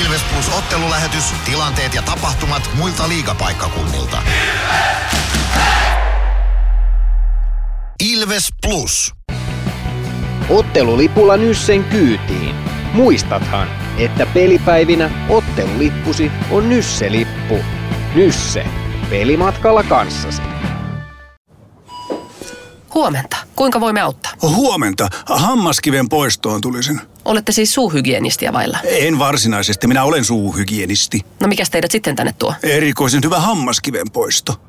[0.00, 4.22] Ilves Plus ottelulähetys, tilanteet ja tapahtumat muilta liigapaikkakunnilta.
[8.12, 9.17] Ilves Plus.
[10.50, 12.54] Ottelulipulla Nyssen kyytiin.
[12.92, 13.68] Muistathan,
[13.98, 17.58] että pelipäivinä ottelulippusi on Nysse-lippu.
[18.14, 18.66] Nysse.
[19.10, 20.42] Pelimatkalla kanssasi.
[22.94, 23.36] Huomenta.
[23.56, 24.32] Kuinka voimme auttaa?
[24.42, 25.08] Huomenta.
[25.26, 27.00] Hammaskiven poistoon tulisin.
[27.24, 28.78] Olette siis suuhygienistiä vailla?
[28.84, 29.86] En varsinaisesti.
[29.86, 31.20] Minä olen suuhygienisti.
[31.40, 32.54] No mikä teidät sitten tänne tuo?
[32.62, 34.60] Erikoisen hyvä hammaskiven poisto.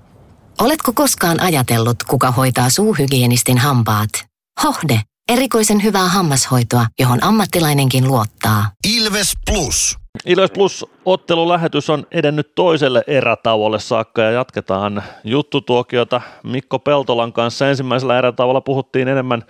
[0.61, 4.09] Oletko koskaan ajatellut, kuka hoitaa suuhygienistin hampaat?
[4.63, 5.01] Hohde.
[5.29, 8.65] Erikoisen hyvää hammashoitoa, johon ammattilainenkin luottaa.
[8.97, 9.97] Ilves Plus.
[10.25, 17.69] Ilves Plus ottelulähetys on edennyt toiselle erätauolle saakka ja jatketaan juttutuokiota Mikko Peltolan kanssa.
[17.69, 19.43] Ensimmäisellä erätauolla puhuttiin enemmän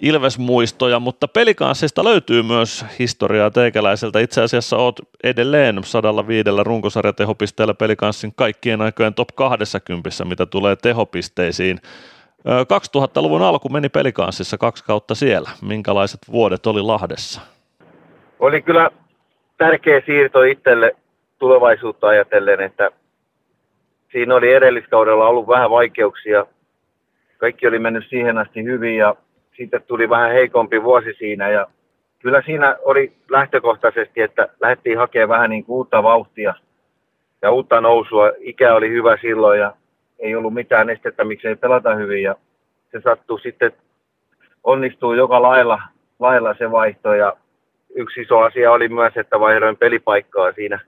[0.00, 4.20] Ilves-muistoja, mutta pelikanssista löytyy myös historiaa teikäläiseltä.
[4.20, 11.80] Itse asiassa oot edelleen 105 runkosarjatehopisteellä pelikanssin kaikkien aikojen top 20, mitä tulee tehopisteisiin.
[12.46, 15.50] 2000-luvun alku meni pelikanssissa kaksi kautta siellä.
[15.62, 17.40] Minkälaiset vuodet oli Lahdessa?
[18.40, 18.90] Oli kyllä
[19.58, 20.96] tärkeä siirto itselle
[21.38, 22.90] tulevaisuutta ajatellen, että
[24.12, 26.46] siinä oli edelliskaudella ollut vähän vaikeuksia.
[27.38, 29.14] Kaikki oli mennyt siihen asti hyvin ja
[29.56, 31.66] sitten tuli vähän heikompi vuosi siinä ja
[32.18, 36.54] kyllä siinä oli lähtökohtaisesti, että lähdettiin hakemaan vähän niin uutta vauhtia
[37.42, 38.30] ja uutta nousua.
[38.38, 39.72] Ikä oli hyvä silloin ja
[40.24, 42.34] ei ollut mitään estettä, miksei pelata hyvin ja
[42.92, 43.72] se sattui sitten,
[44.64, 45.82] onnistuu joka lailla,
[46.18, 47.36] lailla se vaihto ja
[47.94, 50.80] yksi iso asia oli myös, että vaihdoin pelipaikkaa siinä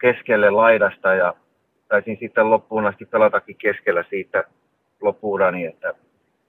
[0.00, 1.34] keskelle laidasta ja
[1.88, 4.44] taisin sitten loppuun asti pelatakin keskellä siitä
[5.00, 5.94] loppuurani, että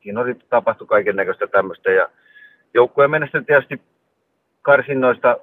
[0.04, 2.10] siinä oli tapahtu kaiken näköistä tämmöistä ja
[2.74, 3.82] joukkueen mennessä tietysti
[4.62, 5.38] karsinnoista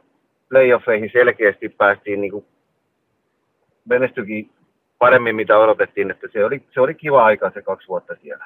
[0.49, 2.47] playoffeihin selkeästi päästiin niin kuin
[3.84, 4.51] menestykin
[5.05, 8.44] paremmin, mitä odotettiin, että se oli, se oli kiva aika se kaksi vuotta siellä.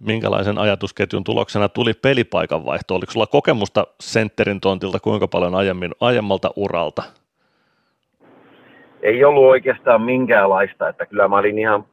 [0.00, 2.94] Minkälaisen ajatusketjun tuloksena tuli pelipaikan vaihto?
[2.94, 7.02] Oliko sulla kokemusta sentterin tontilta kuinka paljon aiemmin, aiemmalta uralta?
[9.02, 11.84] Ei ollut oikeastaan minkäänlaista, että kyllä mä olin ihan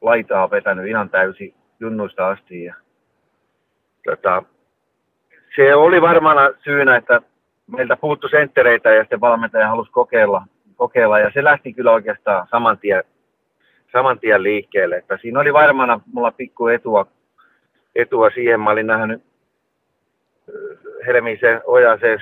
[0.00, 2.64] laitaa vetänyt ihan täysin junnuista asti.
[2.64, 2.74] Ja,
[4.04, 4.42] tota,
[5.56, 7.20] se oli varmana syynä, että
[7.66, 10.42] meiltä puuttu senttereitä ja sitten valmentaja halusi kokeilla,
[10.80, 13.04] kokeilla ja se lähti kyllä oikeastaan saman tien,
[13.92, 14.96] saman tien liikkeelle.
[14.96, 17.06] Että siinä oli varmana mulla pikku etua,
[17.94, 18.60] etua siihen.
[18.60, 19.22] Mä olin nähnyt
[21.06, 22.18] Helmisen Ojasen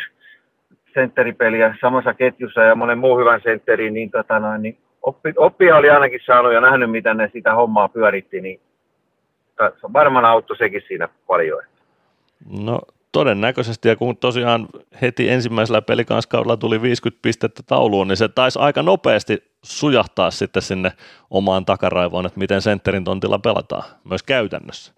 [0.95, 5.91] sentteripeliä samassa ketjussa ja monen muun hyvän sentterin, niin, tota noin, niin oppi, oppia oli
[5.91, 8.61] ainakin saanut ja nähnyt, miten ne sitä hommaa pyöritti, niin
[9.93, 11.63] varmaan auttoi sekin siinä paljon.
[12.65, 12.81] No
[13.19, 14.67] todennäköisesti, ja kun tosiaan
[15.03, 20.93] heti ensimmäisellä pelikanskaudella tuli 50 pistettä tauluun, niin se taisi aika nopeasti sujahtaa sitten sinne
[21.31, 24.93] omaan takaraivoon, että miten sentterin tontilla pelataan, myös käytännössä.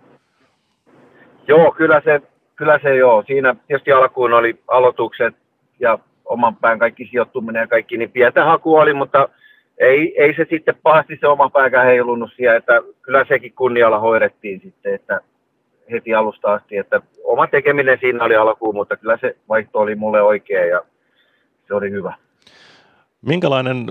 [1.48, 2.22] Joo, kyllä se,
[2.56, 3.24] kyllä se joo.
[3.26, 5.34] Siinä tietysti alkuun oli aloitukset
[5.78, 9.28] ja oman pään kaikki sijoittuminen ja kaikki, niin pientä haku oli, mutta
[9.78, 14.60] ei, ei se sitten pahasti se oma pääkään heilunut siellä, että kyllä sekin kunnialla hoidettiin
[14.60, 15.20] sitten, että
[15.90, 20.22] heti alusta asti, että oma tekeminen siinä oli alkuun, mutta kyllä se vaihto oli mulle
[20.22, 20.82] oikea ja
[21.68, 22.14] se oli hyvä.
[23.22, 23.86] Minkälainen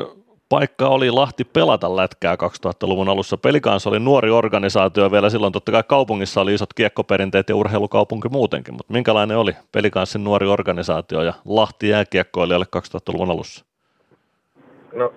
[0.49, 3.37] paikka oli Lahti pelata lätkää 2000-luvun alussa?
[3.37, 8.73] Pelikanssa oli nuori organisaatio vielä silloin, totta kai kaupungissa oli isot kiekkoperinteet ja urheilukaupunki muutenkin,
[8.73, 13.65] mutta minkälainen oli Pelikanssin nuori organisaatio ja Lahti jääkiekkoilijalle 2000-luvun alussa?
[14.93, 15.13] No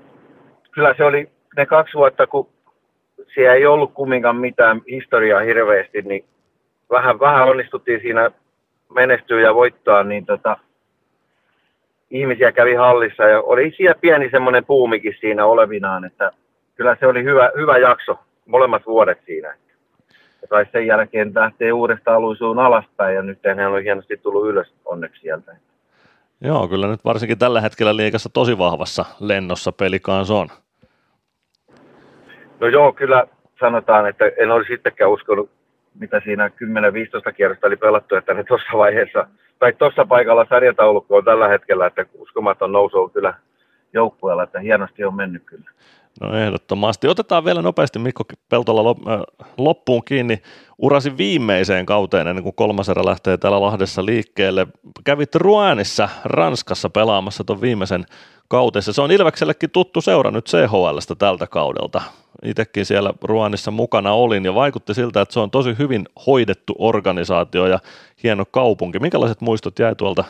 [0.70, 2.48] kyllä se oli ne kaksi vuotta, kun
[3.34, 6.24] siellä ei ollut kumminkaan mitään historiaa hirveästi, niin
[6.92, 8.30] vähän, vähän onnistuttiin siinä
[8.94, 10.56] menestyä ja voittaa, niin tota,
[12.10, 16.32] ihmisiä kävi hallissa ja oli siellä pieni semmoinen puumikin siinä olevinaan, että
[16.74, 19.54] kyllä se oli hyvä, hyvä jakso, molemmat vuodet siinä.
[20.42, 24.74] Ja taisi sen jälkeen lähteä uudestaan luisuun alaspäin ja nyt hän on hienosti tullut ylös
[24.84, 25.56] onneksi sieltä.
[26.40, 30.48] Joo, kyllä nyt varsinkin tällä hetkellä liikassa tosi vahvassa lennossa pelikaan on.
[32.60, 33.26] No joo, kyllä
[33.60, 35.50] sanotaan, että en olisi sittenkään uskonut,
[36.00, 39.26] mitä siinä 10-15 kierrosta oli pelattu, että ne tuossa vaiheessa,
[39.58, 43.34] tai tuossa paikalla sarjataulukko on tällä hetkellä, että uskomaton nousu on kyllä
[43.92, 45.70] joukkueella, että hienosti on mennyt kyllä.
[46.20, 47.08] No ehdottomasti.
[47.08, 49.20] Otetaan vielä nopeasti Mikko Peltola äh,
[49.58, 50.42] loppuun kiinni.
[50.78, 54.66] Urasi viimeiseen kauteen ennen kuin kolmas erä lähtee täällä Lahdessa liikkeelle.
[55.04, 58.04] Kävit Ruanissa Ranskassa pelaamassa tuon viimeisen
[58.52, 58.92] kautensa.
[58.92, 62.02] Se on Ilveksellekin tuttu seura nyt CHLstä tältä kaudelta.
[62.44, 67.66] Itsekin siellä Ruanissa mukana olin ja vaikutti siltä, että se on tosi hyvin hoidettu organisaatio
[67.66, 67.78] ja
[68.22, 68.98] hieno kaupunki.
[68.98, 70.24] Minkälaiset muistot jäi tuolta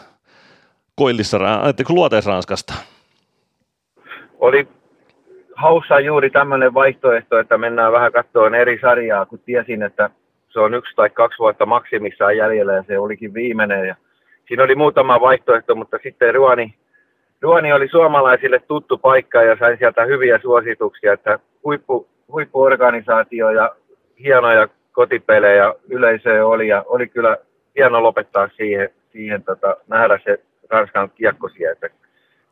[0.96, 1.38] Koillissa,
[1.88, 2.74] Luoteis-Ranskasta?
[4.38, 4.68] Oli
[5.54, 10.10] haussa juuri tämmöinen vaihtoehto, että mennään vähän katsomaan eri sarjaa, kun tiesin, että
[10.48, 13.88] se on yksi tai kaksi vuotta maksimissaan jäljellä ja se olikin viimeinen.
[13.88, 13.96] Ja
[14.48, 16.74] siinä oli muutama vaihtoehto, mutta sitten Ruani,
[17.42, 23.74] Ruani oli suomalaisille tuttu paikka ja sain sieltä hyviä suosituksia, että huippu, huippuorganisaatio ja
[24.22, 27.36] hienoja kotipelejä yleisöä oli ja oli kyllä
[27.76, 30.40] hieno lopettaa siihen, siihen tota, nähdä se
[30.70, 31.88] Ranskan kiekko sieltä.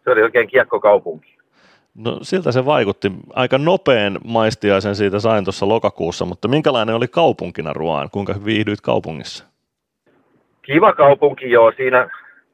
[0.04, 1.38] Se oli oikein kiekkokaupunki.
[1.94, 3.12] No siltä se vaikutti.
[3.34, 8.08] Aika nopean maistiaisen siitä sain tuossa lokakuussa, mutta minkälainen oli kaupunkina Ruaan?
[8.12, 9.44] Kuinka viihdyit kaupungissa?
[10.62, 11.72] Kiva kaupunki, joo.
[11.76, 12.08] Siinä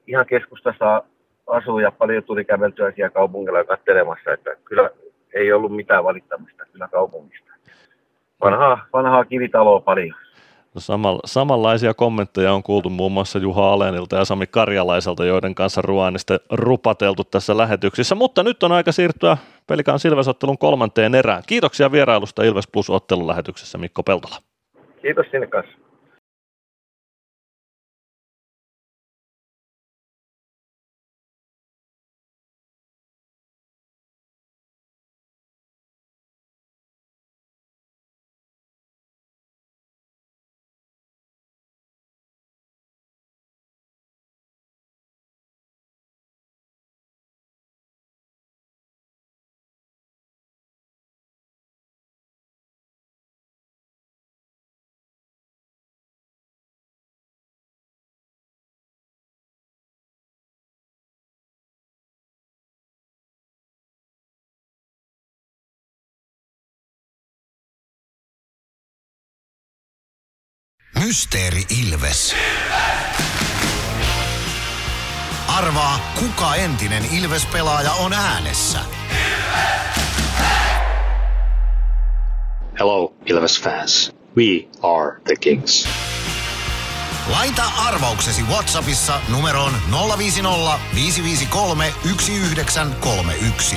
[0.06, 1.02] ihan keskustassa
[1.47, 4.91] asuu ja paljon tuli käveltyä siellä kaupungilla katselemassa, että kyllä
[5.34, 7.52] ei ollut mitään valittamista kyllä kaupungista.
[8.41, 10.16] Vanhaa, vanhaa kivitaloa paljon.
[10.75, 15.83] No samal, samanlaisia kommentteja on kuultu muun muassa Juha Alenilta ja Sami Karjalaiselta, joiden kanssa
[15.83, 18.15] Ruanista rupateltu tässä lähetyksissä.
[18.15, 21.42] Mutta nyt on aika siirtyä Pelikaan Silvesottelun kolmanteen erään.
[21.47, 24.36] Kiitoksia vierailusta Ilves Plus ottelun lähetyksessä Mikko Peltola.
[25.02, 25.85] Kiitos sinne kanssa.
[71.07, 72.35] Mysteeri Ilves.
[75.49, 78.78] Arvaa, kuka entinen Ilves-pelaaja on äänessä.
[82.78, 84.12] Hello, Ilves fans.
[84.36, 85.89] We are the Kings.
[87.26, 89.73] Laita arvauksesi Whatsappissa numeroon
[90.18, 93.76] 050 553 1931.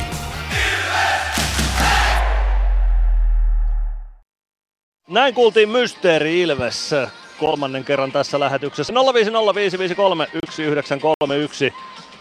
[5.09, 6.91] Näin kuultiin Mysteeri Ilves.
[7.39, 8.93] Kolmannen kerran tässä lähetyksessä.
[8.93, 11.73] 0505531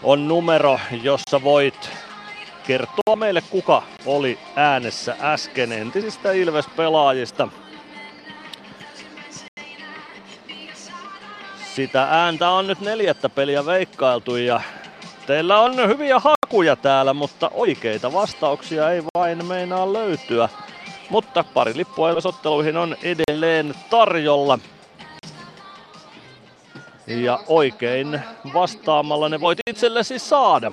[0.03, 1.89] on numero, jossa voit
[2.67, 7.47] kertoa meille kuka oli äänessä äsken entisistä Ilves-pelaajista.
[11.75, 14.61] Sitä ääntä on nyt neljättä peliä veikkailtu ja
[15.27, 20.49] teillä on hyviä hakuja täällä, mutta oikeita vastauksia ei vain meinaa löytyä.
[21.09, 24.59] Mutta pari lippua otteluihin on edelleen tarjolla.
[27.09, 28.21] Ja oikein
[28.53, 30.71] vastaamalla ne voit itsellesi saada.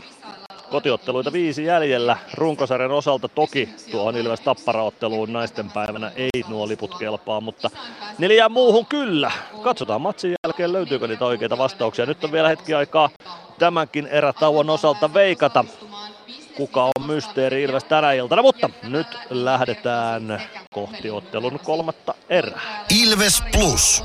[0.70, 3.28] Kotiotteluita viisi jäljellä runkosarjan osalta.
[3.28, 7.70] Toki tuohon Ilves Tapparaotteluun naisten päivänä ei nuo liput kelpaa, mutta
[8.18, 9.32] neljään muuhun kyllä.
[9.62, 12.06] Katsotaan matsin jälkeen löytyykö niitä oikeita vastauksia.
[12.06, 13.10] Nyt on vielä hetki aikaa
[13.58, 15.64] tämänkin erätauon osalta veikata
[16.56, 20.42] kuka on mysteeri Ilves tänä iltana, mutta nyt lähdetään
[20.72, 22.84] kohti ottelun kolmatta erää.
[23.02, 24.04] Ilves Plus.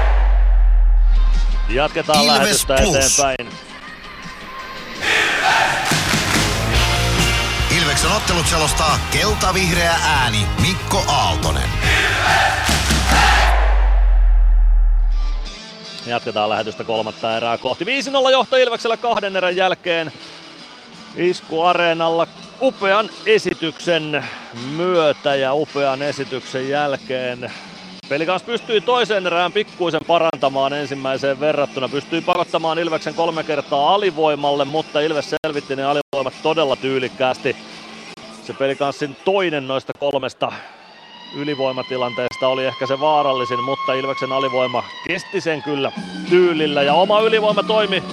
[1.73, 2.95] Jatketaan Ilves lähetystä Plus.
[2.95, 3.49] eteenpäin.
[7.77, 11.69] Ilveksen ottelut selostaa kelta-vihreä ääni Mikko Aaltonen.
[16.05, 17.85] Jatketaan lähetystä kolmatta erää kohti.
[17.85, 17.87] 5-0
[18.31, 20.11] johto Ilveksellä kahden erän jälkeen.
[21.15, 22.27] Isku Areenalla
[22.61, 24.25] upean esityksen
[24.75, 27.51] myötä ja upean esityksen jälkeen.
[28.11, 31.89] Pelikans pystyi toiseen erään pikkuisen parantamaan ensimmäiseen verrattuna.
[31.89, 37.55] Pystyi pakottamaan Ilveksen kolme kertaa alivoimalle, mutta Ilves selvitti ne alivoimat todella tyylikkäästi.
[38.43, 40.51] Se pelikanssin toinen noista kolmesta
[41.35, 45.91] ylivoimatilanteesta oli ehkä se vaarallisin, mutta Ilveksen alivoima kesti sen kyllä
[46.29, 48.03] tyylillä ja oma ylivoima toimi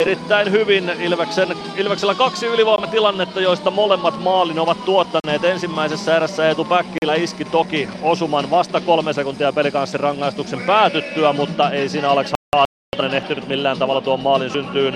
[0.00, 0.90] erittäin hyvin.
[0.90, 5.44] Ilveksen, Ilveksellä kaksi ylivoimatilannetta, joista molemmat maalin ovat tuottaneet.
[5.44, 11.88] Ensimmäisessä erässä Eetu Päkkilä iski toki osuman vasta kolme sekuntia pelikanssin rangaistuksen päätyttyä, mutta ei
[11.88, 14.94] siinä Alex Haatanen ehtinyt millään tavalla tuon maalin syntyyn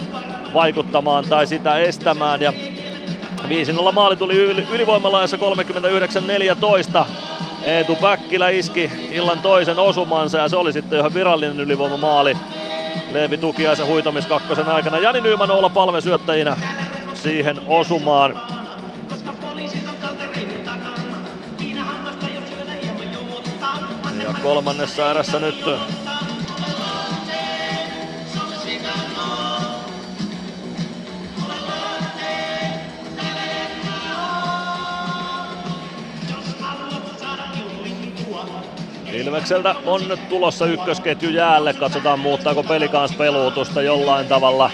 [0.55, 2.41] vaikuttamaan tai sitä estämään.
[2.41, 2.53] Ja
[3.89, 5.37] 5-0 maali tuli yli, ylivoimalaajassa
[7.03, 7.05] 39-14.
[7.63, 12.37] Eetu Päkkilä iski illan toisen osumansa ja se oli sitten ihan virallinen ylivoimamaali.
[13.11, 14.99] Leevi Tukiaisen huitomis kakkosen aikana.
[14.99, 16.57] Jani Nyyman olla palvesyöttäjinä
[17.15, 18.41] siihen osumaan.
[24.23, 25.65] Ja kolmannessa erässä nyt
[39.17, 41.75] Ilvekseltä on nyt tulossa ykkösketju jäälle.
[41.75, 44.71] Katsotaan muuttaako peli peluutusta jollain tavalla.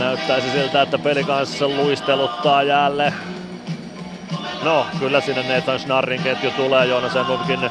[0.00, 3.12] Näyttäisi siltä, että peli kanssa luisteluttaa jäälle.
[4.62, 6.86] No, kyllä sinne Nathan Schnarrin ketju tulee.
[6.86, 7.70] Joonas Enlundkin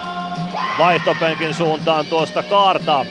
[0.79, 3.05] vaihtopenkin suuntaan tuosta kaartaa.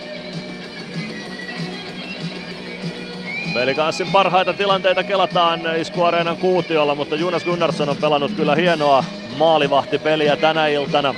[3.55, 9.05] Pelikanssin parhaita tilanteita kelataan Iskuareenan kuutiolla, mutta Jonas Gunnarsson on pelannut kyllä hienoa
[9.39, 11.15] maalivahtipeliä tänä iltana.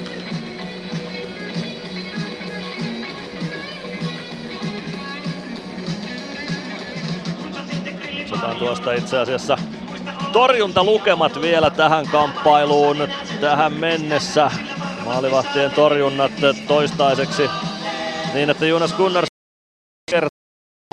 [8.31, 9.59] Katsotaan tuosta itse asiassa
[10.33, 13.09] torjuntalukemat vielä tähän kamppailuun
[13.41, 14.51] tähän mennessä.
[15.05, 16.33] Maalivahtien torjunnat
[16.67, 17.51] toistaiseksi
[18.35, 19.29] niin, että Jonas Gunnars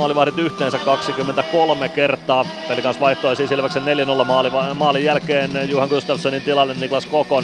[0.02, 2.46] maalivahdit yhteensä 23 kertaa.
[2.68, 7.44] Pelikans vaihtoi siis Ilveksen 4-0 maali, maalin jälkeen Juhan Gustafssonin tilalle Niklas Kokon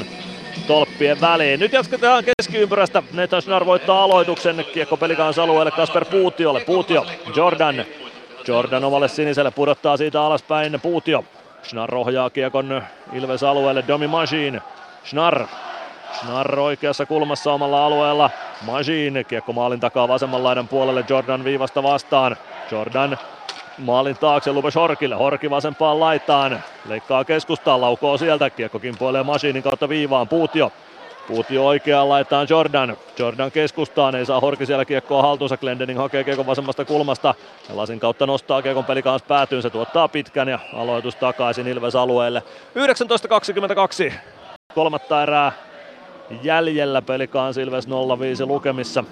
[0.68, 1.60] tolppien väliin.
[1.60, 3.04] Nyt jatketaan keskiympyrästä.
[3.14, 4.66] Nathan Schnarr voittaa aloituksen.
[4.74, 6.60] Kiekko Pelikans alueelle Kasper Puutiolle.
[6.60, 7.06] Puutio,
[7.36, 7.86] Jordan.
[8.48, 11.24] Jordan omalle siniselle pudottaa siitä alaspäin Puutio.
[11.64, 14.62] Schnarr ohjaa kiekon Ilves alueelle Domi Machine.
[15.06, 15.46] Schnarr
[16.14, 18.30] Schnarr oikeassa kulmassa omalla alueella.
[18.62, 22.36] Majin kiekko maalin takaa vasemman laidan puolelle Jordan viivasta vastaan.
[22.72, 23.18] Jordan
[23.78, 25.16] maalin taakse Lubes Horkille.
[25.16, 26.64] Horki vasempaan laitaan.
[26.88, 28.50] Leikkaa keskustaan, laukoo sieltä.
[28.50, 30.28] Kiekko kimpoilee Machinin kautta viivaan.
[30.28, 30.72] Puutio.
[31.28, 32.98] Puutio oikeaan laitaan Jordan.
[33.20, 35.58] Jordan keskustaan, ei saa Horki siellä kiekkoa haltuunsa.
[35.58, 37.36] Glendening hakee kiekon vasemmasta kulmasta.
[37.70, 39.62] Ja lasin kautta nostaa kiekon peli kanssa päätyyn.
[39.62, 42.44] Se tuottaa pitkän ja aloitus takaisin Ilves alueelle.
[44.10, 44.14] 19.22.
[44.76, 45.52] Kolmatta erää
[46.44, 47.88] jäljellä pelikaan Ilves
[48.20, 49.04] 05 lukemissa.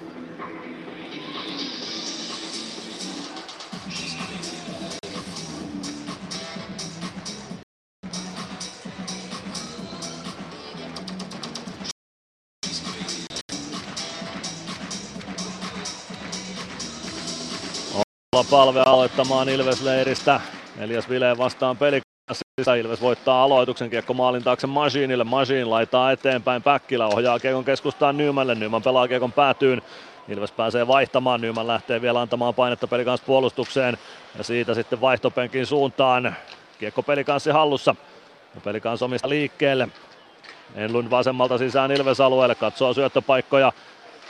[18.50, 20.40] Palve aloittamaan Ilves-leiristä.
[20.78, 22.00] Elias Vileen vastaan peli
[22.80, 25.24] Ilves voittaa aloituksen kiekko maalin taakse Masiinille.
[25.24, 28.54] Masiin laitaa eteenpäin Päkkilä, ohjaa kiekon keskustaan Nymanille.
[28.54, 29.82] Nyman pelaa kiekon päätyyn.
[30.28, 31.40] Ilves pääsee vaihtamaan.
[31.40, 33.98] Nyman lähtee vielä antamaan painetta pelikanssi puolustukseen.
[34.38, 36.36] Ja siitä sitten vaihtopenkin suuntaan.
[36.78, 37.94] Kiekko pelikanssi hallussa.
[38.54, 39.88] Ja pelikanssi omista liikkeelle.
[40.74, 42.54] Enlund vasemmalta sisään Ilves-alueelle.
[42.54, 43.72] Katsoo syöttöpaikkoja.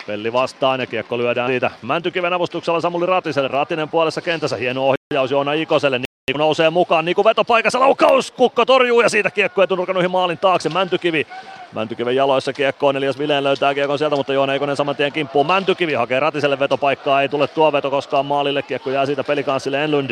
[0.07, 3.49] Pelli vastaan ja kiekko lyödään siitä Mäntykiven avustuksella Samuli Ratiselle.
[3.49, 4.57] Ratinen puolessa kentässä.
[4.57, 5.99] Hieno ohjaus Joona Ikoselle.
[5.99, 7.05] Niku nousee mukaan.
[7.05, 7.81] Niku vetopaikassa.
[7.81, 8.31] Laukaus.
[8.31, 10.69] Kukko torjuu ja siitä kiekko etunurkan maalin taakse.
[10.69, 11.27] Mäntykivi.
[11.73, 12.97] Mäntykiven jaloissa kiekkoon.
[12.97, 15.45] Elias Vileen löytää kiekon sieltä, mutta Joona Ikonen saman tien kimppuu.
[15.45, 17.23] Mäntykivi hakee Ratiselle vetopaikkaa.
[17.23, 18.63] Ei tule tuo veto koskaan maalille.
[18.63, 20.11] Kiekko jää siitä pelikanssille Enlund.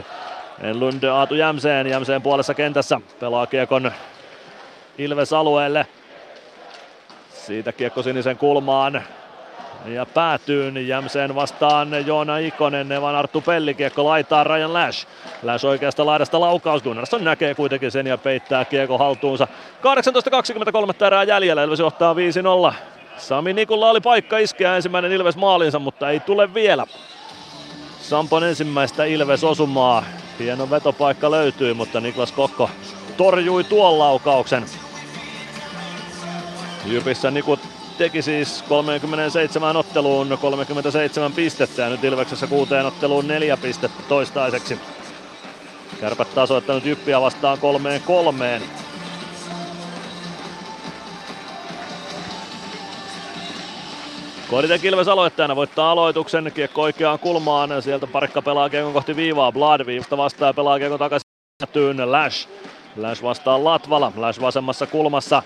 [0.60, 1.86] Enlund Aatu Jämseen.
[1.86, 3.00] Jämseen puolessa kentässä.
[3.20, 3.92] Pelaa kiekon
[4.98, 5.86] Ilves alueelle.
[7.30, 9.02] Siitä kiekko sinisen kulmaan.
[9.86, 15.06] Ja päätyyn Jämseen vastaan Joona Ikonen, Evan Arttu Pelli, kiekko laitaa Ryan Lash.
[15.42, 19.48] Lash oikeasta laidasta laukaus, Gunnarsson näkee kuitenkin sen ja peittää kiekko haltuunsa.
[21.00, 22.14] 18.23 erää jäljellä, Ilves johtaa
[22.70, 22.74] 5-0.
[23.16, 26.86] Sami Nikulla oli paikka iskeä ensimmäinen Ilves maalinsa, mutta ei tule vielä.
[28.00, 30.04] Sampon ensimmäistä Ilves osumaa.
[30.38, 32.70] Hieno vetopaikka löytyy, mutta Niklas Kokko
[33.16, 34.64] torjui tuon laukauksen.
[36.86, 37.60] Jypissä Nikut
[37.98, 44.78] teki siis 37 otteluun 37 pistettä ja nyt Ilveksessä kuuteen otteluun neljä pistettä toistaiseksi.
[46.00, 48.62] Kärpät tasoittanut Jyppiä vastaan kolmeen kolmeen.
[54.50, 59.86] Koditek Ilves aloittajana voittaa aloituksen, kiekko oikeaan kulmaan, sieltä parikka pelaa kiekon kohti viivaa, Blad
[59.86, 62.48] viivasta vastaa ja pelaa kiekon takaisin Lash.
[62.96, 65.42] Lash vastaa Latvala, Lash vasemmassa kulmassa,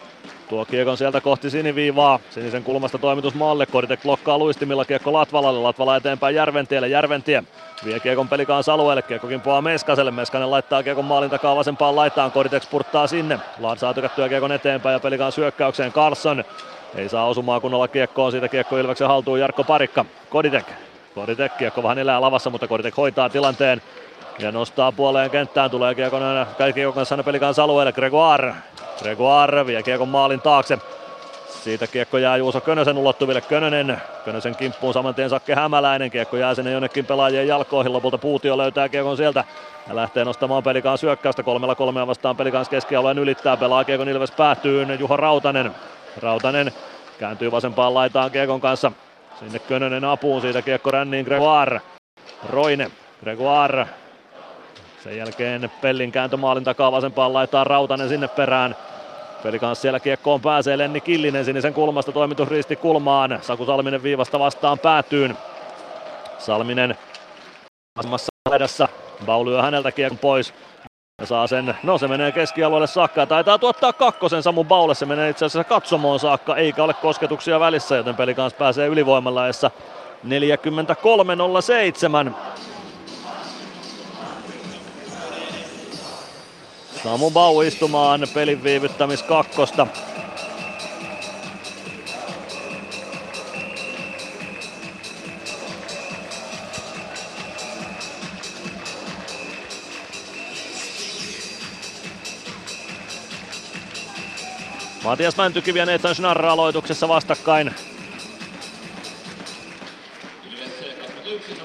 [0.53, 2.19] Tuo kiekon sieltä kohti siniviivaa.
[2.31, 3.67] Sinisen kulmasta toimitus maalle.
[3.67, 5.61] Koditek blokkaa luistimilla kiekko Latvalalle.
[5.61, 6.89] Latvala eteenpäin Järventielle.
[6.89, 7.45] Järventie
[7.85, 9.03] vie kiekon pelikaan alueelle.
[9.03, 10.11] Kiekko kimpoaa Meskaselle.
[10.11, 12.33] Meskanen laittaa kiekon maalin takaa vasempaan laitaan.
[12.33, 13.39] Koditek spurttaa sinne.
[13.59, 15.93] Laad saa tykättyä kiekon eteenpäin ja pelikaan syökkäykseen.
[15.93, 16.45] Carlson
[16.95, 18.33] ei saa osumaa kunnolla kiekkoon.
[18.33, 20.05] Siitä kiekko Ilveksen haltuun Jarkko Parikka.
[20.31, 20.67] Koditek.
[21.15, 23.83] Koditek kiekko vähän elää lavassa, mutta Koditek hoitaa tilanteen.
[24.39, 26.23] Ja nostaa puoleen kenttään, tulee kiekon
[26.59, 27.93] kaikki kanssa pelikaan alueelle.
[27.93, 28.55] Gregoire
[29.02, 30.78] Gregoire vie kiekon maalin taakse.
[31.49, 33.41] Siitä kiekko jää Juuso Könösen ulottuville.
[33.41, 36.11] Könönen, Könösen kimppuun saman tien Sakke Hämäläinen.
[36.11, 37.93] Kiekko jää sinne jonnekin pelaajien jalkoihin.
[37.93, 39.44] Lopulta Puutio löytää kiekon sieltä
[39.89, 41.43] ja lähtee nostamaan pelikaan syökkäystä.
[41.43, 43.57] Kolmella kolmea vastaan pelikaan keskialueen ylittää.
[43.57, 45.01] Pelaa kiekon Ilves päätyyn.
[45.01, 45.73] Juha Rautanen.
[46.20, 46.73] Rautanen
[47.19, 48.93] kääntyy vasempaan laitaan kiekon kanssa.
[49.39, 50.41] Sinne Könönen apuun.
[50.41, 51.81] Siitä kiekko ränniin Gregoire.
[52.51, 52.91] Roine.
[53.20, 53.86] Gregoire
[55.03, 58.77] sen jälkeen Pellin kääntö maalin takaa vasempaan laittaa Rautanen sinne perään.
[59.43, 63.39] Peli kanssa siellä kiekkoon pääsee Lenni Killinen sinisen kulmasta toimitus risti kulmaan.
[63.43, 65.39] Saku Salminen viivasta vastaan päätyyn.
[66.39, 66.97] Salminen
[67.99, 68.89] vasemmassa laidassa.
[69.27, 70.55] Bau lyö häneltä kiekon pois.
[71.21, 74.95] Ja saa sen, no se menee keskialueelle saakka ja taitaa tuottaa kakkosen Samu Baulle.
[74.95, 79.43] Se menee itse asiassa katsomoon saakka, eikä ole kosketuksia välissä, joten peli kanssa pääsee ylivoimalla
[79.51, 79.53] 43.07.
[87.03, 89.87] Samu Bau istumaan pelin viivyttämis kakkosta.
[105.05, 107.75] Matias Mäntykivi ja Nathan Schnarr aloituksessa vastakkain.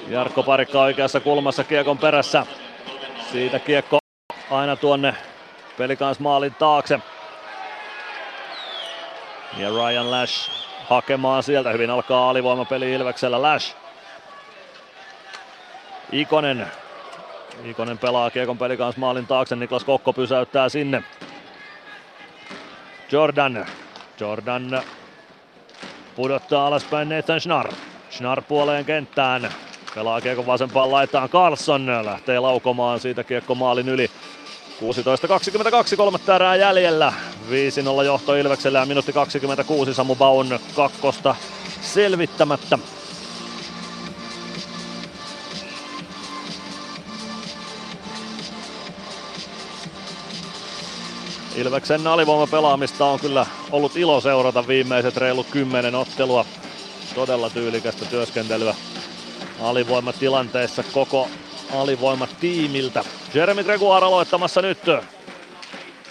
[0.07, 2.45] Jarkko Parikka oikeassa kulmassa kiekon perässä.
[3.31, 3.97] Siitä kiekko
[4.51, 5.15] aina tuonne
[5.77, 6.99] pelikans maalin taakse.
[9.57, 10.51] Ja Ryan Lash
[10.89, 11.71] hakemaan sieltä.
[11.71, 13.75] Hyvin alkaa alivoimapeli Ilveksellä Lash.
[16.11, 16.67] Ikonen.
[17.63, 19.55] Ikonen pelaa Kiekon pelikans maalin taakse.
[19.55, 21.03] Niklas Kokko pysäyttää sinne.
[23.11, 23.65] Jordan.
[24.19, 24.81] Jordan
[26.15, 27.73] pudottaa alaspäin Nathan Schnarr.
[28.11, 29.49] Schnarr puoleen kenttään.
[29.95, 32.05] Pelaa kiekko vasempaan laitaan Carlson.
[32.05, 34.11] Lähtee laukomaan siitä kiekko maalin yli.
[34.81, 37.13] 16.22, kolmatta erää jäljellä.
[38.01, 41.35] 5-0 johto Ilveksellä ja minuutti 26 Samu Baun kakkosta
[41.81, 42.79] selvittämättä.
[51.55, 56.45] Ilveksen alivoimapelaamista on kyllä ollut ilo seurata viimeiset reilut kymmenen ottelua.
[57.15, 58.75] Todella tyylikästä työskentelyä
[59.61, 61.29] alivoimatilanteessa koko
[61.75, 63.03] alivoimatiimiltä.
[63.33, 64.79] Jeremy Gregoire aloittamassa nyt.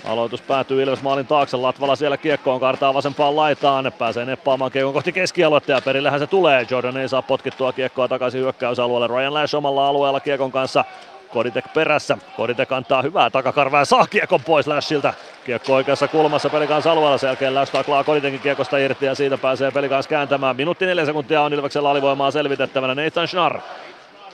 [0.05, 1.57] Aloitus päätyy Ilves maalin taakse.
[1.57, 3.93] Latvala siellä kiekkoon kartaa vasempaan laitaan.
[3.99, 6.67] Pääsee neppaamaan kiekon kohti keskialuetta ja perillähän se tulee.
[6.70, 9.07] Jordan ei saa potkittua kiekkoa takaisin hyökkäysalueelle.
[9.07, 10.85] Ryan Lash omalla alueella kiekon kanssa.
[11.33, 12.18] Koditek perässä.
[12.36, 15.15] Koditek antaa hyvää takakarvaa ja saa kiekon pois Lashilta.
[15.44, 17.18] Kiekko oikeassa kulmassa pelikans alueella.
[17.18, 20.57] Sen jälkeen Lash taklaa Koditekin kiekosta irti ja siitä pääsee pelikans kääntämään.
[20.57, 22.94] Minuutti neljä sekuntia on Ilveksellä alivoimaa selvitettävänä.
[22.94, 23.60] Nathan Schnarr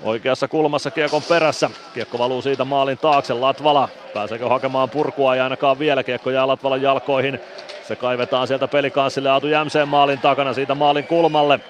[0.03, 1.71] Oikeassa kulmassa Kiekon perässä.
[1.95, 3.35] Kiekko valuu siitä maalin taakse.
[3.35, 3.89] Latvala.
[4.15, 5.37] Pääseekö hakemaan purkua?
[5.37, 6.03] ja ainakaan vielä.
[6.03, 7.41] Kiekko jää Latvalan jalkoihin.
[7.89, 11.61] Se kaivetaan sieltä pelikanssille Aatu Jämseen maalin takana siitä maalin kulmalle.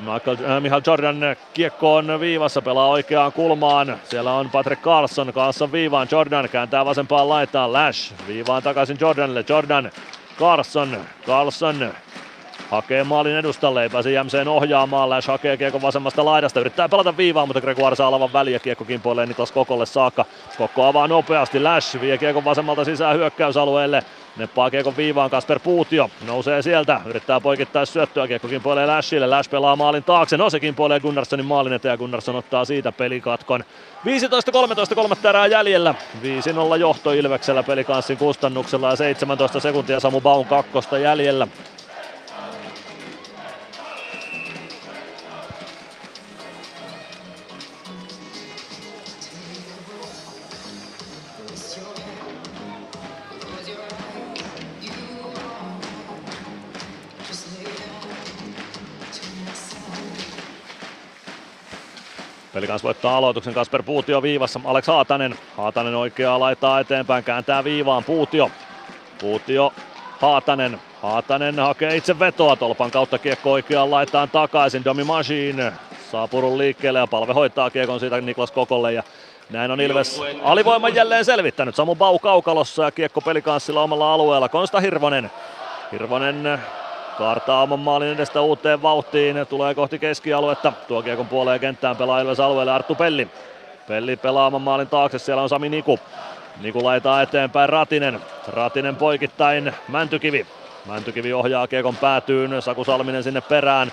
[0.00, 3.98] Michael, äh, Michael Jordan kiekko on viivassa, pelaa oikeaan kulmaan.
[4.04, 9.90] Siellä on Patrick Carlson, Carlson viivaan, Jordan kääntää vasempaan laitaan, Lash viivaan takaisin Jordanille, Jordan,
[10.38, 11.94] Carlson, Carlson
[12.70, 15.10] Hakee maalin edustalle, ei pääse Jämseen ohjaamaan.
[15.10, 18.58] Lash hakee kiekko vasemmasta laidasta, yrittää pelata viivaa, mutta Gregoire saa alavan väliä.
[18.58, 20.24] Kiekko kimpoilee Niklas Kokolle saakka.
[20.58, 24.02] Kokko avaa nopeasti, Lash vie kiekon vasemmalta sisään hyökkäysalueelle.
[24.36, 26.10] Neppaa kiekon viivaan Kasper Puutio.
[26.26, 28.26] Nousee sieltä, yrittää poikittaa syöttöä.
[28.26, 29.26] Kiekko kimpoilee Lashille.
[29.26, 30.36] Lash pelaa maalin taakse.
[30.36, 33.64] No se kimpoilee Gunnarssonin maalin eteen ja Gunnarsson ottaa siitä pelikatkon.
[34.92, 35.94] 15-13 kolmatta erää jäljellä.
[36.74, 41.48] 5-0 johto Ilveksellä pelikanssin kustannuksella ja 17 sekuntia Samu Baun kakkosta jäljellä.
[62.52, 64.60] Pelikans voittaa aloituksen Kasper Puutio viivassa.
[64.64, 65.34] Alex Haatanen.
[65.56, 68.50] Haatanen oikeaa laittaa eteenpäin, kääntää viivaan Puutio.
[69.20, 69.72] Puutio
[70.18, 70.80] Haatanen.
[71.02, 74.84] Haatanen hakee itse vetoa tolpan kautta kiekko oikeaan laitaan takaisin.
[74.84, 75.72] Domi Machine
[76.10, 79.02] saa purun liikkeelle ja palve hoitaa kiekon siitä Niklas Kokolle ja
[79.50, 81.76] näin on Ilves alivoiman jälleen selvittänyt.
[81.76, 84.48] Samu Bau kaukalossa ja kiekko pelikanssilla omalla alueella.
[84.48, 85.30] Konsta Hirvonen.
[85.92, 86.58] Hirvonen
[87.18, 90.72] Kaartaa oman maalin edestä uuteen vauhtiin, tulee kohti keskialuetta.
[90.88, 93.28] Tuo kiekon puoleen kenttään pelaa Ilves alueelle Arttu Pelli.
[93.88, 95.98] Pelli pelaa oman maalin taakse, siellä on Sami Niku.
[96.60, 98.20] Niku laitaa eteenpäin Ratinen.
[98.48, 100.46] Ratinen poikittain Mäntykivi.
[100.86, 103.92] Mäntykivi ohjaa kiekon päätyyn, Saku Salminen sinne perään.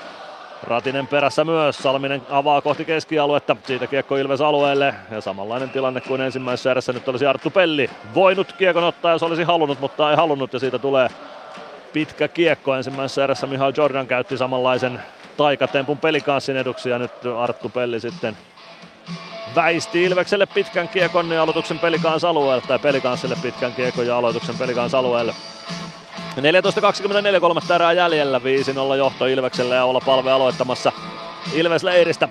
[0.64, 6.22] Ratinen perässä myös, Salminen avaa kohti keskialuetta, siitä kiekko Ilves alueelle ja samanlainen tilanne kuin
[6.22, 10.54] ensimmäisessä erässä nyt olisi Arttu Pelli voinut kiekon ottaa, jos olisi halunnut, mutta ei halunnut
[10.54, 11.10] ja siitä tulee
[11.96, 12.76] pitkä kiekko.
[12.76, 15.02] Ensimmäisessä erässä Mihail Jordan käytti samanlaisen
[15.38, 18.38] taikatempun pelikanssin eduksi ja nyt Arttu Pelli sitten
[19.56, 24.94] väisti Ilvekselle pitkän kiekon ja aloituksen pelikans alueelle, tai pelikanssille pitkän kiekon ja aloituksen pelikans
[24.94, 25.34] alueelle.
[27.34, 28.42] 14.24 kolmatta erää jäljellä,
[28.94, 30.92] 5-0 johto Ilvekselle ja olla palve aloittamassa
[31.54, 32.30] Ilves leiristä.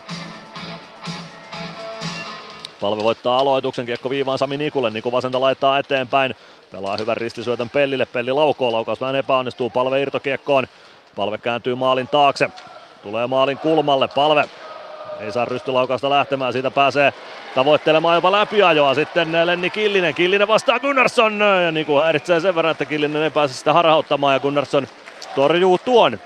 [2.81, 6.35] Palve voittaa aloituksen, kiekko viivaan Sami Nikulle, Niku vasenta laittaa eteenpäin.
[6.75, 10.67] Pelaa hyvän ristisyötön Pellille, Pelli laukoo, laukaus vähän epäonnistuu, palve irtokiekkoon.
[11.17, 12.51] Palve kääntyy maalin taakse,
[13.03, 14.45] tulee maalin kulmalle, palve
[15.21, 17.13] ei saa rystylaukausta lähtemään, siitä pääsee
[17.55, 18.95] tavoittelemaan jopa läpiajoa.
[18.95, 20.15] Sitten Lenni Killinen.
[20.15, 21.41] Killinen vastaa Gunnarsson.
[21.65, 24.87] Ja niin kuin häiritsee sen verran, että Killinen ei pääse sitä harhauttamaan ja Gunnarsson
[25.35, 26.19] torjuu tuon.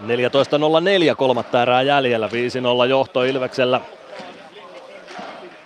[0.00, 3.80] 14.04 kolmatta erää jäljellä, 5-0 johto Ilveksellä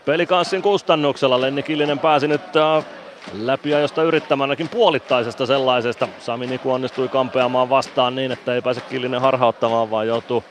[0.05, 1.41] pelikanssin kustannuksella.
[1.41, 2.85] Lenni Killinen pääsi nyt äh,
[3.33, 6.09] läpi josta yrittämänäkin puolittaisesta sellaisesta.
[6.19, 10.45] Sami Niku onnistui kampeamaan vastaan niin, että ei pääse Killinen harhauttamaan, vaan joutuu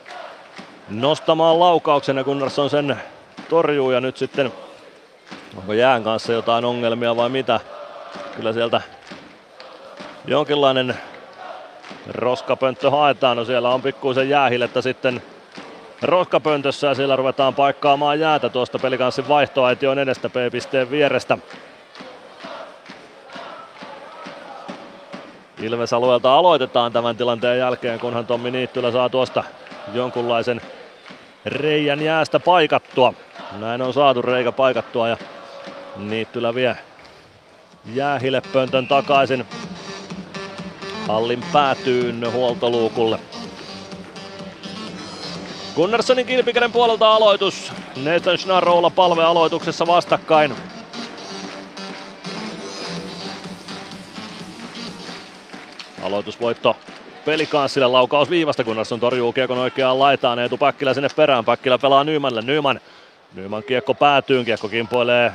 [0.88, 2.96] nostamaan laukauksen ja Gunnarsson sen
[3.48, 4.52] torjuu ja nyt sitten
[5.56, 7.60] onko jään kanssa jotain ongelmia vai mitä.
[8.36, 8.80] Kyllä sieltä
[10.26, 10.94] jonkinlainen
[12.08, 13.36] roskapönttö haetaan.
[13.36, 15.22] No siellä on pikkuisen jäähilettä sitten
[16.02, 21.38] roskapöntössä ja siellä ruvetaan paikkaamaan jäätä tuosta pelikanssin vaihtoaition edestä P-pisteen vierestä.
[25.62, 29.44] Ilves alueelta aloitetaan tämän tilanteen jälkeen, kunhan Tommi Niittylä saa tuosta
[29.94, 30.60] jonkunlaisen
[31.46, 33.14] reijän jäästä paikattua.
[33.58, 35.16] Näin on saatu reikä paikattua ja
[35.96, 36.76] Niittylä vie
[37.94, 39.46] jäähilepöntön takaisin
[41.08, 43.18] hallin päätyyn huoltoluukulle.
[45.76, 47.72] Gunnarssonin kilpikäden puolelta aloitus.
[48.04, 50.54] Nathan Schnarroula palve aloituksessa vastakkain.
[56.02, 56.76] Aloitusvoitto
[57.24, 60.38] pelikanssille laukaus viivasta, Gunnarsson torjuu kiekon oikeaan laitaan.
[60.38, 61.44] Eetu Päkkilä sinne perään.
[61.44, 62.42] Päkkilä pelaa Nymanille.
[62.42, 62.80] Nyman.
[63.34, 64.44] Nyman kiekko päätyyn.
[64.44, 65.32] Kiekko kimpoilee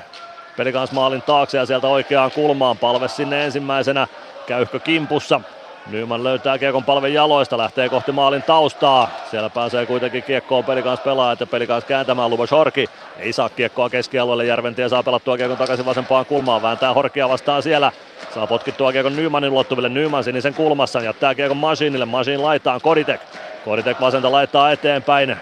[0.57, 2.77] pelikans maalin taakse ja sieltä oikeaan kulmaan.
[2.77, 4.07] Palve sinne ensimmäisenä.
[4.47, 5.41] Käyhkö kimpussa.
[5.91, 9.09] Nyman löytää kiekon palven jaloista, lähtee kohti maalin taustaa.
[9.31, 12.85] Siellä pääsee kuitenkin kiekkoon pelikans pelaajat ja pelikans kääntämään Lubos Horki.
[13.19, 17.91] Ei saa kiekkoa keskialueelle, Järventie saa pelattua kiekon takaisin vasempaan kulmaan, vääntää Horkia vastaan siellä.
[18.33, 23.21] Saa potkittua kiekon Nymanin ulottuville, Nyman sinisen kulmassa, jättää kiekon Masinille, Masin laitaan Koditek.
[23.65, 25.35] Koditek vasenta laittaa eteenpäin.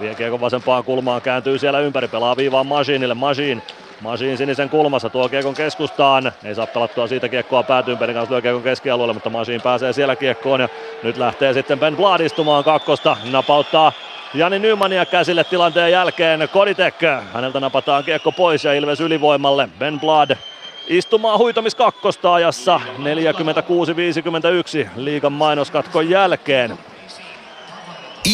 [0.00, 3.62] Vie kiekon vasempaan kulmaan, kääntyy siellä ympäri, pelaa viivaan Masinille, Masin
[4.00, 6.32] Masin sinisen kulmassa tuo kiekon keskustaan.
[6.44, 7.98] Ei saa pelattua siitä kiekkoa päätyyn.
[7.98, 10.60] Pelin kanssa lyö kiekon keskialueelle, mutta Masin pääsee siellä kiekkoon.
[10.60, 10.68] Ja
[11.02, 13.16] nyt lähtee sitten Ben Blad istumaan kakkosta.
[13.30, 13.92] Napauttaa
[14.34, 16.48] Jani Nymania käsille tilanteen jälkeen.
[16.52, 16.94] Koditek.
[17.32, 19.68] Häneltä napataan kiekko pois ja Ilves ylivoimalle.
[19.78, 20.36] Ben Blad
[20.88, 26.78] istumaan huitomis kakkosta ajassa 46-51 liigan mainoskatkon jälkeen.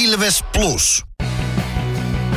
[0.04, 1.04] Ilves Plus.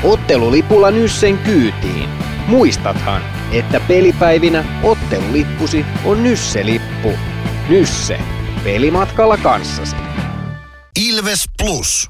[0.04, 2.29] Ottelulipulla Nyssen kyytiin.
[2.50, 3.22] Muistathan,
[3.52, 7.12] että pelipäivinä ottelulippusi on Nysse-lippu.
[7.70, 8.20] Nysse.
[8.64, 9.96] Pelimatkalla kanssasi.
[11.10, 12.10] Ilves Plus.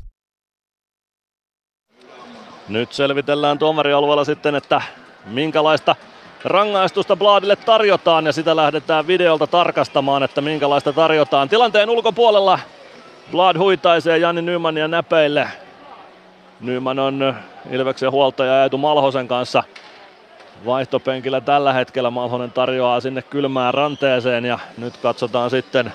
[2.70, 4.82] Nyt selvitellään tuomarialueella sitten, että
[5.26, 5.96] minkälaista
[6.46, 11.50] rangaistusta Bladille tarjotaan ja sitä lähdetään videolta tarkastamaan, että minkälaista tarjotaan.
[11.50, 12.60] Tilanteen ulkopuolella
[13.32, 15.48] Blad huitaisee Jani Nymania näpeille.
[16.60, 17.36] Nyman on
[17.72, 19.64] Ilveksen huoltaja Eetu Malhosen kanssa
[20.66, 22.10] vaihtopenkillä tällä hetkellä.
[22.10, 25.94] Malhonen tarjoaa sinne kylmään ranteeseen ja nyt katsotaan sitten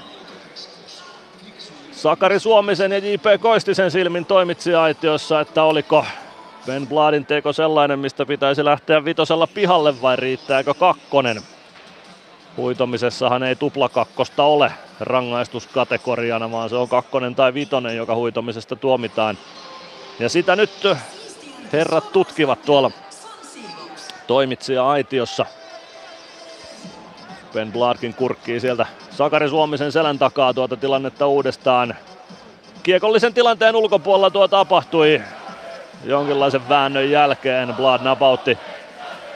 [1.92, 3.40] Sakari Suomisen ja J.P.
[3.40, 6.06] Koistisen silmin toimitsija-aitiossa, että oliko
[6.66, 11.42] Ben Bladin teko sellainen, mistä pitäisi lähteä vitosella pihalle vai riittääkö kakkonen?
[12.56, 19.38] Huitomisessahan ei tuplakakkosta ole rangaistuskategoriana, vaan se on kakkonen tai vitonen, joka huitomisesta tuomitaan.
[20.18, 20.70] Ja sitä nyt
[21.72, 22.90] herrat tutkivat tuolla
[24.26, 25.46] toimitsija-aitiossa.
[27.52, 31.94] Ben Bladkin kurkkii sieltä Sakari Suomisen selän takaa tuota tilannetta uudestaan.
[32.82, 35.22] Kiekollisen tilanteen ulkopuolella tuo tapahtui
[36.04, 37.74] jonkinlaisen väännön jälkeen.
[37.74, 38.58] Blad napautti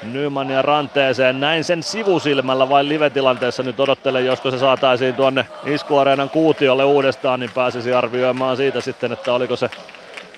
[0.02, 1.41] Nyman ja ranteeseen.
[1.41, 7.50] Näin sen sivusilmällä vai live-tilanteessa nyt odottelen, josko se saataisiin tuonne iskuareenan kuutiolle uudestaan, niin
[7.55, 9.70] pääsisi arvioimaan siitä sitten, että oliko se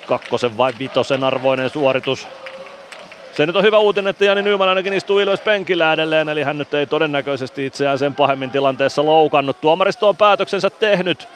[0.06, 2.28] kakkosen vai vitosen arvoinen suoritus.
[3.40, 6.58] Se nyt on hyvä uutinen, että Jani Nyman ainakin istuu Ilves penkillä edelleen, eli hän
[6.58, 9.60] nyt ei todennäköisesti itseään sen pahemmin tilanteessa loukannut.
[9.60, 11.28] Tuomaristo on päätöksensä tehnyt.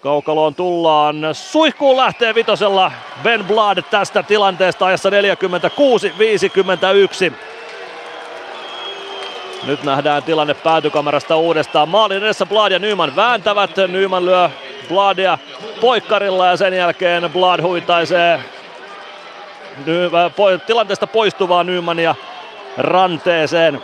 [0.00, 1.16] Kaukaloon tullaan.
[1.32, 2.92] Suihkuun lähtee vitosella
[3.22, 5.12] Ben Blad tästä tilanteesta ajassa 46-51.
[9.66, 11.88] Nyt nähdään tilanne päätykamerasta uudestaan.
[11.88, 13.70] Maalin edessä Blad ja Nyman vääntävät.
[13.88, 14.50] Nyman lyö
[14.88, 15.38] Bladia
[15.80, 18.40] poikkarilla ja sen jälkeen Blad huitaisee
[20.66, 22.14] tilanteesta poistuvaa Nymania
[22.76, 23.82] ranteeseen.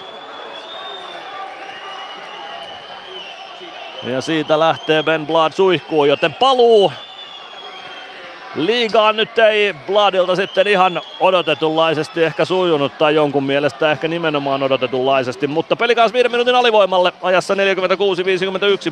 [4.02, 6.92] Ja siitä lähtee Ben Blad suihkuun, joten paluu
[8.56, 15.46] liigaan nyt ei Bladilta sitten ihan odotetunlaisesti ehkä sujunut tai jonkun mielestä ehkä nimenomaan odotetunlaisesti,
[15.46, 17.58] mutta peli kanssa viiden minuutin alivoimalle ajassa 46-51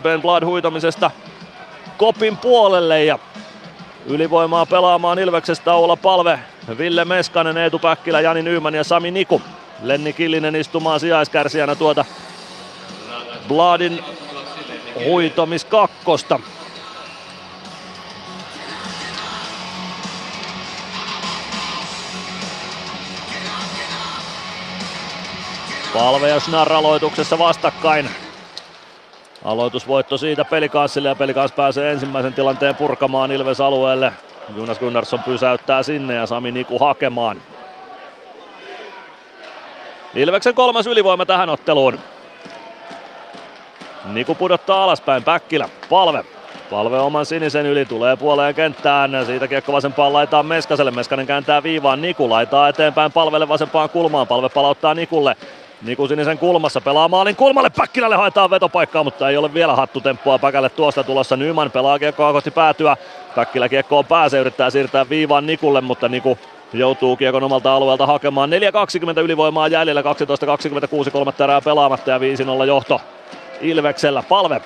[0.03, 1.11] Ben Blad huitamisesta
[1.97, 3.19] kopin puolelle ja
[4.07, 6.39] ylivoimaa pelaamaan Ilveksestä Oula Palve,
[6.79, 9.43] Ville Meskanen, Eetu Päkkilä, Jani Nyyman ja Sami Niku.
[9.83, 12.05] Lenni Killinen istumaan sijaiskärsijänä tuota
[13.49, 14.05] Bladin
[15.05, 16.41] huitomiskakkosta.
[25.95, 28.11] Palve ja Schnarr aloituksessa vastakkain.
[29.45, 34.13] Aloitusvoitto siitä pelikanssille ja pelikans pääsee ensimmäisen tilanteen purkamaan Ilves alueelle.
[34.57, 37.43] Jonas Gunnarsson pysäyttää sinne ja Sami Niku hakemaan.
[40.15, 41.99] Ilveksen kolmas ylivoima tähän otteluun.
[44.05, 46.25] Niku pudottaa alaspäin, Päkkilä, palve.
[46.71, 49.27] Palve oman sinisen yli, tulee puoleen kenttään.
[49.27, 50.91] Siitä kiekko vasempaan laitaan Meskaselle.
[50.91, 54.27] Meskanen kääntää viivaan, Niku laitaa eteenpäin palvelle vasempaan kulmaan.
[54.27, 55.37] Palve palauttaa Nikulle.
[55.83, 60.69] Niku sinisen kulmassa pelaa maalin kulmalle, Päkkilälle haetaan vetopaikkaa, mutta ei ole vielä hattutemppua Päkälle
[60.69, 61.37] tuosta tulossa.
[61.37, 62.97] Nyman pelaa kiekkoa kohti päätyä.
[63.35, 66.39] Päkkilä kiekkoon pääsee, yrittää siirtää viivaan Nikulle, mutta Niku
[66.73, 68.51] joutuu kiekon omalta alueelta hakemaan.
[69.17, 73.01] 4.20 ylivoimaa jäljellä, 12.26 kolmatta erää pelaamatta ja 5-0 johto
[73.61, 74.23] Ilveksellä.
[74.29, 74.61] Palve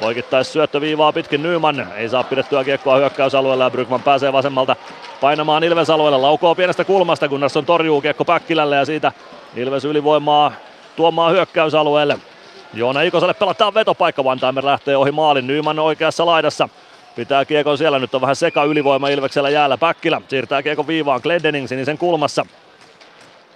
[0.00, 1.86] Poikittais syöttöviivaa pitkin Nyman.
[1.96, 4.76] Ei saa pidettyä kiekkoa hyökkäysalueella ja Brygman pääsee vasemmalta
[5.20, 6.18] painamaan Ilves alueelle.
[6.18, 9.12] Laukoo pienestä kulmasta, Gunnarsson torjuu kiekko Päkkilälle ja siitä
[9.56, 10.52] Ilves ylivoimaa
[10.96, 12.18] tuomaan hyökkäysalueelle.
[12.74, 16.68] Joona Ikoselle pelataan vetopaikka, One lähtee ohi maalin, Nyman oikeassa laidassa.
[17.16, 19.78] Pitää kiekon siellä, nyt on vähän seka ylivoima Ilveksellä jäällä.
[19.78, 22.46] Päkkilä siirtää kiekon viivaan, Glendening sinisen kulmassa.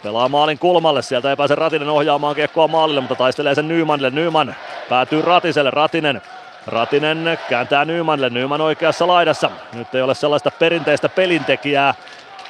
[0.02, 4.10] Pelaa maalin kulmalle, sieltä ei pääse Ratinen ohjaamaan kiekkoa maalille, mutta taistelee sen Nymanille.
[4.10, 4.55] Nyman
[4.89, 6.23] päätyy Ratiselle, Ratinen
[6.66, 9.50] Ratinen kääntää Nymanille, Nyman oikeassa laidassa.
[9.73, 11.94] Nyt ei ole sellaista perinteistä pelintekijää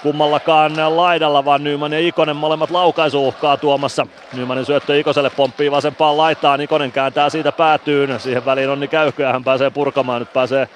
[0.05, 4.07] kummallakaan laidalla, vaan Nyman ja Ikonen molemmat laukaisuuhkaa tuomassa.
[4.33, 8.21] Nymanin syöttö Ikoselle pomppii vasempaan laitaan, Ikonen kääntää siitä päätyyn.
[8.21, 10.69] Siihen väliin Onni Käyhköä, hän pääsee purkamaan, nyt pääsee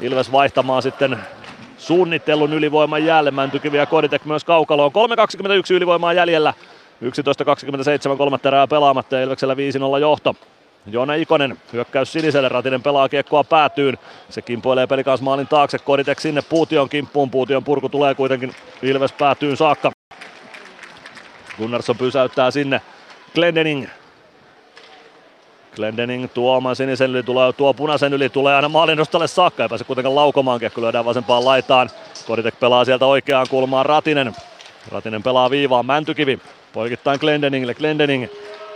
[0.00, 1.18] Ilves vaihtamaan sitten
[1.78, 3.34] suunnittelun ylivoiman jälleen.
[3.34, 4.92] Mäntykivi ja Koditek myös kaukaloon.
[4.92, 6.54] 3.21 ylivoimaa jäljellä.
[8.12, 9.58] 11.27 kolmatta erää pelaamatta ja Ilveksellä 5-0
[10.00, 10.36] johto.
[10.86, 13.98] Joona Ikonen hyökkäys siniselle, Ratinen pelaa kiekkoa päätyyn.
[14.30, 19.56] Se kimpoilee pelikaas maalin taakse, Koditek sinne Puution kimppuun, Puution purku tulee kuitenkin Ilves päätyyn
[19.56, 19.90] saakka.
[21.58, 22.80] Gunnarsson pysäyttää sinne
[23.34, 23.86] Glendening.
[25.76, 29.68] Glendening tuo oman sinisen yli, tulee, tuo punaisen yli, tulee aina maalin nostalle saakka, ei
[29.68, 31.90] pääse kuitenkaan laukomaan, kiekko lyödään vasempaan laitaan.
[32.26, 34.32] Koditek pelaa sieltä oikeaan kulmaan Ratinen.
[34.92, 36.38] Ratinen pelaa viivaan, Mäntykivi
[36.72, 38.26] poikittain Glendeningille, Glendening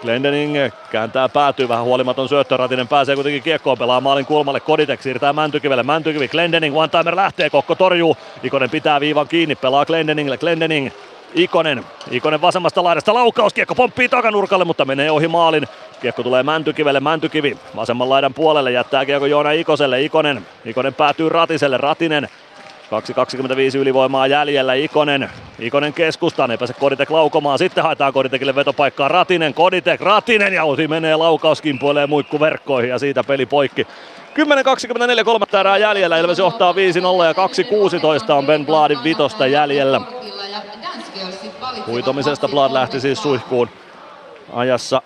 [0.02, 0.56] Glendening
[0.90, 2.56] kääntää päätyy vähän huolimaton syöttö.
[2.56, 4.60] Ratinen pääsee kuitenkin kiekkoon, pelaa maalin kulmalle.
[4.60, 5.82] Koditek siirtää Mäntykivelle.
[5.82, 8.16] Mäntykivi, Glendening, one timer lähtee, Kokko torjuu.
[8.42, 10.38] Ikonen pitää viivan kiinni, pelaa Glendeningille.
[10.38, 10.90] Glendening,
[11.34, 15.66] Ikonen, Ikonen vasemmasta laidasta laukaus, kiekko pomppii takanurkalle, mutta menee ohi maalin.
[16.00, 21.76] Kiekko tulee Mäntykivelle, Mäntykivi vasemman laidan puolelle, jättää kiekko Joona Ikoselle, Ikonen, Ikonen päätyy Ratiselle,
[21.76, 22.28] Ratinen
[22.90, 25.30] 2.25 ylivoimaa jäljellä Ikonen.
[25.58, 27.58] Ikonen keskustaan, ei pääse Koditek laukomaan.
[27.58, 32.98] Sitten haetaan Koditekille vetopaikkaa Ratinen, Koditek, Ratinen ja ohi menee laukaus kimpoilee muikku verkkoihin ja
[32.98, 33.86] siitä peli poikki.
[35.18, 37.32] 10.24 kolmatta erää jäljellä, Ilves johtaa 5-0 ja
[38.28, 40.00] 2.16 on Ben Bladin vitosta jäljellä.
[41.86, 43.68] Huitomisesta Blad lähti siis suihkuun
[44.52, 45.02] ajassa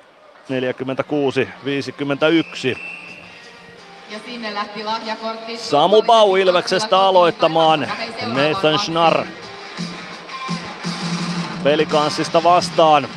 [2.76, 2.93] 46-51.
[4.10, 5.57] Ja sinne lähti lahjakortti.
[5.57, 7.89] Samu Bau Ilveksestä aloittamaan.
[8.26, 9.26] Nathan Schnarr.
[11.65, 13.08] Pelikanssista vastaan.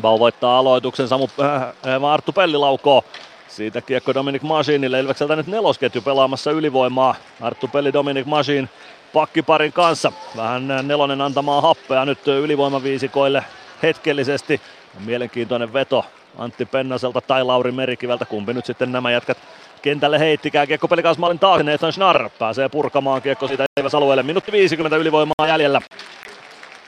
[0.00, 1.08] Bau voittaa aloituksen.
[1.08, 3.04] Samu, äh, äh, Arttu Pelli laukoo.
[3.48, 5.00] Siitä kiekko Dominic Masinille.
[5.00, 7.14] Ilvekseltä nyt nelosketju pelaamassa ylivoimaa.
[7.40, 8.68] Arttu Pelli, Dominic Masin
[9.12, 10.12] pakkiparin kanssa.
[10.36, 13.44] Vähän nelonen antamaan happea nyt ylivoimaviisikoille
[13.82, 14.60] hetkellisesti.
[15.04, 16.04] Mielenkiintoinen veto
[16.38, 19.38] Antti Pennaselta tai Lauri Merikiveltä, kumpi nyt sitten nämä jätkät
[19.82, 20.66] kentälle heittikää.
[20.66, 24.22] Kiekko pelikaas maalin taakse, Nathan Schnarr pääsee purkamaan kiekko siitä Eivas alueelle.
[24.22, 25.80] Minuutti 50 ylivoimaa jäljellä.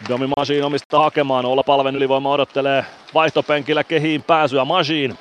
[0.09, 2.85] Domi Machine omista hakemaan, olla palven ylivoima odottelee
[3.15, 5.15] vaihtopenkillä kehiin pääsyä Machine.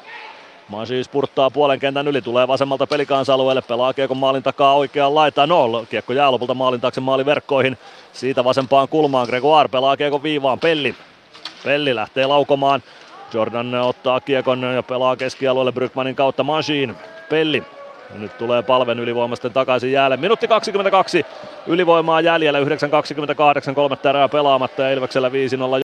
[0.69, 5.49] Machine spurttaa puolen kentän yli, tulee vasemmalta pelikansalueelle, pelaa kiekko maalin takaa oikeaan laitaan.
[5.49, 7.77] No, kiekko jää lopulta maalin taakse maaliverkkoihin.
[8.13, 10.95] Siitä vasempaan kulmaan Gregoire pelaa kiekko viivaan, Pelli.
[11.63, 12.83] Pelli lähtee laukomaan
[13.35, 16.95] Jordan ottaa kiekon ja pelaa keskialueelle Brykmanin kautta Machine.
[17.29, 17.63] Pelli.
[18.13, 20.17] Ja nyt tulee palven ylivoimasta takaisin jäälle.
[20.17, 21.25] Minuutti 22
[21.67, 22.59] ylivoimaa jäljellä.
[22.59, 25.31] 9.28 kolmatta erää pelaamatta ja Ilveksellä 5-0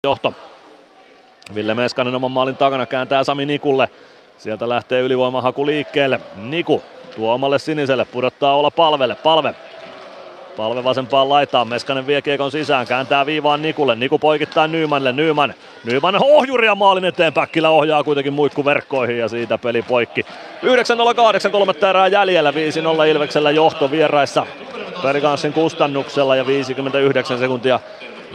[0.04, 0.34] johto.
[1.56, 3.90] Ville Meskanen oman maalin takana kääntää Sami Nikulle.
[4.38, 6.20] Sieltä lähtee ylivoimahaku liikkeelle.
[6.36, 6.82] Niku
[7.16, 9.16] tuo omalle siniselle, pudottaa olla palvelle.
[9.16, 9.56] Palve
[10.58, 16.16] Palve vasempaan laitaan, Meskanen vie kiekon sisään, kääntää viivaan Nikulle, Niku poikittaa Nymanille, Nyman, Nyman
[16.22, 20.22] ohjuria maalin eteen, Päkkilä ohjaa kuitenkin muikkuverkkoihin ja siitä peli poikki.
[20.22, 22.56] 9.08 kolmatta erää jäljellä, 5-0
[23.08, 24.46] Ilveksellä johto vieraissa
[25.02, 27.80] Perganssin kustannuksella ja 59 sekuntia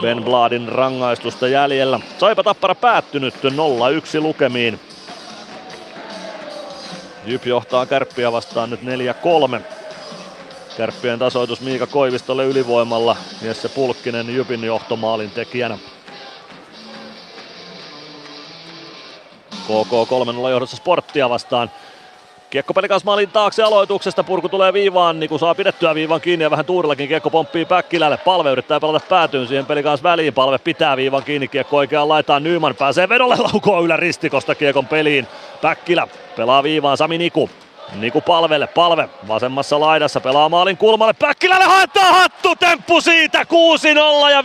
[0.00, 2.00] Ben Bladin rangaistusta jäljellä.
[2.18, 4.80] Saipa tappara päättynyt 0-1 lukemiin.
[7.26, 9.75] Jyp johtaa kärppiä vastaan nyt 4-3.
[10.76, 13.16] Kärppien tasoitus Miika Koivistolle ylivoimalla.
[13.42, 15.78] Jesse Pulkkinen Jypin johtomaalin tekijänä.
[19.50, 19.92] KK
[20.46, 21.70] 3-0 johdossa sporttia vastaan.
[22.50, 22.74] Kiekko
[23.04, 27.08] maalin taakse aloituksesta, purku tulee viivaan, niin kun saa pidettyä viivan kiinni ja vähän tuurillakin
[27.08, 28.16] kiekko pomppii Päkkilälle.
[28.16, 32.74] Palve yrittää pelata päätyyn siihen pelikas väliin, palve pitää viivan kiinni, kiekko oikeaan laitaan, Nyman
[32.74, 35.26] pääsee vedolle laukoon ylä ristikosta kiekon peliin.
[35.62, 37.50] Päkkilä pelaa viivaan, Sami Niku
[37.94, 44.42] Niku palvelle, palve vasemmassa laidassa pelaa maalin kulmalle, Päkkilälle haetaan hattu, temppu siitä 6-0 ja
[44.42, 44.44] 51-14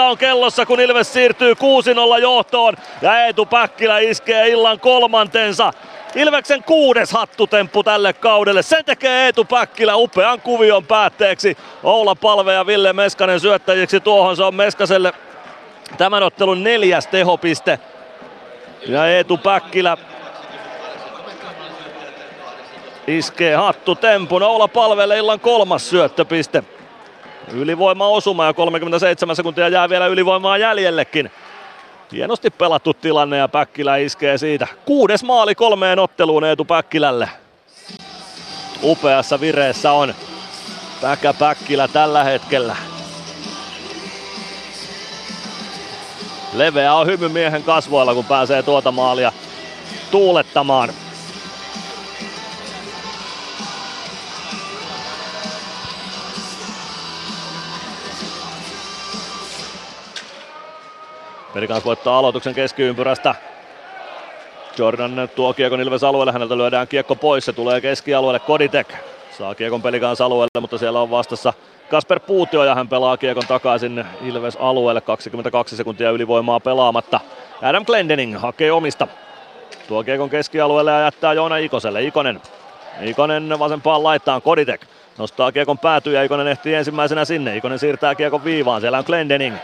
[0.00, 5.72] on kellossa kun Ilves siirtyy 6-0 johtoon ja Eetu Päkkilä iskee illan kolmantensa.
[6.14, 8.62] Ilveksen kuudes hattutemppu tälle kaudelle.
[8.62, 11.56] Sen tekee Eetu Päkkilä upean kuvion päätteeksi.
[11.82, 14.36] Oula Palve ja Ville Meskanen syöttäjiksi tuohon.
[14.36, 15.12] Se on Meskaselle
[15.98, 17.78] tämän ottelun neljäs tehopiste.
[18.86, 19.96] Ja Eetu Päkkilä
[23.06, 24.46] iskee hattu tempuna.
[24.46, 26.64] Oula palvelee illan kolmas syöttöpiste.
[27.52, 31.30] Ylivoima osuma ja 37 sekuntia jää vielä ylivoimaa jäljellekin.
[32.12, 34.66] Hienosti pelattu tilanne ja Päkkilä iskee siitä.
[34.84, 37.28] Kuudes maali kolmeen otteluun Eetu Päkkilälle.
[38.82, 40.14] Upeassa vireessä on
[41.00, 42.76] Päkä Päkkilä tällä hetkellä.
[46.52, 49.32] Leveä on hymy miehen kasvoilla, kun pääsee tuota maalia
[50.10, 50.92] tuulettamaan.
[61.54, 63.34] Pelikans voittaa aloituksen keskiympyrästä.
[64.78, 68.94] Jordan tuo kiekon Ilves alueelle, häneltä lyödään kiekko pois, se tulee keskialueelle Koditek.
[69.38, 71.52] Saa kiekon Pelikans alueelle, mutta siellä on vastassa
[71.90, 75.00] Kasper Puutio ja hän pelaa kiekon takaisin Ilves alueelle.
[75.00, 77.20] 22 sekuntia ylivoimaa pelaamatta.
[77.62, 79.06] Adam Glendening hakee omista.
[79.88, 82.02] Tuo kiekon keskialueelle ja jättää Joona Ikoselle.
[82.02, 82.40] Ikonen.
[83.00, 84.80] Ikonen vasempaan laittaa Koditek.
[85.18, 87.56] Nostaa kiekon päätyy ja Ikonen ehtii ensimmäisenä sinne.
[87.56, 88.80] Ikonen siirtää kiekon viivaan.
[88.80, 89.56] Siellä on Glendening.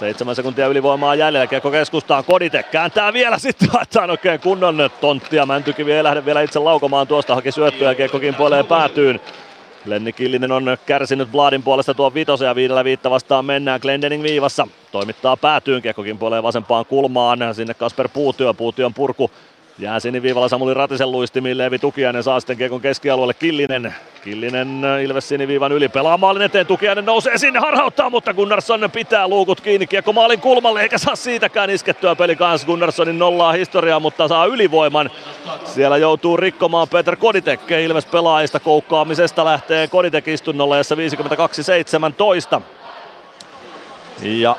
[0.00, 1.46] Seitsemän sekuntia ylivoimaa jäljellä.
[1.46, 2.24] Kiekko keskustaan.
[2.24, 3.68] Koditek kääntää vielä sitten.
[3.74, 5.46] Laittaa oikein kunnon tonttia.
[5.46, 7.34] Mäntykivi ei lähde vielä itse laukomaan tuosta.
[7.34, 7.94] Haki syöttöä.
[7.94, 9.20] Kiekko kimpoilee päätyyn.
[9.84, 14.68] Lenni Killinen on kärsinyt Bladin puolesta tuon vitosen ja viidellä viitta vastaan mennään Glendening viivassa.
[14.92, 17.38] Toimittaa päätyyn, kiekkokin puoleen vasempaan kulmaan.
[17.52, 19.30] Sinne Kasper Puutio, Puution purku
[19.80, 23.94] Jää siniviivalla Samuli Ratisen luistimiin, Leevi Tukiainen saa sitten kiekon keskialueelle Killinen.
[24.24, 29.60] Killinen Ilves siniviivan yli pelaa maalin eteen, Tukiainen nousee sinne, harhauttaa, mutta Gunnarsson pitää luukut
[29.60, 32.66] kiinni, kiekko maalin kulmalle, eikä saa siitäkään iskettyä peli kanssa.
[32.66, 35.10] Gunnarssonin nollaa historiaa, mutta saa ylivoiman.
[35.64, 40.94] Siellä joutuu rikkomaan Peter Koditek, Ilves pelaajista koukkaamisesta lähtee Koditek istunnolle, jossa
[42.58, 42.60] 52-17.
[44.22, 44.56] Ja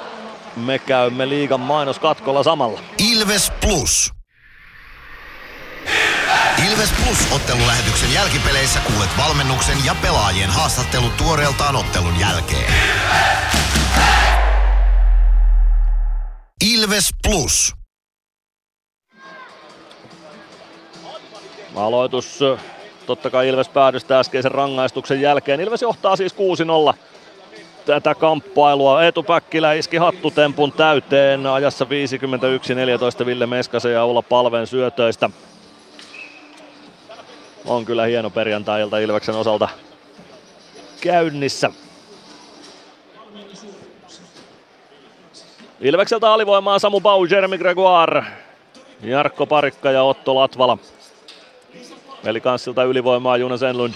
[0.56, 2.80] me käymme liigan mainoskatkolla samalla.
[3.12, 4.21] Ilves Plus.
[6.70, 12.74] Ilves Plus ottelulähetyksen jälkipeleissä kuulet valmennuksen ja pelaajien haastattelut tuoreeltaan ottelun jälkeen.
[16.74, 17.76] Ilves Plus.
[21.76, 22.40] Aloitus
[23.06, 25.62] totta kai Ilves päädystä äskeisen rangaistuksen jälkeen.
[25.62, 26.36] Ilves johtaa siis
[26.94, 26.98] 6-0
[27.86, 29.04] tätä kamppailua.
[29.04, 31.86] Eetu Päkkilä iski hattutempun täyteen ajassa
[33.22, 35.30] 51-14 Ville Meskasen ja Ulla Palven syötöistä
[37.66, 39.70] on kyllä hieno perjantai-ilta Ilveksen osalta
[41.02, 41.72] käynnissä.
[45.82, 48.24] Ilvekseltä alivoimaa Samu Bau, Jeremy Gregoire,
[49.04, 50.78] Jarkko Parikka ja Otto Latvala.
[52.24, 53.94] Pelikanssilta ylivoimaa Jonas Enlund,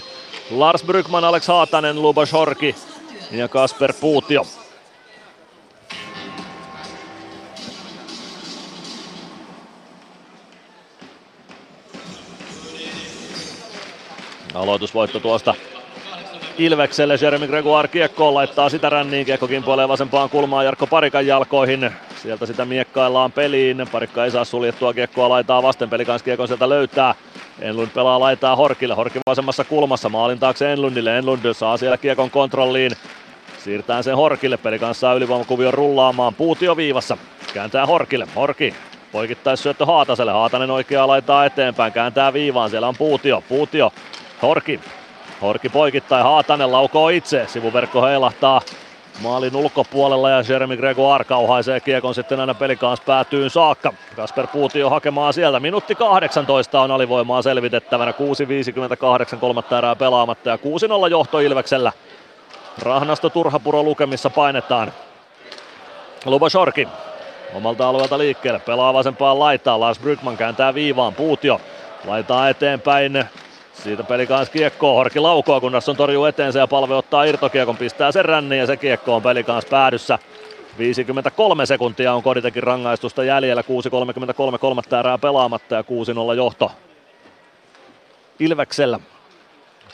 [0.50, 2.74] Lars Brykman, Alex Haatanen, Luba Shorki
[3.30, 4.46] ja Kasper Puutio.
[14.56, 15.54] Aloitusvoitto tuosta
[16.58, 17.18] Ilvekselle.
[17.20, 19.26] Jeremy Gregoire kiekkoon laittaa sitä ränniin.
[19.26, 21.90] Kiekko kimpoilee vasempaan kulmaan Jarkko Parikan jalkoihin.
[22.22, 23.86] Sieltä sitä miekkaillaan peliin.
[23.92, 25.90] Parikka ei saa suljettua kiekkoa laitaa vasten.
[25.90, 27.14] Peli kiekon sieltä löytää.
[27.60, 28.94] Enlund pelaa laitaa Horkille.
[28.94, 31.18] Horki vasemmassa kulmassa maalin taakse Enlundille.
[31.18, 32.92] Enlund saa siellä kiekon kontrolliin.
[33.64, 34.56] Siirtää sen Horkille.
[34.56, 36.34] Peli kanssa saa ylivoimakuvio rullaamaan.
[36.34, 37.16] Puutio viivassa.
[37.54, 38.26] Kääntää Horkille.
[38.36, 38.74] Horki
[39.12, 40.32] poikittais syöttö Haataselle.
[40.32, 41.92] Haatanen oikeaa laitaa eteenpäin.
[41.92, 42.70] Kääntää viivaan.
[42.70, 43.42] Siellä on Puutio.
[43.48, 43.92] Puutio
[44.42, 44.80] Horki.
[45.42, 48.60] Horki poikittain, Haatanen laukoo itse, sivuverkko heilahtaa
[49.22, 53.92] maalin ulkopuolella ja Jeremy Gregoire kauhaisee kiekon sitten aina pelikaans päätyyn saakka.
[54.16, 55.60] Kasper Puutio hakemaan sieltä.
[55.60, 58.10] Minuutti 18 on alivoimaa selvitettävänä.
[59.32, 61.92] 6.58 kolmatta erää pelaamatta ja 6-0 johto Ilveksellä.
[62.82, 64.92] Rahnasto Turhapuro lukemissa painetaan.
[66.24, 66.88] Luba Shorki
[67.54, 68.58] omalta alueelta liikkeelle.
[68.58, 69.80] Pelaa vasempaan laitaan.
[69.80, 71.14] Lars Brygman kääntää viivaan.
[71.14, 71.60] Puutio
[72.04, 73.24] laitaa eteenpäin
[73.82, 78.12] siitä peli kanssa kiekkoa, Horki laukoa, kun on torjuu eteensä ja palve ottaa irtokiekon, pistää
[78.12, 80.18] sen ränniin ja se kiekko on peli kanssa päädyssä.
[80.78, 83.62] 53 sekuntia on Koditekin rangaistusta jäljellä,
[84.52, 85.82] 6.33 kolmatta erää pelaamatta ja
[86.32, 86.70] 6-0 johto
[88.38, 89.00] Ilveksellä.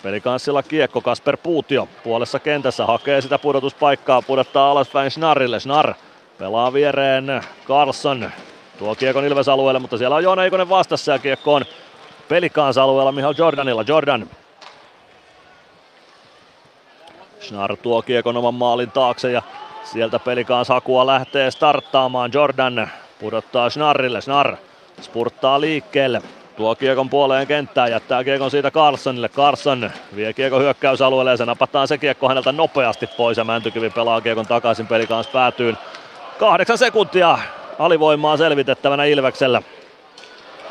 [0.02, 5.60] Pelikanssilla kiekko Kasper Puutio puolessa kentässä hakee sitä pudotuspaikkaa, pudottaa alaspäin Snarrille.
[5.60, 5.94] Snar
[6.38, 8.30] pelaa viereen Carlson.
[8.78, 11.64] Tuo kiekon Ilves alueelle, mutta siellä on Joona Eikonen vastassa ja kiekko on
[12.32, 13.84] pelikaansa-alueella Mihail Jordanilla.
[13.86, 14.30] Jordan
[17.40, 19.42] Schnar tuo kiekon oman maalin taakse ja
[19.84, 22.30] sieltä pelikaans hakua lähtee starttaamaan.
[22.34, 24.20] Jordan pudottaa Schnarrille.
[24.20, 24.56] Schnar
[25.00, 26.22] spurttaa liikkeelle.
[26.56, 29.28] Tuo kiekon puoleen kenttään, jättää kiekon siitä Carlsonille.
[29.28, 34.20] Carlson vie kiekon hyökkäysalueelle ja se napataan se kiekko häneltä nopeasti pois ja Mäntykivi pelaa
[34.20, 35.78] kiekon takaisin pelikaans päätyyn.
[36.38, 37.38] Kahdeksan sekuntia
[37.78, 39.62] alivoimaa selvitettävänä Ilveksellä.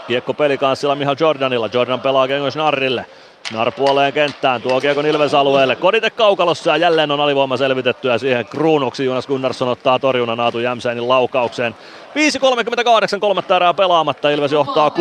[0.08, 1.70] Kiekko pelikanssilla Mihail Jordanilla.
[1.74, 3.06] Jordan pelaa Gengo Snarrille.
[3.48, 5.76] Schnar puoleen kenttään, tuo kiekon Ilves alueelle.
[5.76, 10.60] Kodite kaukalossa ja jälleen on alivoima selvitetty ja siihen kruunuksi Jonas Gunnarsson ottaa torjunnan Aatu
[10.60, 11.76] Jämsäinin laukaukseen.
[13.16, 14.92] 5.38, kolmatta erää pelaamatta, Ilves johtaa 6-0.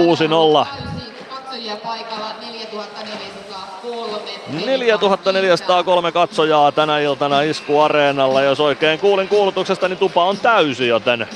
[1.30, 4.18] Katsojia paikalla 4403.
[4.66, 8.42] 4403 katsojaa tänä iltana Isku Areenalla.
[8.42, 11.28] Jos oikein kuulin kuulutuksesta, niin tupa on täysi, joten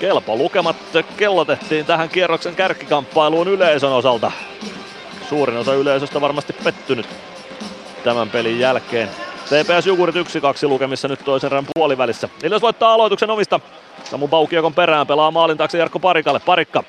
[0.00, 0.76] kelpo lukemat
[1.16, 4.32] kellotettiin tähän kierroksen kärkikamppailuun yleisön osalta.
[5.28, 7.06] Suurin osa yleisöstä varmasti pettynyt
[8.04, 9.08] tämän pelin jälkeen.
[9.44, 10.18] TPS Jukurit 1-2
[10.62, 12.28] lukemissa nyt toisen erän puolivälissä.
[12.44, 13.60] Ilves voittaa aloituksen omista.
[14.04, 16.40] Samu Baukiokon perään pelaa maalin taakse Jarkko Parikalle.
[16.40, 16.84] Parikka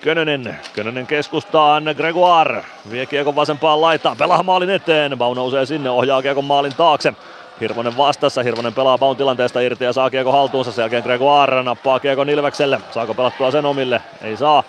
[0.00, 6.22] Könönen, Könönen keskustaan, Gregoire vie kiekon vasempaan laitaan, pelaa maalin eteen, Bau nousee sinne, ohjaa
[6.22, 7.12] kiekon maalin taakse.
[7.60, 12.00] Hirvonen vastassa, Hirvonen pelaa Baun tilanteesta irti ja saa kiekon haltuunsa, sen jälkeen Gregoire nappaa
[12.00, 14.62] kiekon Ilvekselle, saako pelattua sen omille, ei saa.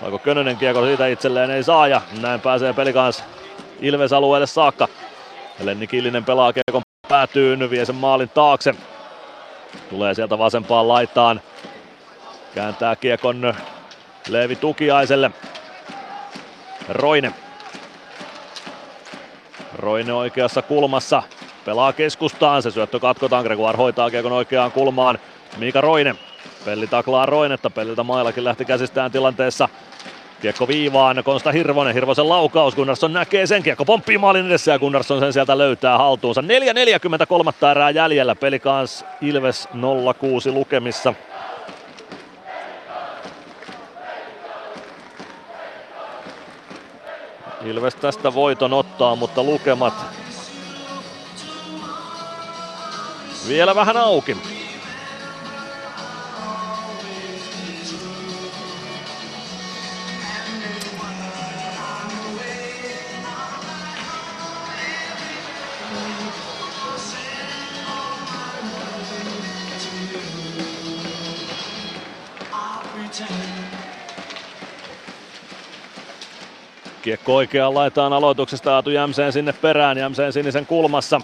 [0.00, 3.24] Saako Könönen kiekon siitä itselleen, ei saa ja näin pääsee pelikans
[3.80, 4.88] Ilves alueelle saakka.
[5.62, 8.74] Lenni Killinen pelaa kiekon päätyyn, vie sen maalin taakse.
[9.90, 11.40] Tulee sieltä vasempaan laitaan.
[12.54, 13.54] Kääntää kiekon
[14.28, 15.30] Leevi Tukiaiselle.
[16.88, 17.32] Roine.
[19.76, 21.22] Roine oikeassa kulmassa.
[21.64, 22.62] Pelaa keskustaan.
[22.62, 23.44] Se syöttö katkotaan.
[23.44, 25.18] Gregoire hoitaa kiekon oikeaan kulmaan.
[25.56, 26.16] Miika Roine.
[26.64, 27.70] Pelli taklaa Roinetta.
[27.70, 29.68] Pelliltä mailakin lähti käsistään tilanteessa.
[30.44, 35.20] Kiekko viivaan, Konsta Hirvonen, Hirvosen laukaus, Gunnarsson näkee sen, kiekko pomppii maalin edessä ja Gunnarsson
[35.20, 36.40] sen sieltä löytää haltuunsa.
[36.40, 39.68] 4.43 erää jäljellä, peli kans Ilves
[40.48, 41.14] 0-6 lukemissa.
[47.64, 49.94] Ilves tästä voiton ottaa, mutta lukemat
[53.48, 54.36] vielä vähän auki.
[77.02, 81.20] Kiekko oikeaan laitaan aloituksesta Aatu Jämseen sinne perään, Jämseen sinisen kulmassa.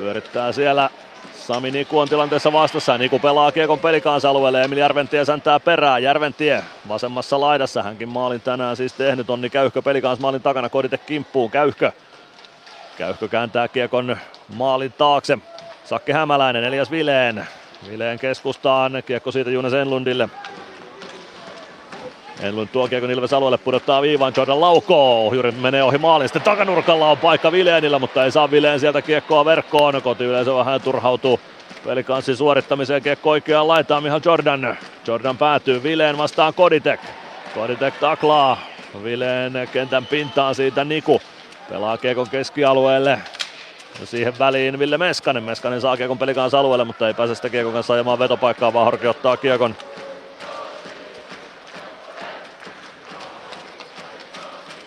[0.00, 0.90] Pyörittää siellä
[1.34, 2.98] Sami Niku on tilanteessa vastassa.
[2.98, 4.62] Niku pelaa kiekon pelikansalueelle.
[4.62, 6.02] Emil Järventie säntää perään.
[6.02, 7.82] Järventie vasemmassa laidassa.
[7.82, 9.30] Hänkin maalin tänään siis tehnyt.
[9.30, 10.68] Onni Käyhkö pelikans maalin takana.
[10.68, 11.50] Kodite kimppuun.
[11.50, 11.92] Käyhkö.
[12.98, 14.16] Käyhkö kääntää kiekon
[14.54, 15.38] maalin taakse.
[15.84, 17.46] Sakke Hämäläinen, Elias Vileen.
[17.90, 18.92] Vileen keskustaan.
[19.06, 20.28] Kiekko siitä Junes Enlundille.
[22.42, 27.10] Enlund tuo kiekon Ilves alueelle, pudottaa viivan, Jordan laukoo, Ohjuri menee ohi maalin, sitten takanurkalla
[27.10, 31.40] on paikka Vileenillä, mutta ei saa Vileen sieltä kiekkoa verkkoon, koti yleensä vähän turhautuu
[31.84, 37.00] pelikanssin suorittamiseen, kiekko oikeaan laitaan Miha Jordan, Jordan päätyy Vileen vastaan Koditek,
[37.54, 38.58] Koditek taklaa,
[39.04, 41.20] Vileen kentän pintaan siitä Niku,
[41.70, 43.18] pelaa kiekon keskialueelle,
[44.00, 45.42] ja siihen väliin Ville Meskanen.
[45.42, 49.06] Meskanen saa kiekon pelikanssa alueelle, mutta ei pääse sitä kiekon kanssa ajamaan vetopaikkaa, vaan Horki
[49.06, 49.74] ottaa kiekon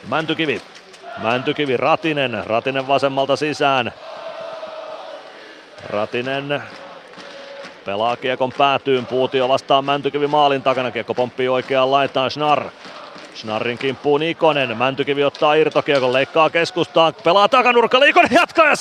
[0.07, 0.61] Mäntykivi.
[1.17, 2.43] Mäntykivi Ratinen.
[2.45, 3.93] Ratinen vasemmalta sisään.
[5.89, 6.63] Ratinen
[7.85, 9.05] pelaa kiekon päätyyn.
[9.05, 10.91] Puutio vastaan Mäntykivi maalin takana.
[10.91, 12.31] Kiekko pomppii oikeaan laitaan.
[12.31, 12.69] Schnarr.
[13.35, 14.77] Schnarrin kimppuun Ikonen.
[14.77, 18.05] Mäntykivi ottaa irtokiekon, leikkaa keskustaan, pelaa takanurkalla.
[18.05, 18.73] Ikonen jatkaa ja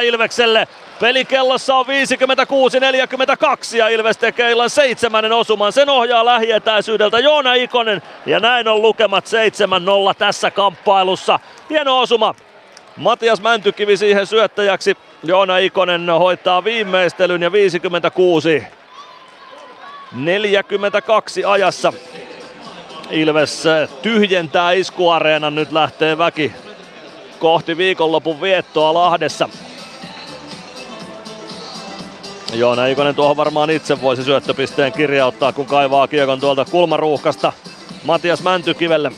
[0.00, 0.68] 7-0 Ilvekselle.
[1.00, 5.72] Pelikellossa on 56-42 ja Ilves tekee illan seitsemännen osuman.
[5.72, 9.28] Sen ohjaa lähietäisyydeltä Joona Ikonen ja näin on lukemat 7-0
[10.18, 11.38] tässä kamppailussa.
[11.70, 12.34] Hieno osuma.
[12.96, 14.96] Matias Mäntykivi siihen syöttäjäksi.
[15.22, 18.62] Joona Ikonen hoitaa viimeistelyn ja 56
[20.12, 21.92] 42 ajassa
[23.14, 23.64] Ilves
[24.02, 26.52] tyhjentää iskuareenan, nyt lähtee väki
[27.38, 29.48] kohti viikonlopun viettoa Lahdessa.
[32.54, 37.52] Joona Ikonen tuohon varmaan itse voisi syöttöpisteen kirjauttaa, kun kaivaa kiekon tuolta kulmaruuhkasta
[38.04, 39.12] Matias Mäntykivelle.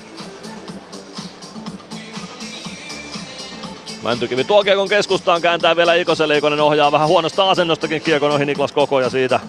[4.03, 6.39] Mäntykivi tuo kiekon keskustaan, kääntää vielä Ikoselle.
[6.39, 9.41] Ikonen ohjaa vähän huonosta asennostakin kiekon ohi Niklas Koko ja siitä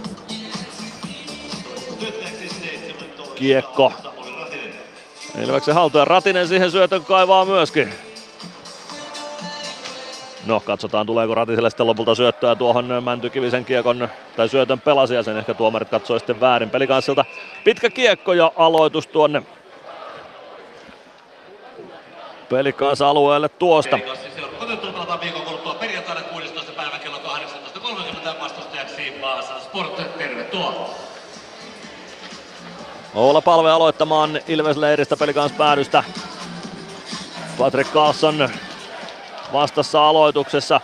[3.36, 3.94] kiekko
[5.44, 7.94] Ilveksen haltuja Ratinen siihen syötön kaivaa myöskin.
[10.46, 15.38] No, katsotaan tuleeko Ratiselle sitten lopulta syöttöä tuohon Mäntykivisen kiekon tai syötön pelasi ja sen
[15.38, 17.26] ehkä tuomarit katsoi sitten väärin pelikanssilta.
[17.64, 19.44] Pitkä kiekko ja aloitus tuonne
[22.50, 24.00] pelikansa alueelle tuosta.
[24.60, 26.72] Otettuna pelataan viikon kuluttua perjantaina 16.
[26.72, 30.02] päivä kello 18.30 vastustajaksi Vaasan Sport.
[33.18, 36.04] Oula Palve aloittamaan Ilves-leiristä pelikans päädystä.
[37.58, 38.50] Patrick Carlson
[39.54, 40.82] vastassa aloituksessa.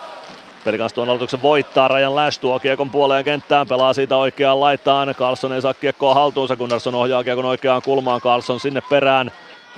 [0.63, 1.87] Pelikans tuon aloituksen voittaa.
[1.87, 5.15] Rajan Lash tuo kiekon puoleen kenttään, pelaa siitä oikeaan laitaan.
[5.15, 8.21] Carlson ei saa kiekkoa haltuunsa, kun Narsson ohjaa kiekon oikeaan kulmaan.
[8.21, 9.31] Carlson sinne perään.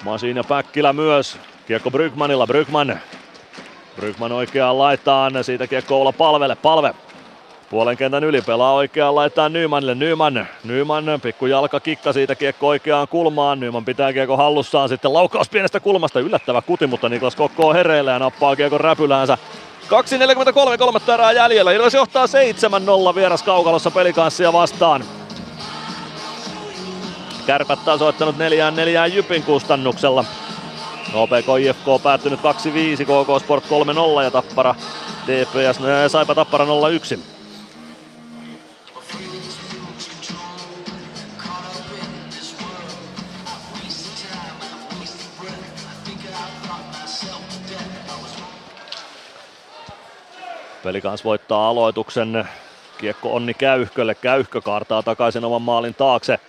[0.03, 1.37] Masin ja Päkkilä myös.
[1.67, 2.99] Kiekko Brygmanilla, Brygman.
[3.95, 6.93] Brygman oikeaan laitaan, siitä kiekko olla palvelle, palve.
[7.75, 9.95] Puolen kentän yli pelaa oikeaan laittaa Nymanille.
[9.95, 13.59] Nyman, Nyman, pikku jalka kikka siitä kiekko oikeaan kulmaan.
[13.59, 16.19] Nyman pitää kiekko hallussaan sitten laukaus pienestä kulmasta.
[16.19, 19.37] Yllättävä kuti, mutta Niklas Kokko on hereillä ja nappaa kiekon räpyläänsä.
[20.73, 21.71] 2.43, kolmatta erää jäljellä.
[21.71, 25.03] Ilves johtaa 7-0 vieras kaukalossa pelikanssia vastaan.
[27.45, 27.79] Kärpät
[28.37, 30.25] neljään neljään Jypin kustannuksella.
[31.13, 32.43] OPK IFK päättynyt 2-5,
[33.03, 33.63] KK Sport
[34.19, 34.75] 3-0 ja Tappara
[35.25, 35.79] TPS,
[36.11, 37.34] Saipa Tappara 0-1.
[50.85, 52.47] Pelikans voittaa aloituksen.
[52.97, 54.15] Kiekko Onni Käyhkölle.
[54.15, 56.39] Käyhkö kaartaa takaisin oman maalin taakse.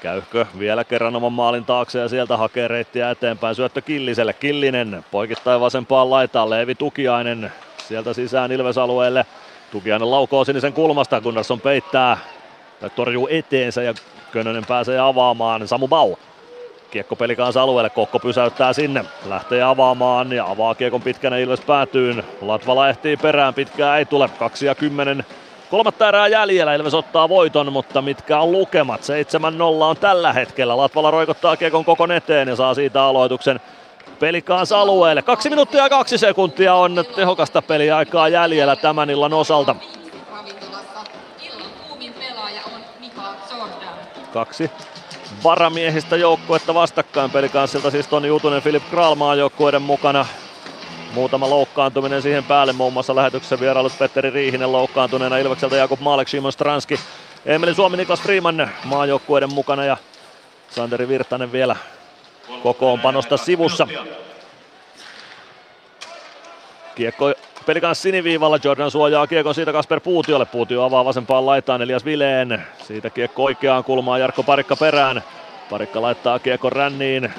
[0.00, 3.54] Käyhkö vielä kerran oman maalin taakse ja sieltä hakee reittiä eteenpäin.
[3.54, 4.32] Syöttö Killiselle.
[4.32, 6.50] Killinen poikittain vasempaan laitaan.
[6.50, 7.52] Leevi Tukiainen
[7.88, 9.26] sieltä sisään Ilves-alueelle.
[9.72, 11.20] Tukiainen laukoo sinisen kulmasta.
[11.20, 12.18] Gunnarsson peittää
[12.80, 13.94] tai torjuu eteensä ja
[14.32, 15.68] Könönen pääsee avaamaan.
[15.68, 16.16] Samu Bau
[16.90, 22.24] Kiekko pelikaansa alueelle, Kokko pysäyttää sinne, lähtee avaamaan ja avaa kiekon pitkänä Ilves päätyyn.
[22.40, 25.24] Latvala ehtii perään, pitkää ei tule, 2 ja 10.
[25.70, 29.00] Kolmatta erää jäljellä, Ilves ottaa voiton, mutta mitkä on lukemat?
[29.00, 29.04] 7-0
[29.82, 30.76] on tällä hetkellä.
[30.76, 33.60] Latvala roikottaa kiekon koko eteen ja saa siitä aloituksen
[34.20, 35.22] pelikaansa alueelle.
[35.22, 39.76] Kaksi minuuttia ja kaksi sekuntia on tehokasta peliaikaa jäljellä tämän illan osalta.
[44.32, 44.70] Kaksi
[45.42, 50.26] varamiehistä joukkuetta vastakkain pelikanssilta, siis Toni Utunen, Filip Kralmaan joukkueiden mukana.
[51.14, 56.52] Muutama loukkaantuminen siihen päälle, muun muassa lähetyksessä vierailut Petteri Riihinen loukkaantuneena Ilvekseltä, Jakub Malek, Simon
[56.52, 57.00] Stranski,
[57.46, 59.96] Emeli Suomi, Niklas Freeman maajoukkueiden mukana ja
[60.70, 61.76] Santeri Virtanen vielä
[62.62, 63.88] kokoonpanosta sivussa.
[66.94, 67.32] Kiekko
[67.66, 70.44] Pelikans siniviivalla, Jordan suojaa kiekon siitä Kasper Puutiolle.
[70.44, 72.62] Puutio avaa vasempaan laitaan Elias Vileen.
[72.82, 75.22] Siitä kiekko oikeaan kulmaan Jarkko Parikka perään.
[75.70, 77.32] Parikka laittaa kiekon ränniin.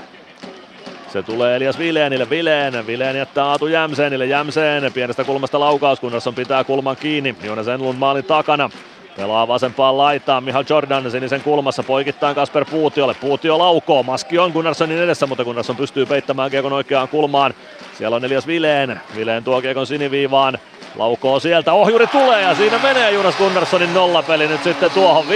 [1.14, 6.64] Se tulee Elias Vileenille, Vileen, Vileen jättää Aatu Jämseenille, Jämseen pienestä kulmasta laukaus, on pitää
[6.64, 8.69] kulman kiinni, Joonas Enlund maalin takana.
[9.17, 13.14] Pelaa vasempaan laitaan Mihal Jordan sinisen kulmassa poikittain Kasper Puutiolle.
[13.14, 17.53] Puutio laukoo, maski on Gunnarssonin edessä, mutta Gunnarsson pystyy peittämään kiekon oikeaan kulmaan.
[17.98, 19.01] Siellä on Elias Vileen.
[19.15, 20.57] Vileen tuo kiekon siniviivaan.
[20.95, 25.25] Laukoo sieltä, ohjuri tulee ja siinä menee Jonas Gunnarssonin nollapeli nyt sitten tuohon.
[25.25, 25.30] 58-39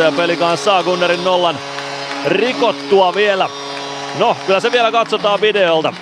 [0.00, 1.58] ja peli kanssa saa Gunnarin nollan
[2.26, 3.48] rikottua vielä.
[4.18, 5.92] No, kyllä se vielä katsotaan videolta.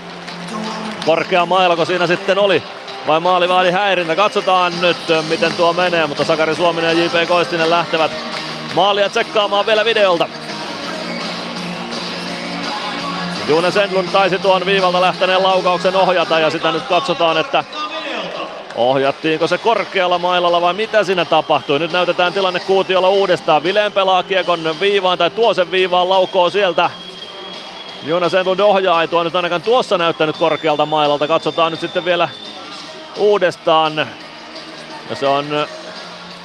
[1.07, 2.63] Korkea mailako siinä sitten oli
[3.07, 4.17] vai maalivahdin häirintä.
[4.17, 4.97] Katsotaan nyt,
[5.29, 8.11] miten tuo menee, mutta Sakari Suominen ja JP Koistinen lähtevät
[8.75, 10.29] maalia tsekkaamaan vielä videolta.
[13.49, 17.65] June Sendlund taisi tuon viivalta lähteneen laukauksen ohjata ja sitä nyt katsotaan, että
[18.75, 21.79] ohjattiinko se korkealla mailalla vai mitä siinä tapahtui.
[21.79, 23.63] Nyt näytetään tilanne Kuutiolla uudestaan.
[23.63, 26.91] Vileen pelaa kiekon viivaan tai tuo sen viivaan laukoo sieltä.
[28.07, 31.29] Jonas Enlund ohjaa, ei tuo nyt ainakaan tuossa näyttänyt korkealta mailalta.
[31.29, 32.29] Katsotaan nyt sitten vielä
[33.21, 33.97] uudestaan.
[35.11, 35.67] Ja se on,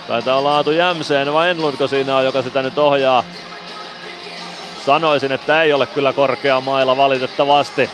[0.07, 3.23] taitaa olla Aatu Jämseen vai Enlundko siinä on, joka sitä nyt ohjaa.
[4.85, 7.89] Sanoisin, että ei ole kyllä korkea maila valitettavasti.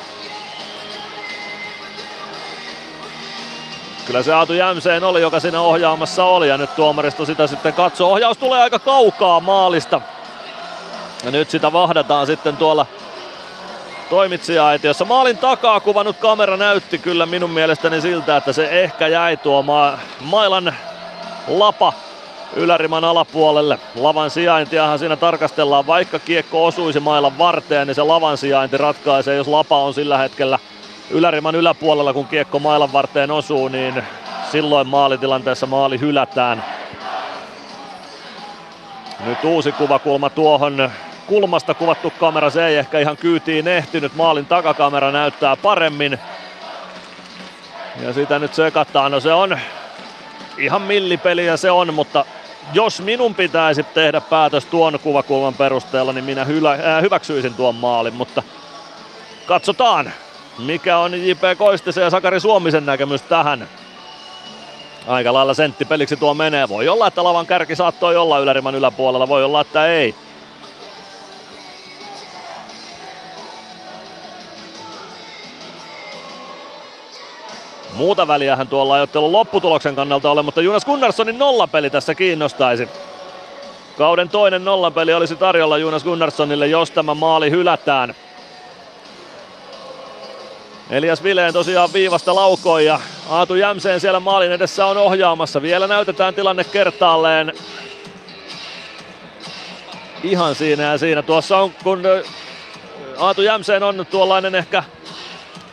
[4.05, 8.11] Kyllä se Aatu Jämseen oli, joka siinä ohjaamassa oli ja nyt tuomaristo sitä sitten katsoo.
[8.11, 10.01] Ohjaus tulee aika kaukaa maalista.
[11.23, 12.85] Ja nyt sitä vahdataan sitten tuolla
[14.11, 15.05] toimitsija-aitiossa.
[15.05, 19.97] Maalin takaa kuvannut kamera näytti kyllä minun mielestäni siltä, että se ehkä jäi tuo ma-
[20.21, 20.75] mailan
[21.47, 21.93] lapa
[22.55, 23.79] yläriman alapuolelle.
[23.95, 29.47] Lavan sijaintiahan siinä tarkastellaan, vaikka kiekko osuisi mailan varteen, niin se lavan sijainti ratkaisee, jos
[29.47, 30.59] lapa on sillä hetkellä
[31.09, 34.03] yläriman yläpuolella, kun kiekko mailan varteen osuu, niin
[34.51, 36.63] silloin maalitilanteessa maali hylätään.
[39.25, 40.91] Nyt uusi kuvakulma tuohon
[41.31, 44.15] kulmasta kuvattu kamera, se ei ehkä ihan kyytiin ehtinyt.
[44.15, 46.19] Maalin takakamera näyttää paremmin.
[48.01, 49.11] Ja sitä nyt sekataan.
[49.11, 49.59] No se on
[50.57, 52.25] ihan millipeliä se on, mutta
[52.73, 58.13] jos minun pitäisi tehdä päätös tuon kuvakulman perusteella, niin minä hylä, äh, hyväksyisin tuon maalin,
[58.13, 58.43] mutta
[59.45, 60.11] katsotaan,
[60.59, 61.57] mikä on J.P.
[61.57, 63.67] Koistisen ja Sakari Suomisen näkemys tähän.
[65.07, 66.69] Aika lailla senttipeliksi tuo menee.
[66.69, 70.15] Voi olla, että lavan kärki saattoi olla yläriman yläpuolella, voi olla, että ei.
[77.93, 82.89] Muuta väliähän tuolla ajattelun lopputuloksen kannalta ole, mutta Jonas Gunnarssonin nollapeli tässä kiinnostaisi.
[83.97, 88.15] Kauden toinen nollapeli olisi tarjolla Jonas Gunnarssonille, jos tämä maali hylätään.
[90.89, 95.61] Elias Vileen tosiaan viivasta laukoi ja Aatu Jämseen siellä maalin edessä on ohjaamassa.
[95.61, 97.53] Vielä näytetään tilanne kertaalleen.
[100.23, 101.21] Ihan siinä ja siinä.
[101.21, 102.03] Tuossa on, kun
[103.17, 104.83] Aatu Jämseen on tuollainen ehkä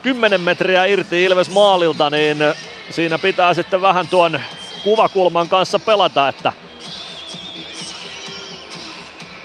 [0.02, 2.39] 10 metriä irti Ilves maalilta, niin
[2.91, 4.41] siinä pitää sitten vähän tuon
[4.85, 6.52] kuvakulman kanssa pelata, että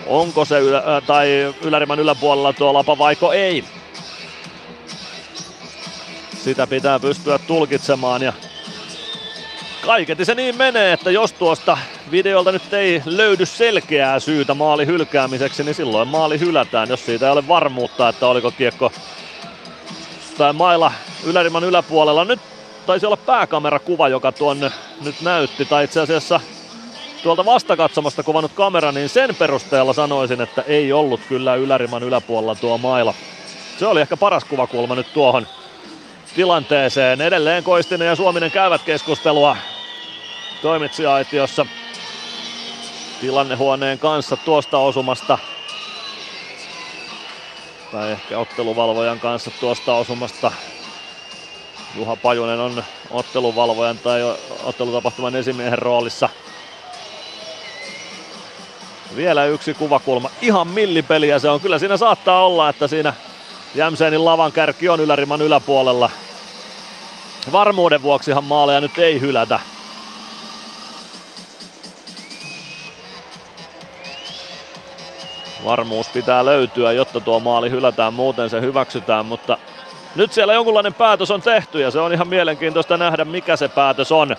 [0.06, 3.64] onko se ylä, tai yläriman yläpuolella tuo lapa vaiko ei.
[6.44, 8.34] Sitä pitää pystyä tulkitsemaan ja
[9.86, 11.78] kaiketi se niin menee, että jos tuosta
[12.12, 17.32] videolta nyt ei löydy selkeää syytä maali hylkäämiseksi, niin silloin maali hylätään, jos siitä ei
[17.32, 18.92] ole varmuutta, että oliko kiekko
[20.38, 20.92] tai mailla
[21.24, 22.26] yläriman yläpuolella.
[22.26, 22.40] Nyt
[22.86, 24.72] taisi olla pääkamerakuva, joka tuon
[25.04, 26.40] nyt näytti, tai itse asiassa
[27.24, 32.78] tuolta vastakatsomasta kuvannut kamera, niin sen perusteella sanoisin, että ei ollut kyllä yläriman yläpuolella tuo
[32.78, 33.14] maila.
[33.80, 35.48] Se oli ehkä paras kuvakulma nyt tuohon
[36.36, 37.22] tilanteeseen.
[37.22, 39.58] Edelleen Koistinen ja Suominen käyvät keskustelua
[40.62, 41.66] toimitsija-aitiossa
[43.22, 45.38] tilannehuoneen kanssa tuosta osumasta.
[47.94, 50.52] Tai ehkä otteluvalvojan kanssa tuosta osumasta.
[51.96, 54.22] Juha Pajunen on otteluvalvojan tai
[54.64, 56.30] ottelutapahtuman esimiehen roolissa.
[59.16, 60.30] Vielä yksi kuvakulma.
[60.42, 61.60] Ihan millipeliä se on.
[61.60, 63.14] Kyllä siinä saattaa olla, että siinä
[63.76, 66.10] Jämseenin lavan kärki on yläriman yläpuolella.
[67.52, 69.60] Varmuuden vuoksihan maaleja nyt ei hylätä.
[75.66, 79.58] Varmuus pitää löytyä, jotta tuo maali hylätään, muuten se hyväksytään, mutta
[80.16, 84.12] nyt siellä jonkunlainen päätös on tehty ja se on ihan mielenkiintoista nähdä, mikä se päätös
[84.12, 84.36] on.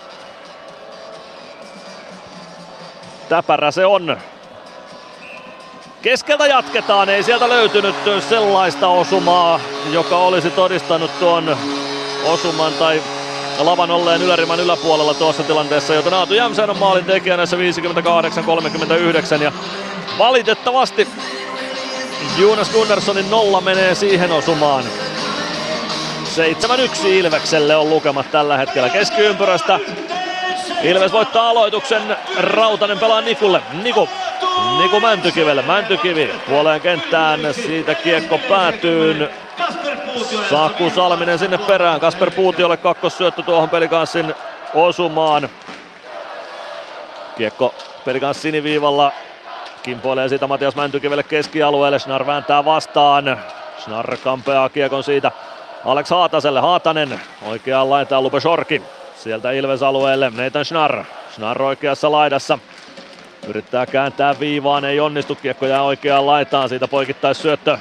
[3.29, 4.17] Täpärä se on.
[6.01, 7.95] Keskeltä jatketaan, ei sieltä löytynyt
[8.29, 9.59] sellaista osumaa,
[9.91, 11.57] joka olisi todistanut tuon
[12.25, 13.01] osuman tai
[13.59, 17.57] lavan olleen yläriman yläpuolella tuossa tilanteessa, joten Aatu Jämsän on maalin tekijä näissä
[19.39, 19.51] 58-39 ja
[20.17, 21.07] valitettavasti
[22.37, 24.83] Jonas Gunnarssonin nolla menee siihen osumaan.
[27.03, 29.79] 7-1 Ilvekselle on lukemat tällä hetkellä keskiympyrästä.
[30.83, 33.61] Ilves voittaa aloituksen, Rautanen pelaa Nikulle.
[33.83, 34.09] Niku
[34.77, 35.61] Niku Mäntykivelle.
[35.61, 37.53] Mäntykivi puoleen kenttään.
[37.53, 39.29] Siitä kiekko päätyy.
[40.49, 41.99] Saakku Salminen sinne perään.
[41.99, 44.33] Kasper Puutiolle kakkossyöttö tuohon pelikanssin
[44.73, 45.49] osumaan.
[47.37, 47.73] Kiekko
[48.05, 49.11] pelikanssin siniviivalla.
[49.85, 51.99] Kimpoilee siitä Matias Mäntykivelle keskialueelle.
[51.99, 53.39] Schnar vääntää vastaan.
[53.79, 55.31] Schnar kampeaa kiekon siitä
[55.85, 56.59] Alex Haataselle.
[56.59, 58.81] Haatanen oikeaan laitaan Lupe Shorki.
[59.15, 61.03] Sieltä Ilves alueelle Nathan Schnar.
[61.33, 62.59] Schnar oikeassa laidassa.
[63.47, 65.35] Yrittää kääntää viivaan, ei onnistu.
[65.35, 67.77] Kiekko jää oikeaan laitaan, siitä poikittais syöttö.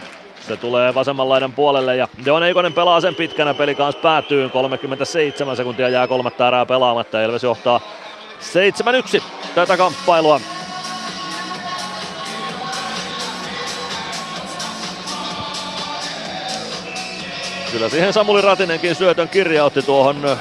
[0.48, 4.50] Se tulee vasemman laidan puolelle ja Joon Eikonen pelaa sen pitkänä peli kanssa päätyyn.
[4.50, 7.22] 37 sekuntia jää kolmatta erää pelaamatta.
[7.22, 7.80] Ilves johtaa
[9.18, 9.22] 7-1
[9.54, 10.40] tätä kamppailua.
[17.74, 20.36] Kyllä siihen Samuli Ratinenkin syötön kirjautti tuohon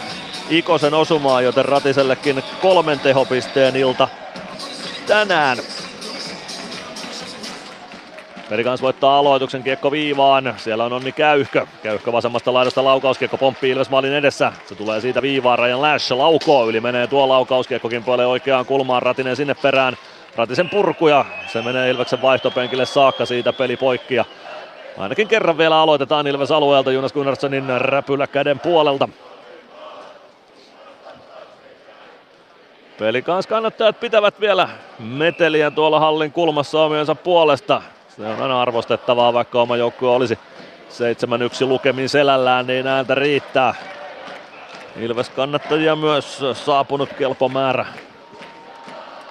[0.50, 4.08] Ikosen osumaan, joten Ratisellekin kolmen tehopisteen ilta
[5.08, 5.58] tänään.
[8.50, 10.54] Perikans voittaa aloituksen kiekko viivaan.
[10.58, 11.68] Siellä on Onni Käyhkö.
[11.84, 14.54] Käyhkö vasemmasta laidasta laukauskiekko pomppii Ilves maalin edessä.
[14.66, 15.60] Se tulee siitä viivaan.
[15.60, 16.70] Rajan Lash laukoo.
[16.70, 19.02] Yli menee tuo laukauskiekkokin puoleen oikeaan kulmaan.
[19.02, 19.98] Ratinen sinne perään.
[20.36, 21.26] Ratisen purkuja.
[21.48, 24.16] Se menee Ilveksen vaihtopenkille saakka siitä peli poikki.
[24.16, 24.26] Ja
[24.98, 29.10] ainakin kerran vielä aloitetaan Ilves alueelta Jonas Gunnarssonin räpylä käden puolelta.
[33.00, 37.82] Pelikans kannattajat pitävät vielä meteliä tuolla hallin kulmassa omiensa puolesta.
[38.16, 40.40] Se on aina arvostettavaa, vaikka oma joukkue olisi
[41.64, 43.76] 7-1 lukemin selällään, niin ääntä riittää.
[45.00, 47.86] Ilves kannattajia myös saapunut kelpo määrä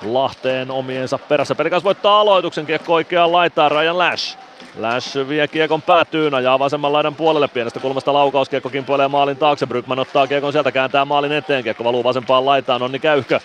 [0.04, 1.54] Lahteen omiensa perässä.
[1.54, 4.38] Pelikans voittaa aloituksen, kiekko oikeaan laitaan, Ryan Lash.
[4.78, 7.48] Lash vie kiekon päätyyn, ajaa vasemman laidan puolelle.
[7.48, 11.84] Pienestä kulmasta laukaus, kiekko kimpoilee maalin taakse, Brygman ottaa kiekon sieltä, kääntää maalin eteen, kiekko
[11.84, 13.40] valuu vasempaan laitaan, Onni Käyhkö.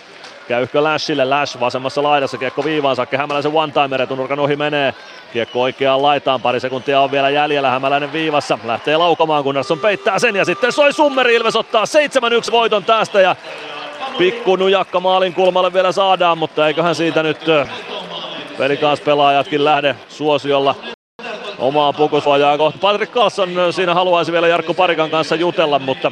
[0.48, 4.94] Käyhkö Lashille, Lash vasemmassa laidassa, kiekko viivaan, Sakke Hämäläisen one-timer, etunurkan ohi menee.
[5.34, 10.36] Kiekko oikeaan laitaan, pari sekuntia on vielä jäljellä, Hämäläinen viivassa, lähtee laukomaan, Gunnarsson peittää sen
[10.36, 11.84] ja sitten soi Summeri, Ilves ottaa
[12.48, 13.36] 7-1 voiton tästä ja
[14.18, 17.40] pikku nujakka maalin kulmalle vielä saadaan, mutta eiköhän siitä nyt
[18.58, 20.76] pelikaas pelaajatkin lähde suosiolla
[21.60, 22.80] omaa pukusvajaa kohta.
[22.80, 26.12] Patrick Carlson siinä haluaisi vielä Jarkko Parikan kanssa jutella, mutta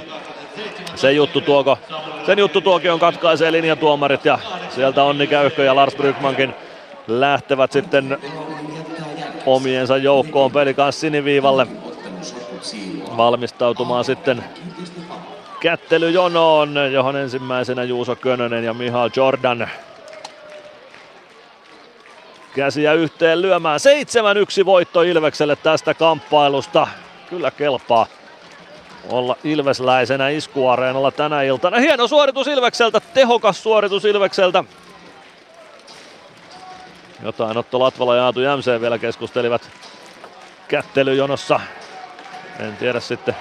[0.95, 1.77] Se juttu tuoko,
[2.25, 6.53] sen juttu tuokion katkaisee linjatuomarit ja sieltä Onni Käyhkö ja Lars Brygmankin
[7.07, 8.17] lähtevät sitten
[9.45, 11.67] omiensa joukkoon peli kanssa siniviivalle
[13.17, 14.43] valmistautumaan sitten
[15.59, 19.69] kättelyjonoon, johon ensimmäisenä Juuso Könönen ja Mihal Jordan
[22.55, 23.79] käsiä yhteen lyömään.
[24.61, 26.87] 7-1 voitto Ilvekselle tästä kamppailusta.
[27.29, 28.07] Kyllä kelpaa
[29.09, 31.77] olla Ilvesläisenä iskuareenalla tänä iltana.
[31.77, 34.63] Hieno suoritus Ilvekseltä, tehokas suoritus Ilvekseltä.
[37.23, 39.69] Jotain Otto Latvala ja Aatu Jämseen vielä keskustelivat
[40.67, 41.59] kättelyjonossa.
[42.59, 43.35] En tiedä sitten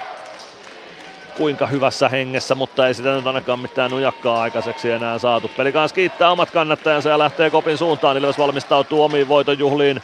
[1.37, 5.51] kuinka hyvässä hengessä, mutta ei sitä nyt ainakaan mitään nujakkaa aikaiseksi enää saatu.
[5.57, 8.17] Peli kanssa kiittää omat kannattajansa ja lähtee kopin suuntaan.
[8.17, 10.01] Ilves valmistautuu omiin voitonjuhliin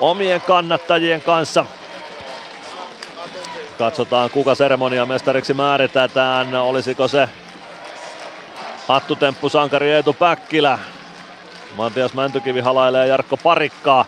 [0.00, 1.66] omien kannattajien kanssa.
[3.78, 6.54] Katsotaan kuka seremoniamestariksi määritetään.
[6.54, 7.28] Olisiko se
[8.88, 10.78] hattutemppu sankari Eetu Päkkilä.
[11.76, 14.04] Matias Mäntykivi halailee Jarkko Parikkaa.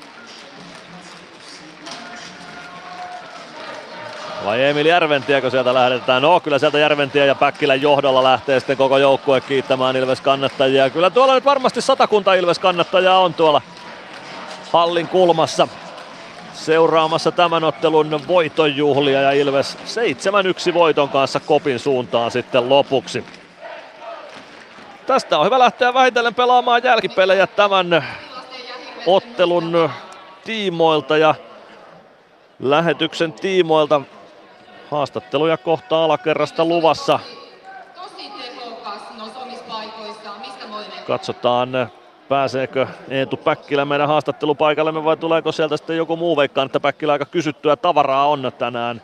[4.45, 6.23] Vai Emil Järventiekö sieltä lähdetään?
[6.23, 10.91] No kyllä sieltä Järventie ja Päkkilän johdolla lähtee sitten koko joukkue kiittämään Ilves kannattajia.
[10.91, 13.62] Kyllä tuolla nyt varmasti satakunta Ilves kannattajaa on tuolla
[14.73, 15.69] hallin kulmassa
[16.53, 19.79] seuraamassa tämän ottelun voitonjuhlia ja Ilves
[20.71, 23.25] 7-1 voiton kanssa kopin suuntaan sitten lopuksi.
[25.07, 28.05] Tästä on hyvä lähteä vähitellen pelaamaan jälkipelejä tämän
[29.07, 29.91] ottelun
[30.45, 31.35] tiimoilta ja
[32.61, 34.01] lähetyksen tiimoilta.
[34.93, 37.19] Haastatteluja kohta alakerrasta luvassa.
[41.07, 41.69] Katsotaan
[42.29, 47.25] pääseekö Eetu Päkkilä meidän haastattelupaikallemme vai tuleeko sieltä sitten joku muu veikkaan, että Päkkilä aika
[47.25, 49.03] kysyttyä tavaraa on tänään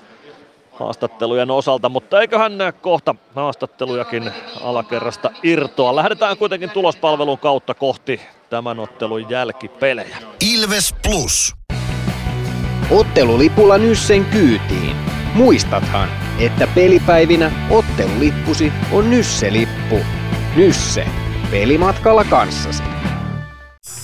[0.73, 4.33] haastattelujen osalta, mutta eiköhän kohta haastattelujakin
[4.65, 5.97] alakerrasta irtoa.
[5.97, 10.17] Lähdetään kuitenkin tulospalvelun kautta kohti tämän ottelun jälkipelejä.
[10.55, 11.55] Ilves Plus.
[12.91, 15.18] Ottelulipulla Nyssen kyytiin.
[15.39, 16.09] Muistathan,
[16.39, 20.01] että pelipäivinä ottelulippusi on Nysse-lippu.
[20.57, 21.07] Nysse.
[21.51, 22.83] Pelimatkalla kanssasi.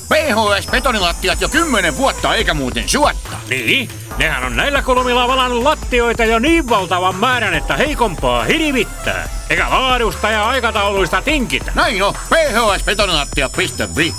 [0.08, 3.36] PHS betonilattiat jo kymmenen vuotta eikä muuten suotta.
[3.50, 3.88] Niin,
[4.18, 9.28] nehän on näillä kolmilla valannut lattioita jo niin valtavan määrän, että heikompaa hirvittää.
[9.50, 11.72] Eikä laadusta ja aikatauluista tinkitä.
[11.74, 14.14] Näin on, phsbetonilattia.fi.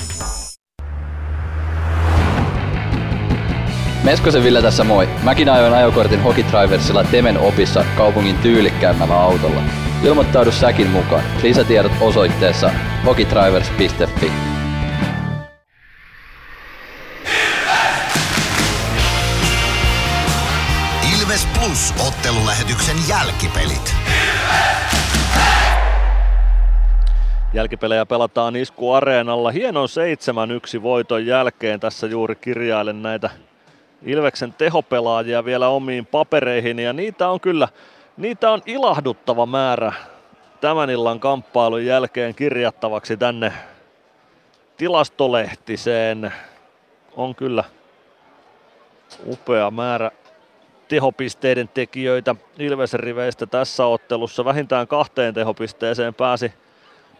[4.05, 5.09] Meskosen Ville tässä moi.
[5.23, 9.61] Mäkin ajoin ajokortin Hokitriversilla Temen opissa kaupungin tyylikkäämmällä autolla.
[10.03, 11.23] Ilmoittaudu säkin mukaan.
[11.43, 12.71] Lisätiedot osoitteessa
[13.05, 14.31] hokitrivers.fi.
[21.15, 23.95] Ilves Plus ottelulähetyksen jälkipelit.
[27.53, 29.51] Jälkipelejä pelataan Isku Areenalla.
[29.51, 29.87] Hienon
[30.79, 33.29] 7-1 voiton jälkeen tässä juuri kirjailen näitä
[34.05, 37.67] Ilveksen tehopelaajia vielä omiin papereihin ja niitä on kyllä,
[38.17, 39.93] niitä on ilahduttava määrä
[40.61, 43.53] tämän illan kamppailun jälkeen kirjattavaksi tänne
[44.77, 46.33] tilastolehtiseen.
[47.15, 47.63] On kyllä
[49.27, 50.11] upea määrä
[50.87, 54.45] tehopisteiden tekijöitä Ilvesen riveistä tässä ottelussa.
[54.45, 56.53] Vähintään kahteen tehopisteeseen pääsi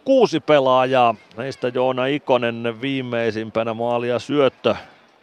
[0.06, 1.16] kuusi pelaajaa.
[1.38, 4.76] Heistä Joona Ikonen viimeisimpänä maalia syöttö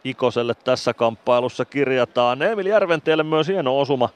[0.04, 2.42] Ikoselle tässä kamppailussa kirjataan.
[2.42, 4.08] Emil Järventielle myös hieno osuma.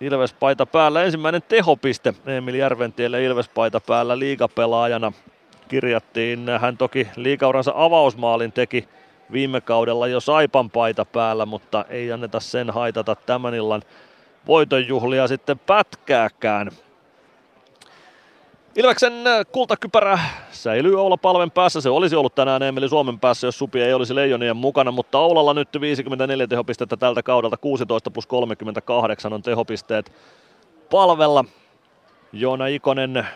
[0.00, 1.04] Ilves paita päällä.
[1.04, 5.12] Ensimmäinen tehopiste Emil Järventielle Ilves paita päällä liigapelaajana
[5.68, 6.46] kirjattiin.
[6.60, 8.88] Hän toki liigauransa avausmaalin teki
[9.32, 13.82] viime kaudella jo Saipan paita päällä, mutta ei anneta sen haitata tämän illan
[14.46, 16.70] voitonjuhlia sitten pätkääkään.
[18.78, 20.18] Ilveksen äh, kultakypärä
[20.50, 21.80] säilyy Oula Palven päässä.
[21.80, 25.54] Se olisi ollut tänään Emeli Suomen päässä, jos Supi ei olisi Leijonien mukana, mutta Oulalla
[25.54, 30.12] nyt 54 tehopistettä tältä kaudelta, 16 plus 38 on tehopisteet
[30.90, 31.44] palvella.
[32.32, 33.26] Joona Ikonen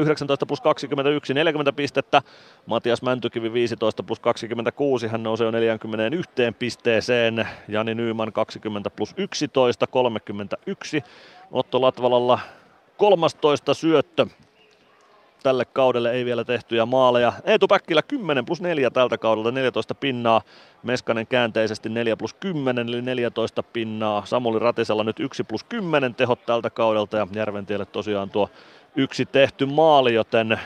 [0.00, 2.22] 19 plus 21, 40 pistettä.
[2.66, 7.48] Matias Mäntykivi 15 plus 26, hän nousee jo 41 pisteeseen.
[7.68, 11.02] Jani Nyyman 20 plus 11, 31.
[11.52, 12.38] Otto Latvalalla
[13.00, 14.26] 13 syöttö
[15.42, 17.32] tälle kaudelle ei vielä tehtyjä maaleja.
[17.44, 20.42] Eetu Päkkilä 10 plus 4 tältä kaudelta, 14 pinnaa.
[20.82, 24.24] Meskanen käänteisesti 4 plus 10 eli 14 pinnaa.
[24.24, 28.50] Samuli Ratisella nyt 1 plus 10 tehot tältä kaudelta ja Järventielle tosiaan tuo
[28.96, 30.60] yksi tehty maali, joten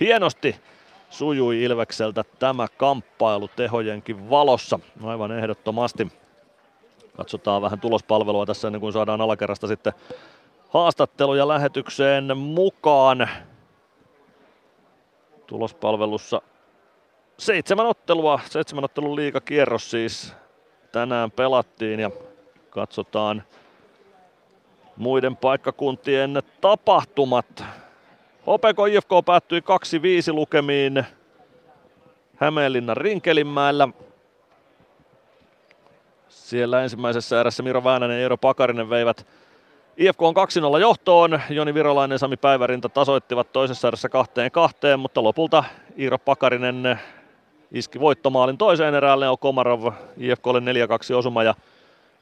[0.00, 0.56] hienosti
[1.10, 6.08] sujui Ilvekseltä tämä kamppailu tehojenkin valossa aivan ehdottomasti.
[7.16, 9.92] Katsotaan vähän tulospalvelua tässä ennen kuin saadaan alakerrasta sitten
[10.70, 13.28] haastatteluja lähetykseen mukaan.
[15.46, 16.42] Tulospalvelussa
[17.38, 20.34] seitsemän ottelua, seitsemän ottelun liikakierros siis
[20.92, 22.10] tänään pelattiin ja
[22.70, 23.42] katsotaan
[24.96, 27.64] muiden paikkakuntien tapahtumat.
[28.46, 29.60] Opeko IFK päättyi
[30.30, 31.04] 2-5 lukemiin
[32.36, 33.88] Hämeenlinnan Rinkelinmäellä.
[36.28, 39.26] Siellä ensimmäisessä erässä Miro Väänänen ja Eero Pakarinen veivät
[40.00, 40.34] IFK on
[40.76, 41.40] 2-0 johtoon.
[41.50, 45.64] Joni Virolainen ja Sami Päivärinta tasoittivat toisessa erässä kahteen kahteen, mutta lopulta
[45.98, 47.00] Iiro Pakarinen
[47.72, 49.20] iski voittomaalin toiseen erään.
[49.20, 50.60] Leo Komarov IFKlle
[51.12, 51.54] 4-2 osuma ja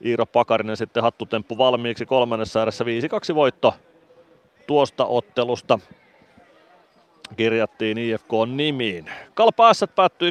[0.04, 2.84] Iiro Pakarinen sitten hattutemppu valmiiksi kolmannessa erässä
[3.32, 3.74] 5-2 voitto
[4.66, 5.78] tuosta ottelusta
[7.36, 9.10] kirjattiin IFK nimiin.
[9.34, 10.30] Kalpa S päättyi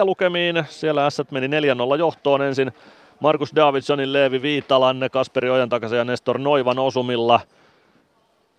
[0.00, 0.64] 2-4 lukemiin.
[0.68, 2.72] Siellä S meni 4-0 johtoon ensin
[3.20, 7.40] Markus Davidsonin, Leevi Viitalan, Kasperi Ojantakasen ja Nestor Noivan osumilla.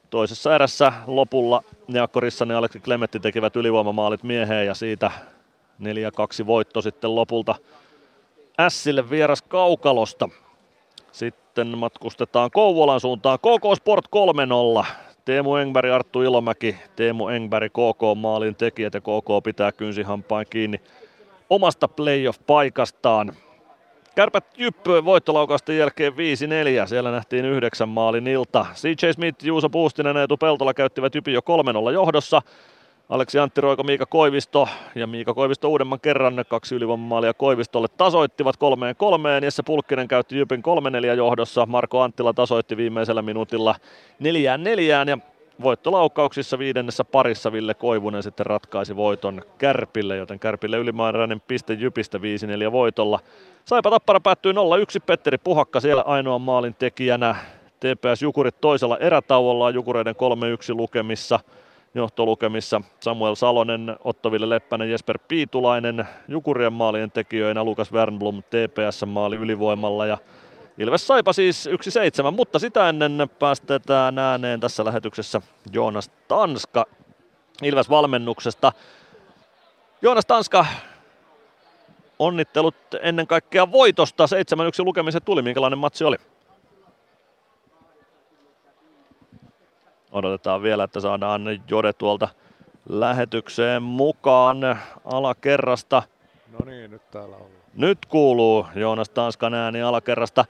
[0.09, 5.11] Toisessa erässä lopulla Jaakko Rissanen ja Aleksi Klemetti tekivät ylivoimamaalit mieheen ja siitä
[6.43, 7.55] 4-2 voitto sitten lopulta
[8.67, 10.29] Sille vieras Kaukalosta.
[11.11, 13.39] Sitten matkustetaan Kouvolan suuntaan.
[13.39, 14.05] KK Sport
[14.81, 14.85] 3-0.
[15.25, 20.81] Teemu Engberg, Arttu Ilomäki, Teemu Engberg KK maalin tekijät ja KK pitää kynsihampain kiinni
[21.49, 23.33] omasta playoff-paikastaan.
[24.17, 26.15] Kärpät Jyppy voittolaukausten jälkeen 5-4.
[26.87, 28.65] Siellä nähtiin yhdeksän maalin ilta.
[28.73, 31.41] CJ Smith, Juuso Puustinen ja Eetu Peltola käyttivät Jypin jo
[31.89, 32.41] 3-0 johdossa.
[33.09, 38.95] Aleksi Antti Roiko, Miika Koivisto ja Miika Koivisto uudemman kerran kaksi ylivoimamaalia Koivistolle tasoittivat kolmeen
[38.95, 39.43] kolmeen.
[39.43, 40.63] Jesse Pulkkinen käytti Jypin
[41.13, 41.65] 3-4 johdossa.
[41.65, 43.75] Marko Anttila tasoitti viimeisellä minuutilla
[44.19, 45.17] neljään neljään ja
[45.61, 52.71] voittolaukkauksissa viidennessä parissa Ville Koivunen sitten ratkaisi voiton Kärpille, joten Kärpille ylimääräinen piste Jypistä 5-4
[52.71, 53.19] voitolla.
[53.65, 54.55] Saipa Tappara päättyy 0-1,
[55.05, 57.35] Petteri Puhakka siellä ainoan maalin tekijänä.
[57.79, 61.39] TPS Jukurit toisella erätauolla Jukureiden 3-1 lukemissa
[61.95, 62.81] johtolukemissa.
[62.99, 70.17] Samuel Salonen, Ottoville Leppänen, Jesper Piitulainen Jukurien maalien tekijöinä, Lukas Wernblom TPS maali ylivoimalla ja
[70.77, 71.69] Ilves Saipa siis
[72.29, 75.41] 1-7, mutta sitä ennen päästetään ääneen tässä lähetyksessä
[75.71, 76.85] Joonas Tanska
[77.63, 78.71] Ilves valmennuksesta.
[80.01, 80.65] Joonas Tanska,
[82.19, 84.25] onnittelut ennen kaikkea voitosta.
[84.25, 85.41] 7-1 lukemiset tuli.
[85.41, 86.17] Minkälainen matsi oli?
[90.11, 92.27] Odotetaan vielä, että saadaan Jode tuolta
[92.89, 94.57] lähetykseen mukaan
[95.05, 96.03] alakerrasta.
[96.51, 97.51] No niin, nyt täällä ollaan.
[97.77, 100.45] Nyt kuuluu Joonas Tanskan ääni alakerrasta.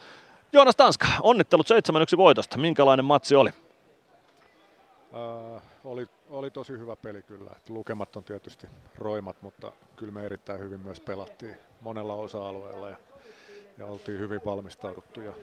[0.53, 1.67] Joonas Tanska, onnittelut
[2.13, 2.57] 7-1 voitosta.
[2.57, 3.49] Minkälainen matsi oli?
[5.13, 7.51] Äh, oli, oli tosi hyvä peli kyllä.
[7.57, 12.97] Et lukemat on tietysti roimat, mutta kyllä me erittäin hyvin myös pelattiin monella osa-alueella ja,
[13.77, 15.33] ja oltiin hyvin valmistauduttu ja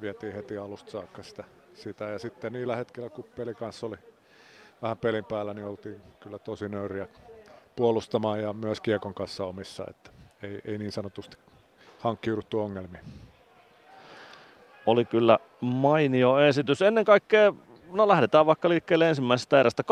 [0.00, 2.04] vietiin heti alusta saakka sitä, sitä.
[2.04, 3.96] Ja sitten niillä hetkillä, kun peli kanssa oli
[4.82, 7.08] vähän pelin päällä, niin oltiin kyllä tosi nöyriä
[7.76, 11.36] puolustamaan ja myös kiekon kanssa omissa, että ei, ei niin sanotusti
[11.98, 13.04] hankkiuduttu ongelmiin.
[14.86, 16.82] Oli kyllä mainio esitys.
[16.82, 17.52] Ennen kaikkea
[17.92, 19.82] no lähdetään vaikka liikkeelle ensimmäisestä erästä.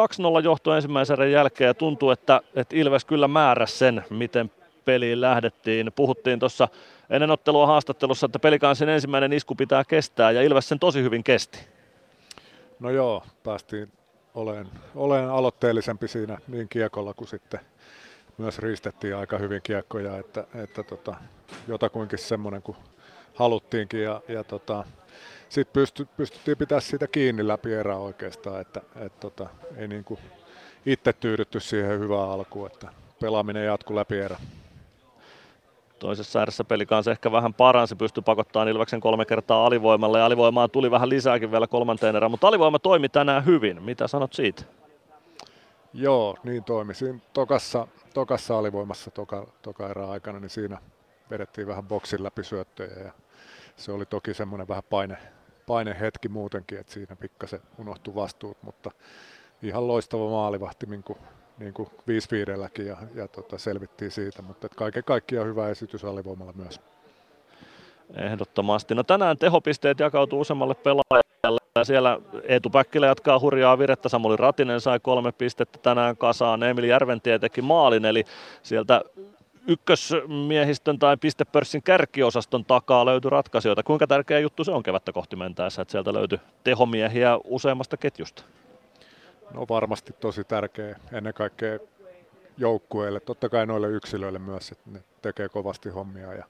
[0.40, 4.50] 2-0 johto ensimmäisen erän jälkeen ja tuntuu, että, että Ilves kyllä määräsi sen, miten
[4.84, 5.92] peliin lähdettiin.
[5.96, 6.68] Puhuttiin tuossa
[7.10, 11.58] ennen ottelua haastattelussa, että pelikansin ensimmäinen isku pitää kestää ja Ilves sen tosi hyvin kesti.
[12.80, 13.92] No joo, päästiin
[14.34, 17.60] olen, olen aloitteellisempi siinä niin kiekolla kuin sitten
[18.38, 21.14] myös riistettiin aika hyvin kiekkoja, että, että tota,
[21.68, 22.76] jotakuinkin semmoinen kuin
[23.34, 24.84] haluttiinkin ja, ja tota,
[25.48, 29.46] sitten pysty, pystyttiin pitää siitä kiinni läpi erää oikeastaan, että et tota,
[29.76, 30.18] ei niinku
[30.86, 32.88] itse tyydytty siihen hyvään alkuun, että
[33.20, 34.36] pelaaminen jatkuu läpi erä.
[35.98, 40.68] Toisessa ääressä peli kanssa ehkä vähän paransi, pystyi pakottamaan Ilveksen kolme kertaa alivoimalle ja alivoimaa
[40.68, 43.82] tuli vähän lisääkin vielä kolmanteen erään, mutta alivoima toimi tänään hyvin.
[43.82, 44.64] Mitä sanot siitä?
[45.94, 46.94] Joo, niin toimi.
[46.94, 50.78] Siinä tokassa, tokassa alivoimassa toka, toka erää aikana, niin siinä
[51.30, 53.12] vedettiin vähän boksin läpi syöttöjä ja
[53.76, 55.16] se oli toki semmoinen vähän paine,
[55.66, 58.90] paine hetki muutenkin, että siinä pikkasen unohtui vastuut, mutta
[59.62, 61.18] ihan loistava maalivahti niin kuin,
[61.58, 62.52] niin kuin 5 5
[62.86, 66.80] ja, ja tota, selvittiin siitä, mutta että kaiken kaikkiaan hyvä esitys alivoimalla myös.
[68.16, 68.94] Ehdottomasti.
[68.94, 71.63] No tänään tehopisteet jakautuu useammalle pelaajalle.
[71.82, 74.08] Siellä Eetu Päkkilä jatkaa hurjaa virettä.
[74.08, 76.62] Samuli Ratinen sai kolme pistettä tänään kasaan.
[76.62, 78.24] Emil Järventie teki maalin, eli
[78.62, 79.02] sieltä
[79.68, 83.82] ykkösmiehistön tai pistepörssin kärkiosaston takaa löytyi ratkaisijoita.
[83.82, 88.42] Kuinka tärkeä juttu se on kevättä kohti mentäessä, että sieltä löytyi tehomiehiä useammasta ketjusta?
[89.54, 90.98] No varmasti tosi tärkeä.
[91.12, 91.78] Ennen kaikkea
[92.56, 96.44] joukkueille, totta kai noille yksilöille myös, että ne tekee kovasti hommia ja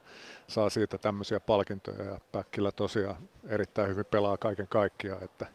[0.49, 3.17] saa siitä tämmöisiä palkintoja ja Päkkilä tosiaan
[3.49, 5.47] erittäin hyvin pelaa kaiken kaikkiaan, että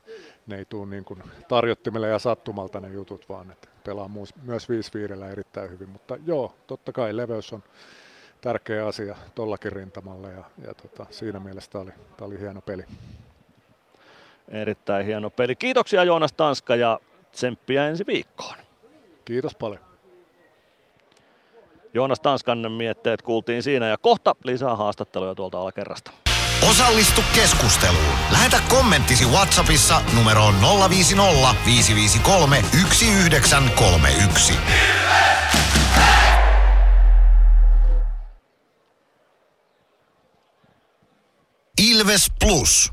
[0.47, 4.09] ne ei tule niin kuin tarjottimelle ja sattumalta ne jutut, vaan että pelaa
[4.41, 7.63] myös 5 viidellä erittäin hyvin, mutta joo, totta kai leveys on
[8.41, 12.83] tärkeä asia tollakin rintamalla ja, ja tota, siinä mielessä tämä oli, tämä oli hieno peli.
[14.47, 15.55] Erittäin hieno peli.
[15.55, 16.99] Kiitoksia Joonas Tanska ja
[17.31, 18.55] tsemppiä ensi viikkoon.
[19.25, 19.88] Kiitos paljon.
[21.93, 26.11] Joonas Tanskan mietteet kuultiin siinä ja kohta lisää haastatteluja tuolta alakerrasta.
[26.69, 28.15] Osallistu keskusteluun.
[28.31, 30.55] Lähetä kommenttisi Whatsappissa numeroon
[30.89, 34.53] 050 553 1931.
[41.77, 42.91] Ilves Plus.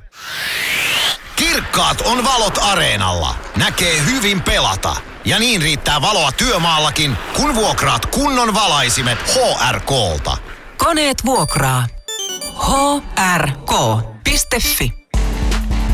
[1.36, 3.34] Kirkkaat on valot areenalla.
[3.56, 4.96] Näkee hyvin pelata.
[5.26, 10.36] Ja niin riittää valoa työmaallakin, kun vuokraat kunnon valaisimet HRKlta.
[10.76, 11.86] Koneet vuokraa.
[13.36, 14.92] hrk.fi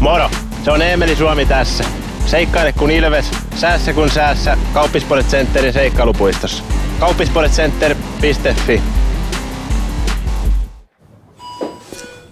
[0.01, 0.31] Moro,
[0.65, 1.85] se on Eemeli Suomi tässä.
[2.27, 4.57] Seikkaile kun ilves, säässä kun säässä.
[4.73, 6.62] Kauppispoilet Centerin seikkailupuistossa.
[7.01, 8.83] Kauppispoiletcenter.fi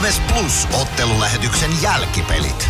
[0.00, 2.68] Ilves Plus ottelulähetyksen jälkipelit.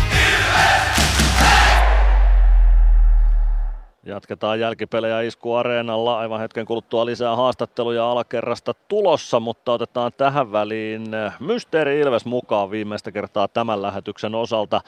[4.03, 6.19] Jatketaan jälkipelejä Isku Areenalla.
[6.19, 11.03] Aivan hetken kuluttua lisää haastatteluja alakerrasta tulossa, mutta otetaan tähän väliin
[11.39, 14.81] Mysteeri Ilves mukaan viimeistä kertaa tämän lähetyksen osalta.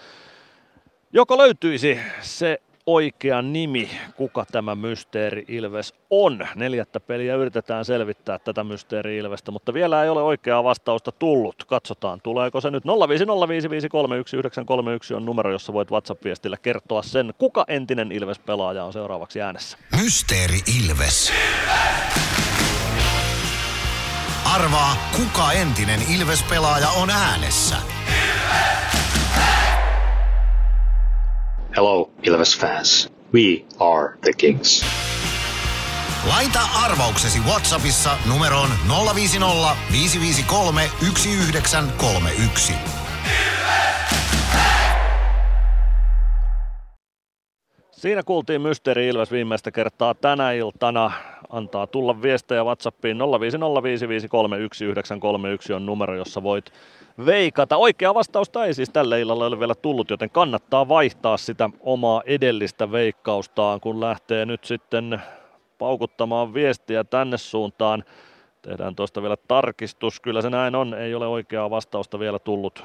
[1.14, 6.48] Joko löytyisi se oikea nimi, kuka tämä Mysteeri Ilves on.
[6.56, 11.64] Neljättä peliä yritetään selvittää tätä Mysteeri Ilvestä, mutta vielä ei ole oikeaa vastausta tullut.
[11.68, 12.88] Katsotaan, tuleeko se nyt 0505531931
[15.16, 19.78] on numero, jossa voit WhatsApp-viestillä kertoa sen, kuka entinen Ilves-pelaaja on seuraavaksi äänessä.
[20.02, 21.34] Mysteeri Ilves.
[24.56, 27.76] Arvaa, kuka entinen Ilves-pelaaja on äänessä.
[31.76, 33.10] Hello, Ilves fans.
[33.32, 34.84] We are the Kings.
[36.28, 44.23] Laita arvauksesi Whatsappissa numeroon 050 553 1931.
[48.04, 51.12] Siinä kuultiin Mysteeri Ilves viimeistä kertaa tänä iltana.
[51.50, 53.22] Antaa tulla viestejä Whatsappiin 05050353131
[55.76, 56.74] on numero, jossa voit
[57.26, 57.78] veikata.
[57.78, 62.92] Oikea vastausta ei siis tälle illalle ole vielä tullut, joten kannattaa vaihtaa sitä omaa edellistä
[62.92, 65.22] veikkaustaan, kun lähtee nyt sitten
[65.78, 68.04] paukuttamaan viestiä tänne suuntaan.
[68.62, 70.20] Tehdään tuosta vielä tarkistus.
[70.20, 70.94] Kyllä se näin on.
[70.94, 72.84] Ei ole oikeaa vastausta vielä tullut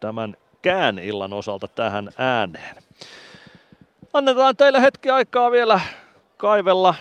[0.00, 2.87] tämän kään illan osalta tähän ääneen.
[4.18, 5.80] Annetaan teille hetki aikaa vielä
[6.36, 6.94] kaivella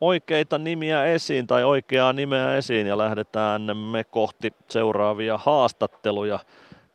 [0.00, 6.38] oikeita nimiä esiin tai oikeaa nimeä esiin ja lähdetään me kohti seuraavia haastatteluja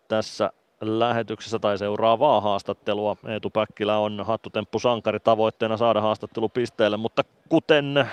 [0.07, 0.51] tässä
[0.81, 3.15] lähetyksessä tai seuraavaa haastattelua.
[3.27, 8.09] Eetu Päkkilä on hattutemppu sankari tavoitteena saada haastattelu pisteelle, mutta kuten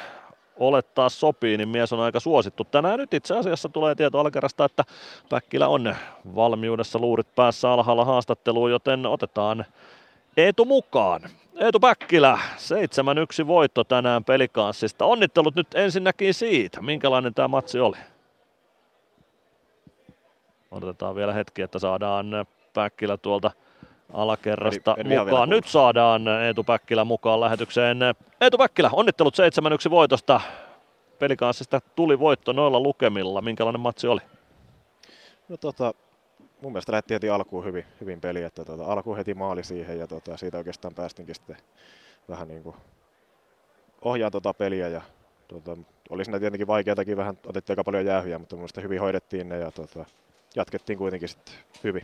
[0.57, 2.65] olettaa sopii, niin mies on aika suosittu.
[2.65, 4.85] Tänään nyt itse asiassa tulee tieto alkerasta, että
[5.29, 5.97] Päkkilä on
[6.35, 9.65] valmiudessa luurit päässä alhaalla haastatteluun, joten otetaan
[10.37, 11.21] Eetu mukaan.
[11.61, 12.39] Eetu Päkkilä,
[13.43, 15.05] 7-1 voitto tänään pelikanssista.
[15.05, 16.83] Onnittelut nyt ensinnäkin siitä.
[16.83, 17.97] Minkälainen tämä matsi oli?
[20.71, 23.51] Odotetaan vielä hetki, että saadaan Päkkilä tuolta
[24.13, 25.49] alakerrasta en, en mukaan.
[25.49, 27.99] Nyt saadaan Eetu Päkkilä mukaan lähetykseen.
[28.41, 29.37] Eetu Päkkilä, onnittelut
[29.87, 30.41] 7-1 voitosta.
[31.19, 33.41] Pelikanssista tuli voitto noilla lukemilla.
[33.41, 34.21] Minkälainen matsi oli?
[35.49, 35.95] No tota,
[36.67, 40.07] mun mielestä lähti heti alkuun hyvin, hyvin peli, että tota, alku heti maali siihen ja
[40.07, 41.57] tota, siitä oikeastaan päästinkin sitten
[42.29, 42.77] vähän niin kuin
[44.03, 45.03] ohjaa tota peliä ja
[45.49, 45.77] tota,
[46.11, 49.59] oli siinä tietenkin vaikeatakin vähän, otettiin aika paljon jäähyjä, mutta mun mielestä hyvin hoidettiin ne
[49.59, 50.05] ja tota,
[50.57, 51.55] jatkettiin kuitenkin sitten
[51.85, 52.03] hyvin.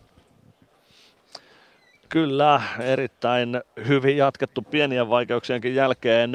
[2.08, 6.32] Kyllä, erittäin hyvin jatkettu pienien vaikeuksienkin jälkeen.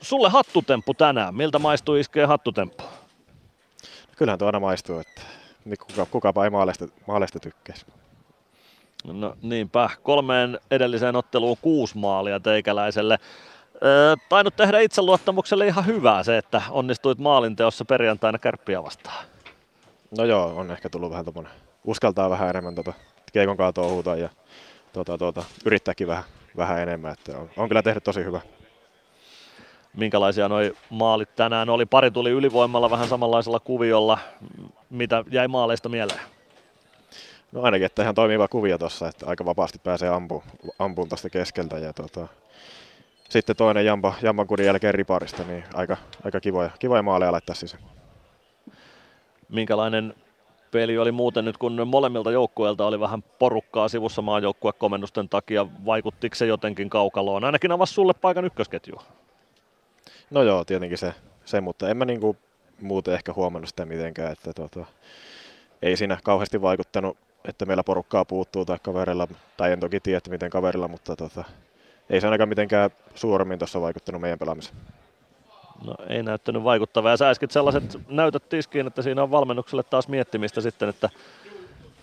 [0.00, 1.34] Sulle hattutemppu tänään.
[1.34, 2.84] Miltä maistuu iskee hattutemppu?
[4.16, 7.86] Kyllähän tuo aina maistuu, että niin kuka, kukapa ei maaleista, maaleista tykkäisi.
[9.04, 13.18] No niinpä, kolmeen edelliseen otteluun kuusi maalia teikäläiselle.
[13.84, 19.24] Öö, tainnut tehdä itseluottamukselle ihan hyvää se, että onnistuit maalinteossa perjantaina kärppiä vastaan.
[20.18, 21.52] No joo, on ehkä tullut vähän tommonen,
[21.84, 22.92] uskaltaa vähän enemmän tota,
[23.32, 24.28] keikon kaatoa huutaa ja
[24.92, 26.24] tota, tota, yrittääkin vähän,
[26.56, 28.40] vähän enemmän, että on, on kyllä tehnyt tosi hyvä.
[29.96, 31.86] Minkälaisia noi maalit tänään oli?
[31.86, 34.18] Pari tuli ylivoimalla vähän samanlaisella kuviolla.
[34.90, 36.20] Mitä jäi maaleista mieleen?
[37.52, 40.42] No ainakin, että ihan toimiva kuvio tuossa, että aika vapaasti pääsee ampuun,
[40.78, 41.78] ampuun tuosta keskeltä.
[41.78, 42.28] Ja tota,
[43.28, 47.82] sitten toinen Jampa, Jampan kudin jälkeen riparista, niin aika, aika kivoja, kivoja maaleja laittaa sisään.
[49.48, 50.14] Minkälainen
[50.70, 55.66] peli oli muuten nyt, kun molemmilta joukkueilta oli vähän porukkaa sivussa maajoukkuekomennusten takia.
[55.86, 57.44] Vaikuttiko se jotenkin kaukaloon?
[57.44, 58.94] Ainakin avasi sulle paikan ykkösketju.
[60.30, 62.36] No joo, tietenkin se, se mutta en mä niinku
[62.80, 64.84] muuten ehkä huomannut sitä mitenkään, että tota,
[65.82, 70.50] ei siinä kauheasti vaikuttanut, että meillä porukkaa puuttuu tai kaverilla, tai en toki tiedä, miten
[70.50, 71.44] kaverilla, mutta tota,
[72.10, 74.76] ei se ainakaan mitenkään suuremmin tuossa vaikuttanut meidän pelaamiseen.
[75.84, 77.10] No ei näyttänyt vaikuttavaa.
[77.10, 81.10] Ja sä äsken sellaiset näytöt tiskiin, että siinä on valmennukselle taas miettimistä sitten, että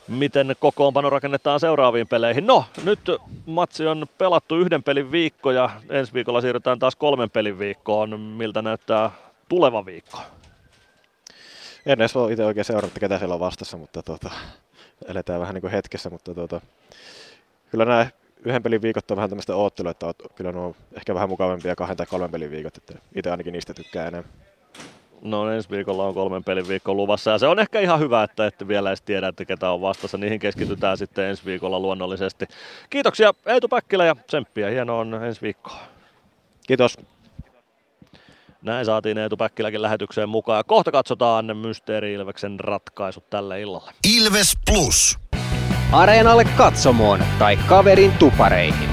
[0.07, 2.47] miten kokoonpano rakennetaan seuraaviin peleihin.
[2.47, 2.99] No, nyt
[3.45, 8.19] matsi on pelattu yhden pelin viikko ja ensi viikolla siirrytään taas kolmen pelin viikkoon.
[8.19, 9.11] Miltä näyttää
[9.49, 10.17] tuleva viikko?
[11.87, 14.29] En edes voi itse oikein seurata, ketä siellä on vastassa, mutta tota,
[15.07, 16.61] eletään vähän niin kuin hetkessä, mutta tota,
[17.71, 18.07] kyllä nämä
[18.45, 21.97] yhden pelin viikot on vähän tämmöistä oottelua, että kyllä ne on ehkä vähän mukavampia kahden
[21.97, 24.31] tai kolmen pelin viikot, että itse ainakin niistä tykkää enemmän.
[25.21, 28.47] No ensi viikolla on kolmen pelin viikko luvassa ja se on ehkä ihan hyvä, että
[28.47, 30.17] ette vielä edes tiedä, että ketä on vastassa.
[30.17, 32.47] Niihin keskitytään sitten ensi viikolla luonnollisesti.
[32.89, 34.69] Kiitoksia Eetu Päkkilä ja tsemppiä.
[34.69, 35.79] Hienoa on ensi viikkoa.
[36.67, 36.97] Kiitos.
[38.61, 40.63] Näin saatiin Eetu Päkkiläkin lähetykseen mukaan.
[40.67, 43.91] Kohta katsotaan Mysteeri Ilveksen ratkaisut tälle illalle.
[44.17, 45.19] Ilves Plus.
[45.91, 48.89] Areenalle katsomoon tai kaverin tupareihin.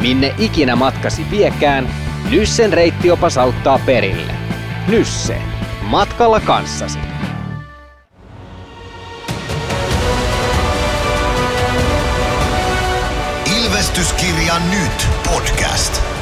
[0.00, 1.88] Minne ikinä matkasi viekään,
[2.30, 4.34] Nyssen reittiopas auttaa perille.
[4.88, 5.42] Nysse.
[5.82, 6.98] Matkalla kanssasi.
[13.58, 16.21] Ilvestyskirja nyt podcast.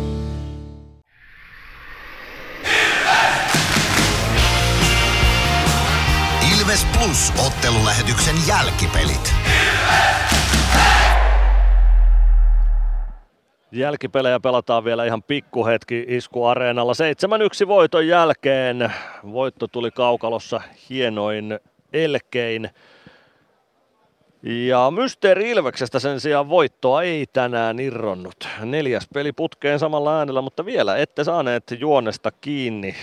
[6.81, 9.33] Ilves Plus ottelulähetyksen jälkipelit.
[13.71, 16.93] Jälkipelejä pelataan vielä ihan pikkuhetki iskuareenalla.
[17.63, 18.93] 7-1 voiton jälkeen.
[19.31, 21.59] Voitto tuli kaukalossa hienoin
[21.93, 22.69] elkein.
[24.43, 28.47] Ja Mysteeri Ilveksestä sen sijaan voittoa ei tänään irronnut.
[28.59, 32.95] Neljäs peli putkeen samalla äänellä, mutta vielä ette saaneet juonesta kiinni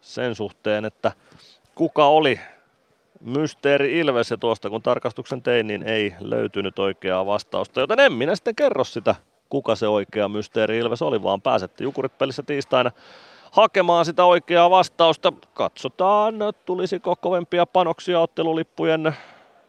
[0.00, 1.12] sen suhteen, että
[1.74, 2.40] kuka oli
[3.20, 8.34] Mysteeri Ilves ja tuosta kun tarkastuksen tein, niin ei löytynyt oikeaa vastausta, joten en minä
[8.34, 9.14] sitten kerro sitä,
[9.48, 12.90] kuka se oikea Mysteeri Ilves oli, vaan pääsette Jukurit pelissä tiistaina
[13.50, 15.32] hakemaan sitä oikeaa vastausta.
[15.54, 19.16] Katsotaan, tulisiko kovempia panoksia ottelulippujen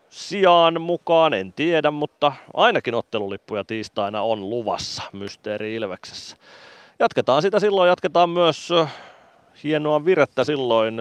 [0.10, 6.38] sijaan mukaan, en tiedä, mutta ainakin ottelulippuja tiistaina on luvassa Mysteeri Ilveksessä.
[7.00, 8.70] Jatketaan sitä silloin, jatketaan myös
[9.64, 11.00] hienoa virettä silloin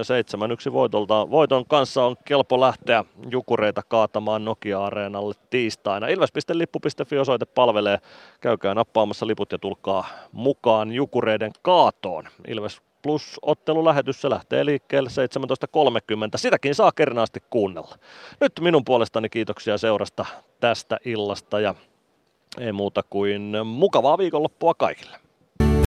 [0.68, 1.30] 7-1 voitolta.
[1.30, 6.08] Voiton kanssa on kelpo lähteä Jukureita kaatamaan Nokia-areenalle tiistaina.
[6.08, 7.98] Ilves.lippu.fi osoite palvelee.
[8.40, 12.24] Käykää nappaamassa liput ja tulkaa mukaan Jukureiden kaatoon.
[12.48, 16.30] Ilves Plus ottelulähetys se lähtee liikkeelle 17.30.
[16.36, 17.94] Sitäkin saa kernaasti kuunnella.
[18.40, 20.24] Nyt minun puolestani kiitoksia seurasta
[20.60, 21.74] tästä illasta ja
[22.60, 25.27] ei muuta kuin mukavaa viikonloppua kaikille.